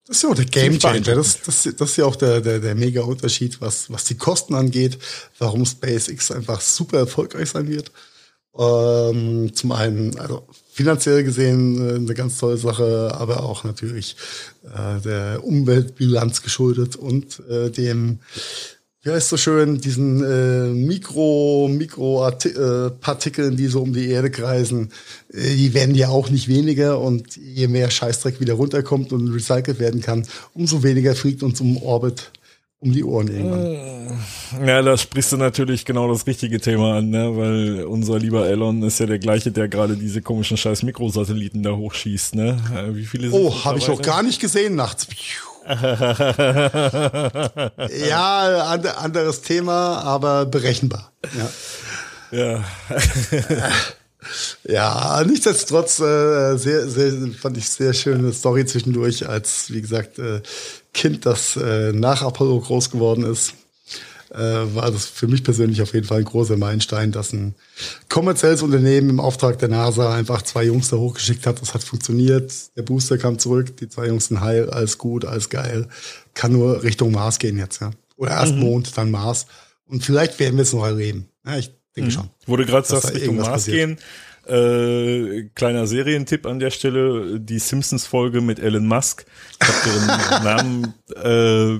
das 0.06 0.16
ist 0.16 0.22
ja 0.24 0.28
auch 0.30 0.34
der 0.34 0.44
Game 0.44 0.76
Changer. 0.76 1.14
Das, 1.14 1.40
das, 1.42 1.62
das 1.62 1.90
ist 1.90 1.96
ja 1.96 2.04
auch 2.04 2.16
der, 2.16 2.40
der, 2.40 2.58
der 2.58 2.74
mega 2.74 3.02
Unterschied, 3.02 3.60
was, 3.60 3.92
was 3.92 4.04
die 4.04 4.16
Kosten 4.16 4.56
angeht, 4.56 4.98
warum 5.38 5.64
SpaceX 5.64 6.32
einfach 6.32 6.60
super 6.60 6.98
erfolgreich 6.98 7.50
sein 7.50 7.68
wird. 7.68 7.92
Ähm, 8.58 9.54
zum 9.54 9.72
einen, 9.72 10.18
also 10.18 10.44
finanziell 10.72 11.22
gesehen 11.22 11.88
äh, 11.88 11.94
eine 11.94 12.14
ganz 12.14 12.38
tolle 12.38 12.56
Sache, 12.56 13.12
aber 13.14 13.44
auch 13.44 13.64
natürlich 13.64 14.16
äh, 14.64 15.00
der 15.00 15.44
Umweltbilanz 15.44 16.42
geschuldet 16.42 16.96
und 16.96 17.42
äh, 17.48 17.70
dem, 17.70 18.18
wie 19.02 19.10
heißt 19.10 19.28
so 19.28 19.36
schön, 19.36 19.80
diesen 19.80 20.24
äh, 20.24 20.68
Mikro, 20.74 21.68
Mikropartikeln, 21.70 23.56
die 23.56 23.68
so 23.68 23.82
um 23.82 23.92
die 23.92 24.08
Erde 24.08 24.30
kreisen, 24.30 24.90
äh, 25.32 25.54
die 25.54 25.72
werden 25.72 25.94
ja 25.94 26.08
auch 26.08 26.28
nicht 26.28 26.48
weniger 26.48 26.98
und 26.98 27.36
je 27.36 27.68
mehr 27.68 27.90
Scheißdreck 27.90 28.40
wieder 28.40 28.54
runterkommt 28.54 29.12
und 29.12 29.32
recycelt 29.32 29.78
werden 29.78 30.00
kann, 30.00 30.26
umso 30.54 30.82
weniger 30.82 31.14
fliegt 31.14 31.44
uns 31.44 31.60
um 31.60 31.76
Orbit 31.76 32.32
um 32.80 32.92
die 32.92 33.04
Ohren 33.04 33.28
irgendwann. 33.28 34.66
Ja, 34.66 34.80
da 34.82 34.96
sprichst 34.96 35.32
du 35.32 35.36
natürlich 35.36 35.84
genau 35.84 36.08
das 36.10 36.26
richtige 36.26 36.58
Thema 36.60 36.96
an, 36.96 37.10
ne? 37.10 37.36
weil 37.36 37.84
unser 37.84 38.18
lieber 38.18 38.48
Elon 38.48 38.82
ist 38.82 38.98
ja 38.98 39.06
der 39.06 39.18
gleiche, 39.18 39.52
der 39.52 39.68
gerade 39.68 39.96
diese 39.96 40.22
komischen 40.22 40.56
scheiß 40.56 40.82
Mikrosatelliten 40.82 41.62
da 41.62 41.72
hochschießt. 41.72 42.34
Ne? 42.34 42.58
Äh, 42.74 42.94
wie 42.96 43.04
viele 43.04 43.30
sind 43.30 43.38
Oh, 43.38 43.54
habe 43.64 43.78
ich 43.78 43.88
auch 43.90 44.00
gar 44.00 44.22
nicht 44.22 44.40
gesehen 44.40 44.76
nachts. 44.76 45.06
ja, 48.08 48.78
anderes 48.96 49.42
Thema, 49.42 49.98
aber 49.98 50.46
berechenbar. 50.46 51.12
Ja. 51.36 51.50
Ja. 52.32 52.64
Ja, 54.64 55.22
nichtsdestotrotz 55.24 55.98
äh, 55.98 56.56
sehr, 56.56 56.86
sehr, 56.88 57.12
fand 57.40 57.56
ich 57.56 57.68
sehr 57.68 57.94
schöne 57.94 58.32
Story 58.32 58.66
zwischendurch, 58.66 59.26
als 59.26 59.72
wie 59.72 59.80
gesagt 59.80 60.18
äh, 60.18 60.42
Kind, 60.92 61.26
das 61.26 61.56
äh, 61.56 61.92
nach 61.92 62.22
Apollo 62.22 62.60
groß 62.60 62.90
geworden 62.90 63.24
ist, 63.24 63.54
äh, 64.32 64.38
war 64.38 64.90
das 64.90 65.06
für 65.06 65.26
mich 65.26 65.42
persönlich 65.42 65.82
auf 65.82 65.92
jeden 65.92 66.06
Fall 66.06 66.18
ein 66.18 66.24
großer 66.24 66.56
Meilenstein, 66.56 67.10
dass 67.10 67.32
ein 67.32 67.54
kommerzielles 68.08 68.62
Unternehmen 68.62 69.10
im 69.10 69.20
Auftrag 69.20 69.58
der 69.58 69.68
NASA 69.68 70.14
einfach 70.14 70.42
zwei 70.42 70.64
Jungs 70.64 70.88
da 70.88 70.96
hochgeschickt 70.96 71.46
hat. 71.46 71.60
Das 71.60 71.74
hat 71.74 71.82
funktioniert. 71.82 72.52
Der 72.76 72.82
Booster 72.82 73.18
kam 73.18 73.38
zurück, 73.38 73.76
die 73.76 73.88
zwei 73.88 74.06
Jungs 74.06 74.26
sind 74.26 74.40
heil, 74.40 74.70
alles 74.70 74.98
gut, 74.98 75.24
alles 75.24 75.48
geil. 75.48 75.88
Kann 76.34 76.52
nur 76.52 76.82
Richtung 76.82 77.10
Mars 77.10 77.38
gehen 77.38 77.58
jetzt, 77.58 77.80
ja. 77.80 77.90
Oder 78.16 78.32
erst 78.32 78.54
mhm. 78.54 78.60
Mond, 78.60 78.96
dann 78.96 79.10
Mars. 79.10 79.46
Und 79.86 80.04
vielleicht 80.04 80.38
werden 80.38 80.56
wir 80.56 80.62
es 80.62 80.72
noch 80.72 80.84
erleben. 80.84 81.28
Ja, 81.44 81.56
ich 81.56 81.72
denke 81.96 82.10
mhm. 82.10 82.14
schon. 82.14 82.30
Wurde 82.46 82.66
gerade 82.66 82.86
sagst, 82.86 83.14
Richtung 83.14 83.36
Mars 83.36 83.48
passiert. 83.48 83.76
gehen. 83.76 83.98
Äh, 84.46 85.50
kleiner 85.54 85.86
Serientipp 85.86 86.46
an 86.46 86.58
der 86.58 86.70
Stelle, 86.70 87.40
die 87.40 87.58
Simpsons-Folge 87.58 88.40
mit 88.40 88.58
Elon 88.58 88.86
Musk. 88.86 89.26
Ich 89.60 89.68
habe 89.68 89.78
deren 89.84 90.06
Namen, 90.44 90.94
äh, 91.22 91.76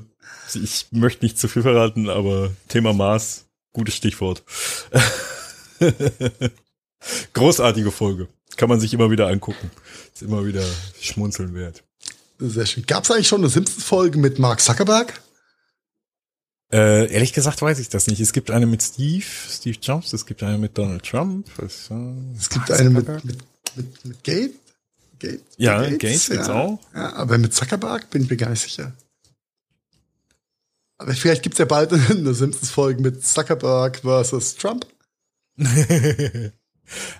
ich 0.58 0.86
möchte 0.90 1.24
nicht 1.24 1.38
zu 1.38 1.48
viel 1.48 1.62
verraten, 1.62 2.08
aber 2.08 2.50
Thema 2.68 2.92
Mars, 2.92 3.46
gutes 3.72 3.94
Stichwort. 3.94 4.42
Großartige 7.32 7.90
Folge. 7.90 8.28
Kann 8.56 8.68
man 8.68 8.80
sich 8.80 8.92
immer 8.92 9.10
wieder 9.10 9.28
angucken. 9.28 9.70
Ist 10.12 10.22
immer 10.22 10.44
wieder 10.44 10.64
schmunzeln 11.00 11.54
wert. 11.54 11.82
Sehr 12.38 12.66
schön. 12.66 12.84
Gab 12.86 13.04
es 13.04 13.10
eigentlich 13.10 13.28
schon 13.28 13.40
eine 13.40 13.48
Simpsons-Folge 13.48 14.18
mit 14.18 14.38
Mark 14.38 14.60
Zuckerberg? 14.60 15.22
Äh, 16.72 17.12
ehrlich 17.12 17.32
gesagt 17.32 17.60
weiß 17.62 17.80
ich 17.80 17.88
das 17.88 18.06
nicht. 18.06 18.20
Es 18.20 18.32
gibt 18.32 18.50
eine 18.50 18.66
mit 18.66 18.82
Steve, 18.82 19.24
Steve 19.24 19.78
Jobs, 19.80 20.12
es 20.12 20.24
gibt 20.24 20.42
eine 20.42 20.56
mit 20.56 20.78
Donald 20.78 21.04
Trump. 21.04 21.46
Es, 21.58 21.90
äh, 21.90 21.94
es 22.36 22.48
gibt 22.48 22.70
eine 22.70 22.90
mit, 22.90 23.08
mit, 23.24 23.38
mit, 23.76 24.04
mit 24.04 24.24
Gates. 24.24 24.54
Gates. 25.18 25.42
Ja, 25.56 25.82
Gates, 25.82 26.28
Gates 26.28 26.46
ja. 26.46 26.54
auch. 26.54 26.78
Ja, 26.94 27.12
aber 27.14 27.38
mit 27.38 27.52
Zuckerberg 27.52 28.08
bin 28.10 28.22
ich 28.22 28.30
mir 28.30 28.36
gar 28.36 28.50
nicht 28.50 28.62
sicher. 28.62 28.92
Aber 30.98 31.12
vielleicht 31.14 31.42
gibt's 31.42 31.58
ja 31.58 31.64
bald 31.64 31.92
eine 32.10 32.34
Simpsons-Folge 32.34 33.02
mit 33.02 33.24
Zuckerberg 33.24 34.00
versus 34.00 34.56
Trump. 34.56 34.86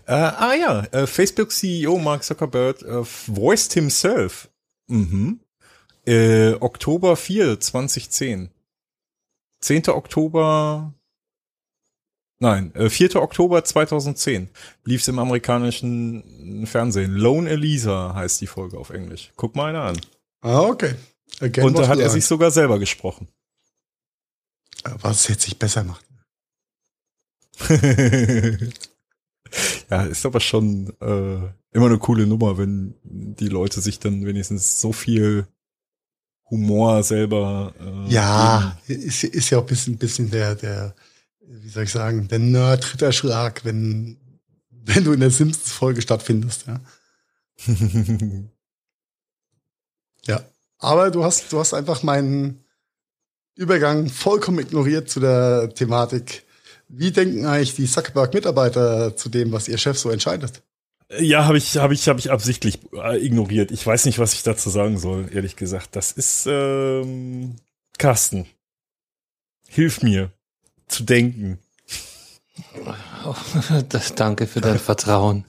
Äh, 0.07 0.15
ah 0.15 0.53
ja, 0.55 0.81
äh, 0.87 1.07
Facebook 1.07 1.53
CEO 1.53 1.97
Mark 1.99 2.25
Zuckerberg 2.25 2.83
äh, 2.83 3.05
voiced 3.05 3.73
himself. 3.73 4.49
Mhm. 4.89 5.39
Äh, 6.05 6.55
Oktober 6.55 7.17
4, 7.17 7.61
2010. 7.61 8.51
10. 9.61 9.89
Oktober 9.89 10.95
Nein, 12.43 12.74
äh, 12.74 12.89
4. 12.89 13.16
Oktober 13.16 13.62
2010 13.62 14.49
lief 14.85 15.03
es 15.03 15.09
im 15.09 15.19
amerikanischen 15.19 16.66
Fernsehen. 16.66 17.12
Lone 17.12 17.51
Elisa 17.51 18.15
heißt 18.15 18.41
die 18.41 18.47
Folge 18.47 18.78
auf 18.78 18.89
Englisch. 18.89 19.31
Guck 19.37 19.55
mal 19.57 19.69
einer 19.69 19.82
an. 19.82 20.01
Ah, 20.41 20.61
okay. 20.61 20.95
Again 21.39 21.65
Und 21.65 21.78
da 21.78 21.87
hat 21.87 21.99
er 21.99 22.09
sich 22.09 22.24
sogar 22.24 22.51
selber 22.51 22.78
gesprochen. 22.78 23.28
Was 25.01 25.28
jetzt 25.28 25.43
sich 25.43 25.59
besser 25.59 25.85
macht. 25.85 26.07
ja, 29.91 30.05
ist 30.05 30.24
aber 30.24 30.41
schon 30.41 30.95
äh, 31.01 31.41
immer 31.73 31.87
eine 31.87 31.99
coole 31.99 32.27
Nummer, 32.27 32.57
wenn 32.57 32.95
die 33.03 33.49
Leute 33.49 33.82
sich 33.82 33.99
dann 33.99 34.24
wenigstens 34.24 34.81
so 34.81 34.95
viel 34.95 35.47
Humor 36.51 37.03
selber. 37.03 37.73
Äh, 37.81 38.13
ja, 38.13 38.77
ist, 38.87 39.25
ist 39.25 39.51
ja 39.51 39.59
auch 39.59 39.63
ein 39.63 39.69
bisschen, 39.69 39.97
bisschen 39.97 40.31
der, 40.31 40.55
der, 40.57 40.95
wie 41.41 41.69
soll 41.69 41.85
ich 41.85 41.93
sagen, 41.93 42.29
der 42.29 42.41
Nerd-Ritterschlag, 42.41 43.65
wenn, 43.65 44.17
wenn 44.71 45.05
du 45.05 45.13
in 45.13 45.21
der 45.21 45.31
Simpsons-Folge 45.31 46.03
stattfindest, 46.03 46.67
ja. 46.67 46.81
ja. 50.27 50.45
Aber 50.79 51.11
du 51.11 51.25
hast, 51.25 51.53
du 51.53 51.59
hast 51.61 51.75
einfach 51.75 52.03
meinen 52.03 52.65
Übergang 53.55 54.09
vollkommen 54.09 54.61
ignoriert 54.61 55.11
zu 55.11 55.21
der 55.21 55.73
Thematik. 55.75 56.45
Wie 56.89 57.13
denken 57.13 57.45
eigentlich 57.47 57.75
die 57.75 57.87
Zuckerberg-Mitarbeiter 57.87 59.17
zu 59.17 59.29
dem, 59.29 59.53
was 59.53 59.69
ihr 59.69 59.79
Chef 59.79 59.99
so 59.99 60.11
entscheidet? 60.11 60.63
Ja, 61.19 61.47
habe 61.47 61.59
ich, 61.59 61.77
habe 61.77 61.93
ich, 61.93 62.09
habe 62.09 62.20
ich 62.20 62.31
absichtlich 62.31 62.78
äh, 62.95 63.19
ignoriert. 63.24 63.73
Ich 63.73 63.85
weiß 63.85 64.05
nicht, 64.05 64.19
was 64.20 64.32
ich 64.32 64.45
dazu 64.45 64.70
sagen 64.70 64.99
soll, 64.99 65.28
ehrlich 65.32 65.57
gesagt. 65.57 65.97
Das 65.97 66.12
ist 66.12 66.47
ähm, 66.47 67.57
Carsten. 67.99 68.47
Hilf 69.69 70.03
mir 70.03 70.31
zu 70.89 71.05
denken. 71.05 71.59
Das, 73.89 74.15
danke 74.15 74.47
für 74.47 74.61
dein 74.61 74.78
Vertrauen. 74.78 75.45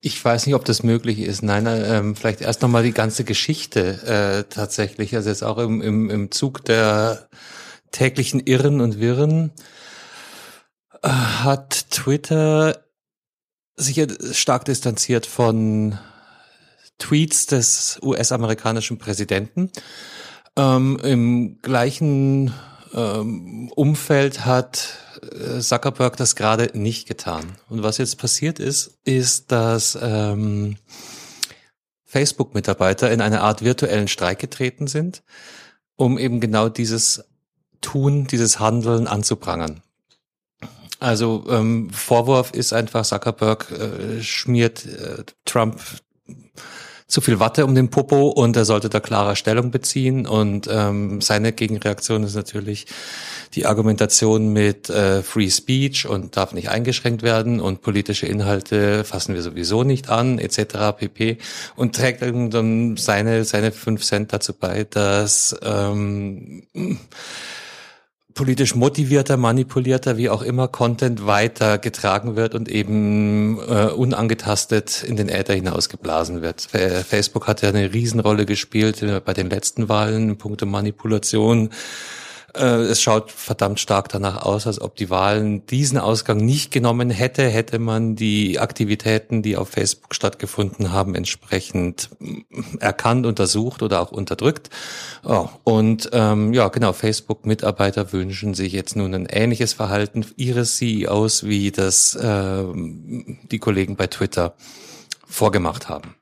Ich 0.00 0.24
weiß 0.24 0.46
nicht, 0.46 0.54
ob 0.54 0.64
das 0.64 0.82
möglich 0.82 1.20
ist. 1.20 1.42
Nein, 1.42 1.66
ähm, 1.66 2.16
vielleicht 2.16 2.40
erst 2.40 2.62
nochmal 2.62 2.82
die 2.82 2.92
ganze 2.92 3.24
Geschichte 3.24 4.02
äh, 4.06 4.44
tatsächlich. 4.52 5.14
Also 5.16 5.30
jetzt 5.30 5.42
auch 5.42 5.58
im, 5.58 5.80
im, 5.80 6.10
im 6.10 6.30
Zug 6.30 6.64
der 6.64 7.28
täglichen 7.90 8.40
Irren 8.40 8.80
und 8.80 9.00
Wirren 9.00 9.52
äh, 11.02 11.08
hat 11.08 11.90
Twitter 11.90 12.84
sich 13.76 14.06
stark 14.32 14.64
distanziert 14.64 15.26
von 15.26 15.98
Tweets 16.98 17.46
des 17.46 17.98
US-amerikanischen 18.02 18.98
Präsidenten. 18.98 19.70
Ähm, 20.56 20.98
Im 21.02 21.58
gleichen 21.60 22.54
ähm, 22.94 23.70
Umfeld 23.74 24.44
hat 24.44 24.98
äh, 25.32 25.60
Zuckerberg 25.60 26.16
das 26.16 26.36
gerade 26.36 26.70
nicht 26.78 27.08
getan. 27.08 27.56
Und 27.68 27.82
was 27.82 27.98
jetzt 27.98 28.18
passiert 28.18 28.60
ist, 28.60 28.98
ist, 29.04 29.50
dass 29.50 29.98
ähm, 30.00 30.76
Facebook-Mitarbeiter 32.04 33.10
in 33.10 33.20
eine 33.20 33.40
Art 33.40 33.62
virtuellen 33.62 34.06
Streik 34.06 34.38
getreten 34.38 34.86
sind, 34.86 35.24
um 35.96 36.16
eben 36.18 36.40
genau 36.40 36.68
dieses 36.68 37.24
Tun, 37.80 38.26
dieses 38.26 38.60
Handeln 38.60 39.08
anzuprangern. 39.08 39.82
Also 41.04 41.44
ähm, 41.50 41.90
Vorwurf 41.90 42.52
ist 42.52 42.72
einfach, 42.72 43.04
Zuckerberg 43.04 43.70
äh, 43.70 44.22
schmiert 44.22 44.86
äh, 44.86 45.22
Trump 45.44 45.78
zu 47.06 47.20
viel 47.20 47.38
Watte 47.38 47.66
um 47.66 47.74
den 47.74 47.90
Popo 47.90 48.28
und 48.28 48.56
er 48.56 48.64
sollte 48.64 48.88
da 48.88 49.00
klarer 49.00 49.36
Stellung 49.36 49.70
beziehen. 49.70 50.26
Und 50.26 50.66
ähm, 50.70 51.20
seine 51.20 51.52
Gegenreaktion 51.52 52.24
ist 52.24 52.34
natürlich 52.34 52.86
die 53.52 53.66
Argumentation 53.66 54.48
mit 54.48 54.88
äh, 54.88 55.22
Free 55.22 55.50
Speech 55.50 56.08
und 56.08 56.38
darf 56.38 56.54
nicht 56.54 56.70
eingeschränkt 56.70 57.22
werden 57.22 57.60
und 57.60 57.82
politische 57.82 58.26
Inhalte 58.26 59.04
fassen 59.04 59.34
wir 59.34 59.42
sowieso 59.42 59.84
nicht 59.84 60.08
an, 60.08 60.38
etc. 60.38 60.96
pp. 60.96 61.36
Und 61.76 61.94
trägt 61.94 62.22
dann 62.22 62.96
seine, 62.96 63.44
seine 63.44 63.72
fünf 63.72 64.02
Cent 64.02 64.32
dazu 64.32 64.54
bei, 64.54 64.84
dass 64.84 65.54
ähm, 65.62 66.62
politisch 68.34 68.74
motivierter, 68.74 69.36
manipulierter, 69.36 70.16
wie 70.16 70.28
auch 70.28 70.42
immer 70.42 70.66
Content 70.66 71.24
weitergetragen 71.24 72.34
wird 72.34 72.54
und 72.54 72.68
eben 72.68 73.58
äh, 73.60 73.86
unangetastet 73.86 75.04
in 75.04 75.16
den 75.16 75.28
Äther 75.28 75.54
hinausgeblasen 75.54 76.42
wird. 76.42 76.60
Facebook 76.60 77.46
hat 77.46 77.62
ja 77.62 77.68
eine 77.68 77.92
Riesenrolle 77.92 78.44
gespielt 78.44 79.02
äh, 79.02 79.20
bei 79.24 79.34
den 79.34 79.48
letzten 79.48 79.88
Wahlen 79.88 80.30
in 80.30 80.36
puncto 80.36 80.66
Manipulation 80.66 81.70
es 82.56 83.02
schaut 83.02 83.32
verdammt 83.32 83.80
stark 83.80 84.08
danach 84.08 84.42
aus, 84.42 84.66
als 84.66 84.80
ob 84.80 84.96
die 84.96 85.10
Wahlen 85.10 85.66
diesen 85.66 85.98
Ausgang 85.98 86.38
nicht 86.38 86.70
genommen 86.70 87.10
hätte, 87.10 87.48
hätte 87.48 87.78
man 87.78 88.16
die 88.16 88.60
Aktivitäten, 88.60 89.42
die 89.42 89.56
auf 89.56 89.70
Facebook 89.70 90.14
stattgefunden 90.14 90.92
haben, 90.92 91.14
entsprechend 91.14 92.10
mm, 92.20 92.78
erkannt, 92.78 93.26
untersucht 93.26 93.82
oder 93.82 94.00
auch 94.00 94.12
unterdrückt. 94.12 94.70
Oh, 95.24 95.48
und 95.64 96.10
ähm, 96.12 96.52
ja, 96.52 96.68
genau, 96.68 96.92
Facebook-Mitarbeiter 96.92 98.12
wünschen 98.12 98.54
sich 98.54 98.72
jetzt 98.72 98.94
nun 98.94 99.14
ein 99.14 99.26
ähnliches 99.26 99.72
Verhalten 99.72 100.24
ihres 100.36 100.76
CEOs, 100.76 101.44
wie 101.44 101.72
das 101.72 102.14
äh, 102.14 102.64
die 102.72 103.58
Kollegen 103.58 103.96
bei 103.96 104.06
Twitter 104.06 104.54
vorgemacht 105.26 105.88
haben. 105.88 106.14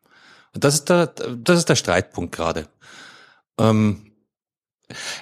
Das 0.54 0.74
ist 0.74 0.88
der, 0.88 1.06
das 1.06 1.58
ist 1.58 1.68
der 1.68 1.76
Streitpunkt 1.76 2.34
gerade. 2.34 2.68
Ähm, 3.58 4.12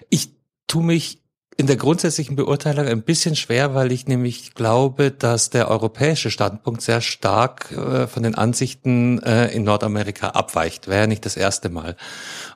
ich 0.09 0.40
tue 0.71 0.85
mich 0.85 1.21
in 1.57 1.67
der 1.67 1.77
grundsätzlichen 1.77 2.37
Beurteilung 2.37 2.87
ein 2.87 3.03
bisschen 3.03 3.37
schwer, 3.37 3.75
weil 3.75 3.93
ich 3.93 4.07
nämlich 4.07 4.55
glaube, 4.55 5.11
dass 5.11 5.51
der 5.51 5.69
europäische 5.69 6.31
Standpunkt 6.31 6.81
sehr 6.81 7.03
stark 7.03 7.73
äh, 7.73 8.07
von 8.07 8.23
den 8.23 8.35
Ansichten 8.35 9.23
äh, 9.23 9.49
in 9.49 9.65
Nordamerika 9.65 10.29
abweicht. 10.29 10.89
Wäre 10.89 11.07
nicht 11.07 11.27
das 11.27 11.37
erste 11.37 11.69
Mal. 11.69 11.97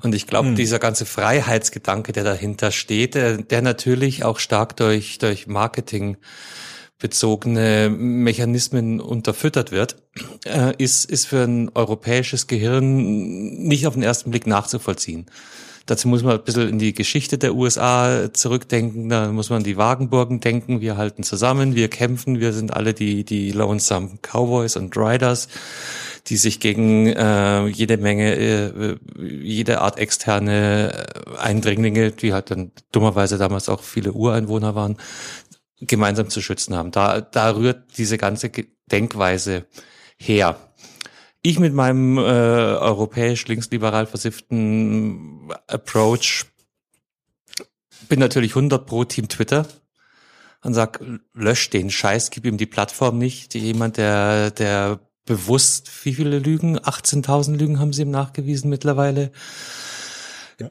Und 0.03 0.15
ich 0.15 0.27
glaube, 0.27 0.49
hm. 0.49 0.55
dieser 0.57 0.79
ganze 0.79 1.05
Freiheitsgedanke, 1.05 2.13
der 2.13 2.25
dahinter 2.25 2.71
steht, 2.71 3.15
der, 3.15 3.37
der 3.39 3.61
natürlich 3.61 4.25
auch 4.25 4.39
stark 4.39 4.77
durch, 4.77 5.19
durch 5.19 5.49
Marketing 5.49 6.17
bezogene 6.99 7.91
Mechanismen 7.91 9.01
unterfüttert 9.01 9.71
wird, 9.71 9.97
äh, 10.47 10.73
ist, 10.79 11.05
ist 11.05 11.27
für 11.27 11.43
ein 11.45 11.71
europäisches 11.75 12.47
Gehirn 12.47 13.67
nicht 13.67 13.87
auf 13.87 13.95
den 13.95 14.03
ersten 14.03 14.31
Blick 14.31 14.47
nachzuvollziehen. 14.47 15.27
Dazu 15.87 16.09
muss 16.09 16.23
man 16.23 16.39
ein 16.39 16.45
bisschen 16.45 16.69
in 16.69 16.79
die 16.79 16.95
Geschichte 16.95 17.37
der 17.37 17.55
USA 17.55 18.33
zurückdenken. 18.33 19.11
Da 19.11 19.31
muss 19.31 19.51
man 19.51 19.63
die 19.65 19.77
Wagenburgen 19.77 20.41
denken. 20.41 20.81
Wir 20.81 20.97
halten 20.97 21.23
zusammen, 21.23 21.75
wir 21.75 21.89
kämpfen, 21.89 22.41
wir 22.41 22.55
sind 22.55 22.73
alle 22.73 22.95
die, 22.95 23.25
die 23.25 23.53
Lonesome 23.53 24.19
Cowboys 24.23 24.77
und 24.77 24.97
Riders, 24.97 25.49
die 26.27 26.39
sich 26.39 26.59
gegen 26.59 27.07
äh, 27.09 27.67
jede 27.67 27.99
Menge, 27.99 28.35
äh, 28.35 28.97
jede 29.19 29.83
Art 29.83 29.99
externe 29.99 31.07
Eindringlinge, 31.39 32.13
die 32.13 32.33
halt 32.33 32.51
dann 32.51 32.73
dummerweise 32.91 33.37
damals 33.37 33.69
auch 33.69 33.83
viele 33.83 34.13
Ureinwohner 34.13 34.75
waren, 34.75 34.97
gemeinsam 35.81 36.31
zu 36.31 36.41
schützen 36.41 36.75
haben. 36.75 36.93
Da, 36.93 37.21
da 37.21 37.55
rührt 37.55 37.99
diese 37.99 38.17
ganze 38.17 38.51
Denkweise 38.91 39.67
her 40.17 40.57
ich 41.47 41.59
mit 41.59 41.75
meinem 41.75 42.17
äh, 42.17 42.23
europäisch 42.23 43.47
linksliberal 43.47 44.07
versifften 44.07 45.53
Approach 45.67 46.47
bin 48.09 48.19
natürlich 48.19 48.53
100 48.53 48.87
pro 48.87 49.05
Team 49.05 49.29
Twitter 49.29 49.67
und 50.63 50.73
sag, 50.73 51.01
lösch 51.35 51.69
den 51.69 51.91
Scheiß, 51.91 52.31
gib 52.31 52.47
ihm 52.47 52.57
die 52.57 52.67
Plattform 52.67 53.19
nicht. 53.19 53.55
Jemand, 53.55 53.99
der, 53.99 54.51
der 54.51 55.01
bewusst, 55.27 55.91
wie 56.05 56.15
viele 56.15 56.39
Lügen? 56.39 56.79
18.000 56.79 57.57
Lügen 57.57 57.79
haben 57.79 57.93
sie 57.93 58.03
ihm 58.03 58.11
nachgewiesen 58.11 58.71
mittlerweile. 58.71 59.31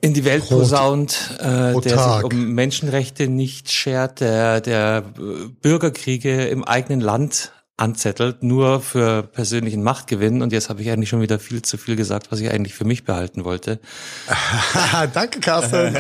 In 0.02 0.14
die 0.14 0.26
Welt 0.26 0.48
posaunt, 0.48 1.38
äh, 1.40 1.80
der 1.80 1.96
Tag. 1.96 2.24
sich 2.24 2.34
um 2.34 2.54
Menschenrechte 2.54 3.28
nicht 3.28 3.72
schert, 3.72 4.22
der, 4.22 4.62
der 4.62 5.02
Bürgerkriege 5.62 6.46
im 6.46 6.64
eigenen 6.64 7.02
Land 7.02 7.52
anzettelt, 7.78 8.44
nur 8.44 8.82
für 8.82 9.24
persönlichen 9.24 9.84
Machtgewinn. 9.84 10.42
Und 10.42 10.54
jetzt 10.54 10.70
habe 10.70 10.82
ich 10.82 10.92
eigentlich 10.92 11.10
schon 11.10 11.22
wieder 11.22 11.40
viel 11.40 11.62
zu 11.62 11.78
viel 11.78 11.96
gesagt, 11.96 12.32
was 12.32 12.40
ich 12.40 12.50
eigentlich 12.50 12.76
für 12.76 12.86
mich 12.86 13.04
behalten 13.04 13.44
wollte. 13.44 13.80
Danke, 15.14 15.40
Carsten. 15.40 15.94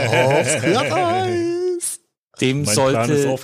Dem 2.41 2.63
mein 2.63 2.75
sollte, 2.75 3.37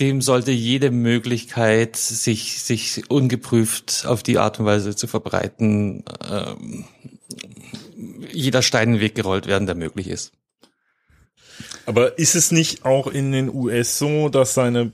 dem 0.00 0.22
sollte 0.22 0.50
jede 0.50 0.90
Möglichkeit, 0.90 1.96
sich, 1.96 2.62
sich 2.62 3.08
ungeprüft 3.08 4.04
auf 4.06 4.22
die 4.22 4.38
Art 4.38 4.58
und 4.58 4.66
Weise 4.66 4.96
zu 4.96 5.06
verbreiten, 5.06 6.04
ähm, 6.28 6.84
jeder 8.32 8.62
Stein 8.62 8.88
in 8.88 8.94
den 8.94 9.00
Weg 9.00 9.14
gerollt 9.14 9.46
werden, 9.46 9.66
der 9.66 9.76
möglich 9.76 10.08
ist. 10.08 10.32
Aber 11.86 12.18
ist 12.18 12.34
es 12.34 12.50
nicht 12.50 12.84
auch 12.84 13.06
in 13.06 13.32
den 13.32 13.54
US 13.54 13.98
so, 13.98 14.28
dass 14.28 14.54
seine 14.54 14.92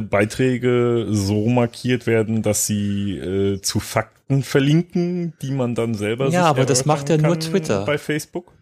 Beiträge 0.00 1.06
so 1.10 1.46
markiert 1.48 2.06
werden, 2.06 2.42
dass 2.42 2.66
sie 2.66 3.16
äh, 3.18 3.60
zu 3.60 3.80
Fakten 3.80 4.42
verlinken, 4.42 5.34
die 5.42 5.50
man 5.50 5.74
dann 5.74 5.94
selber 5.94 6.28
Ja, 6.28 6.44
aber 6.46 6.64
das 6.64 6.84
macht 6.84 7.08
ja 7.08 7.16
nur 7.16 7.38
Twitter. 7.38 7.84
Bei 7.84 7.98
Facebook? 7.98 8.52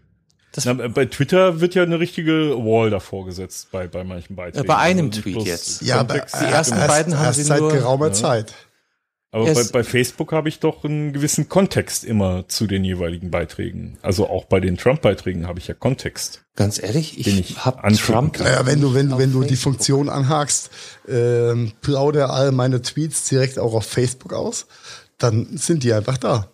Das- 0.52 0.64
Na, 0.66 0.74
bei 0.74 1.06
Twitter 1.06 1.60
wird 1.60 1.74
ja 1.74 1.82
eine 1.82 1.98
richtige 1.98 2.56
Wall 2.58 2.90
davor 2.90 3.24
gesetzt 3.24 3.68
bei, 3.72 3.86
bei 3.88 4.04
manchen 4.04 4.36
Beiträgen. 4.36 4.66
bei 4.66 4.76
einem 4.76 5.06
Also 5.08 5.22
Tweet 5.22 5.42
jetzt. 5.44 5.82
Ja, 5.82 6.00
aber. 6.00 6.14
Die 6.14 6.20
ersten 6.44 6.74
erst, 6.76 6.88
beiden 6.88 7.16
haben 7.18 7.24
erst 7.26 7.38
sie 7.38 7.44
seit 7.44 7.60
nur- 7.60 7.72
geraumer 7.72 8.12
Zeit. 8.12 8.52
Aber 9.34 9.46
bei, 9.54 9.64
bei 9.64 9.82
Facebook 9.82 10.30
habe 10.32 10.50
ich 10.50 10.60
doch 10.60 10.84
einen 10.84 11.14
gewissen 11.14 11.48
Kontext 11.48 12.04
immer 12.04 12.46
zu 12.48 12.66
den 12.66 12.84
jeweiligen 12.84 13.30
Beiträgen. 13.30 13.98
Also 14.02 14.28
auch 14.28 14.44
bei 14.44 14.60
den 14.60 14.76
Trump-Beiträgen 14.76 15.46
habe 15.48 15.58
ich 15.58 15.68
ja 15.68 15.74
Kontext. 15.74 16.44
Ganz 16.54 16.80
ehrlich, 16.82 17.18
ich, 17.18 17.26
ich 17.26 17.64
hab 17.64 17.82
anklicken 17.82 18.14
Trump. 18.14 18.38
Naja, 18.40 18.66
wenn 18.66 18.82
du, 18.82 18.92
wenn 18.92 19.08
du, 19.08 19.16
wenn 19.16 19.32
du 19.32 19.42
die. 19.42 19.56
Funktion 19.56 20.10
anhakst, 20.10 20.70
ähm, 21.08 21.72
plaudere 21.80 22.28
all 22.28 22.52
meine 22.52 22.82
Tweets 22.82 23.26
direkt 23.28 23.58
auch 23.58 23.72
auf 23.72 23.86
Facebook 23.86 24.34
aus, 24.34 24.66
dann 25.16 25.56
sind 25.56 25.82
die 25.82 25.94
einfach 25.94 26.18
da. 26.18 26.48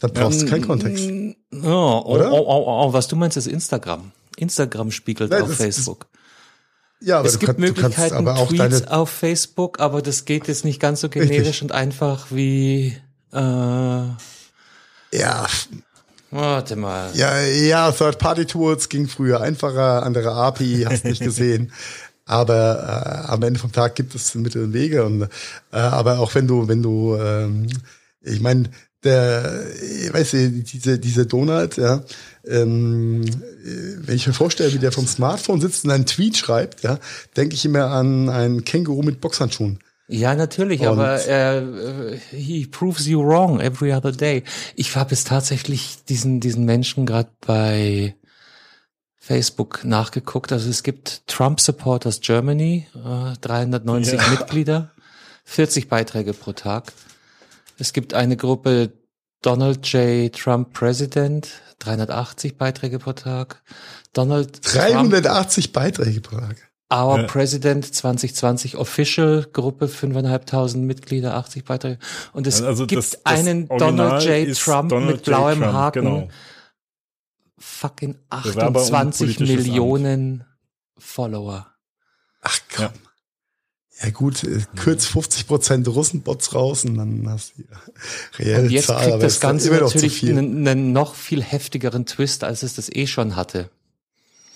Dann 0.00 0.12
brauchst 0.12 0.42
du 0.42 0.46
keinen 0.46 0.66
Kontext. 0.66 1.08
Oh, 1.52 1.58
oh, 1.62 2.02
Oder? 2.14 2.32
oh, 2.32 2.44
oh, 2.44 2.64
oh, 2.88 2.92
was 2.92 3.06
du 3.06 3.14
meinst, 3.14 3.36
ist 3.36 3.46
Instagram. 3.46 4.10
Instagram 4.36 4.90
spiegelt 4.90 5.30
Nein, 5.30 5.42
auf 5.42 5.48
das- 5.50 5.58
Facebook. 5.58 6.08
Ja, 7.04 7.18
aber 7.18 7.28
es 7.28 7.38
gibt 7.38 7.46
kannst 7.46 7.60
Möglichkeiten, 7.60 8.14
aber 8.14 8.36
auch 8.36 8.48
Tweets 8.48 8.86
auf 8.86 9.10
Facebook, 9.10 9.80
aber 9.80 10.02
das 10.02 10.24
geht 10.24 10.48
jetzt 10.48 10.64
nicht 10.64 10.80
ganz 10.80 11.00
so 11.00 11.08
generisch 11.08 11.40
Richtig. 11.40 11.62
und 11.62 11.72
einfach 11.72 12.26
wie, 12.30 12.96
äh, 13.32 13.36
ja, 13.36 14.16
warte 16.30 16.76
mal. 16.76 17.10
ja, 17.14 17.40
ja, 17.40 17.92
Third-Party-Tools 17.92 18.88
ging 18.88 19.08
früher 19.08 19.40
einfacher, 19.40 20.04
andere 20.04 20.32
API, 20.32 20.86
hast 20.88 21.04
nicht 21.04 21.22
gesehen. 21.22 21.72
Aber 22.24 23.26
äh, 23.26 23.32
am 23.32 23.42
Ende 23.42 23.58
vom 23.58 23.72
Tag 23.72 23.96
gibt 23.96 24.14
es 24.14 24.34
Mittel 24.36 24.64
und 24.64 24.72
Wege. 24.72 25.04
Und, 25.04 25.22
äh, 25.22 25.76
aber 25.76 26.20
auch 26.20 26.34
wenn 26.36 26.46
du, 26.46 26.68
wenn 26.68 26.82
du, 26.82 27.16
ähm, 27.16 27.66
ich 28.20 28.40
meine, 28.40 28.70
der, 29.02 29.64
weißt 30.12 30.32
du, 30.34 30.50
diese, 30.50 31.00
diese 31.00 31.26
Donald, 31.26 31.76
ja, 31.76 32.04
ähm, 32.46 33.22
äh, 33.22 34.06
wenn 34.06 34.16
ich 34.16 34.26
mir 34.26 34.32
vorstelle, 34.32 34.72
wie 34.72 34.78
der 34.78 34.92
vom 34.92 35.06
Smartphone 35.06 35.60
sitzt 35.60 35.84
und 35.84 35.90
einen 35.90 36.06
Tweet 36.06 36.36
schreibt, 36.36 36.82
ja, 36.82 36.98
denke 37.36 37.54
ich 37.54 37.64
immer 37.64 37.86
an 37.86 38.28
einen 38.28 38.64
Känguru 38.64 39.02
mit 39.02 39.20
Boxhandschuhen. 39.20 39.78
Ja, 40.08 40.34
natürlich, 40.34 40.80
Und- 40.80 40.88
aber 40.88 41.26
äh, 41.26 42.18
he 42.32 42.66
proves 42.66 43.06
you 43.06 43.22
wrong 43.22 43.60
every 43.60 43.92
other 43.94 44.12
day. 44.12 44.42
Ich 44.74 44.94
habe 44.96 45.10
jetzt 45.12 45.28
tatsächlich 45.28 46.04
diesen 46.08 46.40
diesen 46.40 46.64
Menschen 46.64 47.06
gerade 47.06 47.30
bei 47.46 48.14
Facebook 49.16 49.84
nachgeguckt. 49.84 50.52
Also 50.52 50.68
es 50.68 50.82
gibt 50.82 51.22
Trump 51.28 51.60
Supporters 51.60 52.20
Germany, 52.20 52.88
äh, 52.94 53.34
390 53.40 54.14
Ja. 54.20 54.28
Mitglieder, 54.30 54.90
40 55.44 55.88
Beiträge 55.88 56.32
pro 56.34 56.52
Tag. 56.52 56.92
Es 57.78 57.92
gibt 57.92 58.14
eine 58.14 58.36
Gruppe 58.36 58.92
Donald 59.40 59.86
J. 59.92 60.32
Trump 60.32 60.72
President, 60.72 61.48
380 61.84 62.56
Beiträge 62.58 62.98
pro 62.98 63.12
Tag. 63.12 63.62
Donald 64.12 64.62
Trump 64.62 65.10
380 65.10 65.72
Beiträge 65.72 66.20
pro 66.20 66.36
Tag. 66.38 66.56
Our 66.92 67.20
Ja. 67.20 67.26
President 67.26 67.94
2020 67.94 68.76
Official 68.76 69.46
Gruppe 69.52 69.88
5.500 69.88 70.76
Mitglieder, 70.84 71.34
80 71.34 71.64
Beiträge. 71.64 71.98
Und 72.34 72.46
es 72.46 72.60
Also 72.62 72.86
gibt 72.86 72.98
das- 72.98 73.10
das 73.12 73.20
einen 73.24 73.66
Original 73.70 74.20
Donald 74.20 74.48
J. 74.48 74.58
Trump 74.58 74.90
Donald 74.90 75.10
mit 75.10 75.16
J. 75.18 75.24
blauem 75.24 75.60
Trump, 75.60 75.72
Haken. 75.72 76.04
Genau. 76.04 76.28
Fucking 77.58 78.16
Bewerber 78.42 78.80
um 78.80 78.86
28 78.94 79.36
politisches 79.38 79.66
Millionen 79.66 80.44
Follower. 80.98 81.66
Ach 82.42 82.58
komm. 82.74 82.84
Ja, 82.84 82.92
gut, 84.10 84.44
äh, 84.44 84.60
kürz 84.76 85.06
50 85.06 85.46
Prozent 85.46 85.88
Russenbots 85.88 86.54
raus 86.54 86.84
und 86.84 86.96
dann 86.96 87.28
hast 87.28 87.54
du 87.56 87.62
reelle 88.38 88.64
Und 88.64 88.70
jetzt 88.70 88.86
Zahl, 88.86 89.10
kriegt 89.10 89.22
das 89.22 89.40
Ganze 89.40 89.70
natürlich 89.70 90.28
einen, 90.28 90.66
einen 90.66 90.92
noch 90.92 91.14
viel 91.14 91.42
heftigeren 91.42 92.06
Twist, 92.06 92.44
als 92.44 92.62
es 92.62 92.74
das 92.74 92.90
eh 92.90 93.06
schon 93.06 93.36
hatte. 93.36 93.70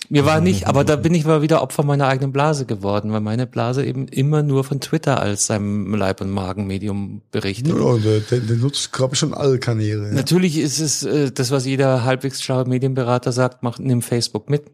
Mir 0.09 0.25
war 0.25 0.41
nicht, 0.41 0.67
aber 0.67 0.85
da 0.85 0.97
bin 0.97 1.15
ich 1.15 1.25
mal 1.25 1.43
wieder 1.43 1.63
Opfer 1.63 1.83
meiner 1.83 2.07
eigenen 2.07 2.33
Blase 2.33 2.65
geworden, 2.65 3.13
weil 3.13 3.21
meine 3.21 3.47
Blase 3.47 3.85
eben 3.85 4.07
immer 4.07 4.43
nur 4.43 4.63
von 4.63 4.81
Twitter 4.81 5.21
als 5.21 5.47
seinem 5.47 5.95
Leib- 5.95 6.21
und 6.21 6.31
Magenmedium 6.31 7.23
berichtet. 7.33 7.75
Ja, 7.75 7.83
und, 7.83 8.05
äh, 8.05 8.21
der, 8.21 8.41
der 8.41 8.57
nutzt, 8.57 8.93
glaube 8.93 9.15
ich, 9.15 9.19
schon 9.19 9.35
alle 9.35 9.59
Kanäle. 9.59 10.09
Ja. 10.09 10.13
Natürlich 10.15 10.59
ist 10.59 10.79
es 10.79 11.03
äh, 11.03 11.33
das, 11.33 11.51
was 11.51 11.67
jeder 11.67 12.05
halbwegs 12.05 12.43
schlaue 12.43 12.67
Medienberater 12.67 13.33
sagt, 13.33 13.63
mach, 13.63 13.79
nimm 13.79 14.03
Facebook 14.03 14.49
mit. 14.49 14.71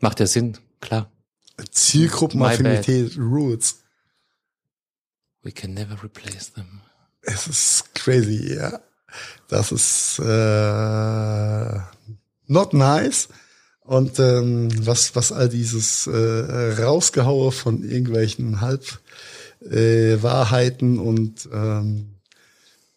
Macht 0.00 0.20
ja 0.20 0.26
Sinn, 0.26 0.58
klar. 0.80 1.10
Zielgruppenaffinität 1.70 3.16
Rules. 3.18 3.80
We 5.42 5.52
can 5.52 5.74
never 5.74 6.02
replace 6.02 6.52
them. 6.52 6.80
Es 7.22 7.46
ist 7.46 7.94
crazy, 7.94 8.54
ja. 8.54 8.80
Das 9.48 9.72
ist 9.72 10.18
äh, 10.18 11.80
not 12.46 12.72
nice. 12.74 13.28
Und 13.82 14.18
ähm, 14.18 14.70
was, 14.86 15.14
was 15.14 15.30
all 15.30 15.48
dieses 15.48 16.06
äh, 16.06 16.82
Rausgehaue 16.82 17.52
von 17.52 17.84
irgendwelchen 17.84 18.62
Halb 18.62 18.98
äh, 19.60 20.16
und 20.16 21.48
ähm, 21.52 22.14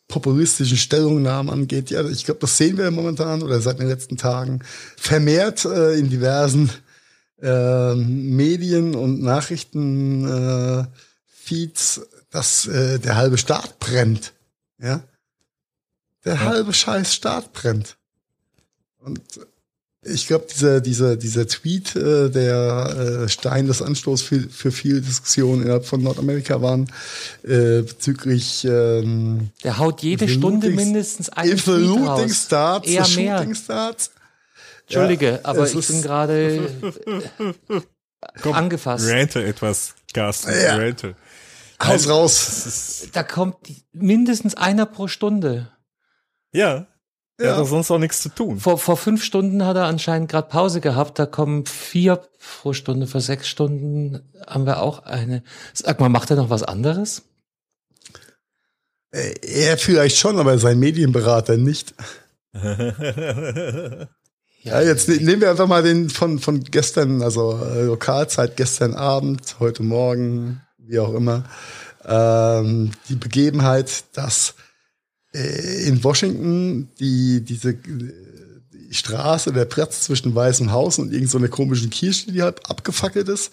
populistischen 0.08 0.78
Stellungnahmen 0.78 1.52
angeht, 1.52 1.90
ja, 1.90 2.08
ich 2.08 2.24
glaube, 2.24 2.40
das 2.40 2.58
sehen 2.58 2.78
wir 2.78 2.90
momentan 2.92 3.44
oder 3.44 3.60
seit 3.60 3.80
den 3.80 3.90
letzten 3.90 4.16
Tagen 4.16 4.62
vermehrt 4.96 5.66
äh, 5.66 5.96
in 5.96 6.10
diversen 6.10 6.70
äh, 7.42 7.96
Medien 7.96 8.96
und 8.96 9.22
Nachrichten 9.22 10.28
äh, 10.28 10.86
Feeds, 11.28 12.02
dass 12.32 12.68
äh, 12.68 13.00
der 13.00 13.16
halbe 13.16 13.38
Staat 13.38 13.80
brennt. 13.80 14.34
Ja. 14.80 15.02
Der 16.26 16.44
halbe 16.44 16.74
scheiß 16.74 17.14
Staat 17.14 17.54
brennt. 17.54 17.98
Und 19.00 19.22
ich 20.04 20.28
glaube, 20.28 20.46
dieser, 20.54 20.82
dieser, 20.82 21.16
dieser 21.16 21.48
Tweet, 21.48 21.96
äh, 21.96 22.30
der 22.30 23.24
äh, 23.26 23.30
Stein 23.30 23.68
des 23.68 23.82
Anstoßes 23.82 24.26
für, 24.26 24.40
für 24.42 24.72
viele 24.72 25.02
Diskussionen 25.02 25.64
innerhalb 25.64 25.86
von 25.86 26.02
Nordamerika 26.02 26.62
waren, 26.62 26.90
äh, 27.44 27.82
bezüglich 27.82 28.66
ähm, 28.66 29.50
Der 29.64 29.78
haut 29.78 30.02
jede 30.02 30.28
Stunde 30.30 30.70
mindestens 30.70 31.30
einen 31.30 31.58
Tweet 31.58 32.08
raus. 32.08 32.46
starts, 32.46 32.88
Eher 32.88 33.08
mehr. 33.16 33.38
shooting 33.40 33.56
starts. 33.56 34.12
Entschuldige, 34.88 35.32
Ja, 35.32 35.40
aber 35.44 35.64
es 35.64 35.72
ich 35.74 35.80
ist- 35.80 35.88
bin 35.90 36.02
gerade 36.02 36.70
Komm, 38.42 38.54
angefasst. 38.54 39.08
Rante 39.10 39.44
etwas, 39.44 39.96
Carsten. 40.14 40.52
Ja. 40.52 40.78
Rante. 40.78 41.16
Haus 41.84 42.10
raus. 42.10 43.08
Da 43.14 43.22
kommt 43.24 43.58
mindestens 43.92 44.56
einer 44.56 44.86
pro 44.88 45.08
Stunde. 45.08 45.72
Ja. 46.54 46.88
Er 47.40 47.46
Ja. 47.46 47.52
hat 47.52 47.60
doch 47.60 47.68
sonst 47.68 47.92
auch 47.92 48.00
nichts 48.00 48.22
zu 48.24 48.30
tun. 48.30 48.60
Vor, 48.60 48.80
vor 48.80 48.98
fünf 48.98 49.24
Stunden 49.24 49.64
hat 49.64 49.76
er 49.78 49.86
anscheinend 49.86 50.32
gerade 50.32 50.48
Pause 50.48 50.82
gehabt. 50.82 51.20
Da 51.20 51.28
kommen 51.28 51.68
vier 51.68 52.16
pro 52.62 52.74
Stunde. 52.74 53.06
Vor 53.06 53.22
sechs 53.22 53.48
Stunden 53.48 54.28
haben 54.48 54.66
wir 54.66 54.82
auch 54.82 55.04
eine. 55.04 55.44
Sag 55.74 56.00
mal, 56.00 56.10
macht 56.10 56.32
er 56.32 56.36
noch 56.38 56.50
was 56.50 56.64
anderes? 56.64 57.24
Äh, 59.12 59.36
Er 59.44 59.78
vielleicht 59.78 60.18
schon, 60.18 60.40
aber 60.40 60.58
sein 60.58 60.80
Medienberater 60.80 61.58
nicht. 61.58 61.94
Ja, 64.68 64.82
jetzt 64.82 65.08
ne- 65.08 65.16
nehmen 65.16 65.42
wir 65.42 65.50
einfach 65.50 65.68
mal 65.68 65.82
den 65.82 66.10
von, 66.10 66.40
von 66.40 66.62
gestern, 66.62 67.22
also 67.22 67.58
äh, 67.64 67.84
Lokalzeit 67.84 68.58
gestern 68.58 68.96
Abend, 68.96 69.56
heute 69.60 69.82
Morgen, 69.82 70.62
wie 70.78 71.00
auch 71.00 71.14
immer, 71.14 71.46
ähm, 72.04 72.92
die 73.08 73.16
Begebenheit, 73.16 74.04
dass 74.12 74.56
äh, 75.34 75.88
in 75.88 76.04
Washington 76.04 76.90
die, 77.00 77.46
diese 77.46 77.76
die 77.76 78.94
Straße, 78.94 79.54
der 79.54 79.64
Platz 79.64 80.02
zwischen 80.02 80.36
Weißem 80.36 80.74
Haus 80.74 81.00
und 81.00 81.14
irgendeiner 81.14 81.46
so 81.48 81.52
komischen 81.52 81.90
Kirche, 81.90 82.34
die 82.34 82.42
halb 82.42 82.70
abgefackelt 82.70 83.30
ist, 83.30 83.52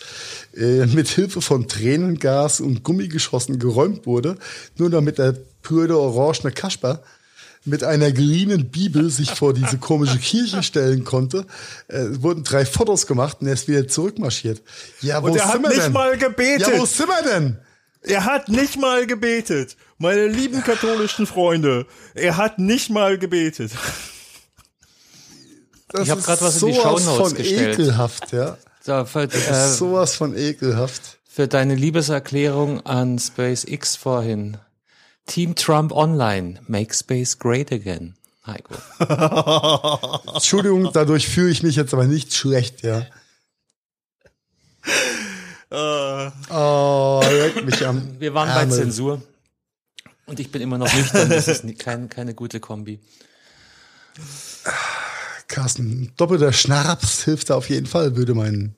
äh, 0.57 0.87
mit 0.87 1.07
Hilfe 1.07 1.41
von 1.41 1.69
Tränengas 1.69 2.61
und 2.61 2.83
Gummigeschossen 2.83 3.61
geräumt 3.61 4.05
wurde, 4.05 4.37
nur 4.79 4.91
damit 4.91 5.19
der 5.19 5.37
pröde 5.63 5.97
orangene 5.97 6.51
Kasper 6.51 7.03
mit 7.65 7.83
einer 7.85 8.13
grünen 8.13 8.71
Bibel 8.71 9.11
sich 9.11 9.31
vor 9.31 9.55
diese 9.55 9.79
komische 9.79 10.19
Kirche 10.19 10.63
stellen 10.63 11.05
konnte. 11.05 11.47
Äh, 11.89 12.05
wurden 12.23 12.45
drei 12.45 12.67
Fotos 12.67 13.07
gemacht 13.07 13.39
und 13.41 13.47
er 13.47 13.55
ist 13.55 13.69
wieder 13.69 13.89
zurückmarschiert. 13.89 14.63
Ja, 15.01 15.23
wo 15.23 15.27
Und 15.29 15.37
er 15.37 15.45
sind 15.45 15.53
hat 15.55 15.63
wir 15.63 15.69
nicht 15.71 15.83
denn? 15.83 15.93
mal 15.93 16.17
gebetet. 16.19 16.69
Ja, 16.69 16.79
wo 16.79 16.85
sind 16.85 17.09
wir 17.09 17.23
denn? 17.23 17.59
Er 18.03 18.25
hat 18.27 18.49
nicht 18.51 18.79
mal 18.79 19.07
gebetet. 19.07 19.77
Meine 19.97 20.27
lieben 20.27 20.63
katholischen 20.63 21.27
Freunde, 21.27 21.87
er 22.15 22.37
hat 22.37 22.59
nicht 22.59 22.91
mal 22.91 23.17
gebetet. 23.19 23.71
Das 25.89 26.03
Ich 26.03 26.11
hab 26.11 26.19
ist 26.19 26.27
grad 26.27 26.43
was 26.43 26.61
in 26.63 26.69
die 26.69 26.75
sowas 26.75 27.03
Shownotes 27.03 27.29
von 27.29 27.35
gestellt. 27.35 27.79
ekelhaft, 27.79 28.33
ja. 28.33 28.59
So, 28.85 29.05
für, 29.07 29.27
Das 29.29 29.47
äh, 29.47 29.67
ist 29.71 29.79
sowas 29.79 30.15
von 30.17 30.37
ekelhaft. 30.37 31.19
für 31.27 31.49
deine 31.49 31.75
Liebeserklärung 31.77 32.85
an 32.85 33.19
SpaceX 33.19 33.97
vorhin. 33.97 34.59
Team 35.27 35.55
Trump 35.55 35.93
Online, 35.93 36.61
Make 36.67 36.95
Space 36.95 37.39
Great 37.39 37.73
Again. 37.73 38.15
Heiko. 38.47 38.75
Entschuldigung, 40.35 40.91
dadurch 40.93 41.29
fühle 41.29 41.51
ich 41.51 41.63
mich 41.63 41.77
jetzt 41.77 41.95
aber 41.95 42.07
nicht 42.07 42.35
schlecht, 42.35 42.83
ja. 42.83 43.07
Äh. 45.71 46.31
Oh, 46.51 47.23
leck 47.25 47.65
mich 47.65 47.87
am. 47.87 48.17
Wir 48.21 48.35
waren 48.35 48.49
Ärmel. 48.49 48.69
bei 48.69 48.83
Zensur. 48.83 49.23
Und 50.27 50.41
ich 50.41 50.53
bin 50.53 50.63
immer 50.63 50.79
noch 50.79 50.93
nüchtern. 50.93 51.29
Das 51.31 51.49
ist 51.49 51.79
kein, 51.79 52.09
keine 52.09 52.35
gute 52.35 52.61
Kombi. 52.61 53.01
Carsten, 55.49 56.13
doppelter 56.17 56.53
Schnaps 56.53 57.25
hilft 57.25 57.51
da 57.51 57.57
auf 57.57 57.69
jeden 57.69 57.87
Fall, 57.87 58.17
würde 58.17 58.35
mein 58.35 58.75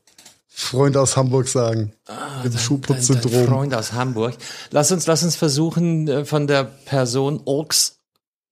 Freund 0.58 0.96
aus 0.96 1.18
Hamburg 1.18 1.48
sagen. 1.48 1.80
Mit 1.82 2.08
dem 2.08 2.14
Ah, 2.16 2.42
dein 2.42 2.58
Schuhputzsyndrom. 2.58 3.46
Freund 3.46 3.74
aus 3.74 3.92
Hamburg. 3.92 4.36
Lass 4.70 4.90
uns, 4.90 5.06
lass 5.06 5.22
uns 5.22 5.36
versuchen, 5.36 6.08
äh, 6.08 6.24
von 6.24 6.46
der 6.46 6.64
Person 6.64 7.42
Orks 7.44 7.98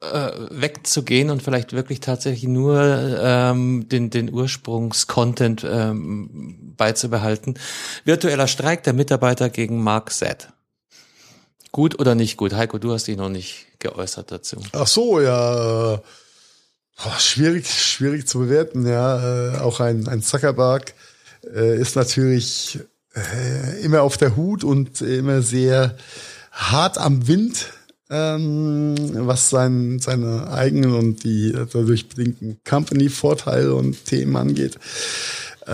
äh, 0.03 0.31
wegzugehen 0.51 1.31
und 1.31 1.43
vielleicht 1.43 1.73
wirklich 1.73 2.01
tatsächlich 2.01 2.47
nur 2.47 2.79
ähm, 2.79 3.89
den, 3.89 4.11
den 4.11 4.31
Ursprungscontent 4.31 5.65
ähm, 5.67 6.75
beizubehalten. 6.77 7.55
Virtueller 8.05 8.49
Streik 8.49 8.83
der 8.83 8.93
Mitarbeiter 8.93 9.49
gegen 9.49 9.83
Mark 9.83 10.13
Z. 10.13 10.51
Gut 11.73 11.99
oder 11.99 12.15
nicht 12.15 12.37
gut? 12.37 12.53
Heiko, 12.53 12.77
du 12.77 12.93
hast 12.93 13.07
dich 13.07 13.17
noch 13.17 13.31
nicht 13.31 13.67
geäußert 13.79 14.31
dazu. 14.31 14.59
Ach 14.73 14.87
so, 14.87 15.23
ja. 15.23 15.95
äh, 15.95 15.99
boah, 17.03 17.19
schwierig, 17.19 17.67
schwierig 17.67 18.29
zu 18.29 18.41
bewerten, 18.41 18.87
ja. 18.87 19.55
Äh, 19.55 19.59
auch 19.61 19.81
ein, 19.81 20.07
ein 20.07 20.21
Zuckerberg 20.21 20.93
äh, 21.55 21.81
ist 21.81 21.97
natürlich 21.97 22.79
äh, 23.15 23.81
immer 23.83 24.03
auf 24.03 24.17
der 24.17 24.37
Hut 24.37 24.65
und 24.65 25.01
immer 25.01 25.43
sehr 25.43 25.97
hart 26.53 26.99
am 26.99 27.27
Wind, 27.27 27.73
ähm, 28.11 28.95
was 29.27 29.51
sein, 29.51 29.99
seine 29.99 30.51
eigenen 30.51 30.95
und 30.95 31.25
die 31.25 31.53
dadurch 31.53 32.09
bedingten 32.09 32.59
Company-Vorteile 32.65 33.75
und 33.75 34.05
Themen 34.05 34.37
angeht. 34.37 34.79
Äh, 35.67 35.71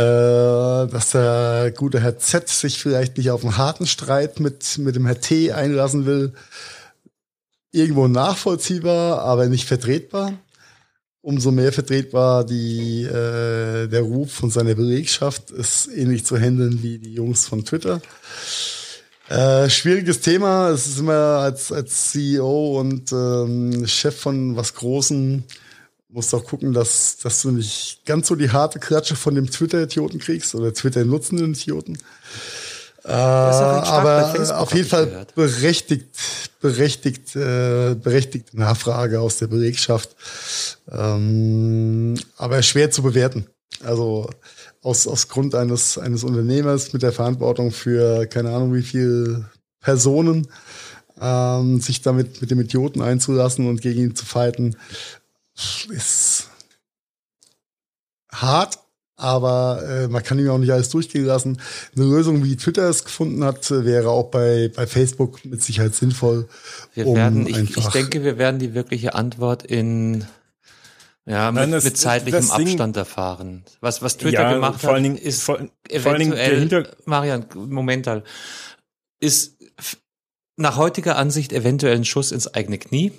dass 0.87 1.11
der 1.11 1.73
gute 1.77 2.01
Herr 2.01 2.19
Z 2.19 2.49
sich 2.49 2.79
vielleicht 2.79 3.19
nicht 3.19 3.31
auf 3.33 3.43
einen 3.43 3.57
harten 3.57 3.89
Streit 3.89 4.39
mit, 4.39 4.79
mit 4.79 4.95
dem 4.95 5.05
Herr 5.05 5.21
T 5.21 5.51
einlassen 5.53 6.07
will, 6.07 6.33
irgendwo 7.73 8.07
nachvollziehbar, 8.07 9.23
aber 9.23 9.47
nicht 9.47 9.67
vertretbar. 9.67 10.35
Umso 11.23 11.51
mehr 11.51 11.73
vertretbar 11.73 12.45
die, 12.45 13.03
äh, 13.03 13.89
der 13.89 14.01
Ruf 14.01 14.33
von 14.33 14.51
seiner 14.51 14.75
Belegschaft, 14.75 15.51
es 15.51 15.87
ähnlich 15.87 16.25
zu 16.25 16.39
handeln 16.39 16.83
wie 16.83 16.99
die 16.99 17.13
Jungs 17.13 17.47
von 17.47 17.65
Twitter. 17.65 18.01
Äh, 19.29 19.69
schwieriges 19.69 20.21
Thema. 20.23 20.71
Es 20.71 20.87
ist 20.87 20.99
immer 20.99 21.13
als, 21.13 21.71
als 21.71 22.11
CEO 22.11 22.81
und 22.81 23.13
ähm, 23.13 23.87
Chef 23.87 24.19
von 24.19 24.57
was 24.57 24.75
Großen, 24.75 25.45
musst 26.09 26.35
auch 26.35 26.45
gucken, 26.45 26.73
dass, 26.73 27.19
dass 27.19 27.43
du 27.43 27.51
nicht 27.51 28.01
ganz 28.05 28.29
so 28.29 28.35
die 28.35 28.51
harte 28.51 28.79
Klatsche 28.79 29.15
von 29.15 29.35
dem 29.35 29.51
Twitter-Idioten 29.51 30.19
kriegst 30.19 30.55
oder 30.55 30.75
Twitter-nutzenden 30.75 31.55
Idioten. 31.55 31.99
Äh, 33.05 33.13
aber 33.13 34.35
auf 34.59 34.75
jeden 34.75 34.89
Fall 34.89 35.07
gehört. 35.07 35.35
berechtigt, 35.35 36.09
berechtigt, 36.61 37.35
äh, 37.35 37.95
berechtigte 37.95 38.59
Nachfrage 38.59 39.21
aus 39.21 39.39
der 39.39 39.47
Belegschaft. 39.47 40.15
Ähm, 40.91 42.15
aber 42.37 42.63
schwer 42.63 42.91
zu 42.91 43.03
bewerten. 43.03 43.47
Also 43.83 44.29
aus, 44.83 45.07
aus 45.07 45.29
Grund 45.29 45.55
eines, 45.55 45.99
eines 45.99 46.25
Unternehmers 46.25 46.93
mit 46.93 47.03
der 47.03 47.13
Verantwortung 47.13 47.71
für 47.71 48.27
keine 48.27 48.51
Ahnung 48.51 48.75
wie 48.75 48.83
viel 48.83 49.47
Personen, 49.81 50.49
ähm, 51.21 51.81
sich 51.81 52.03
damit 52.03 52.41
mit 52.41 52.51
dem 52.51 52.61
Idioten 52.61 53.01
einzulassen 53.01 53.67
und 53.67 53.81
gegen 53.81 54.01
ihn 54.01 54.17
zu 54.17 54.27
fighten, 54.27 54.77
ist 55.89 56.49
hart, 58.31 58.79
aber 59.21 59.83
äh, 59.87 60.09
man 60.09 60.23
kann 60.23 60.39
ihm 60.39 60.49
auch 60.51 60.59
nicht 60.59 60.73
alles 60.73 60.89
durchgehen 60.89 61.25
lassen. 61.27 61.61
Eine 61.95 62.05
Lösung, 62.07 62.43
wie 62.45 62.57
Twitter 62.57 62.89
es 62.89 63.05
gefunden 63.05 63.45
hat, 63.45 63.71
äh, 63.71 63.85
wäre 63.85 64.09
auch 64.11 64.31
bei, 64.31 64.71
bei 64.75 64.87
Facebook 64.87 65.45
mit 65.45 65.63
Sicherheit 65.63 65.95
sinnvoll. 65.95 66.49
Wir 66.95 67.07
um 67.07 67.17
werden, 67.17 67.47
ich, 67.47 67.77
ich 67.77 67.87
denke, 67.89 68.25
wir 68.25 68.39
werden 68.39 68.59
die 68.59 68.75
wirkliche 68.75 69.15
Antwort 69.15 69.63
in 69.63 70.25
ja, 71.27 71.53
mit, 71.53 71.61
Nein, 71.63 71.71
das- 71.73 71.85
mit 71.85 71.97
zeitlichem 71.99 72.41
Ding- 72.57 72.69
Abstand 72.69 72.97
erfahren. 72.97 73.65
Was, 73.81 74.03
was 74.03 74.17
Twitter 74.17 74.43
Ja, 74.43 74.53
gemacht 74.55 74.81
vor 74.81 74.95
hat, 74.97 75.05
Dingen- 75.05 75.17
ist 75.17 75.43
vor- 75.43 75.59
vor 75.59 76.11
allen 76.11 76.19
Dingen 76.19 76.31
der 76.33 76.53
eventuell, 76.53 76.59
Hinter- 76.85 76.97
Marian, 77.05 77.45
momentan, 77.55 78.23
ist 79.21 79.57
nach 80.57 80.77
heutiger 80.77 81.17
Ansicht 81.17 81.53
eventuell 81.53 81.95
ein 81.97 82.05
Schuss 82.05 82.33
ins 82.33 82.49
eigene 82.49 82.79
Knie. 82.79 83.13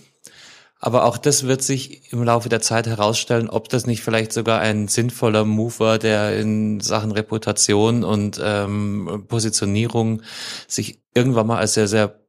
Aber 0.84 1.06
auch 1.06 1.20
das 1.20 1.44
wird 1.44 1.62
sich 1.62 2.12
im 2.12 2.24
Laufe 2.24 2.50
der 2.50 2.60
Zeit 2.60 2.88
herausstellen, 2.88 3.52
ob 3.52 3.70
das 3.70 3.86
nicht 3.86 4.02
vielleicht 4.02 4.34
sogar 4.34 4.60
ein 4.62 4.88
sinnvoller 4.88 5.46
Move 5.46 5.78
war, 5.78 6.00
der 6.00 6.40
in 6.40 6.80
Sachen 6.80 7.12
Reputation 7.12 8.04
und 8.04 8.42
ähm, 8.44 9.26
Positionierung 9.28 10.24
sich 10.68 11.00
irgendwann 11.14 11.46
mal 11.46 11.60
als 11.60 11.76
sehr, 11.76 11.88
sehr 11.88 12.20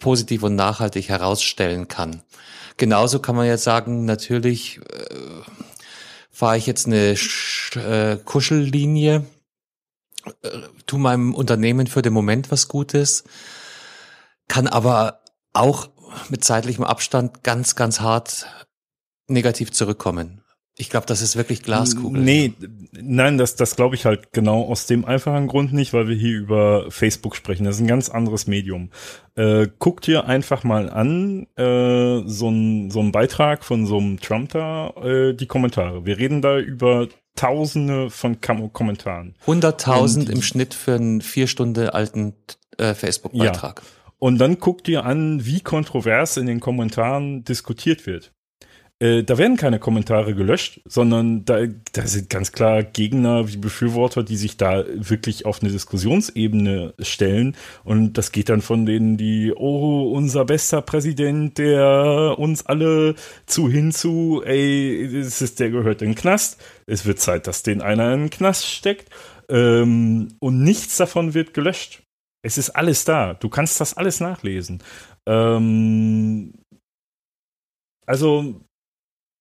positiv 0.00 0.42
und 0.42 0.56
nachhaltig 0.56 1.10
herausstellen 1.10 1.86
kann. 1.86 2.24
Genauso 2.76 3.20
kann 3.20 3.36
man 3.36 3.46
jetzt 3.46 3.62
sagen, 3.62 4.04
natürlich 4.04 4.78
äh, 4.78 5.14
fahre 6.28 6.58
ich 6.58 6.66
jetzt 6.66 6.86
eine 6.86 7.16
Sch 7.16 7.76
äh, 7.76 8.16
Kuschellinie, 8.16 9.26
äh, 10.42 10.48
tu 10.86 10.98
meinem 10.98 11.36
Unternehmen 11.36 11.86
für 11.86 12.02
den 12.02 12.12
Moment 12.12 12.50
was 12.50 12.66
Gutes, 12.66 13.22
kann 14.48 14.66
aber 14.66 15.22
auch 15.52 15.91
mit 16.28 16.44
zeitlichem 16.44 16.84
Abstand 16.84 17.42
ganz, 17.42 17.74
ganz 17.74 18.00
hart 18.00 18.46
negativ 19.28 19.72
zurückkommen. 19.72 20.38
Ich 20.78 20.88
glaube, 20.88 21.04
das 21.04 21.20
ist 21.20 21.36
wirklich 21.36 21.62
Glaskugel. 21.62 22.22
Nee, 22.22 22.54
nein, 22.92 23.36
das, 23.36 23.56
das 23.56 23.76
glaube 23.76 23.94
ich 23.94 24.06
halt 24.06 24.32
genau 24.32 24.62
aus 24.64 24.86
dem 24.86 25.04
einfachen 25.04 25.46
Grund 25.46 25.74
nicht, 25.74 25.92
weil 25.92 26.08
wir 26.08 26.16
hier 26.16 26.38
über 26.38 26.90
Facebook 26.90 27.36
sprechen. 27.36 27.64
Das 27.64 27.76
ist 27.76 27.82
ein 27.82 27.86
ganz 27.86 28.08
anderes 28.08 28.46
Medium. 28.46 28.90
Äh, 29.34 29.68
guck 29.78 30.00
dir 30.00 30.24
einfach 30.26 30.64
mal 30.64 30.88
an, 30.88 31.46
äh, 31.56 32.22
so 32.26 32.48
ein 32.48 32.90
so 32.90 33.00
ein 33.00 33.12
Beitrag 33.12 33.64
von 33.64 33.86
so 33.86 33.98
einem 33.98 34.18
Trump 34.18 34.52
da, 34.52 34.88
äh, 35.02 35.34
die 35.34 35.46
Kommentare. 35.46 36.06
Wir 36.06 36.16
reden 36.16 36.40
da 36.40 36.58
über 36.58 37.06
Tausende 37.36 38.08
von 38.08 38.40
Kam 38.40 38.72
Kommentaren. 38.72 39.34
100.000 39.46 40.20
Und- 40.20 40.28
im 40.30 40.42
Schnitt 40.42 40.72
für 40.72 40.94
einen 40.94 41.20
vier 41.20 41.48
Stunden 41.48 41.88
alten 41.90 42.34
äh, 42.78 42.94
Facebook-Beitrag. 42.94 43.82
Und 44.22 44.38
dann 44.38 44.60
guck 44.60 44.84
dir 44.84 45.04
an, 45.04 45.44
wie 45.46 45.62
kontrovers 45.62 46.36
in 46.36 46.46
den 46.46 46.60
Kommentaren 46.60 47.42
diskutiert 47.42 48.06
wird. 48.06 48.30
Äh, 49.00 49.24
da 49.24 49.36
werden 49.36 49.56
keine 49.56 49.80
Kommentare 49.80 50.36
gelöscht, 50.36 50.80
sondern 50.84 51.44
da, 51.44 51.66
da 51.92 52.06
sind 52.06 52.30
ganz 52.30 52.52
klar 52.52 52.84
Gegner 52.84 53.48
wie 53.48 53.56
Befürworter, 53.56 54.22
die 54.22 54.36
sich 54.36 54.56
da 54.56 54.84
wirklich 54.94 55.44
auf 55.44 55.60
eine 55.60 55.72
Diskussionsebene 55.72 56.94
stellen. 57.00 57.56
Und 57.82 58.12
das 58.12 58.30
geht 58.30 58.48
dann 58.48 58.62
von 58.62 58.86
denen, 58.86 59.16
die, 59.16 59.52
oh, 59.56 60.12
unser 60.12 60.44
bester 60.44 60.82
Präsident, 60.82 61.58
der 61.58 62.36
uns 62.38 62.64
alle 62.64 63.16
zu 63.46 63.68
hinzu, 63.68 64.40
ey, 64.44 65.18
es 65.18 65.42
ist, 65.42 65.58
der 65.58 65.70
gehört 65.70 66.00
in 66.00 66.10
den 66.10 66.14
Knast. 66.14 66.62
Es 66.86 67.06
wird 67.06 67.18
Zeit, 67.18 67.48
dass 67.48 67.64
den 67.64 67.82
einer 67.82 68.14
in 68.14 68.20
den 68.20 68.30
Knast 68.30 68.68
steckt. 68.68 69.10
Ähm, 69.48 70.28
und 70.38 70.62
nichts 70.62 70.96
davon 70.96 71.34
wird 71.34 71.54
gelöscht. 71.54 72.01
Es 72.42 72.58
ist 72.58 72.70
alles 72.70 73.04
da. 73.04 73.34
Du 73.34 73.48
kannst 73.48 73.80
das 73.80 73.94
alles 73.96 74.20
nachlesen. 74.20 74.82
Ähm, 75.26 76.52
also, 78.04 78.60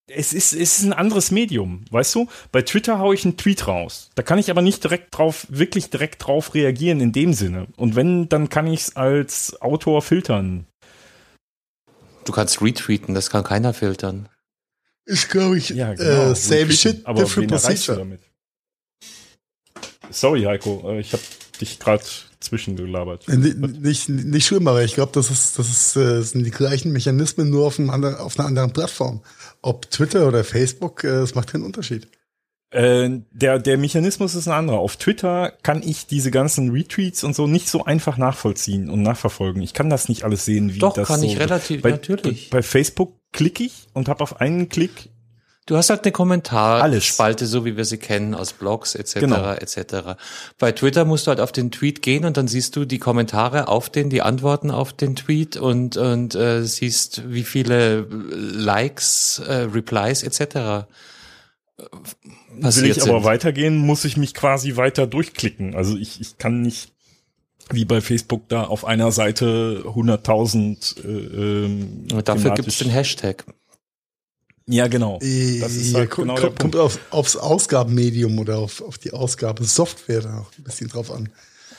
es 0.08 0.34
ist, 0.34 0.54
es 0.54 0.80
ist 0.80 0.84
ein 0.84 0.94
anderes 0.94 1.32
Medium, 1.32 1.86
weißt 1.90 2.14
du? 2.16 2.28
Bei 2.52 2.62
Twitter 2.62 3.00
hau 3.00 3.12
ich 3.14 3.24
einen 3.26 3.38
Tweet 3.38 3.68
raus. 3.68 4.10
Da 4.16 4.24
kann 4.24 4.38
ich 4.40 4.52
aber 4.52 4.62
nicht 4.62 4.84
direkt 4.84 5.18
drauf, 5.18 5.48
wirklich 5.50 5.90
direkt 5.90 6.26
drauf 6.26 6.54
reagieren 6.54 7.00
in 7.00 7.12
dem 7.12 7.34
Sinne. 7.34 7.68
Und 7.78 7.96
wenn, 7.96 8.30
dann 8.30 8.50
kann 8.50 8.68
ich 8.68 8.82
es 8.82 8.96
als 8.96 9.60
Autor 9.62 10.02
filtern. 10.02 10.68
Du 12.26 12.32
kannst 12.34 12.62
retweeten, 12.62 13.16
das 13.16 13.30
kann 13.32 13.44
keiner 13.44 13.74
filtern. 13.74 14.30
Ist, 15.06 15.30
glaube 15.30 15.58
ich, 15.58 15.70
Ja, 15.70 15.94
genau. 15.96 16.32
äh, 16.32 16.36
same 16.36 16.72
shit, 16.72 17.04
aber 17.08 17.24
different 17.24 17.50
procedure. 17.50 17.98
damit? 17.98 18.22
Sorry, 20.12 20.44
Heiko, 20.44 20.92
äh, 20.92 21.00
ich 21.00 21.14
habe 21.14 21.24
dich 21.60 21.80
gerade 21.80 22.04
zwischengelabert. 22.42 23.28
Äh, 23.30 23.38
ni- 23.38 23.54
Nicht, 23.80 24.10
nicht 24.10 24.46
schlimm, 24.46 24.68
aber 24.68 24.84
ich 24.84 24.94
glaube, 24.96 25.12
das 25.14 25.30
ist, 25.32 25.58
das 25.58 25.70
ist, 25.70 25.96
äh, 25.96 26.18
das 26.18 26.32
sind 26.32 26.44
die 26.44 26.52
gleichen 26.52 26.92
Mechanismen 26.92 27.50
nur 27.50 27.68
auf, 27.68 27.80
einem 27.80 27.90
anderen, 27.90 28.16
auf 28.16 28.38
einer 28.38 28.48
anderen 28.48 28.74
Plattform. 28.74 29.22
Ob 29.62 29.90
Twitter 29.90 30.28
oder 30.28 30.44
Facebook, 30.44 31.04
äh, 31.04 31.08
es 31.22 31.36
macht 31.36 31.52
keinen 31.52 31.64
Unterschied. 31.64 32.08
Äh, 32.72 33.20
der, 33.32 33.60
der 33.60 33.78
Mechanismus 33.78 34.34
ist 34.34 34.48
ein 34.48 34.54
anderer. 34.54 34.80
Auf 34.80 34.96
Twitter 34.96 35.52
kann 35.62 35.84
ich 35.84 36.08
diese 36.08 36.32
ganzen 36.32 36.72
Retweets 36.72 37.24
und 37.26 37.36
so 37.36 37.46
nicht 37.46 37.68
so 37.70 37.84
einfach 37.84 38.18
nachvollziehen 38.18 38.90
und 38.90 39.02
nachverfolgen. 39.02 39.62
Ich 39.62 39.74
kann 39.74 39.90
das 39.90 40.08
nicht 40.08 40.24
alles 40.24 40.46
sehen, 40.46 40.74
wie 40.74 40.80
Doch, 40.80 40.94
das 40.94 41.08
kann 41.10 41.20
so 41.20 41.26
ich 41.28 41.38
relativ, 41.38 41.82
bei, 41.82 41.92
natürlich. 41.92 42.50
Bei 42.50 42.62
Facebook 42.62 43.14
klicke 43.34 43.64
ich 43.64 43.88
und 43.94 44.08
habe 44.08 44.24
auf 44.24 44.40
einen 44.40 44.70
Klick 44.70 45.10
Du 45.68 45.78
hast 45.78 45.92
halt 45.92 46.04
eine 46.04 46.12
Kommentarspalte, 46.12 47.46
so 47.46 47.66
wie 47.66 47.78
wir 47.78 47.86
sie 47.86 48.00
kennen 48.00 48.34
aus 48.34 48.54
Blogs 48.54 48.96
etc. 48.96 49.20
Genau. 49.20 49.52
etc. 49.54 50.18
Bei 50.58 50.72
Twitter 50.72 51.06
musst 51.06 51.28
du 51.28 51.30
halt 51.30 51.40
auf 51.40 51.52
den 51.52 51.70
Tweet 51.70 52.02
gehen 52.02 52.26
und 52.26 52.36
dann 52.36 52.48
siehst 52.48 52.76
du 52.76 52.86
die 52.86 52.98
Kommentare 52.98 53.68
auf 53.68 53.90
den, 53.90 54.10
die 54.10 54.24
Antworten 54.24 54.72
auf 54.72 54.92
den 54.92 55.16
Tweet 55.16 55.58
und 55.58 55.98
und 55.98 56.34
äh, 56.34 56.64
siehst, 56.64 57.32
wie 57.32 57.44
viele 57.44 58.08
Likes, 58.10 59.40
äh, 59.46 59.68
Replies 59.72 60.24
etc. 60.24 60.40
äh, 60.42 60.82
Will 61.78 62.86
ich 62.86 63.02
aber 63.04 63.12
sind. 63.12 63.24
weitergehen, 63.24 63.78
muss 63.78 64.04
ich 64.04 64.18
mich 64.18 64.34
quasi 64.34 64.78
weiter 64.78 65.06
durchklicken. 65.06 65.76
Also 65.76 65.96
ich, 65.96 66.20
ich 66.22 66.40
kann 66.40 66.62
nicht 66.62 66.92
wie 67.70 67.86
bei 67.86 68.02
Facebook 68.02 68.50
da 68.50 68.64
auf 68.64 68.84
einer 68.84 69.12
Seite 69.12 69.84
100.000 69.86 70.98
äh, 70.98 71.66
ähm, 71.66 72.08
Dafür 72.26 72.56
gibt 72.56 72.68
es 72.68 72.80
den 72.80 72.90
Hashtag. 72.90 73.46
Ja, 74.72 74.88
genau. 74.88 75.20
Das 75.20 75.74
ist 75.74 75.94
halt 75.94 76.12
genau 76.12 76.36
kommt, 76.36 76.60
kommt 76.60 76.76
auf, 76.76 76.98
aufs 77.10 77.36
Ausgabenmedium 77.36 78.40
oder 78.40 78.58
auf, 78.58 78.82
auf 78.82 78.98
die 78.98 79.12
Ausgabesoftware 79.12 80.22
da 80.22 80.40
auch 80.40 80.52
ein 80.58 80.64
bisschen 80.64 80.88
drauf 80.88 81.12
an. 81.12 81.30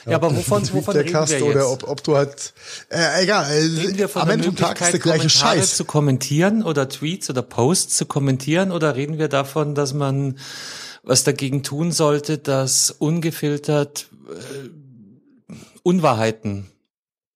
Ja, 0.06 0.16
aber 0.16 0.36
wovon, 0.36 0.62
wovon 0.72 0.96
reden 0.96 1.12
wir 1.12 1.26
jetzt? 1.26 1.42
Oder 1.42 1.70
ob, 1.70 1.88
ob 1.88 2.04
du 2.04 2.16
halt, 2.16 2.52
äh, 2.90 3.22
egal, 3.22 3.44
reden 3.50 3.96
wir 3.96 4.08
von 4.08 4.22
am 4.22 4.30
Ende 4.30 4.46
vom 4.46 4.56
Tag 4.56 4.80
ist 4.80 4.92
der 4.92 5.00
gleiche 5.00 5.28
Kommentare 5.28 5.58
Scheiß. 5.58 5.76
zu 5.76 5.84
kommentieren 5.84 6.62
oder 6.62 6.88
Tweets 6.88 7.30
oder 7.30 7.42
Posts 7.42 7.96
zu 7.96 8.06
kommentieren 8.06 8.72
oder 8.72 8.94
reden 8.94 9.18
wir 9.18 9.28
davon, 9.28 9.74
dass 9.74 9.94
man 9.94 10.38
was 11.02 11.24
dagegen 11.24 11.62
tun 11.62 11.92
sollte, 11.92 12.38
dass 12.38 12.90
ungefiltert 12.90 14.08
äh, 14.28 15.54
Unwahrheiten 15.82 16.68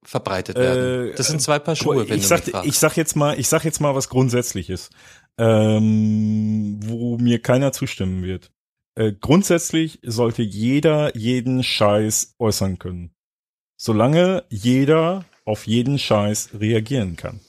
verbreitet 0.03 0.57
werden. 0.57 1.11
Äh, 1.11 1.15
das 1.15 1.29
sind 1.29 1.43
zwei 1.43 1.59
Paar 1.59 1.77
Schuhe, 1.77 2.09
wenn 2.09 2.17
ich 2.19 2.23
du 2.23 2.29
sag, 2.29 2.47
mich 2.47 2.65
Ich 2.65 2.79
sag 2.79 2.97
jetzt 2.97 3.17
mal, 3.17 3.39
ich 3.39 3.49
sag 3.49 3.65
jetzt 3.65 3.81
mal 3.81 3.95
was 3.95 4.09
Grundsätzliches, 4.09 4.91
ähm, 5.39 6.79
wo 6.83 7.19
mir 7.19 7.41
keiner 7.41 7.73
zustimmen 7.73 8.23
wird. 8.23 8.53
Äh, 8.95 9.13
grundsätzlich 9.13 10.01
sollte 10.03 10.43
jeder 10.43 11.17
jeden 11.17 11.63
Scheiß 11.63 12.35
äußern 12.39 12.79
können. 12.79 13.15
Solange 13.77 14.45
jeder 14.49 15.25
auf 15.45 15.67
jeden 15.67 15.99
Scheiß 15.99 16.51
reagieren 16.59 17.17
kann. 17.17 17.41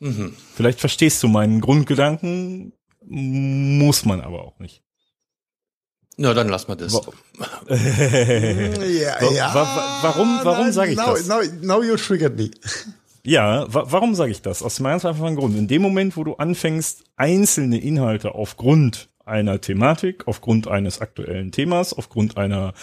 Mhm. 0.00 0.36
Vielleicht 0.54 0.80
verstehst 0.80 1.22
du 1.22 1.28
meinen 1.28 1.60
Grundgedanken, 1.60 2.72
muss 3.04 4.04
man 4.04 4.20
aber 4.20 4.44
auch 4.44 4.58
nicht. 4.58 4.82
Na, 6.16 6.34
dann 6.34 6.48
lass 6.48 6.68
mal 6.68 6.74
das. 6.76 6.92
ja, 7.68 9.32
ja. 9.32 9.54
Warum, 10.02 10.40
warum 10.42 10.72
sage 10.72 10.92
ich 10.92 10.98
now, 10.98 11.14
das? 11.14 11.26
Now, 11.26 11.40
now 11.62 11.82
you 11.82 11.96
triggered 11.96 12.36
me. 12.36 12.50
Ja, 13.24 13.72
wa 13.72 13.84
warum 13.88 14.14
sage 14.14 14.32
ich 14.32 14.42
das? 14.42 14.62
Aus 14.62 14.76
dem 14.76 14.84
ganz 14.84 15.04
einfachen 15.04 15.36
Grund. 15.36 15.56
In 15.56 15.68
dem 15.68 15.82
Moment, 15.82 16.16
wo 16.16 16.24
du 16.24 16.34
anfängst, 16.34 17.04
einzelne 17.16 17.78
Inhalte 17.78 18.34
aufgrund 18.34 19.10
einer 19.24 19.60
Thematik, 19.60 20.26
aufgrund 20.26 20.66
eines 20.66 21.00
aktuellen 21.00 21.52
Themas, 21.52 21.94
aufgrund 21.94 22.36
einer 22.36 22.74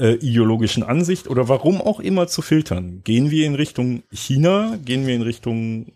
äh, 0.00 0.14
ideologischen 0.14 0.82
Ansicht 0.82 1.28
oder 1.28 1.48
warum 1.48 1.80
auch 1.80 2.00
immer 2.00 2.26
zu 2.26 2.42
filtern. 2.42 3.02
Gehen 3.04 3.30
wir 3.30 3.46
in 3.46 3.54
Richtung 3.54 4.02
China, 4.12 4.76
gehen 4.84 5.06
wir 5.06 5.14
in 5.14 5.22
Richtung 5.22 5.92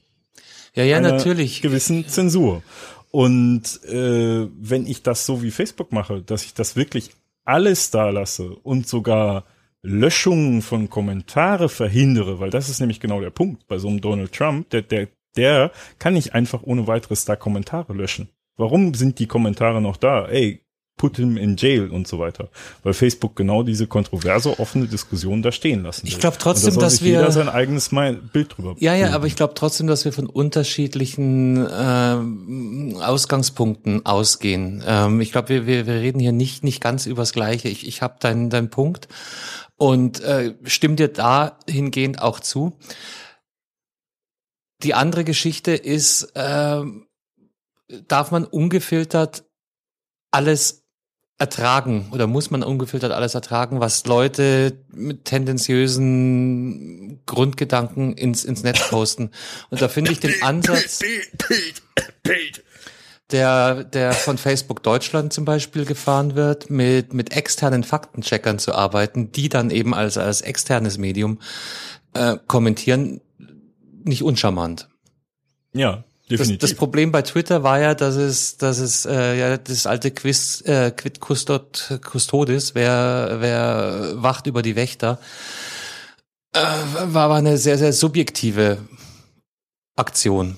ja, 0.75 0.85
ja, 0.85 1.01
natürlich. 1.01 1.61
gewissen 1.61 2.07
Zensur. 2.07 2.63
Und 3.11 3.83
äh, 3.87 4.47
wenn 4.57 4.87
ich 4.87 5.03
das 5.03 5.27
so 5.27 5.43
wie 5.43 5.51
Facebook 5.51 5.91
mache, 5.91 6.23
dass 6.23 6.45
ich 6.45 6.55
das 6.55 6.77
wirklich 6.77 7.11
alles 7.45 7.91
da 7.91 8.11
lasse 8.11 8.51
und 8.51 8.87
sogar 8.87 9.45
Löschungen 9.83 10.63
von 10.63 10.91
Kommentare 10.91 11.69
verhindere, 11.69 12.41
weil 12.41 12.51
das 12.51 12.69
ist 12.69 12.81
nämlich 12.81 13.01
genau 13.01 13.21
der 13.21 13.31
Punkt 13.31 13.67
bei 13.67 13.79
so 13.79 13.89
einem 13.89 14.01
Donald 14.01 14.33
Trump, 14.33 14.69
der, 14.71 14.83
der, 14.83 15.09
der 15.37 15.73
kann 15.99 16.15
nicht 16.15 16.35
einfach 16.35 16.63
ohne 16.63 16.87
weiteres 16.87 17.25
da 17.25 17.37
Kommentare 17.37 17.93
löschen. 17.93 18.29
Warum 18.57 18.93
sind 18.95 19.19
die 19.19 19.27
Kommentare 19.27 19.81
noch 19.81 19.97
da? 19.97 20.27
Ey, 20.29 20.63
put 21.01 21.17
him 21.17 21.39
in 21.39 21.57
jail 21.57 21.89
und 21.89 22.07
so 22.07 22.19
weiter. 22.19 22.51
Weil 22.83 22.93
Facebook 22.93 23.35
genau 23.35 23.63
diese 23.63 23.87
kontroverse, 23.87 24.61
offene 24.61 24.87
Diskussion 24.87 25.41
da 25.41 25.51
stehen 25.51 25.83
lassen 25.83 26.03
will. 26.03 26.13
Ich 26.13 26.19
glaube 26.19 26.37
trotzdem, 26.39 26.75
da 26.75 26.81
dass 26.81 27.03
wir 27.03 27.13
jeder 27.13 27.33
sein 27.33 27.49
eigenes 27.49 27.89
Bild 27.89 28.55
drüber. 28.55 28.77
Ja, 28.79 28.95
ja, 28.95 29.15
aber 29.15 29.27
ich 29.27 29.35
glaube 29.35 29.55
trotzdem, 29.55 29.87
dass 29.87 30.05
wir 30.05 30.13
von 30.13 30.27
unterschiedlichen 30.27 31.57
äh, 31.67 33.03
Ausgangspunkten 33.03 34.05
ausgehen. 34.05 34.85
Ähm, 34.87 35.23
ich 35.23 35.33
glaube, 35.33 35.49
wir, 35.49 35.67
wir, 35.67 35.87
wir 35.87 35.95
reden 35.95 36.21
hier 36.21 36.33
nicht 36.33 36.65
nicht 36.65 36.83
ganz 36.83 37.07
übers 37.07 37.33
Gleiche. 37.33 37.69
Ich, 37.69 37.87
ich 37.87 38.03
habe 38.03 38.17
deinen 38.21 38.51
deinen 38.51 38.69
Punkt 38.69 39.09
und 39.81 40.21
äh, 40.21 40.55
stimme 40.65 40.97
dir 40.97 41.09
dahingehend 41.09 42.21
auch 42.21 42.41
zu. 42.41 42.77
Die 44.83 44.93
andere 44.93 45.25
Geschichte 45.25 45.73
ist, 45.73 46.25
äh, 46.35 46.83
darf 48.07 48.31
man 48.31 48.45
ungefiltert 48.45 49.45
alles 50.31 50.85
ertragen 51.39 52.11
oder 52.13 52.27
muss 52.27 52.51
man 52.51 52.63
ungefiltert 52.63 53.13
alles 53.13 53.35
ertragen, 53.35 53.81
was 53.81 54.05
Leute 54.05 54.85
mit 54.93 55.25
tendenziösen 55.25 57.25
Grundgedanken 57.25 58.13
ins, 58.13 58.45
ins 58.45 58.63
Netz 58.63 58.91
posten. 58.91 59.31
Und 59.71 59.81
da 59.81 59.89
finde 59.89 60.13
ich 60.13 60.21
den 60.21 60.43
Ansatz, 60.43 61.01
der, 63.33 63.85
der 63.85 64.13
von 64.13 64.39
Facebook 64.39 64.83
Deutschland 64.83 65.33
zum 65.33 65.45
Beispiel 65.45 65.85
gefahren 65.85 66.35
wird, 66.35 66.71
mit, 66.71 67.15
mit 67.15 67.33
externen 67.33 67.85
Faktencheckern 67.85 68.59
zu 68.59 68.75
arbeiten, 68.75 69.33
die 69.33 69.49
dann 69.49 69.71
eben 69.71 69.95
als, 69.95 70.19
als 70.19 70.41
externes 70.41 70.99
Medium 70.99 71.39
äh, 72.15 72.37
kommentieren, 72.47 73.21
nicht 74.05 74.23
uncharmant. 74.23 74.89
Ja, 75.73 76.05
das, 76.29 76.59
das, 76.59 76.75
Problem 76.75 77.11
bei 77.11 77.23
Twitter 77.23 77.65
war 77.65 77.81
ja, 77.81 77.95
dass 77.95 78.15
es, 78.15 78.57
dass 78.57 78.79
es 78.79 79.05
äh, 79.05 79.37
ja 79.37 79.57
das 79.57 79.87
alte 79.87 80.13
Quiz, 80.13 80.63
äh, 80.65 80.93
Quid 80.93 81.21
Custod, 81.21 82.01
Custodes, 82.09 82.75
wer, 82.75 83.39
wer 83.41 84.13
wacht 84.15 84.47
über 84.47 84.63
die 84.63 84.77
Wächter, 84.77 85.19
äh, 86.53 86.61
war 86.61 87.25
aber 87.25 87.35
eine 87.35 87.59
sehr, 87.59 87.79
sehr 87.79 87.93
subjektive 87.93 88.79
Aktion. 89.97 90.57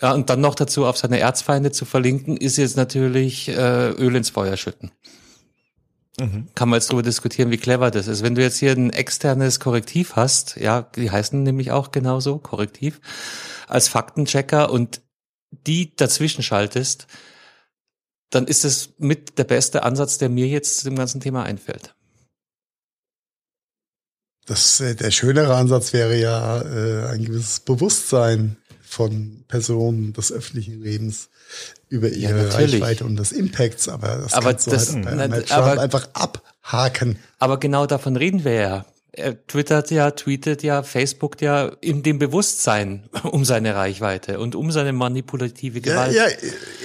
Ja, 0.00 0.12
und 0.12 0.30
dann 0.30 0.40
noch 0.40 0.54
dazu 0.54 0.86
auf 0.86 0.96
seine 0.96 1.18
Erzfeinde 1.18 1.72
zu 1.72 1.84
verlinken, 1.84 2.36
ist 2.36 2.56
jetzt 2.56 2.76
natürlich 2.76 3.48
äh, 3.48 3.90
Öl 3.90 4.14
ins 4.14 4.30
Feuer 4.30 4.56
schütten. 4.56 4.92
Mhm. 6.20 6.48
Kann 6.54 6.68
man 6.68 6.78
jetzt 6.78 6.90
darüber 6.90 7.02
diskutieren, 7.02 7.50
wie 7.50 7.58
clever 7.58 7.90
das 7.90 8.06
ist. 8.06 8.22
Wenn 8.22 8.34
du 8.34 8.42
jetzt 8.42 8.58
hier 8.58 8.72
ein 8.72 8.90
externes 8.90 9.60
Korrektiv 9.60 10.16
hast, 10.16 10.56
ja, 10.56 10.82
die 10.82 11.10
heißen 11.10 11.42
nämlich 11.42 11.70
auch 11.72 11.90
genauso, 11.90 12.38
Korrektiv, 12.38 13.00
als 13.66 13.88
Faktenchecker 13.88 14.70
und 14.70 15.00
die 15.50 15.94
dazwischen 15.96 16.42
schaltest, 16.42 17.06
dann 18.30 18.46
ist 18.46 18.64
es 18.64 18.94
mit 18.98 19.38
der 19.38 19.44
beste 19.44 19.82
Ansatz, 19.82 20.18
der 20.18 20.28
mir 20.28 20.46
jetzt 20.46 20.78
zu 20.78 20.84
dem 20.84 20.96
ganzen 20.96 21.20
Thema 21.20 21.44
einfällt. 21.44 21.94
Das, 24.46 24.80
äh, 24.80 24.94
der 24.94 25.10
schönere 25.10 25.56
Ansatz 25.56 25.92
wäre 25.92 26.16
ja 26.18 26.62
äh, 26.62 27.08
ein 27.08 27.24
gewisses 27.24 27.60
Bewusstsein 27.60 28.56
von 28.88 29.44
Personen 29.48 30.12
des 30.12 30.32
öffentlichen 30.32 30.82
Lebens 30.82 31.28
über 31.88 32.08
ihre 32.08 32.44
ja, 32.44 32.50
Reichweite 32.50 33.04
und 33.04 33.16
des 33.16 33.32
Impacts, 33.32 33.88
aber 33.88 34.16
das 34.16 34.34
aber 34.34 34.50
kannst 34.50 34.66
du 34.66 34.70
das, 34.70 34.94
halt 34.94 35.04
bei, 35.04 35.28
bei 35.28 35.40
Trump 35.40 35.62
aber, 35.62 35.80
einfach 35.80 36.08
abhaken. 36.14 37.18
Aber 37.38 37.58
genau 37.60 37.86
davon 37.86 38.16
reden 38.16 38.44
wir 38.44 38.52
ja 38.52 38.84
er 39.18 39.46
twittert 39.46 39.90
ja, 39.90 40.10
tweetet 40.12 40.62
ja, 40.62 40.82
Facebook 40.82 41.40
ja 41.42 41.72
in 41.80 42.02
dem 42.02 42.18
Bewusstsein 42.18 43.08
um 43.24 43.44
seine 43.44 43.74
Reichweite 43.74 44.38
und 44.38 44.54
um 44.54 44.70
seine 44.70 44.92
manipulative 44.92 45.80
Gewalt. 45.80 46.14
Ja, 46.14 46.26
ja 46.26 46.34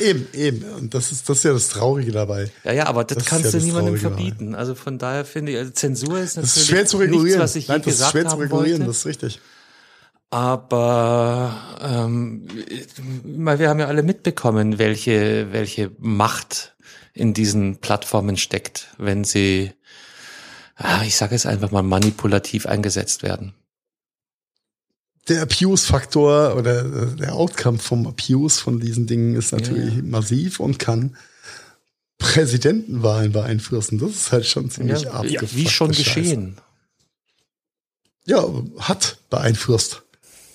eben, 0.02 0.28
eben. 0.34 0.64
Und 0.80 0.94
das 0.94 1.12
ist, 1.12 1.30
das 1.30 1.38
ist 1.38 1.44
ja 1.44 1.54
das 1.54 1.70
Traurige 1.70 2.12
dabei. 2.12 2.50
Ja, 2.64 2.74
ja, 2.74 2.88
aber 2.88 3.04
das, 3.04 3.20
das 3.20 3.28
kannst 3.28 3.54
ja 3.54 3.60
du 3.60 3.66
niemandem 3.66 3.98
verbieten. 3.98 4.52
Dabei. 4.52 4.60
Also 4.60 4.76
von 4.76 4.98
daher 4.98 5.26
finde 5.26 5.54
ich, 5.54 5.58
also 5.58 5.72
Zensur 5.72 6.20
ist 6.20 6.36
natürlich 6.36 6.54
das 6.54 6.58
ist 6.58 6.68
schwer 6.68 6.86
zu 6.86 6.98
regulieren. 6.98 7.26
nichts, 7.26 7.40
was 7.40 7.56
ich 7.56 7.68
Nein, 7.68 7.82
das 7.84 8.00
ist 8.00 8.10
schwer 8.10 8.28
zu 8.28 8.36
regulieren, 8.38 8.80
wollte. 8.80 8.86
das 8.86 8.98
ist 8.98 9.06
richtig. 9.06 9.40
Aber 10.34 11.54
ähm, 11.82 12.48
wir 13.24 13.70
haben 13.70 13.80
ja 13.80 13.88
alle 13.88 14.02
mitbekommen, 14.02 14.80
welche, 14.80 15.52
welche 15.52 15.92
Macht 16.00 16.76
in 17.14 17.34
diesen 17.34 17.78
Plattformen 17.78 18.38
steckt, 18.38 18.88
wenn 18.98 19.24
sie 19.24 19.74
ah, 20.76 21.04
ich 21.06 21.16
sage 21.16 21.36
es 21.36 21.46
einfach 21.46 21.72
mal, 21.72 21.84
manipulativ 21.84 22.66
eingesetzt 22.66 23.24
werden. 23.24 23.54
Der 25.28 25.44
Abuse-Faktor 25.44 26.56
oder 26.58 26.84
der 26.84 27.34
Outcome 27.34 27.80
vom 27.80 28.08
Abuse 28.08 28.60
von 28.60 28.80
diesen 28.80 29.08
Dingen 29.08 29.36
ist 29.36 29.54
natürlich 29.54 29.96
ja. 29.96 30.02
massiv 30.04 30.60
und 30.60 30.80
kann 30.80 31.16
Präsidentenwahlen 32.18 33.32
beeinflussen. 33.32 34.00
Das 34.00 34.12
ist 34.12 34.32
halt 34.32 34.46
schon 34.46 34.70
ziemlich 34.70 35.04
ja, 35.04 35.12
abgefuckt. 35.12 35.56
Wie 35.56 35.70
schon 35.70 35.92
geschehen. 35.92 36.58
Ja, 38.26 38.46
hat 38.80 39.18
beeinflusst, 39.30 40.03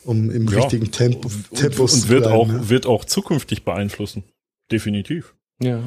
um 0.08 0.30
im 0.30 0.48
ja, 0.48 0.58
richtigen 0.58 0.90
Tempo, 0.90 1.30
Tempo 1.54 1.82
und, 1.82 1.92
und 1.92 2.08
wird 2.08 2.22
bleiben, 2.22 2.36
auch 2.36 2.48
ne? 2.48 2.68
wird 2.68 2.86
auch 2.86 3.04
zukünftig 3.04 3.64
beeinflussen, 3.64 4.24
definitiv. 4.72 5.34
Ja. 5.62 5.82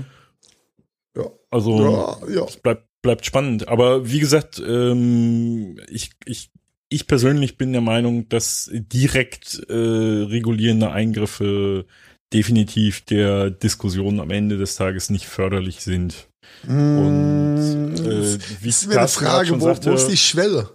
Ja. 1.18 1.26
Also 1.50 1.82
ja, 1.82 2.30
ja. 2.30 2.44
es 2.46 2.58
bleibt 2.58 2.88
bleibt 3.02 3.26
spannend. 3.26 3.68
Aber 3.68 4.10
wie 4.12 4.20
gesagt, 4.20 4.62
ähm, 4.66 5.80
ich, 5.90 6.12
ich, 6.26 6.52
ich 6.90 7.08
persönlich 7.08 7.58
bin 7.58 7.72
der 7.72 7.82
Meinung, 7.82 8.30
dass 8.30 8.70
direkt 8.72 9.62
äh, 9.70 9.74
regulierende 9.74 10.92
Eingriffe 10.92 11.86
definitiv 12.34 13.02
der 13.06 13.50
Diskussion 13.50 14.20
am 14.20 14.30
Ende 14.30 14.58
des 14.58 14.76
Tages 14.76 15.10
nicht 15.10 15.26
förderlich 15.26 15.82
sind. 15.82 16.30
Mm, 16.64 16.98
Und 16.98 18.00
äh, 18.00 18.38
wie 18.62 18.70
ist 18.70 18.88
mir 18.88 19.00
eine 19.00 19.08
Frage, 19.08 19.60
wo, 19.60 19.66
sagte, 19.66 19.92
wo 19.92 19.96
ist 19.96 20.08
die 20.08 20.18
Schwelle? 20.18 20.70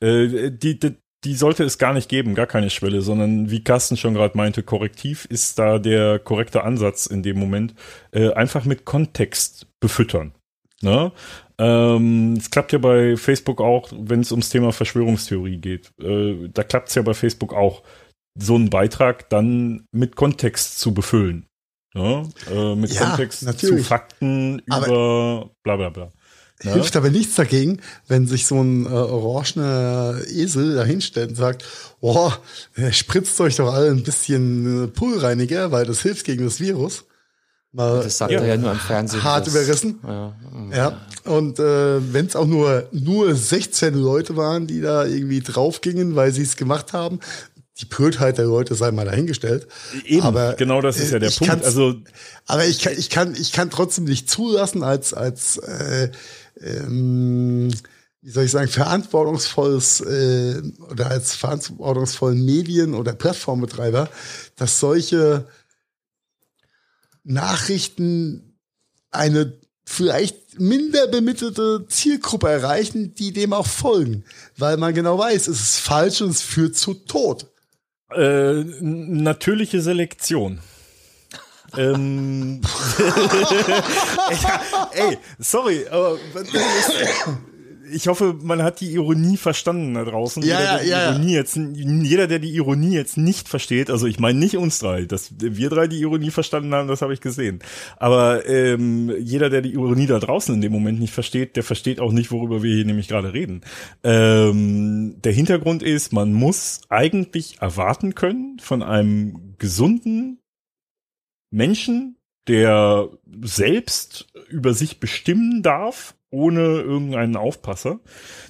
Äh, 0.00 0.50
die, 0.50 0.78
die, 0.78 0.96
die 1.24 1.34
sollte 1.34 1.64
es 1.64 1.78
gar 1.78 1.92
nicht 1.92 2.08
geben, 2.08 2.34
gar 2.34 2.46
keine 2.46 2.70
Schwelle, 2.70 3.02
sondern 3.02 3.50
wie 3.50 3.62
Carsten 3.62 3.96
schon 3.96 4.14
gerade 4.14 4.36
meinte, 4.36 4.62
korrektiv 4.62 5.26
ist 5.26 5.58
da 5.58 5.78
der 5.78 6.18
korrekte 6.18 6.64
Ansatz 6.64 7.06
in 7.06 7.22
dem 7.22 7.38
Moment. 7.38 7.74
Äh, 8.12 8.32
einfach 8.32 8.64
mit 8.64 8.84
Kontext 8.84 9.66
befüttern. 9.80 10.32
Ne? 10.82 11.12
Ähm, 11.58 12.34
es 12.38 12.50
klappt 12.50 12.72
ja 12.72 12.78
bei 12.78 13.16
Facebook 13.18 13.60
auch, 13.60 13.90
wenn 13.92 14.20
es 14.20 14.30
ums 14.32 14.48
Thema 14.48 14.72
Verschwörungstheorie 14.72 15.58
geht. 15.58 15.92
Äh, 16.02 16.48
da 16.54 16.62
klappt 16.64 16.88
es 16.88 16.94
ja 16.94 17.02
bei 17.02 17.12
Facebook 17.14 17.52
auch, 17.52 17.82
so 18.38 18.54
einen 18.54 18.70
Beitrag 18.70 19.28
dann 19.28 19.84
mit 19.92 20.16
Kontext 20.16 20.78
zu 20.78 20.94
befüllen. 20.94 21.46
Ja? 21.94 22.22
Äh, 22.50 22.76
mit 22.76 22.92
Ja, 22.92 23.08
Kontext 23.08 23.42
natürlich. 23.42 23.82
zu 23.82 23.88
Fakten 23.88 24.62
Aber- 24.70 24.86
über 24.86 25.50
bla 25.64 25.76
bla 25.76 25.90
bla. 25.90 26.12
Ja? 26.62 26.72
Hilft 26.74 26.94
aber 26.96 27.08
nichts 27.10 27.36
dagegen, 27.36 27.80
wenn 28.06 28.26
sich 28.26 28.46
so 28.46 28.60
ein 28.62 28.84
äh, 28.86 28.90
orangener 28.90 30.16
Esel 30.28 30.74
da 30.74 30.84
hinstellt 30.84 31.30
und 31.30 31.36
sagt, 31.36 31.64
boah, 32.00 32.38
äh, 32.76 32.92
spritzt 32.92 33.40
euch 33.40 33.56
doch 33.56 33.72
alle 33.72 33.90
ein 33.90 34.02
bisschen 34.02 34.84
äh, 34.84 34.86
Poolreiniger, 34.88 35.72
weil 35.72 35.86
das 35.86 36.02
hilft 36.02 36.26
gegen 36.26 36.44
das 36.44 36.60
Virus. 36.60 37.04
Mal, 37.72 38.02
Das 38.02 38.18
sagt 38.18 38.32
Ja. 38.32 38.40
er 38.40 38.46
ja 38.48 38.56
nur 38.56 38.72
am 38.72 38.78
Fernsehen. 38.80 39.22
Hart 39.22 39.46
das- 39.46 39.54
überrissen. 39.54 40.00
Ja. 40.06 40.36
Ja, 40.76 41.00
und 41.24 41.58
äh, 41.60 42.12
wenn 42.12 42.26
es 42.26 42.36
auch 42.36 42.46
nur, 42.46 42.88
nur 42.92 43.34
16 43.34 43.94
Leute 43.94 44.36
waren, 44.36 44.66
die 44.66 44.80
da 44.80 45.04
irgendwie 45.06 45.40
draufgingen, 45.40 46.14
weil 46.16 46.32
sie 46.32 46.42
es 46.42 46.56
gemacht 46.56 46.92
haben, 46.92 47.20
die 47.80 47.86
Blödheit 47.86 48.36
der 48.38 48.44
Leute 48.46 48.74
sei 48.74 48.90
mal 48.90 49.06
dahingestellt. 49.06 49.66
Eben, 50.04 50.22
aber, 50.22 50.54
genau 50.54 50.82
das 50.82 50.98
ist 50.98 51.10
äh, 51.10 51.12
ja 51.14 51.18
der 51.20 51.30
Punkt. 51.30 51.64
Also 51.64 51.94
Aber 52.46 52.66
ich 52.66 52.80
kann, 52.80 52.92
ich 52.98 53.08
kann, 53.08 53.34
ich 53.34 53.52
kann 53.52 53.70
trotzdem 53.70 54.04
nicht 54.04 54.28
zulassen 54.28 54.82
als, 54.82 55.14
als, 55.14 55.56
äh, 55.58 56.10
ähm, 56.60 57.70
wie 58.22 58.30
soll 58.30 58.44
ich 58.44 58.50
sagen, 58.50 58.68
verantwortungsvolles 58.68 60.00
äh, 60.02 60.62
oder 60.90 61.10
als 61.10 61.34
verantwortungsvollen 61.34 62.44
Medien- 62.44 62.94
oder 62.94 63.14
Plattformbetreiber, 63.14 64.10
dass 64.56 64.78
solche 64.78 65.46
Nachrichten 67.24 68.58
eine 69.10 69.58
vielleicht 69.86 70.60
minder 70.60 71.08
bemittelte 71.08 71.86
Zielgruppe 71.88 72.48
erreichen, 72.48 73.14
die 73.14 73.32
dem 73.32 73.52
auch 73.52 73.66
folgen, 73.66 74.24
weil 74.56 74.76
man 74.76 74.94
genau 74.94 75.18
weiß, 75.18 75.48
es 75.48 75.60
ist 75.60 75.78
falsch 75.80 76.20
und 76.20 76.30
es 76.30 76.42
führt 76.42 76.76
zu 76.76 76.94
Tod. 76.94 77.46
Äh, 78.12 78.64
natürliche 78.80 79.80
Selektion. 79.80 80.60
Ähm, 81.76 82.60
ey, 84.92 85.18
sorry, 85.38 85.86
aber 85.90 86.18
ich 87.92 88.08
hoffe, 88.08 88.36
man 88.40 88.62
hat 88.62 88.80
die 88.80 88.92
Ironie 88.92 89.36
verstanden 89.36 89.94
da 89.94 90.04
draußen. 90.04 90.42
Ja, 90.42 90.58
jeder, 90.58 90.70
der 90.76 90.82
die 90.82 90.88
ja, 90.88 90.98
ja. 91.02 91.10
Ironie 91.10 91.32
jetzt, 91.32 91.56
jeder, 91.56 92.26
der 92.26 92.38
die 92.38 92.54
Ironie 92.54 92.94
jetzt 92.94 93.16
nicht 93.16 93.48
versteht, 93.48 93.90
also 93.90 94.06
ich 94.06 94.18
meine 94.18 94.38
nicht 94.38 94.56
uns 94.56 94.78
drei, 94.78 95.04
dass 95.04 95.32
wir 95.38 95.70
drei 95.70 95.86
die 95.86 96.00
Ironie 96.00 96.30
verstanden 96.30 96.74
haben, 96.74 96.88
das 96.88 97.02
habe 97.02 97.12
ich 97.12 97.20
gesehen. 97.20 97.60
Aber 97.98 98.46
ähm, 98.48 99.12
jeder, 99.18 99.50
der 99.50 99.62
die 99.62 99.72
Ironie 99.72 100.06
da 100.06 100.18
draußen 100.18 100.54
in 100.54 100.60
dem 100.60 100.72
Moment 100.72 101.00
nicht 101.00 101.12
versteht, 101.12 101.56
der 101.56 101.62
versteht 101.62 102.00
auch 102.00 102.12
nicht, 102.12 102.30
worüber 102.30 102.62
wir 102.62 102.74
hier 102.74 102.84
nämlich 102.84 103.08
gerade 103.08 103.32
reden. 103.32 103.62
Ähm, 104.04 105.16
der 105.22 105.32
Hintergrund 105.32 105.82
ist, 105.82 106.12
man 106.12 106.32
muss 106.32 106.80
eigentlich 106.88 107.60
erwarten 107.60 108.14
können 108.14 108.58
von 108.60 108.82
einem 108.82 109.54
gesunden 109.58 110.39
Menschen, 111.50 112.16
der 112.48 113.08
selbst 113.42 114.26
über 114.48 114.74
sich 114.74 115.00
bestimmen 115.00 115.62
darf, 115.62 116.14
ohne 116.30 116.60
irgendeinen 116.60 117.36
Aufpasser, 117.36 118.00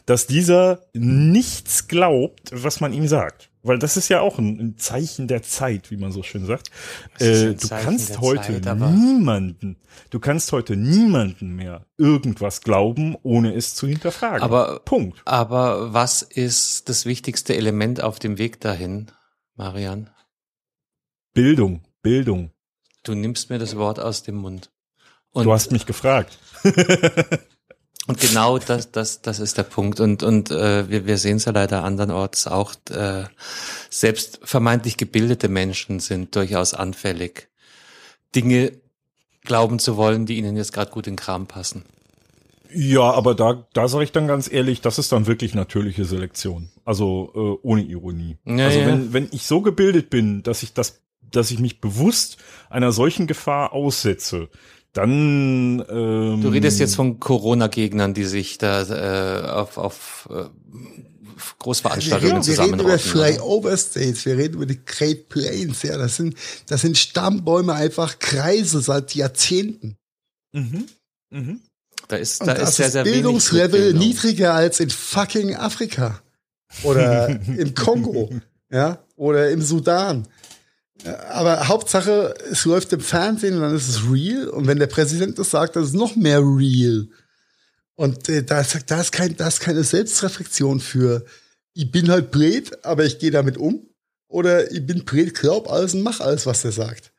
dass 0.07 0.27
dieser 0.27 0.83
nichts 0.93 1.89
glaubt, 1.89 2.51
was 2.53 2.81
man 2.81 2.93
ihm 2.93 3.09
sagt. 3.09 3.51
Weil 3.63 3.79
das 3.79 3.99
ist 3.99 4.09
ja 4.09 4.21
auch 4.21 4.39
ein, 4.39 4.59
ein 4.59 4.79
Zeichen 4.79 5.29
der 5.29 5.43
Zeit, 5.43 5.91
wie 5.91 5.97
man 5.99 6.13
so 6.13 6.23
schön 6.23 6.47
sagt. 6.47 6.71
Äh, 7.19 7.55
du 7.55 7.69
kannst 7.69 8.19
heute 8.21 8.61
Zeit, 8.61 8.77
niemanden, 8.91 9.77
du 10.09 10.19
kannst 10.19 10.53
heute 10.53 10.77
niemanden 10.77 11.57
mehr 11.57 11.87
irgendwas 11.99 12.63
glauben, 12.63 13.17
ohne 13.23 13.55
es 13.55 13.75
zu 13.75 13.87
hinterfragen. 13.87 14.43
Aber- 14.43 14.81
Punkt. 14.81 15.21
Aber 15.27 15.93
was 15.93 16.23
ist 16.23 16.89
das 16.89 17.05
wichtigste 17.05 17.55
Element 17.55 18.03
auf 18.03 18.19
dem 18.19 18.39
Weg 18.39 18.61
dahin, 18.61 19.11
Marian? 19.57 20.09
Bildung, 21.35 21.83
Bildung. 22.03 22.51
Du 23.03 23.15
nimmst 23.15 23.51
mir 23.51 23.59
das 23.59 23.77
Wort 23.77 23.99
aus 23.99 24.23
dem 24.23 24.37
Mund. 24.37 24.71
Und, 25.33 25.45
Du 25.45 25.53
hast 25.53 25.73
mich 25.73 25.87
gefragt. 25.87 26.39
und 28.07 28.21
genau 28.21 28.59
das, 28.59 28.91
das, 28.91 29.23
das 29.23 29.39
ist 29.39 29.57
der 29.59 29.63
Punkt. 29.63 30.01
Und, 30.01 30.23
und 30.23 30.51
äh, 30.51 30.89
wir, 30.89 31.07
wir 31.07 31.19
sehen 31.19 31.37
es 31.37 31.45
ja 31.45 31.53
leider 31.53 31.85
andernorts 31.85 32.47
auch. 32.47 32.75
Äh, 32.91 33.25
selbst 33.89 34.41
vermeintlich 34.43 34.97
gebildete 34.97 35.49
Menschen 35.49 36.01
sind 36.01 36.35
durchaus 36.35 36.75
anfällig, 36.75 37.49
Dinge 38.35 38.73
glauben 39.43 39.79
zu 39.79 39.97
wollen, 39.97 40.27
die 40.27 40.37
ihnen 40.37 40.57
jetzt 40.57 40.73
gerade 40.73 40.91
gut 40.91 41.07
in 41.07 41.17
Kram 41.17 41.47
passen. 41.47 41.85
Ja, 42.73 43.03
aber 43.03 43.35
da, 43.35 43.67
da 43.73 43.89
sage 43.89 44.05
ich 44.05 44.13
dann 44.13 44.29
ganz 44.29 44.51
ehrlich, 44.51 44.81
das 44.81 44.99
ist 44.99 45.11
dann 45.13 45.27
wirklich 45.27 45.55
natürliche 45.55 46.05
Selektion. 46.05 46.71
Also 46.85 47.33
äh, 47.35 47.67
ohne 47.67 47.83
Ironie. 47.83 48.37
Ja, 48.45 48.67
also 48.67 48.79
ja. 48.79 48.87
wenn, 48.87 49.13
wenn 49.13 49.29
ich 49.33 49.47
so 49.47 49.61
gebildet 49.61 50.11
bin, 50.11 50.43
dass 50.43 50.63
ich 50.63 50.73
das, 50.73 51.01
dass 51.31 51.51
ich 51.51 51.59
mich 51.59 51.81
bewusst 51.81 52.37
einer 52.69 52.93
solchen 52.93 53.27
Gefahr 53.27 53.73
aussetze, 53.73 54.49
dann 54.93 55.85
ähm, 55.89 56.41
Du 56.43 56.49
redest 56.49 56.81
jetzt 56.81 56.97
von 56.97 57.21
Corona-Gegnern, 57.21 58.13
die 58.13 58.25
sich 58.25 58.59
da 58.59 58.83
äh, 58.83 59.49
auf, 59.49 59.79
auf 59.79 60.29
äh, 60.31 60.35
Wir 60.35 60.49
Großveranstaltungen 61.59 62.43
reden, 62.43 62.47
wir 62.47 62.59
reden 62.59 62.81
über 62.81 62.99
zusammenrotten. 62.99 63.13
oder? 63.15 63.31
Flyover 63.35 63.77
States, 63.77 64.27
wir 64.27 64.37
reden 64.37 64.55
über 64.55 64.67
die 64.67 64.85
Great 64.85 65.29
Plains, 65.29 65.83
ja, 65.83 65.97
das 65.97 66.17
sind, 66.17 66.35
das 66.67 66.81
sind 66.83 66.99
Stammbäume, 66.99 67.73
einfach 67.75 68.19
Kreise 68.19 68.81
seit 68.81 69.15
Jahrzehnten. 69.15 69.97
Mhm. 70.53 70.87
Mhm. 71.31 71.61
Da 72.09 72.17
ist, 72.17 72.41
Und 72.41 72.49
da 72.49 72.55
das 72.55 72.71
ist 72.71 72.77
sehr, 72.77 72.87
ist 72.87 72.93
sehr 72.93 73.05
wenig 73.05 73.15
Bildungslevel 73.19 73.81
Bildung. 73.93 74.01
niedriger 74.01 74.55
als 74.55 74.81
in 74.81 74.91
fucking 74.91 75.55
Afrika. 75.55 76.21
Oder 76.83 77.29
im 77.47 77.75
Kongo, 77.75 78.31
ja, 78.73 78.99
oder 79.17 79.51
im 79.51 79.63
Sudan. 79.63 80.27
Aber 81.31 81.69
Hauptsache, 81.69 82.35
es 82.51 82.65
läuft 82.65 82.93
im 82.93 83.01
Fernsehen 83.01 83.55
und 83.55 83.63
dann 83.63 83.75
ist 83.75 83.89
es 83.89 84.03
real. 84.11 84.49
Und 84.49 84.67
wenn 84.67 84.79
der 84.79 84.87
Präsident 84.87 85.39
das 85.39 85.51
sagt, 85.51 85.77
dann 85.77 85.83
ist 85.83 85.91
es 85.91 85.95
noch 85.95 86.17
mehr 86.17 86.41
real. 86.41 87.09
Und 87.95 88.29
äh, 88.29 88.43
da, 88.43 88.61
ist, 88.61 88.79
da, 88.87 89.01
ist 89.01 89.13
kein, 89.13 89.37
da 89.37 89.49
ist 89.49 89.61
keine 89.61 89.85
Selbstreflexion 89.85 90.81
für, 90.81 91.25
ich 91.75 91.91
bin 91.91 92.11
halt 92.11 92.31
blöd, 92.31 92.85
aber 92.85 93.05
ich 93.05 93.19
gehe 93.19 93.31
damit 93.31 93.57
um. 93.57 93.87
Oder 94.29 94.71
ich 94.71 94.87
bin 94.87 95.05
blöd, 95.05 95.35
glaub 95.35 95.71
alles 95.71 95.95
und 95.95 96.03
mach 96.03 96.21
alles, 96.21 96.47
was 96.47 96.65
er 96.65 96.73
sagt. 96.73 97.10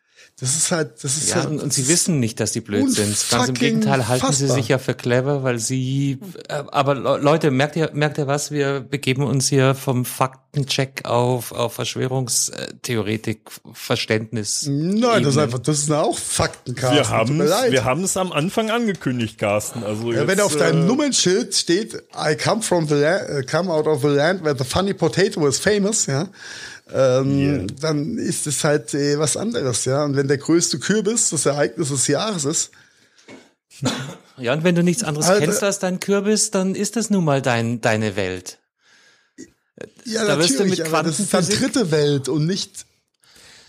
Das 0.41 0.55
ist 0.57 0.71
halt, 0.71 1.03
das 1.03 1.17
ist 1.17 1.29
Ja, 1.29 1.35
halt, 1.35 1.49
und, 1.49 1.61
und 1.61 1.71
sie 1.71 1.87
wissen 1.87 2.19
nicht, 2.19 2.39
dass 2.39 2.51
sie 2.51 2.61
blöd 2.61 2.91
sind. 2.91 3.15
Ganz 3.29 3.47
im 3.49 3.53
Gegenteil, 3.53 4.07
halten 4.07 4.25
sie 4.33 4.45
fassbar. 4.45 4.55
sich 4.57 4.67
ja 4.69 4.79
für 4.79 4.95
clever, 4.95 5.43
weil 5.43 5.59
sie, 5.59 6.17
äh, 6.49 6.63
aber 6.71 6.95
Le- 6.95 7.19
Leute, 7.21 7.51
merkt 7.51 7.75
ihr, 7.75 7.91
merkt 7.93 8.17
ihr 8.17 8.25
was? 8.25 8.49
Wir 8.51 8.79
begeben 8.81 9.23
uns 9.23 9.47
hier 9.49 9.75
vom 9.75 10.03
Faktencheck 10.03 11.05
auf, 11.05 11.51
auf 11.51 11.73
Verschwörungstheoretik, 11.75 13.41
Verständnis. 13.73 14.65
Nein, 14.67 15.23
das 15.23 15.33
ist 15.35 15.37
einfach, 15.37 15.59
das 15.59 15.85
sind 15.85 15.93
auch 15.93 16.17
Fakten, 16.17 16.75
Carsten. 16.75 16.97
Wir 16.97 17.09
haben 17.09 17.71
wir 17.71 17.83
haben 17.85 18.03
es 18.03 18.17
am 18.17 18.31
Anfang 18.31 18.69
angekündigt, 18.71 19.37
Carsten. 19.37 19.83
Also 19.83 20.11
ja, 20.11 20.19
jetzt, 20.19 20.27
wenn 20.27 20.39
auf 20.41 20.55
deinem 20.57 20.83
äh, 20.83 20.85
Nummernschild 20.87 21.53
steht, 21.55 21.93
I 22.15 22.35
come 22.35 22.61
from 22.61 22.87
the 22.87 22.95
land, 22.95 23.29
uh, 23.29 23.41
come 23.49 23.71
out 23.71 23.87
of 23.87 24.01
the 24.01 24.07
land 24.07 24.43
where 24.43 24.55
the 24.57 24.63
funny 24.65 24.93
potato 24.93 25.47
is 25.47 25.59
famous, 25.59 26.07
ja, 26.07 26.27
ähm, 26.93 27.67
dann 27.79 28.17
ist 28.17 28.47
es 28.47 28.63
halt 28.63 28.93
äh, 28.93 29.17
was 29.19 29.37
anderes, 29.37 29.85
ja. 29.85 30.03
Und 30.03 30.15
wenn 30.15 30.27
der 30.27 30.37
größte 30.37 30.79
Kürbis 30.79 31.29
das 31.29 31.45
Ereignis 31.45 31.89
des 31.89 32.07
Jahres 32.07 32.45
ist, 32.45 32.71
Ja, 34.37 34.53
und 34.53 34.63
wenn 34.63 34.75
du 34.75 34.83
nichts 34.83 35.03
anderes 35.03 35.27
Alter. 35.27 35.45
kennst 35.45 35.63
als 35.63 35.79
dein 35.79 35.99
Kürbis, 35.99 36.51
dann 36.51 36.75
ist 36.75 36.95
das 36.95 37.09
nun 37.09 37.23
mal 37.23 37.41
dein, 37.41 37.81
deine 37.81 38.15
Welt. 38.15 38.59
ja, 40.05 40.25
Da 40.25 40.37
wirst 40.37 40.51
du 40.51 40.53
natürlich, 40.63 40.79
mit 40.79 40.87
aber 40.87 41.03
das 41.03 41.19
ist 41.19 41.33
dann 41.33 41.47
dritte 41.47 41.91
Welt 41.91 42.27
und 42.27 42.45
nicht 42.47 42.85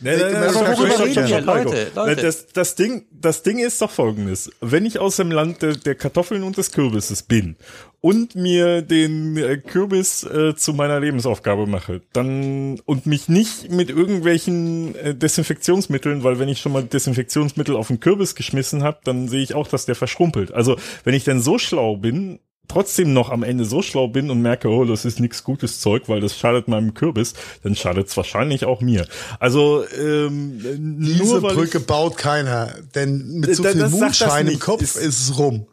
Nein, 0.02 0.18
nein, 0.18 0.32
nein, 0.32 0.42
Aber 0.44 0.78
worüber 0.78 1.04
reden 1.04 1.28
wir. 1.28 1.40
Leute, 1.40 1.92
Leute? 1.94 2.22
Das, 2.22 2.46
das, 2.48 2.74
Ding, 2.74 3.06
das 3.12 3.42
Ding 3.42 3.58
ist 3.58 3.80
doch 3.80 3.90
folgendes. 3.90 4.50
Wenn 4.60 4.84
ich 4.84 4.98
aus 4.98 5.16
dem 5.16 5.30
Land 5.30 5.62
der, 5.62 5.76
der 5.76 5.94
Kartoffeln 5.94 6.42
und 6.42 6.56
des 6.56 6.72
Kürbisses 6.72 7.22
bin 7.22 7.56
und 8.00 8.34
mir 8.34 8.82
den 8.82 9.36
äh, 9.36 9.58
Kürbis 9.58 10.24
äh, 10.24 10.56
zu 10.56 10.72
meiner 10.74 10.98
Lebensaufgabe 10.98 11.66
mache, 11.66 12.02
dann 12.12 12.80
und 12.84 13.06
mich 13.06 13.28
nicht 13.28 13.70
mit 13.70 13.90
irgendwelchen 13.90 14.96
äh, 14.96 15.14
Desinfektionsmitteln, 15.14 16.24
weil 16.24 16.38
wenn 16.38 16.48
ich 16.48 16.60
schon 16.60 16.72
mal 16.72 16.82
Desinfektionsmittel 16.82 17.76
auf 17.76 17.88
den 17.88 18.00
Kürbis 18.00 18.34
geschmissen 18.34 18.82
habe, 18.82 18.98
dann 19.04 19.28
sehe 19.28 19.42
ich 19.42 19.54
auch, 19.54 19.68
dass 19.68 19.86
der 19.86 19.94
verschrumpelt. 19.94 20.52
Also 20.52 20.76
wenn 21.04 21.14
ich 21.14 21.24
denn 21.24 21.40
so 21.40 21.58
schlau 21.58 21.96
bin, 21.96 22.40
trotzdem 22.68 23.12
noch 23.12 23.30
am 23.30 23.42
Ende 23.42 23.64
so 23.64 23.82
schlau 23.82 24.08
bin 24.08 24.30
und 24.30 24.40
merke, 24.40 24.68
oh, 24.68 24.84
das 24.84 25.04
ist 25.04 25.20
nichts 25.20 25.44
gutes 25.44 25.80
Zeug, 25.80 26.04
weil 26.08 26.20
das 26.20 26.38
schadet 26.38 26.68
meinem 26.68 26.94
Kürbis, 26.94 27.34
dann 27.62 27.76
schadet 27.76 28.08
es 28.08 28.16
wahrscheinlich 28.16 28.64
auch 28.64 28.80
mir. 28.80 29.06
Also 29.40 29.84
ähm, 29.98 30.58
diese 31.00 31.24
nur 31.24 31.40
Brücke 31.42 31.80
baut 31.80 32.16
keiner, 32.16 32.72
denn 32.94 33.40
mit 33.40 33.54
so 33.56 33.62
Da- 33.62 33.72
viel 33.72 33.80
das 33.80 33.92
sagt 33.92 34.20
das 34.20 34.28
Moonshine 34.28 34.52
im. 34.52 34.58
Kopf 34.58 34.80
Ist- 34.82 34.96
ist 34.96 35.20
es 35.20 35.38
rum. 35.38 35.66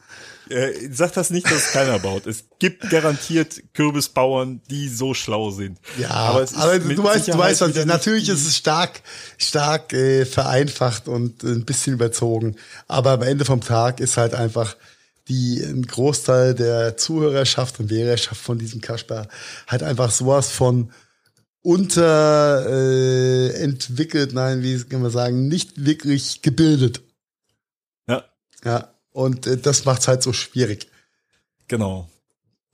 ich, 0.50 0.56
äh, 0.56 0.90
sag 0.92 1.14
das 1.14 1.30
nicht, 1.30 1.50
dass 1.50 1.72
keiner 1.72 2.00
baut. 2.00 2.26
Es 2.28 2.46
gibt 2.58 2.90
garantiert 2.90 3.62
Kürbisbauern, 3.74 4.62
die 4.70 4.90
so 4.90 5.14
schlau 5.14 5.52
sind. 5.52 5.78
Ja, 6.00 6.10
aber, 6.10 6.80
mit 6.80 6.98
du 6.98 7.04
weißt, 7.04 7.28
du 7.30 7.38
weißt, 7.38 7.62
was 7.62 7.76
ich, 7.78 7.86
natürlich 7.86 8.28
ist 8.30 8.46
es 8.48 8.58
stark, 8.58 9.04
stark 9.38 9.94
äh, 9.94 10.26
vereinfacht 10.26 11.08
und 11.08 11.44
ein 11.44 11.66
bisschen 11.66 11.94
überzogen. 11.94 12.56
Aber 12.88 13.12
am 13.12 13.22
Ende 13.22 13.46
vom 13.46 13.62
Tag 13.62 14.00
ist 14.00 14.18
halt 14.18 14.34
einfach 14.34 14.76
die 15.30 15.64
ein 15.64 15.84
Großteil 15.84 16.56
der 16.56 16.98
Zuhörerschaft 16.98 17.80
und 17.80 17.90
Wählerschaft 17.90 18.42
von 18.42 18.60
diesem 18.60 18.82
Kasper 18.82 19.30
hat 19.68 19.84
einfach 19.84 20.12
sowas 20.12 20.52
von 20.52 20.92
unterentwickelt, 21.62 24.32
äh, 24.32 24.36
nein, 24.36 24.64
wie 24.64 24.84
kann 24.84 25.02
man 25.02 25.12
sagen, 25.12 25.48
nicht 25.48 25.86
wirklich 25.86 26.42
gebildet. 26.42 27.02
Ja. 28.08 28.26
Ja, 28.64 28.94
und 29.12 29.46
äh, 29.48 29.58
das 29.58 29.86
macht's 29.86 30.08
halt 30.08 30.24
so 30.24 30.34
schwierig. 30.34 30.90
Genau. 31.68 32.10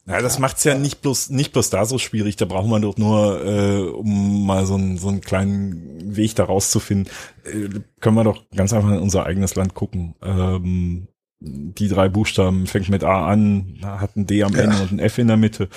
Ja, 0.07 0.21
das 0.21 0.37
macht's 0.37 0.63
ja 0.63 0.77
nicht 0.77 1.01
bloß 1.01 1.31
nicht 1.31 1.51
bloß 1.51 1.71
da 1.71 1.83
so 1.85 1.97
schwierig. 1.97 2.35
Da 2.35 2.45
braucht 2.45 2.67
man 2.67 2.83
doch 2.83 2.95
nur, 2.95 3.43
äh, 3.43 3.89
um 3.89 4.45
mal 4.45 4.67
so 4.67 4.75
einen 4.75 4.99
so 4.99 5.07
einen 5.07 5.21
kleinen 5.21 6.15
Weg 6.15 6.35
da 6.35 6.43
rauszufinden, 6.43 7.11
äh, 7.43 7.69
können 8.01 8.15
wir 8.15 8.23
doch 8.23 8.43
ganz 8.55 8.71
einfach 8.71 8.91
in 8.91 8.99
unser 8.99 9.25
eigenes 9.25 9.55
Land 9.55 9.73
gucken. 9.73 10.13
Ähm, 10.21 11.07
die 11.45 11.87
drei 11.87 12.09
Buchstaben 12.09 12.67
fängt 12.67 12.89
mit 12.89 13.03
A 13.03 13.27
an, 13.27 13.77
hat 13.83 14.15
ein 14.15 14.25
D 14.25 14.43
am 14.43 14.55
Ende 14.55 14.81
und 14.81 14.91
ein 14.93 14.99
F 14.99 15.17
in 15.17 15.27
der 15.27 15.37
Mitte. 15.37 15.69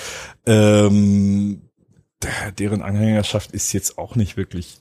Ähm, 0.46 1.62
deren 2.58 2.82
Anhängerschaft 2.82 3.52
ist 3.52 3.72
jetzt 3.72 3.98
auch 3.98 4.16
nicht 4.16 4.36
wirklich. 4.36 4.80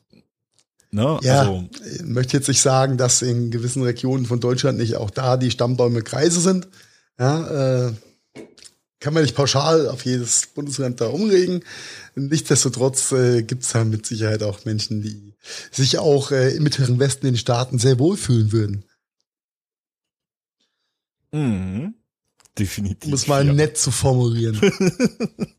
Ne? 0.90 1.20
Ja, 1.22 1.42
also, 1.42 1.70
ich 1.94 2.04
möchte 2.04 2.38
jetzt 2.38 2.48
nicht 2.48 2.62
sagen, 2.62 2.98
dass 2.98 3.22
in 3.22 3.52
gewissen 3.52 3.84
Regionen 3.84 4.26
von 4.26 4.40
Deutschland 4.40 4.78
nicht 4.78 4.96
auch 4.96 5.10
da 5.10 5.38
die 5.38 5.52
Stammbäume 5.52 6.02
Kreise 6.02 6.40
sind. 6.40 6.68
Ja, 7.20 7.88
äh, 7.88 7.94
kann 9.00 9.14
man 9.14 9.24
nicht 9.24 9.36
pauschal 9.36 9.90
auf 9.90 10.06
jedes 10.06 10.48
Bundesland 10.56 11.02
da 11.02 11.08
umregen. 11.08 11.64
Nichtsdestotrotz 12.16 13.12
äh, 13.12 13.44
gibt 13.44 13.64
es 13.64 13.70
da 13.70 13.84
mit 13.84 14.06
Sicherheit 14.06 14.42
auch 14.42 14.66
Menschen, 14.66 15.02
die 15.02 15.36
sich 15.72 16.00
auch 16.00 16.32
äh, 16.32 16.56
im 16.56 16.64
Mittleren 16.64 17.00
Westen 17.00 17.28
in 17.28 17.34
den 17.34 17.40
Staaten 17.40 17.78
sehr 17.78 18.00
wohlfühlen 18.00 18.52
würden. 18.52 18.86
Mh, 21.38 21.94
definitiv. 22.58 23.08
Um 23.08 23.14
es 23.14 23.28
mal 23.28 23.46
ja. 23.46 23.54
nett 23.54 23.78
zu 23.78 23.92
formulieren. 23.92 24.60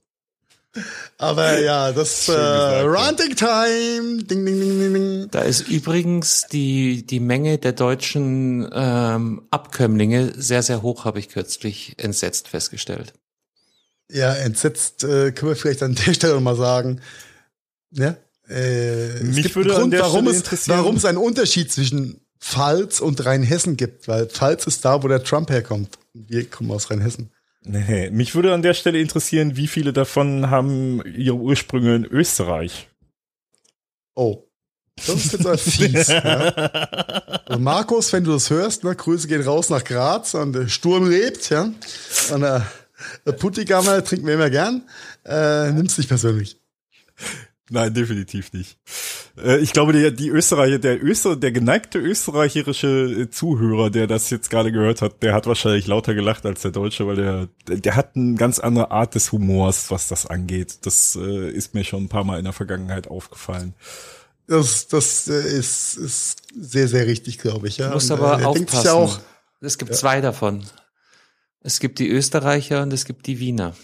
Aber 1.19 1.59
ja, 1.59 1.93
das 1.93 2.29
äh, 2.29 2.33
ja. 2.33 2.85
Ranting 2.85 3.35
Time. 3.35 4.23
Ding, 4.23 4.45
ding, 4.45 4.61
ding, 4.61 4.79
ding, 4.79 4.95
ding. 4.95 5.29
Da 5.31 5.41
ist 5.41 5.69
übrigens 5.69 6.47
die, 6.53 7.05
die 7.05 7.21
Menge 7.21 7.59
der 7.59 7.73
deutschen 7.73 8.69
ähm, 8.73 9.43
Abkömmlinge 9.51 10.35
sehr, 10.37 10.63
sehr 10.63 10.83
hoch, 10.83 11.05
habe 11.05 11.19
ich 11.19 11.29
kürzlich 11.29 11.95
entsetzt 11.99 12.49
festgestellt. 12.49 13.15
Ja, 14.11 14.35
entsetzt 14.35 15.05
äh, 15.05 15.33
können 15.33 15.53
wir 15.53 15.57
vielleicht 15.57 15.83
an 15.83 15.95
der 15.95 16.15
Stelle 16.15 16.41
mal 16.41 16.57
sagen. 16.57 17.01
Ne? 17.91 18.17
Äh, 18.49 19.09
es 19.09 19.23
Mich 19.23 19.43
gibt 19.43 19.57
würde 19.57 19.71
einen 19.71 19.77
an 19.77 19.81
Grund, 19.83 19.93
der 19.95 20.01
warum 20.03 20.29
es, 20.29 20.69
warum 20.69 20.97
es 20.97 21.05
einen 21.05 21.19
Unterschied 21.19 21.73
zwischen 21.73 22.21
Pfalz 22.41 23.01
und 23.01 23.25
Rheinhessen 23.25 23.77
gibt, 23.77 24.09
weil 24.09 24.27
Pfalz 24.27 24.67
ist 24.67 24.85
da, 24.85 25.03
wo 25.03 25.09
der 25.09 25.25
Trump 25.25 25.51
herkommt. 25.51 25.99
Wir 26.15 26.49
kommen 26.49 26.71
aus 26.71 26.91
Rheinhessen. 26.91 27.31
Nee, 27.63 28.11
mich 28.11 28.35
würde 28.35 28.55
an 28.55 28.63
der 28.63 28.75
Stelle 28.75 29.01
interessieren, 29.01 29.57
wie 29.57 29.67
viele 29.67 29.93
davon 29.93 30.49
haben 30.49 31.03
ihre 31.05 31.35
Ursprünge 31.35 31.95
in 31.97 32.05
Österreich. 32.05 32.89
Oh. 34.15 34.45
Das 35.07 35.17
ist 35.17 35.33
jetzt 35.33 35.47
ein 35.47 35.59
fies. 35.59 36.09
ja. 36.09 36.23
Also 37.47 37.61
Markus, 37.61 38.13
wenn 38.13 38.25
du 38.25 38.33
das 38.33 38.51
hörst, 38.51 38.85
ne, 38.85 38.95
Grüße 38.95 39.29
gehen 39.29 39.43
raus 39.43 39.71
nach 39.71 39.85
Graz 39.85 40.35
und 40.35 40.55
der 40.55 40.69
Sturm 40.69 41.09
lebt, 41.09 41.51
ja. 41.51 41.71
Und 42.33 42.43
äh, 42.43 42.61
der 43.27 43.33
Puttigammer 43.33 44.03
trinken 44.03 44.27
wir 44.27 44.35
immer 44.35 44.51
gern. 44.51 44.83
Äh, 45.25 45.71
nimm's 45.73 45.99
nicht 45.99 46.09
persönlich. 46.09 46.59
Nein, 47.71 47.93
definitiv 47.93 48.53
nicht. 48.53 48.79
Äh, 49.37 49.59
ich 49.59 49.73
glaube, 49.73 49.93
der, 49.93 50.11
die 50.11 50.29
Österreicher, 50.29 50.79
der 50.79 51.03
Öster, 51.03 51.37
der 51.37 51.53
geneigte 51.53 51.99
österreichische 51.99 52.89
äh, 52.89 53.31
Zuhörer, 53.31 53.91
der 53.91 54.07
das 54.07 54.31
jetzt 54.31 54.49
gerade 54.51 54.73
gehört 54.73 55.03
hat, 55.03 55.23
der 55.23 55.35
hat 55.35 55.47
wahrscheinlich 55.47 55.87
lauter 55.87 56.15
gelacht 56.15 56.47
als 56.47 56.63
der 56.63 56.71
Deutsche, 56.71 57.07
weil 57.07 57.17
der, 57.17 57.49
der, 57.67 57.97
hat 57.97 58.17
eine 58.17 58.37
ganz 58.37 58.59
andere 58.59 58.91
Art 58.91 59.15
des 59.15 59.33
Humors, 59.33 59.91
was 59.91 60.09
das 60.09 60.27
angeht. 60.27 60.79
Das 60.87 61.17
äh, 61.21 61.51
ist 61.51 61.75
mir 61.75 61.85
schon 61.85 62.05
ein 62.05 62.09
paar 62.09 62.25
Mal 62.25 62.39
in 62.39 62.45
der 62.45 62.55
Vergangenheit 62.55 63.09
aufgefallen. 63.09 63.75
Das, 64.47 64.89
das 64.89 65.29
äh, 65.29 65.59
ist, 65.59 65.97
ist 65.97 66.43
sehr, 66.59 66.89
sehr 66.89 67.07
richtig, 67.07 67.39
glaube 67.39 67.69
ich. 67.69 67.77
Ja. 67.77 67.89
Du 67.89 67.95
musst 67.95 68.11
Und, 68.11 68.19
aber 68.19 68.39
äh, 68.39 68.45
er 68.45 68.53
denkt 68.55 68.71
sich 68.71 68.79
aufpassen. 68.79 68.87
ja 68.87 68.93
auch, 68.95 69.21
es 69.61 69.77
gibt 69.77 69.95
zwei 69.95 70.23
davon. 70.23 70.65
Es 71.61 71.81
gibt 71.81 71.99
die 71.99 72.09
Österreicher 72.09 72.83
und 72.83 72.93
es 72.93 73.05
gibt 73.05 73.27
die 73.27 73.41
Wiener. 73.41 73.75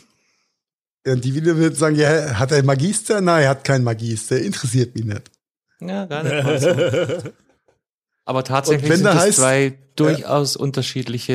Ja, 1.07 1.15
die 1.17 1.35
wieder 1.35 1.57
wird 1.57 1.77
sagen, 1.77 1.97
ja, 1.97 2.39
hat 2.39 2.53
er 2.53 2.63
Magister? 2.63 3.21
Nein, 3.21 3.43
er 3.45 3.49
hat 3.51 3.65
keinen 3.65 3.85
Magister. 3.85 4.39
Interessiert 4.39 4.95
mich 4.95 5.05
nicht. 5.05 5.31
Ja, 5.81 6.07
gar 6.07 6.23
nicht 6.23 6.61
so. 6.63 6.69
Aber 8.27 8.43
tatsächlich 8.43 8.91
Und 8.91 8.97
sind 8.97 9.05
da 9.07 9.15
das 9.15 9.25
heißt- 9.25 9.33
zwei 9.37 9.79
durchaus 9.97 10.57
unterschiedliche 10.57 11.33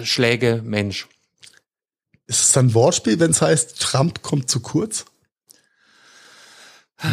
äh, 0.00 0.06
Schläge 0.06 0.62
Mensch. 0.64 1.08
Ist 2.26 2.40
es 2.40 2.52
dann 2.52 2.66
ein 2.68 2.74
Wortspiel, 2.74 3.20
wenn 3.20 3.32
es 3.32 3.42
heißt, 3.42 3.80
Trump 3.80 4.22
kommt 4.22 4.48
zu 4.50 4.60
kurz? 4.60 5.04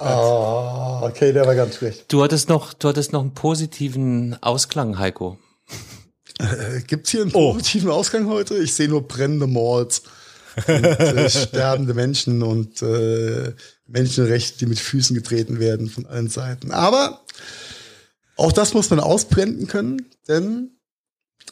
Oh, 0.00 1.00
okay, 1.02 1.32
der 1.32 1.46
war 1.46 1.54
ganz 1.54 1.76
schlecht. 1.76 2.12
Du 2.12 2.22
hattest 2.22 2.48
noch, 2.48 2.72
du 2.74 2.88
hattest 2.88 3.12
noch 3.12 3.20
einen 3.22 3.32
positiven 3.34 4.36
Ausklang, 4.42 4.98
Heiko. 4.98 5.38
Äh, 6.38 6.80
Gibt's 6.86 7.10
hier 7.10 7.22
einen 7.22 7.30
Oh. 7.34 7.52
positiven 7.52 7.90
Ausgang 7.90 8.26
heute? 8.28 8.56
Ich 8.58 8.74
sehe 8.74 8.88
nur 8.88 9.06
brennende 9.06 9.46
Malls 9.46 10.02
und 10.66 10.68
äh, 10.84 11.30
sterbende 11.48 11.94
Menschen 11.94 12.42
und 12.42 12.82
äh, 12.82 13.52
Menschenrechte, 13.86 14.58
die 14.58 14.66
mit 14.66 14.78
Füßen 14.78 15.14
getreten 15.14 15.58
werden 15.58 15.88
von 15.88 16.06
allen 16.06 16.28
Seiten. 16.28 16.70
Aber 16.70 17.20
auch 18.36 18.52
das 18.52 18.74
muss 18.74 18.90
man 18.90 19.00
ausblenden 19.00 19.66
können, 19.66 20.06
denn 20.28 20.73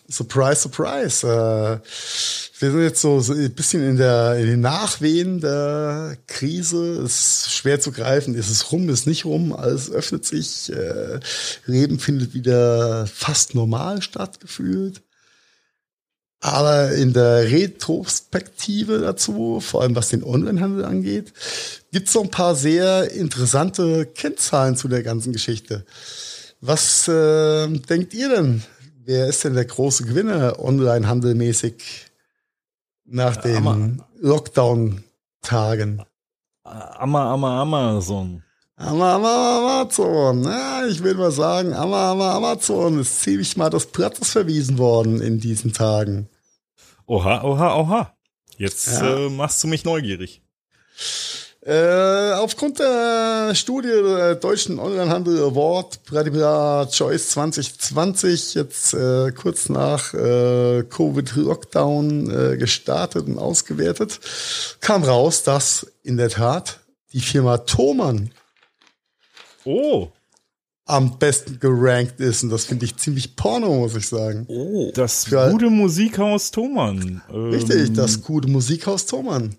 Surprise, 0.09 0.61
surprise. 0.61 1.27
Äh, 1.27 1.79
wir 2.61 2.71
sind 2.71 2.83
jetzt 2.83 3.01
so, 3.01 3.21
so 3.21 3.33
ein 3.33 3.53
bisschen 3.53 3.83
in, 3.83 3.97
der, 3.97 4.37
in 4.37 4.47
den 4.47 4.61
Nachwehen 4.61 5.41
der 5.41 6.17
Krise. 6.27 7.03
Es 7.03 7.47
ist 7.47 7.53
schwer 7.53 7.81
zu 7.81 7.93
greifen. 7.93 8.35
Ist 8.35 8.51
es 8.51 8.71
rum, 8.71 8.89
ist 8.89 9.07
nicht 9.07 9.25
rum. 9.25 9.53
Alles 9.53 9.91
öffnet 9.91 10.25
sich. 10.25 10.71
Äh, 10.73 11.21
Leben 11.67 11.99
findet 11.99 12.35
wieder 12.35 13.07
fast 13.07 13.55
normal 13.55 14.03
statt, 14.03 14.39
gefühlt. 14.41 15.03
Aber 16.41 16.91
in 16.93 17.13
der 17.13 17.51
Retrospektive 17.51 18.99
dazu, 18.99 19.61
vor 19.61 19.83
allem 19.83 19.95
was 19.95 20.09
den 20.09 20.25
Onlinehandel 20.25 20.85
angeht, 20.85 21.33
gibt 21.93 22.09
es 22.09 22.15
noch 22.15 22.25
ein 22.25 22.31
paar 22.31 22.57
sehr 22.57 23.13
interessante 23.13 24.07
Kennzahlen 24.07 24.77
zu 24.77 24.89
der 24.89 25.05
ganzen 25.05 25.33
Geschichte. 25.33 25.87
Was 26.61 27.07
äh, 27.07 27.69
denkt 27.69 28.13
ihr 28.15 28.29
denn? 28.29 28.63
Wer 29.05 29.27
ist 29.27 29.43
denn 29.45 29.55
der 29.55 29.65
große 29.65 30.05
Gewinner 30.05 30.59
Onlinehandelmäßig 30.61 32.07
nach 33.05 33.37
den 33.37 33.57
Ama- 33.57 34.07
Lockdown-Tagen? 34.21 36.03
Amma, 36.65 37.33
Amma, 37.35 37.63
Amazon. 37.63 38.43
Ama- 38.77 39.17
Ama- 39.17 39.81
Amazon. 39.83 40.45
Ja, 40.45 40.87
ich 40.87 41.03
will 41.03 41.15
mal 41.15 41.33
sagen, 41.33 41.75
Ama- 41.75 42.13
Ama- 42.13 42.35
Amazon 42.37 43.01
ist 43.01 43.21
ziemlich 43.23 43.57
mal 43.57 43.71
des 43.71 43.87
Platzes 43.87 44.31
verwiesen 44.31 44.79
worden 44.79 45.21
in 45.21 45.41
diesen 45.41 45.73
Tagen. 45.73 46.29
Oha, 47.07 47.43
oha, 47.43 47.75
oha. 47.77 48.17
Jetzt 48.57 48.87
Ja. 48.87 49.17
äh, 49.27 49.29
machst 49.31 49.63
du 49.65 49.69
mich 49.69 49.85
neugierig. 49.85 50.43
Äh, 51.65 52.33
aufgrund 52.33 52.81
der 52.81 53.55
Studie 53.55 53.87
der 53.89 54.35
Deutschen 54.35 54.81
Onlinehandel 54.81 55.39
Award 55.45 56.03
Pradipa 56.05 56.89
Choice 56.91 57.29
2020, 57.31 58.55
jetzt 58.55 58.95
äh, 58.95 59.31
kurz 59.31 59.69
nach 59.69 60.13
äh, 60.13 60.83
Covid-Lockdown 60.83 62.31
äh, 62.31 62.57
gestartet 62.57 63.29
und 63.29 63.39
ausgewertet, 63.39 64.19
kam 64.81 65.05
raus, 65.05 65.45
dass 65.45 65.87
in 66.03 66.17
der 66.17 66.31
Tat 66.31 66.81
die 67.13 67.21
Firma 67.21 67.59
Thomann 67.59 68.31
Oh, 69.65 70.09
am 70.87 71.17
besten 71.21 71.61
gerankt 71.61 72.19
ist. 72.19 72.43
Und 72.43 72.51
das 72.51 72.65
finde 72.65 72.87
ich 72.87 72.97
ziemlich 72.97 73.37
porno, 73.37 73.73
muss 73.77 73.95
ich 73.95 74.09
sagen. 74.09 74.47
Oh. 74.49 74.91
das 74.93 75.27
Für- 75.27 75.49
gute 75.53 75.71
Musikhaus 75.71 76.51
Thomann. 76.51 77.23
Ähm, 77.33 77.51
Richtig, 77.51 77.93
das 77.93 78.21
gute 78.21 78.49
Musikhaus 78.49 79.07
Thomann. 79.07 79.55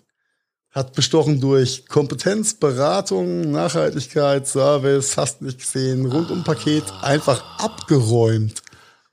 Hat 0.74 0.92
bestochen 0.92 1.40
durch 1.40 1.86
Kompetenz, 1.86 2.54
Beratung, 2.54 3.52
Nachhaltigkeit, 3.52 4.48
Service, 4.48 5.16
hast 5.16 5.40
nicht 5.40 5.60
gesehen, 5.60 6.04
rundum 6.06 6.42
Paket, 6.42 6.82
einfach 7.00 7.44
abgeräumt 7.60 8.62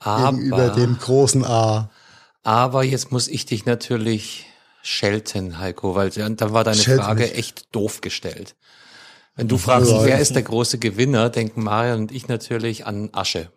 gegenüber 0.03 0.63
Aber, 0.63 0.69
dem 0.71 0.97
großen 0.97 1.45
A. 1.45 1.91
aber 2.41 2.83
jetzt 2.83 3.11
muss 3.11 3.27
ich 3.27 3.45
dich 3.45 3.65
natürlich 3.67 4.47
schelten, 4.81 5.59
Heiko, 5.59 5.93
weil 5.93 6.09
da 6.09 6.27
da 6.29 6.51
war 6.51 6.63
deine 6.63 6.77
Schelte 6.81 7.03
Frage 7.03 7.21
mich. 7.25 7.35
echt 7.37 7.67
doof 7.75 8.01
gestellt. 8.01 8.55
Wenn 9.35 9.47
du 9.47 9.59
fragst, 9.59 9.91
Ja. 9.91 10.03
wer 10.03 10.19
ist 10.19 10.33
der 10.33 10.41
große 10.41 10.79
Gewinner, 10.79 11.29
denken 11.29 11.63
Marian 11.63 11.99
und 11.99 12.11
ich 12.11 12.27
natürlich 12.27 12.87
an 12.87 13.09
Asche. 13.13 13.51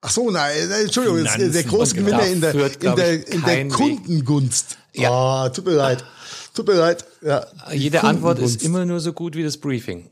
Ach 0.00 0.10
so, 0.10 0.30
nein, 0.30 0.52
Entschuldigung, 0.82 1.18
ist 1.18 1.36
der 1.36 1.38
Finanzen. 1.50 1.68
große 1.68 1.94
Gewinner 1.94 2.26
in 2.26 2.40
der, 2.40 2.54
in 2.54 2.96
der, 2.96 3.28
in 3.28 3.42
der. 3.44 3.68
Kundengunst. 3.68 4.78
Ja. 4.94 5.10
Ah, 5.10 5.48
tut 5.50 5.66
mir 5.66 5.74
leid. 5.74 6.04
Tut 6.54 6.66
mir 6.66 6.74
leid. 6.74 7.04
Ja, 7.22 7.46
Jede 7.72 8.04
Antwort 8.04 8.38
ist 8.38 8.62
immer 8.62 8.84
nur 8.84 9.00
so 9.00 9.12
gut 9.12 9.34
wie 9.36 9.42
das 9.42 9.56
Briefing. 9.56 10.10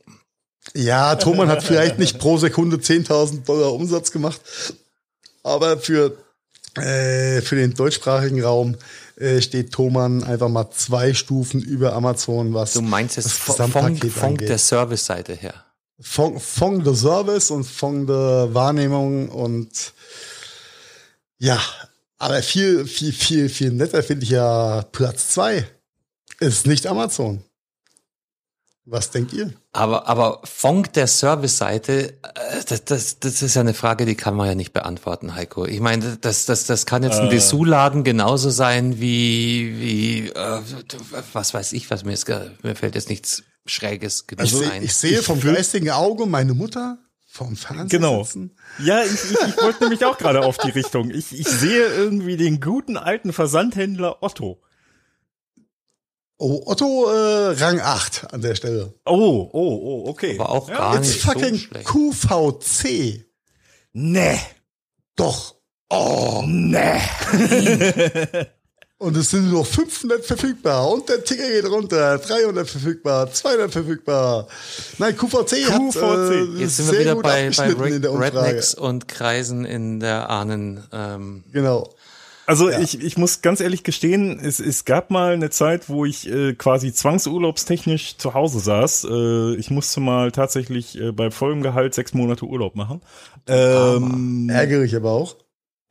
Ja, 0.74 1.14
Thomann 1.16 1.48
hat 1.48 1.62
vielleicht 1.62 1.98
nicht 1.98 2.18
pro 2.18 2.36
Sekunde 2.38 2.76
10.000 2.76 3.44
Dollar 3.44 3.72
Umsatz 3.72 4.10
gemacht, 4.12 4.40
aber 5.42 5.78
für 5.78 6.16
Äh, 6.76 7.42
für 7.42 7.56
den 7.56 7.74
deutschsprachigen 7.74 8.44
Raum 8.44 8.76
äh, 9.16 9.40
steht 9.40 9.72
Thomann 9.72 10.22
einfach 10.22 10.48
mal 10.48 10.70
zwei 10.70 11.14
Stufen 11.14 11.60
über 11.60 11.94
Amazon, 11.94 12.54
was 12.54 12.74
Du 12.74 12.80
meinst 12.80 13.18
es 13.18 13.32
von, 13.32 13.98
von 14.08 14.36
der 14.36 14.56
Service-Seite 14.56 15.34
her. 15.34 15.64
von, 16.00 16.38
von 16.38 16.84
der 16.84 16.94
Service 16.94 17.50
und 17.50 17.64
von 17.64 18.06
der 18.06 18.54
Wahrnehmung 18.54 19.30
und 19.30 19.92
ja, 21.38 21.60
aber 22.18 22.40
viel, 22.40 22.86
viel, 22.86 23.12
viel, 23.12 23.48
viel 23.48 23.72
netter 23.72 24.04
finde 24.04 24.22
ich 24.22 24.30
ja 24.30 24.82
Platz 24.92 25.30
zwei 25.30 25.66
ist 26.40 26.66
nicht 26.66 26.86
Amazon. 26.86 27.44
Was 28.86 29.10
denkt 29.10 29.32
ihr? 29.34 29.52
Aber, 29.72 30.08
aber 30.08 30.40
von 30.42 30.82
der 30.94 31.06
Service-Seite, 31.06 32.14
äh, 32.22 32.64
das, 32.66 32.84
das, 32.86 33.18
das 33.20 33.42
ist 33.42 33.54
ja 33.54 33.60
eine 33.60 33.74
Frage, 33.74 34.04
die 34.04 34.16
kann 34.16 34.34
man 34.34 34.48
ja 34.48 34.54
nicht 34.56 34.72
beantworten, 34.72 35.34
Heiko. 35.34 35.64
Ich 35.66 35.80
meine, 35.80 36.16
das, 36.20 36.46
das, 36.46 36.64
das 36.64 36.86
kann 36.86 37.02
jetzt 37.04 37.20
ein 37.20 37.26
Äh. 37.28 37.30
Dessous-Laden 37.30 38.02
genauso 38.02 38.50
sein 38.50 38.98
wie, 38.98 39.76
wie 39.78 40.28
äh, 40.30 40.60
was 41.34 41.54
weiß 41.54 41.72
ich, 41.74 41.88
was 41.90 42.04
mir 42.04 42.12
jetzt, 42.12 42.26
ge- 42.26 42.50
mir 42.62 42.74
fällt 42.74 42.96
jetzt 42.96 43.10
nichts 43.10 43.44
Schräges 43.66 44.26
genug 44.26 44.48
seh, 44.48 44.64
ein. 44.66 44.82
ich 44.82 44.94
sehe 44.96 45.22
vom 45.22 45.40
geistigen 45.40 45.90
Auge 45.90 46.26
meine 46.26 46.54
Mutter 46.54 46.98
vom 47.28 47.54
Fernseher 47.54 48.00
Genau. 48.00 48.24
sitzen. 48.24 48.56
Ja, 48.82 49.04
ich, 49.04 49.12
ich, 49.12 49.30
ich 49.30 49.62
wollte 49.62 49.84
nämlich 49.84 50.04
auch 50.04 50.18
gerade 50.18 50.40
auf 50.44 50.56
die 50.58 50.70
Richtung. 50.70 51.10
Ich, 51.10 51.38
ich 51.38 51.46
sehe 51.46 51.86
irgendwie 51.86 52.36
den 52.36 52.60
guten 52.60 52.96
alten 52.96 53.32
Versandhändler 53.32 54.20
Otto. 54.22 54.60
Oh, 56.42 56.62
Otto 56.64 57.10
äh, 57.12 57.52
Rang 57.62 57.80
8 57.80 58.32
an 58.32 58.40
der 58.40 58.54
Stelle. 58.54 58.94
Oh, 59.04 59.50
oh, 59.52 59.52
oh, 59.52 60.08
okay. 60.08 60.38
Aber 60.38 60.48
auch 60.48 60.68
ja. 60.70 60.78
gar 60.78 60.96
It's 60.96 61.08
nicht 61.08 61.20
so 61.22 61.32
fucking 61.32 61.58
schlecht. 61.58 61.86
QVC. 61.86 63.24
Nee. 63.92 64.40
Doch. 65.16 65.54
Oh. 65.90 66.42
Nee. 66.46 66.98
Und 68.98 69.16
es 69.16 69.30
sind 69.30 69.50
nur 69.50 69.64
500 69.64 70.24
verfügbar. 70.24 70.90
Und 70.90 71.08
der 71.08 71.24
Ticker 71.24 71.48
geht 71.48 71.64
runter. 71.64 72.18
300 72.18 72.68
verfügbar. 72.68 73.32
200 73.32 73.72
verfügbar. 73.72 74.46
Nein, 74.98 75.16
QVC, 75.16 75.70
hat 75.70 75.80
QVC. 75.80 75.96
äh, 76.56 76.60
Jetzt 76.60 76.76
sind 76.76 76.86
sehr 76.86 76.92
wir 76.92 77.00
wieder 77.00 77.14
gut 77.14 77.22
bei, 77.24 77.30
bei 77.30 77.46
abgeschnitten 77.48 77.94
in 77.94 78.02
der 78.02 78.10
Red- 78.12 78.16
Umfrage. 78.34 78.46
Rednecks 78.48 78.74
und 78.74 79.08
Kreisen 79.08 79.64
in 79.64 80.00
der 80.00 80.28
Ahnen. 80.28 80.84
Ähm, 80.92 81.44
Genau. 81.50 81.88
Also 82.50 82.68
ich, 82.68 83.00
ich 83.00 83.16
muss 83.16 83.42
ganz 83.42 83.60
ehrlich 83.60 83.84
gestehen, 83.84 84.40
es, 84.42 84.58
es 84.58 84.84
gab 84.84 85.12
mal 85.12 85.34
eine 85.34 85.50
Zeit, 85.50 85.88
wo 85.88 86.04
ich 86.04 86.28
äh, 86.28 86.52
quasi 86.52 86.92
zwangsurlaubstechnisch 86.92 88.16
zu 88.16 88.34
Hause 88.34 88.58
saß. 88.58 89.06
Äh, 89.08 89.54
ich 89.54 89.70
musste 89.70 90.00
mal 90.00 90.32
tatsächlich 90.32 91.00
äh, 91.00 91.12
bei 91.12 91.30
vollem 91.30 91.62
Gehalt 91.62 91.94
sechs 91.94 92.12
Monate 92.12 92.46
Urlaub 92.46 92.74
machen. 92.74 93.02
Ähm, 93.46 94.50
Ärgerlich 94.50 94.96
aber 94.96 95.12
auch. 95.12 95.36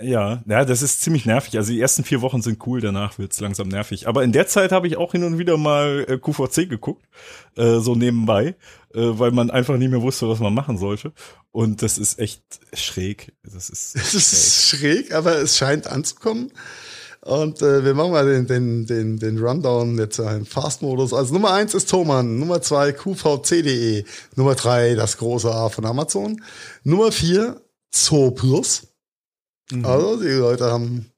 Ja, 0.02 0.42
ja, 0.48 0.64
das 0.64 0.82
ist 0.82 1.02
ziemlich 1.02 1.26
nervig. 1.26 1.58
Also 1.58 1.74
die 1.74 1.82
ersten 1.82 2.06
vier 2.06 2.22
Wochen 2.22 2.42
sind 2.42 2.66
cool, 2.66 2.80
danach 2.80 3.18
wird's 3.20 3.42
langsam 3.42 3.68
nervig. 3.68 4.08
Aber 4.08 4.24
in 4.24 4.32
der 4.32 4.48
Zeit 4.48 4.72
habe 4.72 4.88
ich 4.88 4.96
auch 4.96 5.12
hin 5.12 5.26
und 5.26 5.38
wieder 5.38 5.58
mal 5.58 6.06
äh, 6.08 6.18
QVC 6.18 6.70
geguckt, 6.70 7.04
äh, 7.58 7.80
so 7.80 7.96
nebenbei, 7.96 8.56
äh, 8.94 9.02
weil 9.02 9.32
man 9.32 9.52
einfach 9.52 9.76
nicht 9.76 9.92
mehr 9.92 10.02
wusste, 10.02 10.30
was 10.30 10.40
man 10.40 10.54
machen 10.54 10.78
sollte. 10.78 11.12
Und 11.52 11.82
das 11.82 11.98
ist 11.98 12.18
echt 12.18 12.42
schräg. 12.72 13.34
Das 13.44 13.70
ist, 13.70 13.96
Es 13.98 14.14
ist 14.14 14.70
schräg, 14.70 15.14
aber 15.14 15.36
es 15.36 15.58
scheint 15.58 15.88
anzukommen. 15.88 16.54
Und 17.20 17.62
äh, 17.62 17.84
wir 17.84 17.94
machen 17.94 18.12
mal 18.12 18.26
den, 18.26 18.48
den, 18.48 18.86
den, 18.86 19.18
den 19.20 19.38
Rundown 19.38 19.98
jetzt 19.98 20.20
im 20.20 20.46
Fast-Modus. 20.46 21.14
Also 21.14 21.34
Nummer 21.34 21.52
eins 21.52 21.74
ist 21.74 21.90
Thomann, 21.90 22.40
Nummer 22.40 22.62
zwei 22.62 22.94
QVC.de, 22.94 24.06
Nummer 24.36 24.56
drei 24.56 24.96
das 24.96 25.18
große 25.18 25.54
A 25.54 25.68
von 25.68 25.86
Amazon, 25.86 26.42
Nummer 26.86 27.12
vier 27.12 27.62
Zoo 27.92 28.32
Plus. 28.32 28.89
Mhm. 29.72 29.86
Also 29.86 30.22
die 30.22 30.30
Leute 30.30 30.66
haben 30.66 31.12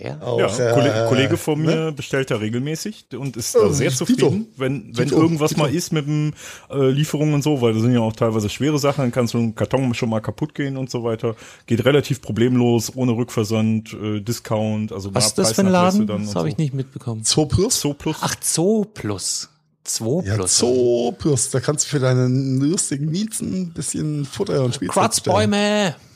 ja. 0.00 0.20
auch... 0.20 0.38
Ja, 0.38 0.46
äh, 0.46 0.72
Kollege, 0.74 1.06
Kollege 1.08 1.36
von 1.36 1.60
mir 1.60 1.74
ne? 1.74 1.92
bestellt 1.92 2.30
da 2.30 2.36
regelmäßig 2.36 3.06
und 3.16 3.36
ist 3.36 3.54
da 3.54 3.68
sehr 3.72 3.90
Tito. 3.90 4.04
zufrieden, 4.06 4.46
wenn, 4.56 4.96
wenn 4.96 5.08
Tito, 5.08 5.20
irgendwas 5.20 5.50
Tito. 5.50 5.62
mal 5.62 5.74
ist 5.74 5.92
mit 5.92 6.06
dem 6.06 6.34
äh, 6.70 6.90
Lieferungen 6.90 7.34
und 7.34 7.42
so, 7.42 7.60
weil 7.60 7.72
das 7.72 7.82
sind 7.82 7.92
ja 7.92 8.00
auch 8.00 8.12
teilweise 8.12 8.48
schwere 8.48 8.78
Sachen, 8.78 9.02
dann 9.02 9.12
kann 9.12 9.26
so 9.26 9.38
ein 9.38 9.54
Karton 9.54 9.94
schon 9.94 10.10
mal 10.10 10.20
kaputt 10.20 10.54
gehen 10.54 10.76
und 10.76 10.90
so 10.90 11.02
weiter. 11.04 11.34
Geht 11.66 11.84
relativ 11.84 12.22
problemlos, 12.22 12.92
ohne 12.94 13.12
Rückversand, 13.12 13.92
äh, 13.94 14.20
Discount, 14.20 14.92
also 14.92 15.14
Was 15.14 15.28
ist 15.28 15.38
das 15.38 15.52
für 15.52 15.62
ein 15.62 15.68
Laden? 15.68 16.06
Das 16.06 16.34
habe 16.34 16.40
so. 16.40 16.46
ich 16.46 16.58
nicht 16.58 16.74
mitbekommen. 16.74 17.22
Zoo 17.24 17.46
Plus? 17.46 17.80
So 17.80 17.94
plus. 17.94 18.16
Ach, 18.20 18.36
Zoo 18.40 18.84
Plus. 18.84 19.48
Zoo 19.84 20.22
Ja, 20.24 20.34
Plus. 20.34 20.58
Zoo 20.58 21.12
Plus. 21.12 21.50
Da 21.50 21.60
kannst 21.60 21.86
du 21.86 21.88
für 21.88 21.98
deine 21.98 22.28
lustigen 22.28 23.06
Miezen 23.06 23.54
ein 23.62 23.72
bisschen 23.72 24.26
Futter 24.26 24.62
und 24.62 24.74
Spielzeug 24.74 24.94
Kratzbäume. 24.94 25.56
bestellen. 25.56 26.07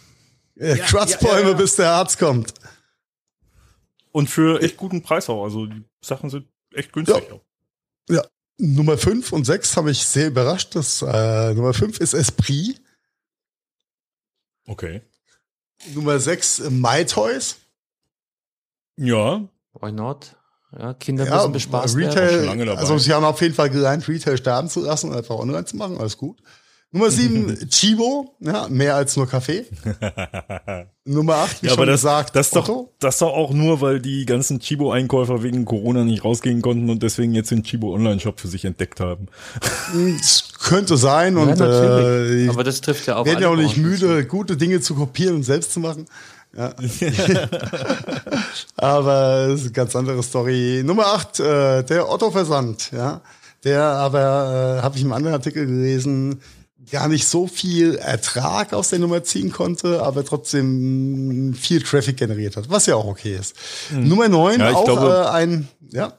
Ja, 0.55 0.77
Kratzbäume, 0.77 1.41
ja, 1.43 1.49
ja. 1.51 1.55
bis 1.55 1.77
der 1.77 1.91
Arzt 1.91 2.19
kommt. 2.19 2.53
Und 4.13 4.29
für 4.29 4.61
echt 4.63 4.77
guten 4.77 5.03
Preis 5.03 5.29
auch. 5.29 5.45
Also 5.45 5.67
die 5.67 5.83
Sachen 6.03 6.29
sind 6.31 6.47
echt 6.75 6.93
günstig. 6.93 7.25
Ja. 8.09 8.21
auch. 8.21 8.27
Nummer 8.59 8.99
5 8.99 9.33
und 9.33 9.45
6 9.45 9.77
habe 9.77 9.91
ich 9.91 10.05
sehr 10.07 10.29
überrascht. 10.29 10.75
Das, 10.77 11.03
äh, 11.03 11.55
Nummer 11.55 11.73
5 11.75 11.99
ist 11.99 12.13
Esprit. 12.13 12.81
Okay. 14.67 15.03
Nummer 15.95 16.19
6 16.21 16.71
My 16.71 17.05
Toys. 17.05 17.57
Ja. 18.97 19.49
Why 19.81 19.91
not? 19.91 20.37
Ja, 20.79 20.95
Kinder 20.95 21.27
Ja, 21.27 21.37
müssen 21.39 21.53
bespaßt 21.53 21.97
werden. 21.97 22.13
schon 22.13 22.23
Retail, 22.23 22.45
lange 22.45 22.65
dabei. 22.65 22.81
also 22.81 22.97
sie 22.99 23.13
haben 23.13 23.25
auf 23.25 23.41
jeden 23.41 23.55
Fall 23.55 23.69
gelernt, 23.69 24.07
Retail 24.09 24.37
sterben 24.39 24.69
zu 24.69 24.81
lassen 24.81 25.11
und 25.11 25.17
einfach 25.17 25.35
online 25.35 25.65
zu 25.65 25.77
machen, 25.77 25.99
alles 25.99 26.17
gut. 26.17 26.43
Nummer 26.95 27.11
7, 27.11 27.71
Chibo, 27.71 28.35
ja, 28.41 28.69
mehr 28.69 28.95
als 28.97 29.17
nur 29.17 29.27
Kaffee. 29.27 29.65
Nummer 31.07 31.37
8, 31.37 31.63
wie 31.63 31.67
Ja, 31.67 31.71
schon 31.73 31.79
aber 31.79 31.87
das, 31.87 32.03
gesagt, 32.03 32.37
das, 32.37 32.51
doch, 32.51 32.69
Otto. 32.69 32.93
das 33.01 33.19
doch 33.19 33.33
auch 33.33 33.53
nur, 33.53 33.81
weil 33.81 33.99
die 34.01 34.27
ganzen 34.27 34.61
Chibo-Einkäufer 34.61 35.43
wegen 35.43 35.65
Corona 35.65 36.05
nicht 36.05 36.23
rausgehen 36.23 36.61
konnten 36.61 36.91
und 36.91 37.03
deswegen 37.03 37.33
jetzt 37.35 37.51
den 37.51 37.63
Chibo-Online-Shop 37.63 38.39
für 38.39 38.49
sich 38.49 38.67
entdeckt 38.67 39.01
haben. 39.01 39.29
Es 40.21 40.51
könnte 40.63 40.99
sein 40.99 41.37
Ja, 41.37 41.43
und 41.43 41.59
natürlich. 41.59 42.47
äh, 42.49 42.51
Aber 42.51 42.63
das 42.63 42.83
trifft 42.83 43.07
ja 43.07 43.17
auch 43.17 43.25
werden 43.25 43.41
ja 43.41 43.49
auch 43.49 43.57
nicht 43.57 43.79
müde, 43.79 44.27
gute 44.27 44.59
Dinge 44.59 44.81
zu 44.83 44.95
kopieren 44.95 45.37
und 45.37 45.43
selbst 45.45 45.73
zu 45.73 45.81
machen. 45.81 46.05
Ja. 46.55 46.75
aber 48.77 49.47
das 49.49 49.61
ist 49.61 49.67
eine 49.67 49.73
ganz 49.73 49.97
andere 49.97 50.23
Story. 50.23 50.83
Nummer 50.85 51.07
8, 51.07 51.41
äh, 51.41 51.83
der 51.85 52.11
Otto-Versand, 52.11 52.91
ja. 52.93 53.21
Der 53.65 53.83
aber, 53.83 54.79
äh, 54.79 54.83
habe 54.83 54.97
ich 54.97 55.03
im 55.03 55.13
anderen 55.13 55.35
Artikel 55.35 55.67
gelesen, 55.67 56.41
gar 56.93 57.09
nicht 57.09 57.27
so 57.27 57.47
viel 57.49 57.97
Ertrag 57.97 58.73
aus 58.73 58.91
der 58.91 58.99
Nummer 59.01 59.25
ziehen 59.25 59.51
konnte, 59.51 60.03
aber 60.03 60.25
trotzdem 60.25 61.55
viel 61.59 61.83
Traffic 61.83 62.17
generiert 62.19 62.57
hat, 62.57 62.71
was 62.71 62.87
ja 62.87 62.95
auch 62.95 63.07
okay 63.07 63.35
ist. 63.35 63.57
Nummer 63.91 64.29
9, 64.29 64.55
Hm. 64.55 64.61
Ja, 64.61 64.73
auch 64.75 64.85
glaube- 64.85 65.25
äh, 65.27 65.29
ein, 65.31 65.69
ja, 65.91 66.13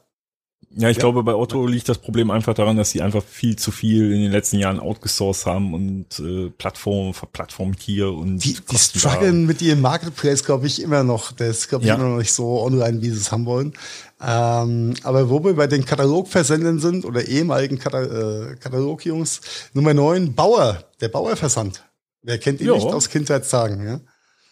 Ja, 0.76 0.90
ich 0.90 0.96
Ja. 0.96 1.02
glaube, 1.02 1.22
bei 1.22 1.34
Otto 1.34 1.66
liegt 1.66 1.88
das 1.88 1.98
Problem 1.98 2.30
einfach 2.32 2.52
daran, 2.54 2.76
dass 2.76 2.90
sie 2.90 3.00
einfach 3.00 3.22
viel 3.22 3.54
zu 3.56 3.70
viel 3.70 4.12
in 4.12 4.22
den 4.22 4.32
letzten 4.32 4.58
Jahren 4.58 4.80
outgesourced 4.80 5.46
haben 5.46 5.72
und 5.72 6.18
äh, 6.18 6.50
Plattform 6.50 7.14
verplattformt 7.14 7.80
hier 7.80 8.12
und 8.12 8.38
Die, 8.38 8.56
die 8.70 8.76
strugglen 8.78 9.46
mit 9.46 9.62
ihrem 9.62 9.80
Marketplace, 9.80 10.42
glaube 10.44 10.66
ich, 10.66 10.82
immer 10.82 11.04
noch. 11.04 11.30
Der 11.32 11.48
ist, 11.50 11.68
glaube 11.68 11.84
ich, 11.84 11.88
Ja. 11.88 11.94
immer 11.94 12.08
noch 12.08 12.18
nicht 12.18 12.32
so 12.32 12.60
online, 12.62 13.00
wie 13.02 13.10
sie 13.10 13.18
es 13.18 13.30
haben 13.30 13.46
wollen. 13.46 13.74
Ähm, 14.20 14.94
aber 15.02 15.28
wo 15.30 15.44
wir 15.44 15.54
bei 15.54 15.66
den 15.66 15.84
Katalogversendern 15.84 16.78
sind 16.80 17.04
oder 17.04 17.26
ehemaligen 17.26 17.78
Kata 17.78 18.02
äh, 18.02 18.56
Katalogjungs, 18.56 19.40
Nummer 19.74 19.94
9, 19.94 20.34
Bauer, 20.34 20.84
der 21.00 21.08
Bauerversand. 21.08 21.84
Wer 22.22 22.38
kennt 22.38 22.60
ihn 22.60 22.68
Ja. 22.68 22.74
nicht 22.74 22.86
aus 22.86 23.10
Kindheitstagen, 23.10 23.84
ja? 23.86 24.00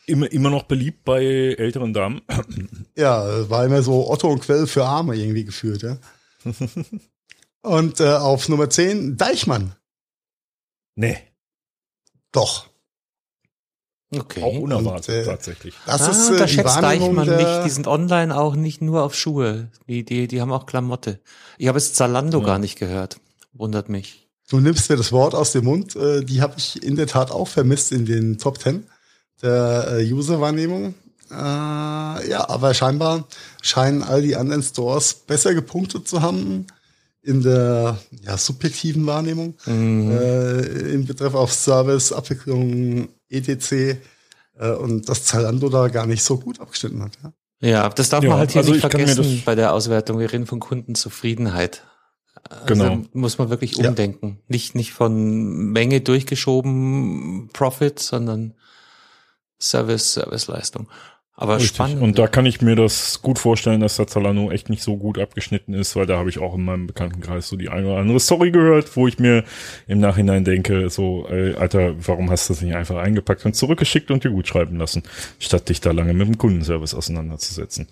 Immer, 0.06 0.30
immer 0.32 0.50
noch 0.50 0.64
beliebt 0.64 1.04
bei 1.04 1.24
älteren 1.24 1.92
Damen. 1.92 2.22
Ja, 2.96 3.48
war 3.48 3.64
immer 3.64 3.82
so 3.82 4.10
Otto 4.10 4.28
und 4.28 4.40
Quell 4.40 4.66
für 4.66 4.84
Arme 4.84 5.14
irgendwie 5.16 5.44
geführt, 5.44 5.82
ja. 5.82 5.98
und 7.62 8.00
äh, 8.00 8.14
auf 8.14 8.48
Nummer 8.48 8.68
10, 8.68 9.16
Deichmann. 9.16 9.76
nee, 10.96 11.16
Doch. 12.32 12.66
Okay. 14.14 14.42
auch 14.42 14.58
unerwartet 14.58 15.08
Und, 15.08 15.22
äh, 15.22 15.24
tatsächlich. 15.24 15.74
Das 15.86 16.02
ah, 16.02 16.10
ist 16.10 16.30
äh, 16.30 16.36
da 16.38 16.44
die 16.44 16.52
schätzt 16.52 16.82
Wahrnehmung 16.82 17.16
Deichmann 17.16 17.38
der, 17.38 17.56
nicht. 17.56 17.66
Die 17.66 17.70
sind 17.70 17.86
online 17.86 18.36
auch 18.36 18.56
nicht 18.56 18.82
nur 18.82 19.04
auf 19.04 19.14
Schuhe. 19.14 19.70
Die, 19.88 20.04
die, 20.04 20.28
die 20.28 20.40
haben 20.40 20.52
auch 20.52 20.66
Klamotte. 20.66 21.20
Ich 21.56 21.68
habe 21.68 21.78
jetzt 21.78 21.96
Zalando 21.96 22.40
Ja. 22.40 22.44
gar 22.44 22.58
nicht 22.58 22.78
gehört. 22.78 23.20
Wundert 23.54 23.88
mich. 23.88 24.28
Du 24.50 24.60
nimmst 24.60 24.90
mir 24.90 24.96
das 24.96 25.12
Wort 25.12 25.34
aus 25.34 25.52
dem 25.52 25.64
Mund. 25.64 25.96
Äh, 25.96 26.24
die 26.24 26.42
habe 26.42 26.54
ich 26.58 26.82
in 26.82 26.96
der 26.96 27.06
Tat 27.06 27.30
auch 27.30 27.48
vermisst 27.48 27.90
in 27.92 28.04
den 28.04 28.36
Top 28.36 28.58
10 28.60 28.86
der 29.42 29.98
äh, 29.98 30.12
User-Wahrnehmung. 30.12 30.94
Äh, 31.30 31.34
ja, 31.34 32.48
aber 32.48 32.74
scheinbar 32.74 33.26
scheinen 33.62 34.02
all 34.02 34.22
die 34.22 34.36
anderen 34.36 34.62
Stores 34.62 35.14
besser 35.14 35.54
gepunktet 35.54 36.06
zu 36.08 36.22
haben 36.22 36.66
in 37.22 37.42
der 37.42 37.98
ja, 38.22 38.36
subjektiven 38.36 39.06
Wahrnehmung. 39.06 39.54
Äh, 39.66 40.92
in 40.92 41.06
Betreff 41.06 41.34
auf 41.34 41.52
Service, 41.52 42.12
Abwicklung, 42.12 43.08
etc. 43.30 43.72
Äh, 44.58 44.70
und 44.78 45.08
dass 45.08 45.24
Zalando 45.24 45.68
da 45.68 45.88
gar 45.88 46.06
nicht 46.06 46.22
so 46.22 46.36
gut 46.38 46.60
abgeschnitten 46.60 47.02
hat. 47.02 47.12
Ja? 47.22 47.32
Ja, 47.64 47.88
das 47.88 48.08
darf 48.08 48.24
Ja, 48.24 48.30
man 48.30 48.38
halt 48.40 48.50
hier 48.50 48.60
also 48.62 48.72
nicht 48.72 48.80
vergessen 48.80 49.22
das- 49.36 49.44
bei 49.44 49.54
der 49.54 49.72
Auswertung. 49.72 50.18
Wir 50.18 50.32
reden 50.32 50.46
von 50.46 50.58
Kundenzufriedenheit. 50.60 51.84
Also 52.50 52.66
Genau. 52.66 53.02
Muss 53.12 53.38
man 53.38 53.50
wirklich 53.50 53.76
Ja. 53.76 53.88
umdenken. 53.88 54.40
Nicht, 54.48 54.74
nicht 54.74 54.92
von 54.92 55.70
Menge 55.70 56.00
durchgeschoben 56.00 57.50
Profit, 57.52 58.00
sondern 58.00 58.54
Service, 59.62 60.14
Serviceleistung. 60.14 60.88
Aber 61.34 61.56
Richtig. 61.56 61.70
spannend. 61.70 62.02
Und 62.02 62.18
da 62.18 62.26
kann 62.26 62.44
ich 62.44 62.60
mir 62.60 62.76
das 62.76 63.22
gut 63.22 63.38
vorstellen, 63.38 63.80
dass 63.80 63.96
der 63.96 64.06
Zalando 64.06 64.50
echt 64.50 64.68
nicht 64.68 64.82
so 64.82 64.98
gut 64.98 65.18
abgeschnitten 65.18 65.72
ist, 65.72 65.96
weil 65.96 66.04
da 66.04 66.18
habe 66.18 66.28
ich 66.28 66.38
auch 66.38 66.54
in 66.54 66.64
meinem 66.64 66.86
Bekanntenkreis 66.86 67.48
so 67.48 67.56
die 67.56 67.70
eine 67.70 67.86
oder 67.88 67.96
andere 67.96 68.20
Story 68.20 68.50
gehört, 68.50 68.94
wo 68.96 69.08
ich 69.08 69.18
mir 69.18 69.42
im 69.86 69.98
Nachhinein 69.98 70.44
denke, 70.44 70.90
so, 70.90 71.26
ey, 71.28 71.54
Alter, 71.54 71.94
warum 72.06 72.30
hast 72.30 72.48
du 72.48 72.52
das 72.52 72.62
nicht 72.62 72.74
einfach 72.74 72.96
eingepackt 72.96 73.46
und 73.46 73.56
zurückgeschickt 73.56 74.10
und 74.10 74.24
dir 74.24 74.30
gut 74.30 74.46
schreiben 74.46 74.76
lassen, 74.76 75.04
statt 75.38 75.68
dich 75.70 75.80
da 75.80 75.90
lange 75.90 76.12
mit 76.12 76.28
dem 76.28 76.38
Kundenservice 76.38 76.94
auseinanderzusetzen 76.94 77.88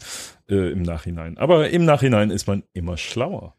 äh, 0.51 0.71
im 0.73 0.83
Nachhinein. 0.83 1.39
Aber 1.39 1.71
im 1.71 1.87
Nachhinein 1.87 2.31
ist 2.31 2.47
man 2.47 2.63
immer 2.75 2.99
schlauer. 2.99 3.55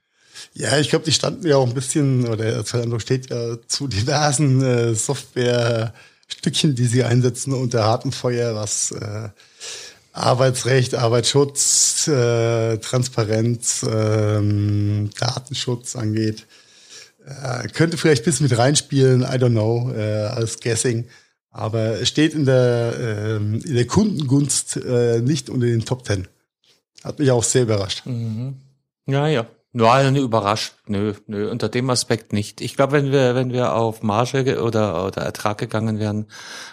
Ja, 0.53 0.77
ich 0.77 0.89
glaube, 0.89 1.05
die 1.05 1.11
standen 1.11 1.47
ja 1.47 1.57
auch 1.57 1.67
ein 1.67 1.73
bisschen, 1.73 2.27
oder 2.27 2.63
Zalando 2.63 2.99
steht 2.99 3.29
ja 3.29 3.57
zu 3.67 3.88
diversen 3.88 4.61
äh, 4.61 4.95
Softwarestückchen, 6.31 6.75
die 6.75 6.85
sie 6.85 7.03
einsetzen 7.03 7.53
unter 7.53 7.83
hartem 7.83 8.11
Feuer, 8.11 8.55
was 8.55 8.91
äh, 8.91 9.29
Arbeitsrecht, 10.13 10.95
Arbeitsschutz, 10.95 12.07
äh, 12.07 12.77
Transparenz, 12.77 13.85
ähm, 13.89 15.09
Datenschutz 15.19 15.95
angeht. 15.95 16.47
Äh, 17.25 17.67
könnte 17.69 17.97
vielleicht 17.97 18.23
ein 18.23 18.25
bisschen 18.25 18.47
mit 18.47 18.57
reinspielen, 18.57 19.21
I 19.21 19.37
don't 19.37 19.51
know, 19.51 19.91
äh, 19.93 20.25
als 20.27 20.59
Guessing. 20.59 21.05
Aber 21.51 22.01
es 22.01 22.07
steht 22.07 22.33
in 22.33 22.45
der, 22.45 22.93
ähm, 22.99 23.61
in 23.63 23.75
der 23.75 23.85
Kundengunst 23.85 24.77
äh, 24.77 25.19
nicht 25.21 25.49
unter 25.49 25.67
den 25.67 25.85
Top 25.85 26.03
Ten. 26.03 26.27
Hat 27.03 27.19
mich 27.19 27.29
auch 27.31 27.43
sehr 27.43 27.63
überrascht. 27.63 28.05
Mhm. 28.05 28.55
Ja, 29.05 29.27
ja. 29.27 29.47
Ja, 29.73 30.11
nö, 30.11 30.19
überrascht. 30.19 30.73
Nö, 30.88 31.14
nö, 31.27 31.49
unter 31.49 31.69
dem 31.69 31.89
Aspekt 31.89 32.34
nicht. 32.34 32.60
Ich 32.60 32.76
glaube, 32.76 32.91
wenn 32.93 33.11
wir, 33.11 33.35
wenn 33.35 33.53
wir 33.53 33.73
auf 33.73 34.03
Marge 34.03 34.43
ge- 34.43 34.57
oder, 34.57 35.06
oder 35.06 35.22
Ertrag 35.22 35.57
gegangen 35.60 35.98
wären, 35.98 36.27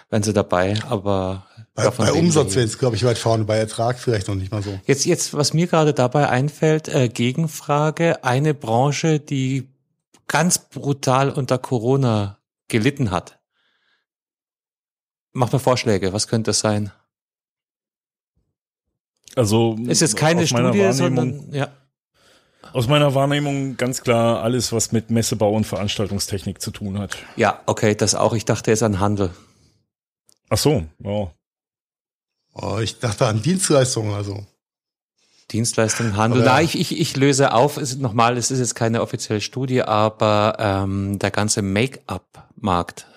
wären 0.09 0.21
sie 0.23 0.33
dabei, 0.33 0.77
aber 0.89 1.47
Bei, 1.75 1.89
bei 1.89 2.11
Umsatz 2.11 2.55
wäre 2.55 2.65
es, 2.65 2.77
glaube 2.77 2.97
ich, 2.97 3.05
weit 3.05 3.17
vorne, 3.17 3.45
bei 3.45 3.57
Ertrag 3.57 3.97
vielleicht 3.99 4.27
noch 4.27 4.35
nicht 4.35 4.51
mal 4.51 4.61
so. 4.61 4.77
Jetzt, 4.85 5.05
jetzt, 5.05 5.33
was 5.33 5.53
mir 5.53 5.67
gerade 5.67 5.93
dabei 5.93 6.27
einfällt, 6.27 6.89
äh, 6.89 7.07
Gegenfrage, 7.07 8.23
eine 8.25 8.53
Branche, 8.53 9.21
die 9.21 9.69
ganz 10.27 10.57
brutal 10.69 11.29
unter 11.29 11.57
Corona 11.57 12.37
gelitten 12.67 13.11
hat. 13.11 13.39
Mach 15.31 15.53
mir 15.53 15.59
Vorschläge, 15.59 16.11
was 16.11 16.27
könnte 16.27 16.51
es 16.51 16.59
sein? 16.59 16.91
Also 19.35 19.77
Ist 19.87 20.01
jetzt 20.01 20.17
keine 20.17 20.45
Studie, 20.47 20.63
Wahrnehmung- 20.79 20.93
sondern 20.93 21.53
ja. 21.53 21.69
Aus 22.73 22.87
meiner 22.87 23.15
Wahrnehmung 23.15 23.77
ganz 23.77 24.01
klar 24.01 24.43
alles, 24.43 24.71
was 24.71 24.91
mit 24.91 25.09
Messebau 25.09 25.55
und 25.55 25.65
Veranstaltungstechnik 25.65 26.61
zu 26.61 26.71
tun 26.71 26.99
hat. 26.99 27.17
Ja, 27.35 27.61
okay, 27.65 27.95
das 27.95 28.15
auch. 28.15 28.33
Ich 28.33 28.45
dachte 28.45 28.71
jetzt 28.71 28.83
an 28.83 28.99
Handel. 28.99 29.31
Ach 30.49 30.57
so, 30.57 30.83
ja. 30.99 31.31
Oh, 32.53 32.79
ich 32.81 32.99
dachte 32.99 33.25
an 33.27 33.41
Dienstleistungen, 33.41 34.13
also. 34.13 34.45
Dienstleistungen, 35.51 36.15
Handel. 36.15 36.41
Aber- 36.43 36.51
Na, 36.51 36.61
ich, 36.61 36.77
ich, 36.79 36.99
ich 36.99 37.15
löse 37.15 37.53
auf. 37.53 37.77
Es 37.77 37.91
ist 37.91 38.01
nochmal, 38.01 38.37
es 38.37 38.51
ist 38.51 38.59
jetzt 38.59 38.75
keine 38.75 39.01
offizielle 39.01 39.41
Studie, 39.41 39.81
aber 39.81 40.55
ähm, 40.59 41.17
der 41.19 41.31
ganze 41.31 41.61
Make-up-Markt. 41.61 43.07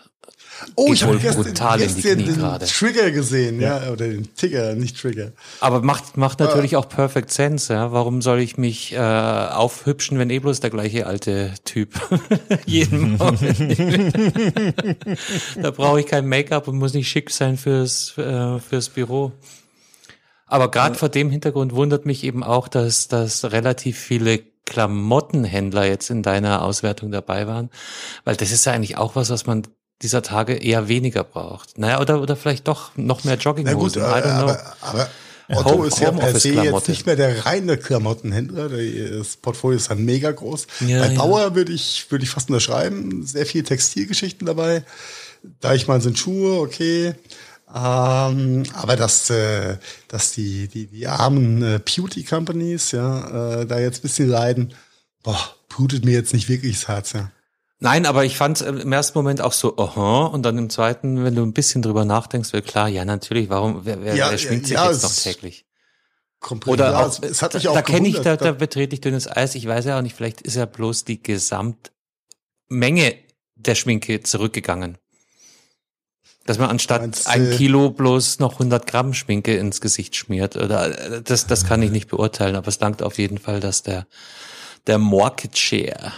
Oh, 0.75 0.93
ich 0.93 1.03
habe 1.03 1.19
gestern, 1.19 1.45
brutal 1.45 1.81
in 1.81 1.89
die 1.89 1.95
gestern 1.95 2.15
Knie 2.15 2.25
den 2.25 2.37
gerade. 2.37 2.67
Trigger 2.67 3.11
gesehen, 3.11 3.61
ja. 3.61 3.91
oder 3.91 4.09
den 4.09 4.35
Ticker, 4.35 4.75
nicht 4.75 5.01
Trigger. 5.01 5.33
Aber 5.61 5.83
macht, 5.83 6.17
macht 6.17 6.41
natürlich 6.41 6.77
auch 6.77 6.89
perfect 6.89 7.31
sense. 7.31 7.73
Ja? 7.73 7.93
Warum 7.93 8.23
soll 8.23 8.41
ich 8.41 8.57
mich 8.57 8.93
äh, 8.93 8.99
aufhübschen, 8.99 10.19
wenn 10.19 10.31
eh 10.31 10.39
bloß 10.39 10.61
der 10.61 10.71
gleiche 10.71 11.07
alte 11.07 11.55
Typ 11.65 11.91
jeden 12.67 13.17
Morgen. 13.17 14.13
da 15.61 15.71
brauche 15.71 16.01
ich 16.01 16.07
kein 16.07 16.27
Make-up 16.27 16.69
und 16.69 16.79
muss 16.79 16.95
nicht 16.95 17.09
schick 17.09 17.31
sein 17.31 17.57
fürs, 17.57 18.17
äh, 18.19 18.59
fürs 18.59 18.89
Büro. 18.89 19.33
Aber 20.47 20.71
gerade 20.71 20.97
vor 20.97 21.09
dem 21.09 21.31
Hintergrund 21.31 21.75
wundert 21.75 22.05
mich 22.05 22.25
eben 22.25 22.45
auch, 22.45 22.69
dass, 22.69 23.09
dass 23.09 23.53
relativ 23.53 23.99
viele 23.99 24.41
Klamottenhändler 24.67 25.87
jetzt 25.87 26.11
in 26.11 26.23
deiner 26.23 26.63
Auswertung 26.63 27.11
dabei 27.11 27.47
waren. 27.47 27.71
Weil 28.25 28.37
das 28.37 28.53
ist 28.53 28.67
ja 28.67 28.73
eigentlich 28.73 28.97
auch 28.97 29.17
was, 29.17 29.31
was 29.31 29.47
man 29.47 29.63
dieser 30.03 30.23
Tage 30.23 30.55
eher 30.55 30.89
weniger 30.89 31.25
braucht. 31.25 31.79
Naja, 31.79 32.01
oder, 32.01 32.21
oder 32.21 32.37
vielleicht 32.37 32.69
doch 32.69 32.97
noch 32.97 33.25
mehr 33.25 33.37
Na 33.37 33.43
Jogginghosen. 33.43 34.03
gut, 34.03 34.11
I 34.11 34.15
don't 34.15 34.23
know. 34.23 34.51
aber, 34.51 34.73
aber 34.81 35.09
Otto 35.49 35.71
Home- 35.71 35.87
ist 35.89 36.01
ja 36.01 36.11
per 36.13 36.39
se 36.39 36.51
jetzt 36.51 36.89
nicht 36.89 37.07
mehr 37.07 37.17
der 37.17 37.45
reine 37.47 37.77
Klamottenhändler. 37.77 38.69
Das 38.69 39.37
Portfolio 39.37 39.77
ist 39.77 39.91
dann 39.91 40.05
mega 40.05 40.31
groß. 40.31 40.67
Ja, 40.87 41.01
Bei 41.01 41.13
ja. 41.13 41.19
Bauer 41.19 41.55
würde 41.55 41.73
ich, 41.73 42.07
würde 42.11 42.25
ich 42.25 42.31
fast 42.31 42.49
unterschreiben. 42.49 43.25
Sehr 43.27 43.47
viel 43.47 43.63
Textilgeschichten 43.63 44.47
dabei. 44.47 44.85
Da 45.61 45.75
ich 45.75 45.89
mal 45.89 46.01
sind 46.01 46.19
Schuhe, 46.19 46.61
okay. 46.61 47.15
Ähm, 47.75 48.65
aber 48.75 48.97
dass, 48.97 49.31
äh, 49.31 49.79
dass 50.09 50.33
die, 50.33 50.69
die, 50.69 50.87
die 50.87 51.07
armen 51.07 51.63
äh, 51.63 51.81
Beauty 51.85 52.23
Companies, 52.23 52.93
ja, 52.93 53.61
äh, 53.61 53.67
da 53.67 53.79
jetzt 53.81 53.99
ein 54.01 54.03
bisschen 54.03 54.29
leiden, 54.29 54.75
boah, 55.23 55.39
blutet 55.69 56.05
mir 56.05 56.13
jetzt 56.13 56.35
nicht 56.35 56.49
wirklich 56.49 56.79
das 56.81 56.89
Herz, 56.89 57.13
ja. 57.15 57.31
Nein, 57.83 58.07
aber 58.07 58.25
ich 58.25 58.37
fand 58.37 58.61
im 58.61 58.93
ersten 58.93 59.19
Moment 59.19 59.41
auch 59.41 59.53
so, 59.53 59.77
aha, 59.77 60.27
und 60.27 60.45
dann 60.45 60.57
im 60.57 60.71
zweiten, 60.71 61.25
wenn 61.25 61.35
du 61.35 61.43
ein 61.43 61.53
bisschen 61.53 61.83
drüber 61.83 62.05
nachdenkst, 62.05 62.53
wird 62.53 62.69
klar, 62.69 62.89
ja, 62.89 63.05
natürlich, 63.05 63.49
warum, 63.49 63.85
wer, 63.85 64.05
wer, 64.05 64.15
Ja, 64.15 64.31
wer 64.31 64.39
schminkt 64.39 64.69
ja, 64.69 64.85
sich 64.85 64.93
jetzt 64.93 65.03
noch 65.03 65.33
täglich? 65.33 65.67
Komplett 66.39 66.75
Oder 66.75 67.01
auch, 67.01 67.09
es, 67.09 67.19
es 67.19 67.43
hat 67.43 67.55
mich 67.55 67.65
da, 67.65 67.71
auch 67.71 67.75
da 67.75 67.83
kenne 67.83 68.07
ich, 68.07 68.21
da, 68.21 68.37
da 68.37 68.53
betrete 68.53 68.95
ich 68.95 69.01
dünnes 69.01 69.29
Eis. 69.29 69.57
Ich 69.57 69.67
weiß 69.67 69.85
ja 69.87 69.99
auch 69.99 70.03
nicht, 70.03 70.15
vielleicht 70.15 70.43
ist 70.43 70.55
ja 70.55 70.65
bloß 70.65 71.05
die 71.07 71.21
Gesamtmenge 71.21 73.17
der 73.57 73.75
Schminke 73.75 74.23
zurückgegangen. 74.23 74.99
Dass 76.47 76.59
man 76.59 76.71
anstatt 76.71 77.01
Meinst, 77.01 77.27
ein 77.27 77.51
Kilo 77.51 77.91
bloß 77.91 78.39
noch 78.39 78.53
100 78.53 78.87
Gramm 78.87 79.13
Schminke 79.13 79.57
ins 79.57 79.81
Gesicht 79.81 80.15
schmiert. 80.15 80.55
Oder 80.55 81.17
äh, 81.17 81.23
das, 81.23 81.49
das 81.49 81.67
kann 81.67 81.83
ich 81.83 81.91
nicht 81.91 82.09
beurteilen, 82.09 82.55
aber 82.55 82.69
es 82.69 82.79
langt 82.79 83.03
auf 83.03 83.19
jeden 83.19 83.39
Fall, 83.39 83.59
dass 83.59 83.83
der, 83.83 84.07
der 84.87 84.99
Market 84.99 85.59
Share 85.59 86.13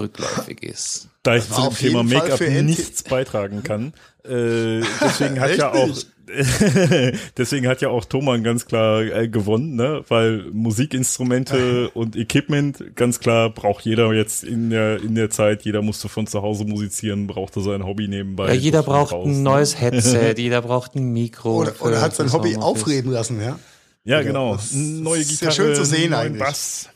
rückläufig 0.00 0.62
ist. 0.62 1.08
Da 1.22 1.36
ich 1.36 1.50
war 1.50 1.56
zu 1.56 1.62
dem 1.62 1.68
auf 1.68 1.78
Thema 1.78 2.02
Make-up 2.02 2.40
nichts 2.40 3.02
beitragen 3.04 3.62
kann, 3.62 3.92
äh, 4.24 4.80
deswegen 5.00 5.40
hat 5.40 5.56
ja 5.56 5.72
auch 5.72 5.88
deswegen 7.36 7.66
hat 7.66 7.80
ja 7.80 7.88
auch 7.88 8.04
Thomann 8.04 8.44
ganz 8.44 8.66
klar 8.66 9.02
äh, 9.02 9.28
gewonnen, 9.28 9.74
ne? 9.74 10.04
Weil 10.08 10.44
Musikinstrumente 10.52 11.90
und 11.90 12.16
Equipment 12.16 12.96
ganz 12.96 13.20
klar 13.20 13.50
braucht 13.50 13.84
jeder 13.84 14.12
jetzt 14.12 14.44
in 14.44 14.70
der 14.70 15.02
in 15.02 15.14
der 15.14 15.30
Zeit. 15.30 15.62
Jeder 15.62 15.82
musste 15.82 16.08
von 16.08 16.26
zu 16.26 16.42
Hause 16.42 16.64
musizieren, 16.64 17.26
brauchte 17.26 17.60
sein 17.60 17.84
Hobby 17.84 18.08
nebenbei. 18.08 18.48
Ja, 18.48 18.54
jeder 18.54 18.82
braucht 18.82 19.12
raus, 19.12 19.26
ein 19.26 19.38
ne? 19.38 19.42
neues 19.42 19.80
Headset, 19.80 20.34
jeder 20.38 20.62
braucht 20.62 20.94
ein 20.94 21.12
Mikro. 21.12 21.56
Oder, 21.62 21.74
oder 21.80 22.00
hat 22.00 22.14
sein 22.14 22.32
Hobby 22.32 22.56
aufreden 22.56 23.10
lassen, 23.10 23.40
ja. 23.40 23.58
Ja, 24.04 24.18
Ja, 24.18 24.22
genau. 24.22 24.54
das 24.54 24.72
Neue 24.72 25.20
ist 25.20 25.38
sehr 25.38 25.48
Gitarre, 25.50 25.68
schön 25.68 25.74
zu 25.74 25.84
sehen 25.84 26.14
eigentlich. 26.14 26.40
Bass. 26.40 26.89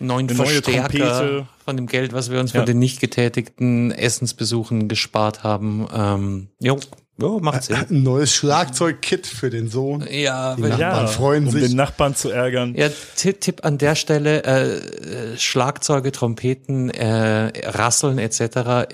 Neuen 0.00 0.28
Eine 0.28 0.36
neue 0.38 0.46
Verstärker 0.46 0.88
Trompete. 0.98 1.46
von 1.64 1.76
dem 1.76 1.86
Geld, 1.86 2.12
was 2.12 2.30
wir 2.30 2.40
uns 2.40 2.52
Ja. 2.52 2.60
von 2.60 2.66
den 2.66 2.78
nicht 2.78 3.00
getätigten 3.00 3.90
Essensbesuchen 3.90 4.88
gespart 4.88 5.42
haben. 5.42 5.86
Ähm, 5.92 6.48
jo, 6.60 6.78
jo, 7.20 7.40
macht 7.40 7.64
Sinn. 7.64 7.76
ein 7.76 8.02
neues 8.04 8.32
Schlagzeug-Kit 8.34 9.26
für 9.26 9.50
den 9.50 9.68
Sohn. 9.68 10.06
Ja, 10.10 10.54
Die 10.56 10.62
wenn, 10.62 10.70
Nachbarn 10.70 11.06
Ja, 11.06 11.06
freuen 11.08 11.46
um 11.46 11.50
sich. 11.52 11.62
den 11.68 11.76
Nachbarn 11.76 12.14
zu 12.14 12.30
ärgern. 12.30 12.74
ja 12.76 12.88
Tipp, 13.16 13.40
Tipp 13.40 13.64
an 13.64 13.76
der 13.78 13.96
Stelle, 13.96 14.44
äh, 14.44 15.32
äh, 15.32 15.36
Schlagzeuge, 15.36 16.12
Trompeten, 16.12 16.90
äh, 16.90 17.68
Rasseln 17.68 18.18
etc. 18.18 18.40
äh, 18.40 18.86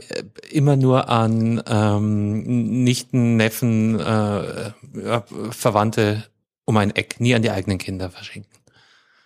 immer 0.51 0.77
nur 0.77 1.09
an 1.11 1.63
ähm, 1.67 2.83
Nichten, 2.85 3.37
Neffen, 3.37 4.01
äh, 4.01 4.03
ja, 4.03 5.25
Verwandte 5.51 6.25
um 6.67 6.79
ein 6.79 6.97
Eck, 6.97 7.21
nie 7.21 7.35
an 7.35 7.43
die 7.43 7.51
eigenen 7.51 7.77
Kinder 7.77 8.09
verschenken. 8.11 8.51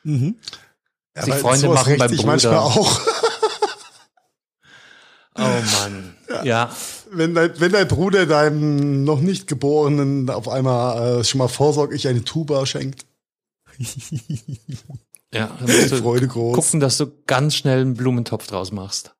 Mhm. 0.02 0.34
Ja, 1.18 1.24
sich 1.24 1.34
Freunde 1.36 1.60
sowas 1.60 1.80
machen 1.80 1.98
beim 1.98 2.10
Bruder. 2.10 2.26
manchmal 2.26 2.56
auch. 2.58 3.00
Oh 5.40 5.40
Mann. 5.80 6.16
ja. 6.42 6.74
Wenn 7.12 7.32
dein, 7.32 7.60
wenn 7.60 7.70
dein 7.70 7.86
Bruder 7.86 8.26
deinem 8.26 9.04
noch 9.04 9.20
nicht 9.20 9.46
Geborenen 9.46 10.28
auf 10.30 10.48
einmal 10.48 11.20
äh, 11.20 11.24
schon 11.24 11.38
mal 11.38 11.46
vorsorglich 11.46 12.08
eine 12.08 12.24
Tuba 12.24 12.66
schenkt, 12.66 13.06
Ja, 15.32 15.46
dann 15.60 15.66
musst 15.68 15.92
du 15.92 15.96
Freude 15.98 16.26
groß. 16.26 16.56
gucken, 16.56 16.80
dass 16.80 16.96
du 16.96 17.06
ganz 17.26 17.54
schnell 17.54 17.82
einen 17.82 17.94
Blumentopf 17.94 18.48
draus 18.48 18.72
machst. 18.72 19.14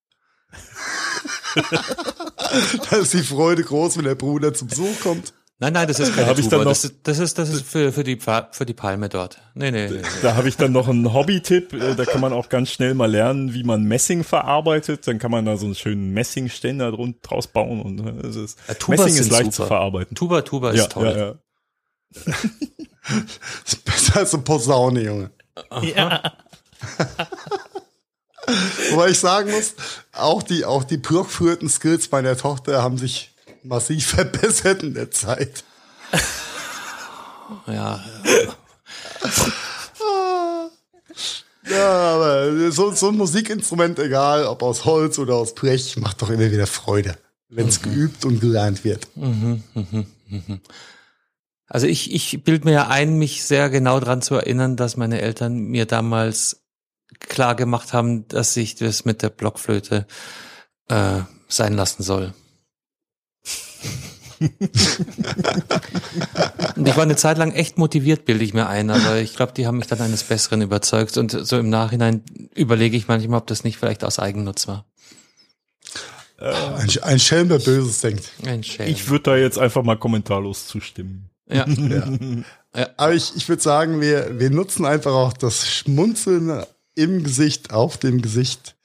Da 2.90 2.96
ist 2.96 3.12
die 3.14 3.22
Freude 3.22 3.62
groß, 3.62 3.96
wenn 3.98 4.04
der 4.04 4.14
Bruder 4.14 4.52
zum 4.54 4.68
Besuch 4.68 5.00
kommt. 5.02 5.32
Nein, 5.60 5.72
nein, 5.72 5.88
das 5.88 5.98
ist 5.98 6.14
keine 6.14 6.30
ich 6.32 6.36
Tuba. 6.44 6.50
dann 6.50 6.58
noch- 6.60 6.70
das, 6.70 6.84
ist, 6.84 6.94
das 7.02 7.18
ist 7.18 7.36
das 7.36 7.48
ist 7.48 7.66
für 7.66 7.90
für 7.92 8.04
die 8.04 8.14
Pfa- 8.16 8.46
für 8.52 8.64
die 8.64 8.74
Palme 8.74 9.08
dort. 9.08 9.38
Nee, 9.54 9.72
nee. 9.72 9.88
nee. 9.90 10.02
Da 10.22 10.36
habe 10.36 10.48
ich 10.48 10.56
dann 10.56 10.70
noch 10.70 10.86
einen 10.86 11.12
Hobby-Tipp. 11.12 11.72
Äh, 11.72 11.96
Da 11.96 12.04
kann 12.04 12.20
man 12.20 12.32
auch 12.32 12.48
ganz 12.48 12.70
schnell 12.70 12.94
mal 12.94 13.10
lernen, 13.10 13.52
wie 13.54 13.64
man 13.64 13.82
Messing 13.82 14.22
verarbeitet. 14.22 15.08
Dann 15.08 15.18
kann 15.18 15.32
man 15.32 15.44
da 15.44 15.56
so 15.56 15.66
einen 15.66 15.74
schönen 15.74 16.12
Messingständer 16.12 16.92
draus 17.22 17.48
bauen. 17.48 17.82
Und 17.82 17.98
äh, 18.06 18.26
es 18.28 18.36
ist, 18.36 18.58
Ja, 18.68 18.74
Tubas 18.74 19.00
Messing 19.06 19.20
ist 19.20 19.30
leicht 19.32 19.44
super. 19.52 19.56
zu 19.56 19.66
verarbeiten. 19.66 20.14
Tuba 20.14 20.42
Tuba 20.42 20.70
ist 20.70 20.78
ja, 20.78 20.86
toll. 20.86 21.06
ja, 21.06 21.16
ja. 21.16 21.34
Das 22.24 23.72
ist 23.74 23.84
besser 23.84 24.16
als 24.20 24.34
eine 24.34 24.42
Posaune, 24.44 25.02
Junge. 25.02 25.30
Wobei 28.90 29.08
ich 29.10 29.18
sagen 29.18 29.50
muss, 29.50 29.74
auch 30.12 30.42
die, 30.42 30.64
auch 30.64 30.84
die 30.84 30.98
Skills 31.68 32.10
meiner 32.10 32.36
Tochter 32.36 32.82
haben 32.82 32.96
sich 32.96 33.34
massiv 33.68 34.06
verbessert 34.14 34.82
in 34.82 34.94
der 34.94 35.10
Zeit. 35.10 35.64
ja. 37.66 38.04
Ja, 41.70 42.14
aber 42.14 42.70
so, 42.72 42.92
so 42.92 43.08
ein 43.08 43.16
Musikinstrument, 43.16 43.98
egal 43.98 44.46
ob 44.46 44.62
aus 44.62 44.86
Holz 44.86 45.18
oder 45.18 45.34
aus 45.34 45.54
Blech, 45.54 45.98
macht 45.98 46.22
doch 46.22 46.30
immer 46.30 46.50
wieder 46.50 46.66
Freude, 46.66 47.16
wenn 47.50 47.68
es 47.68 47.84
mhm. 47.84 47.92
geübt 47.92 48.24
und 48.24 48.40
gelernt 48.40 48.84
wird. 48.84 49.06
Mhm, 49.16 49.62
mhm, 49.74 50.06
mhm. 50.28 50.60
Also 51.66 51.86
ich, 51.86 52.14
ich 52.14 52.42
bild 52.42 52.64
mir 52.64 52.72
ja 52.72 52.88
ein, 52.88 53.18
mich 53.18 53.44
sehr 53.44 53.68
genau 53.68 54.00
daran 54.00 54.22
zu 54.22 54.34
erinnern, 54.34 54.76
dass 54.76 54.96
meine 54.96 55.20
Eltern 55.20 55.58
mir 55.58 55.84
damals 55.84 56.62
klar 57.20 57.54
gemacht 57.54 57.92
haben, 57.92 58.26
dass 58.28 58.56
ich 58.56 58.74
das 58.76 59.04
mit 59.04 59.22
der 59.22 59.30
Blockflöte 59.30 60.06
äh, 60.88 61.20
sein 61.48 61.74
lassen 61.74 62.02
soll. 62.02 62.32
Und 66.76 66.86
ich 66.86 66.96
war 66.96 67.02
eine 67.02 67.16
Zeit 67.16 67.38
lang 67.38 67.52
echt 67.52 67.76
motiviert, 67.78 68.24
bilde 68.24 68.44
ich 68.44 68.54
mir 68.54 68.68
ein, 68.68 68.90
aber 68.90 69.16
ich 69.18 69.34
glaube, 69.34 69.52
die 69.52 69.66
haben 69.66 69.78
mich 69.78 69.88
dann 69.88 70.00
eines 70.00 70.22
Besseren 70.22 70.62
überzeugt 70.62 71.16
und 71.16 71.30
so 71.30 71.58
im 71.58 71.70
Nachhinein 71.70 72.22
überlege 72.54 72.96
ich 72.96 73.08
manchmal, 73.08 73.40
ob 73.40 73.48
das 73.48 73.64
nicht 73.64 73.78
vielleicht 73.78 74.04
aus 74.04 74.18
Eigennutz 74.18 74.68
war. 74.68 74.84
Ein, 76.38 76.88
ein 77.02 77.18
Schelm, 77.18 77.48
der 77.48 77.58
Böses 77.58 78.00
denkt. 78.00 78.30
Ein 78.46 78.62
Schelm. 78.62 78.88
Ich 78.88 79.08
würde 79.10 79.24
da 79.24 79.36
jetzt 79.36 79.58
einfach 79.58 79.82
mal 79.82 79.96
kommentarlos 79.96 80.68
zustimmen. 80.68 81.30
Ja. 81.48 81.66
ja. 81.66 82.08
ja. 82.76 82.88
Aber 82.96 83.14
ich, 83.14 83.34
ich 83.34 83.48
würde 83.48 83.62
sagen, 83.62 84.00
wir, 84.00 84.38
wir 84.38 84.50
nutzen 84.50 84.84
einfach 84.84 85.12
auch 85.12 85.32
das 85.32 85.66
Schmunzeln 85.66 86.62
im 86.94 87.24
Gesicht, 87.24 87.72
auf 87.72 87.96
dem 87.96 88.22
Gesicht, 88.22 88.76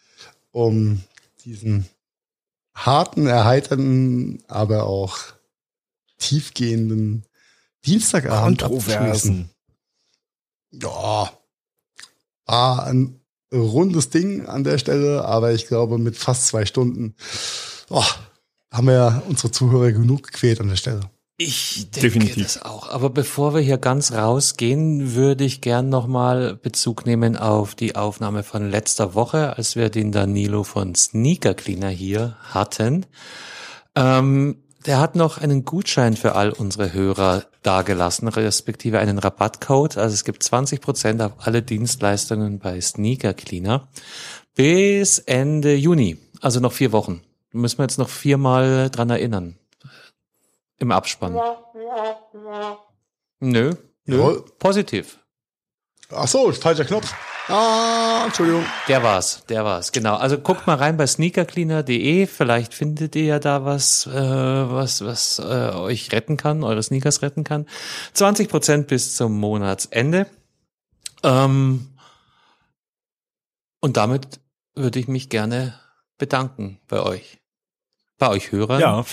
um 0.51 1.01
diesen 1.45 1.85
harten, 2.73 3.27
erheiternden, 3.27 4.43
aber 4.47 4.83
auch 4.83 5.17
tiefgehenden 6.17 7.25
Dienstagabend 7.85 8.61
Kontroversen. 8.61 9.49
Ja, 10.71 11.31
war 12.45 12.83
ein 12.85 13.19
rundes 13.53 14.09
Ding 14.09 14.47
an 14.47 14.63
der 14.63 14.77
Stelle, 14.77 15.25
aber 15.25 15.53
ich 15.53 15.67
glaube, 15.67 15.97
mit 15.97 16.17
fast 16.17 16.47
zwei 16.47 16.65
Stunden 16.65 17.15
oh, 17.89 18.05
haben 18.71 18.87
wir 18.87 18.93
ja 18.93 19.23
unsere 19.27 19.51
Zuhörer 19.51 19.91
genug 19.91 20.23
gequält 20.23 20.59
an 20.59 20.69
der 20.69 20.75
Stelle. 20.77 21.09
Ich 21.37 21.89
denke 21.89 22.01
Definitiv. 22.01 22.43
das 22.43 22.61
auch. 22.61 22.89
Aber 22.89 23.09
bevor 23.09 23.55
wir 23.55 23.61
hier 23.61 23.79
ganz 23.79 24.11
rausgehen, 24.11 25.15
würde 25.15 25.43
ich 25.43 25.61
gern 25.61 25.89
nochmal 25.89 26.55
Bezug 26.55 27.07
nehmen 27.07 27.37
auf 27.37 27.73
die 27.73 27.95
Aufnahme 27.95 28.43
von 28.43 28.69
letzter 28.69 29.15
Woche, 29.15 29.57
als 29.57 29.75
wir 29.75 29.89
den 29.89 30.11
Danilo 30.11 30.63
von 30.63 30.93
Sneaker 30.93 31.55
Cleaner 31.55 31.89
hier 31.89 32.37
hatten. 32.43 33.07
Ähm, 33.95 34.57
der 34.85 34.99
hat 34.99 35.15
noch 35.15 35.39
einen 35.39 35.65
Gutschein 35.65 36.15
für 36.15 36.35
all 36.35 36.51
unsere 36.51 36.93
Hörer 36.93 37.45
dagelassen, 37.63 38.27
respektive 38.27 38.99
einen 38.99 39.17
Rabattcode. 39.17 39.97
Also 39.97 40.13
es 40.13 40.25
gibt 40.25 40.43
20 40.43 40.81
Prozent 40.81 41.21
auf 41.21 41.33
alle 41.39 41.63
Dienstleistungen 41.63 42.59
bei 42.59 42.79
Sneaker 42.79 43.33
Cleaner 43.33 43.87
bis 44.53 45.17
Ende 45.17 45.73
Juni. 45.73 46.17
Also 46.41 46.59
noch 46.59 46.73
vier 46.73 46.91
Wochen. 46.91 47.21
Müssen 47.53 47.79
wir 47.79 47.85
jetzt 47.85 47.97
noch 47.97 48.09
viermal 48.09 48.91
dran 48.91 49.09
erinnern 49.09 49.57
im 50.77 50.91
Abspann. 50.91 51.33
Nö, 53.39 53.73
nö, 54.05 54.17
Jawohl. 54.17 54.45
positiv. 54.59 55.19
Ach 56.11 56.27
so, 56.27 56.51
falscher 56.51 56.85
Knopf. 56.85 57.13
Ah, 57.49 58.23
Entschuldigung. 58.25 58.63
Der 58.87 59.03
war's, 59.03 59.43
der 59.47 59.65
war's, 59.65 59.91
genau. 59.91 60.15
Also 60.15 60.37
guckt 60.37 60.65
mal 60.65 60.75
rein 60.77 60.95
bei 60.95 61.05
sneakercleaner.de, 61.07 62.25
vielleicht 62.27 62.73
findet 62.73 63.15
ihr 63.17 63.25
ja 63.25 63.39
da 63.39 63.65
was, 63.65 64.07
äh, 64.07 64.11
was, 64.13 65.03
was 65.03 65.39
äh, 65.39 65.71
euch 65.75 66.11
retten 66.13 66.37
kann, 66.37 66.63
eure 66.63 66.81
Sneakers 66.81 67.21
retten 67.21 67.43
kann. 67.43 67.67
20 68.13 68.47
Prozent 68.47 68.87
bis 68.87 69.17
zum 69.17 69.37
Monatsende. 69.39 70.27
Ähm, 71.23 71.89
und 73.81 73.97
damit 73.97 74.39
würde 74.75 74.99
ich 74.99 75.09
mich 75.09 75.29
gerne 75.29 75.77
bedanken 76.17 76.79
bei 76.87 77.01
euch. 77.01 77.39
Bei 78.17 78.29
euch 78.29 78.53
Hörern. 78.53 78.79
Ja, 78.79 79.03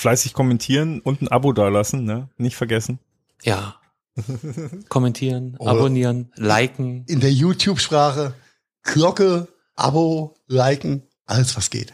fleißig 0.00 0.32
kommentieren 0.32 1.00
und 1.00 1.20
ein 1.20 1.28
Abo 1.28 1.52
dalassen, 1.52 2.04
ne? 2.04 2.28
Nicht 2.38 2.56
vergessen. 2.56 2.98
Ja. 3.42 3.76
kommentieren, 4.88 5.56
Oder 5.58 5.72
abonnieren, 5.72 6.32
liken. 6.36 7.04
In 7.06 7.20
der 7.20 7.32
YouTube-Sprache 7.32 8.34
Glocke, 8.82 9.46
Abo, 9.76 10.34
liken, 10.46 11.02
alles 11.26 11.56
was 11.56 11.70
geht. 11.70 11.92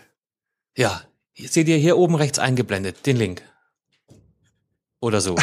Ja, 0.76 1.02
seht 1.36 1.68
ihr 1.68 1.76
hier 1.76 1.98
oben 1.98 2.14
rechts 2.14 2.38
eingeblendet, 2.38 3.06
den 3.06 3.16
Link. 3.16 3.42
Oder 5.00 5.20
so. 5.20 5.36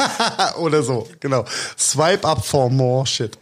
Oder 0.58 0.82
so, 0.82 1.08
genau. 1.18 1.44
Swipe 1.78 2.26
up 2.26 2.44
for 2.44 2.70
more 2.70 3.06
shit. 3.06 3.38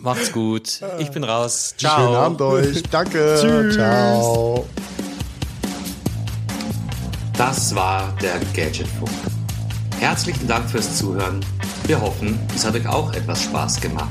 Macht's 0.00 0.32
gut. 0.32 0.80
Ich 0.98 1.10
bin 1.10 1.24
raus. 1.24 1.74
Ciao. 1.76 1.96
Schönen 1.96 2.14
Abend 2.14 2.40
euch. 2.40 2.82
Danke. 2.84 3.38
Tschüss. 3.40 3.74
Ciao. 3.74 4.64
Das 7.38 7.72
war 7.72 8.12
der 8.20 8.40
Gadgetfunk. 8.52 9.08
Herzlichen 10.00 10.48
Dank 10.48 10.68
fürs 10.68 10.98
Zuhören. 10.98 11.38
Wir 11.86 12.00
hoffen, 12.00 12.36
es 12.52 12.66
hat 12.66 12.74
euch 12.74 12.88
auch 12.88 13.12
etwas 13.12 13.44
Spaß 13.44 13.80
gemacht. 13.80 14.10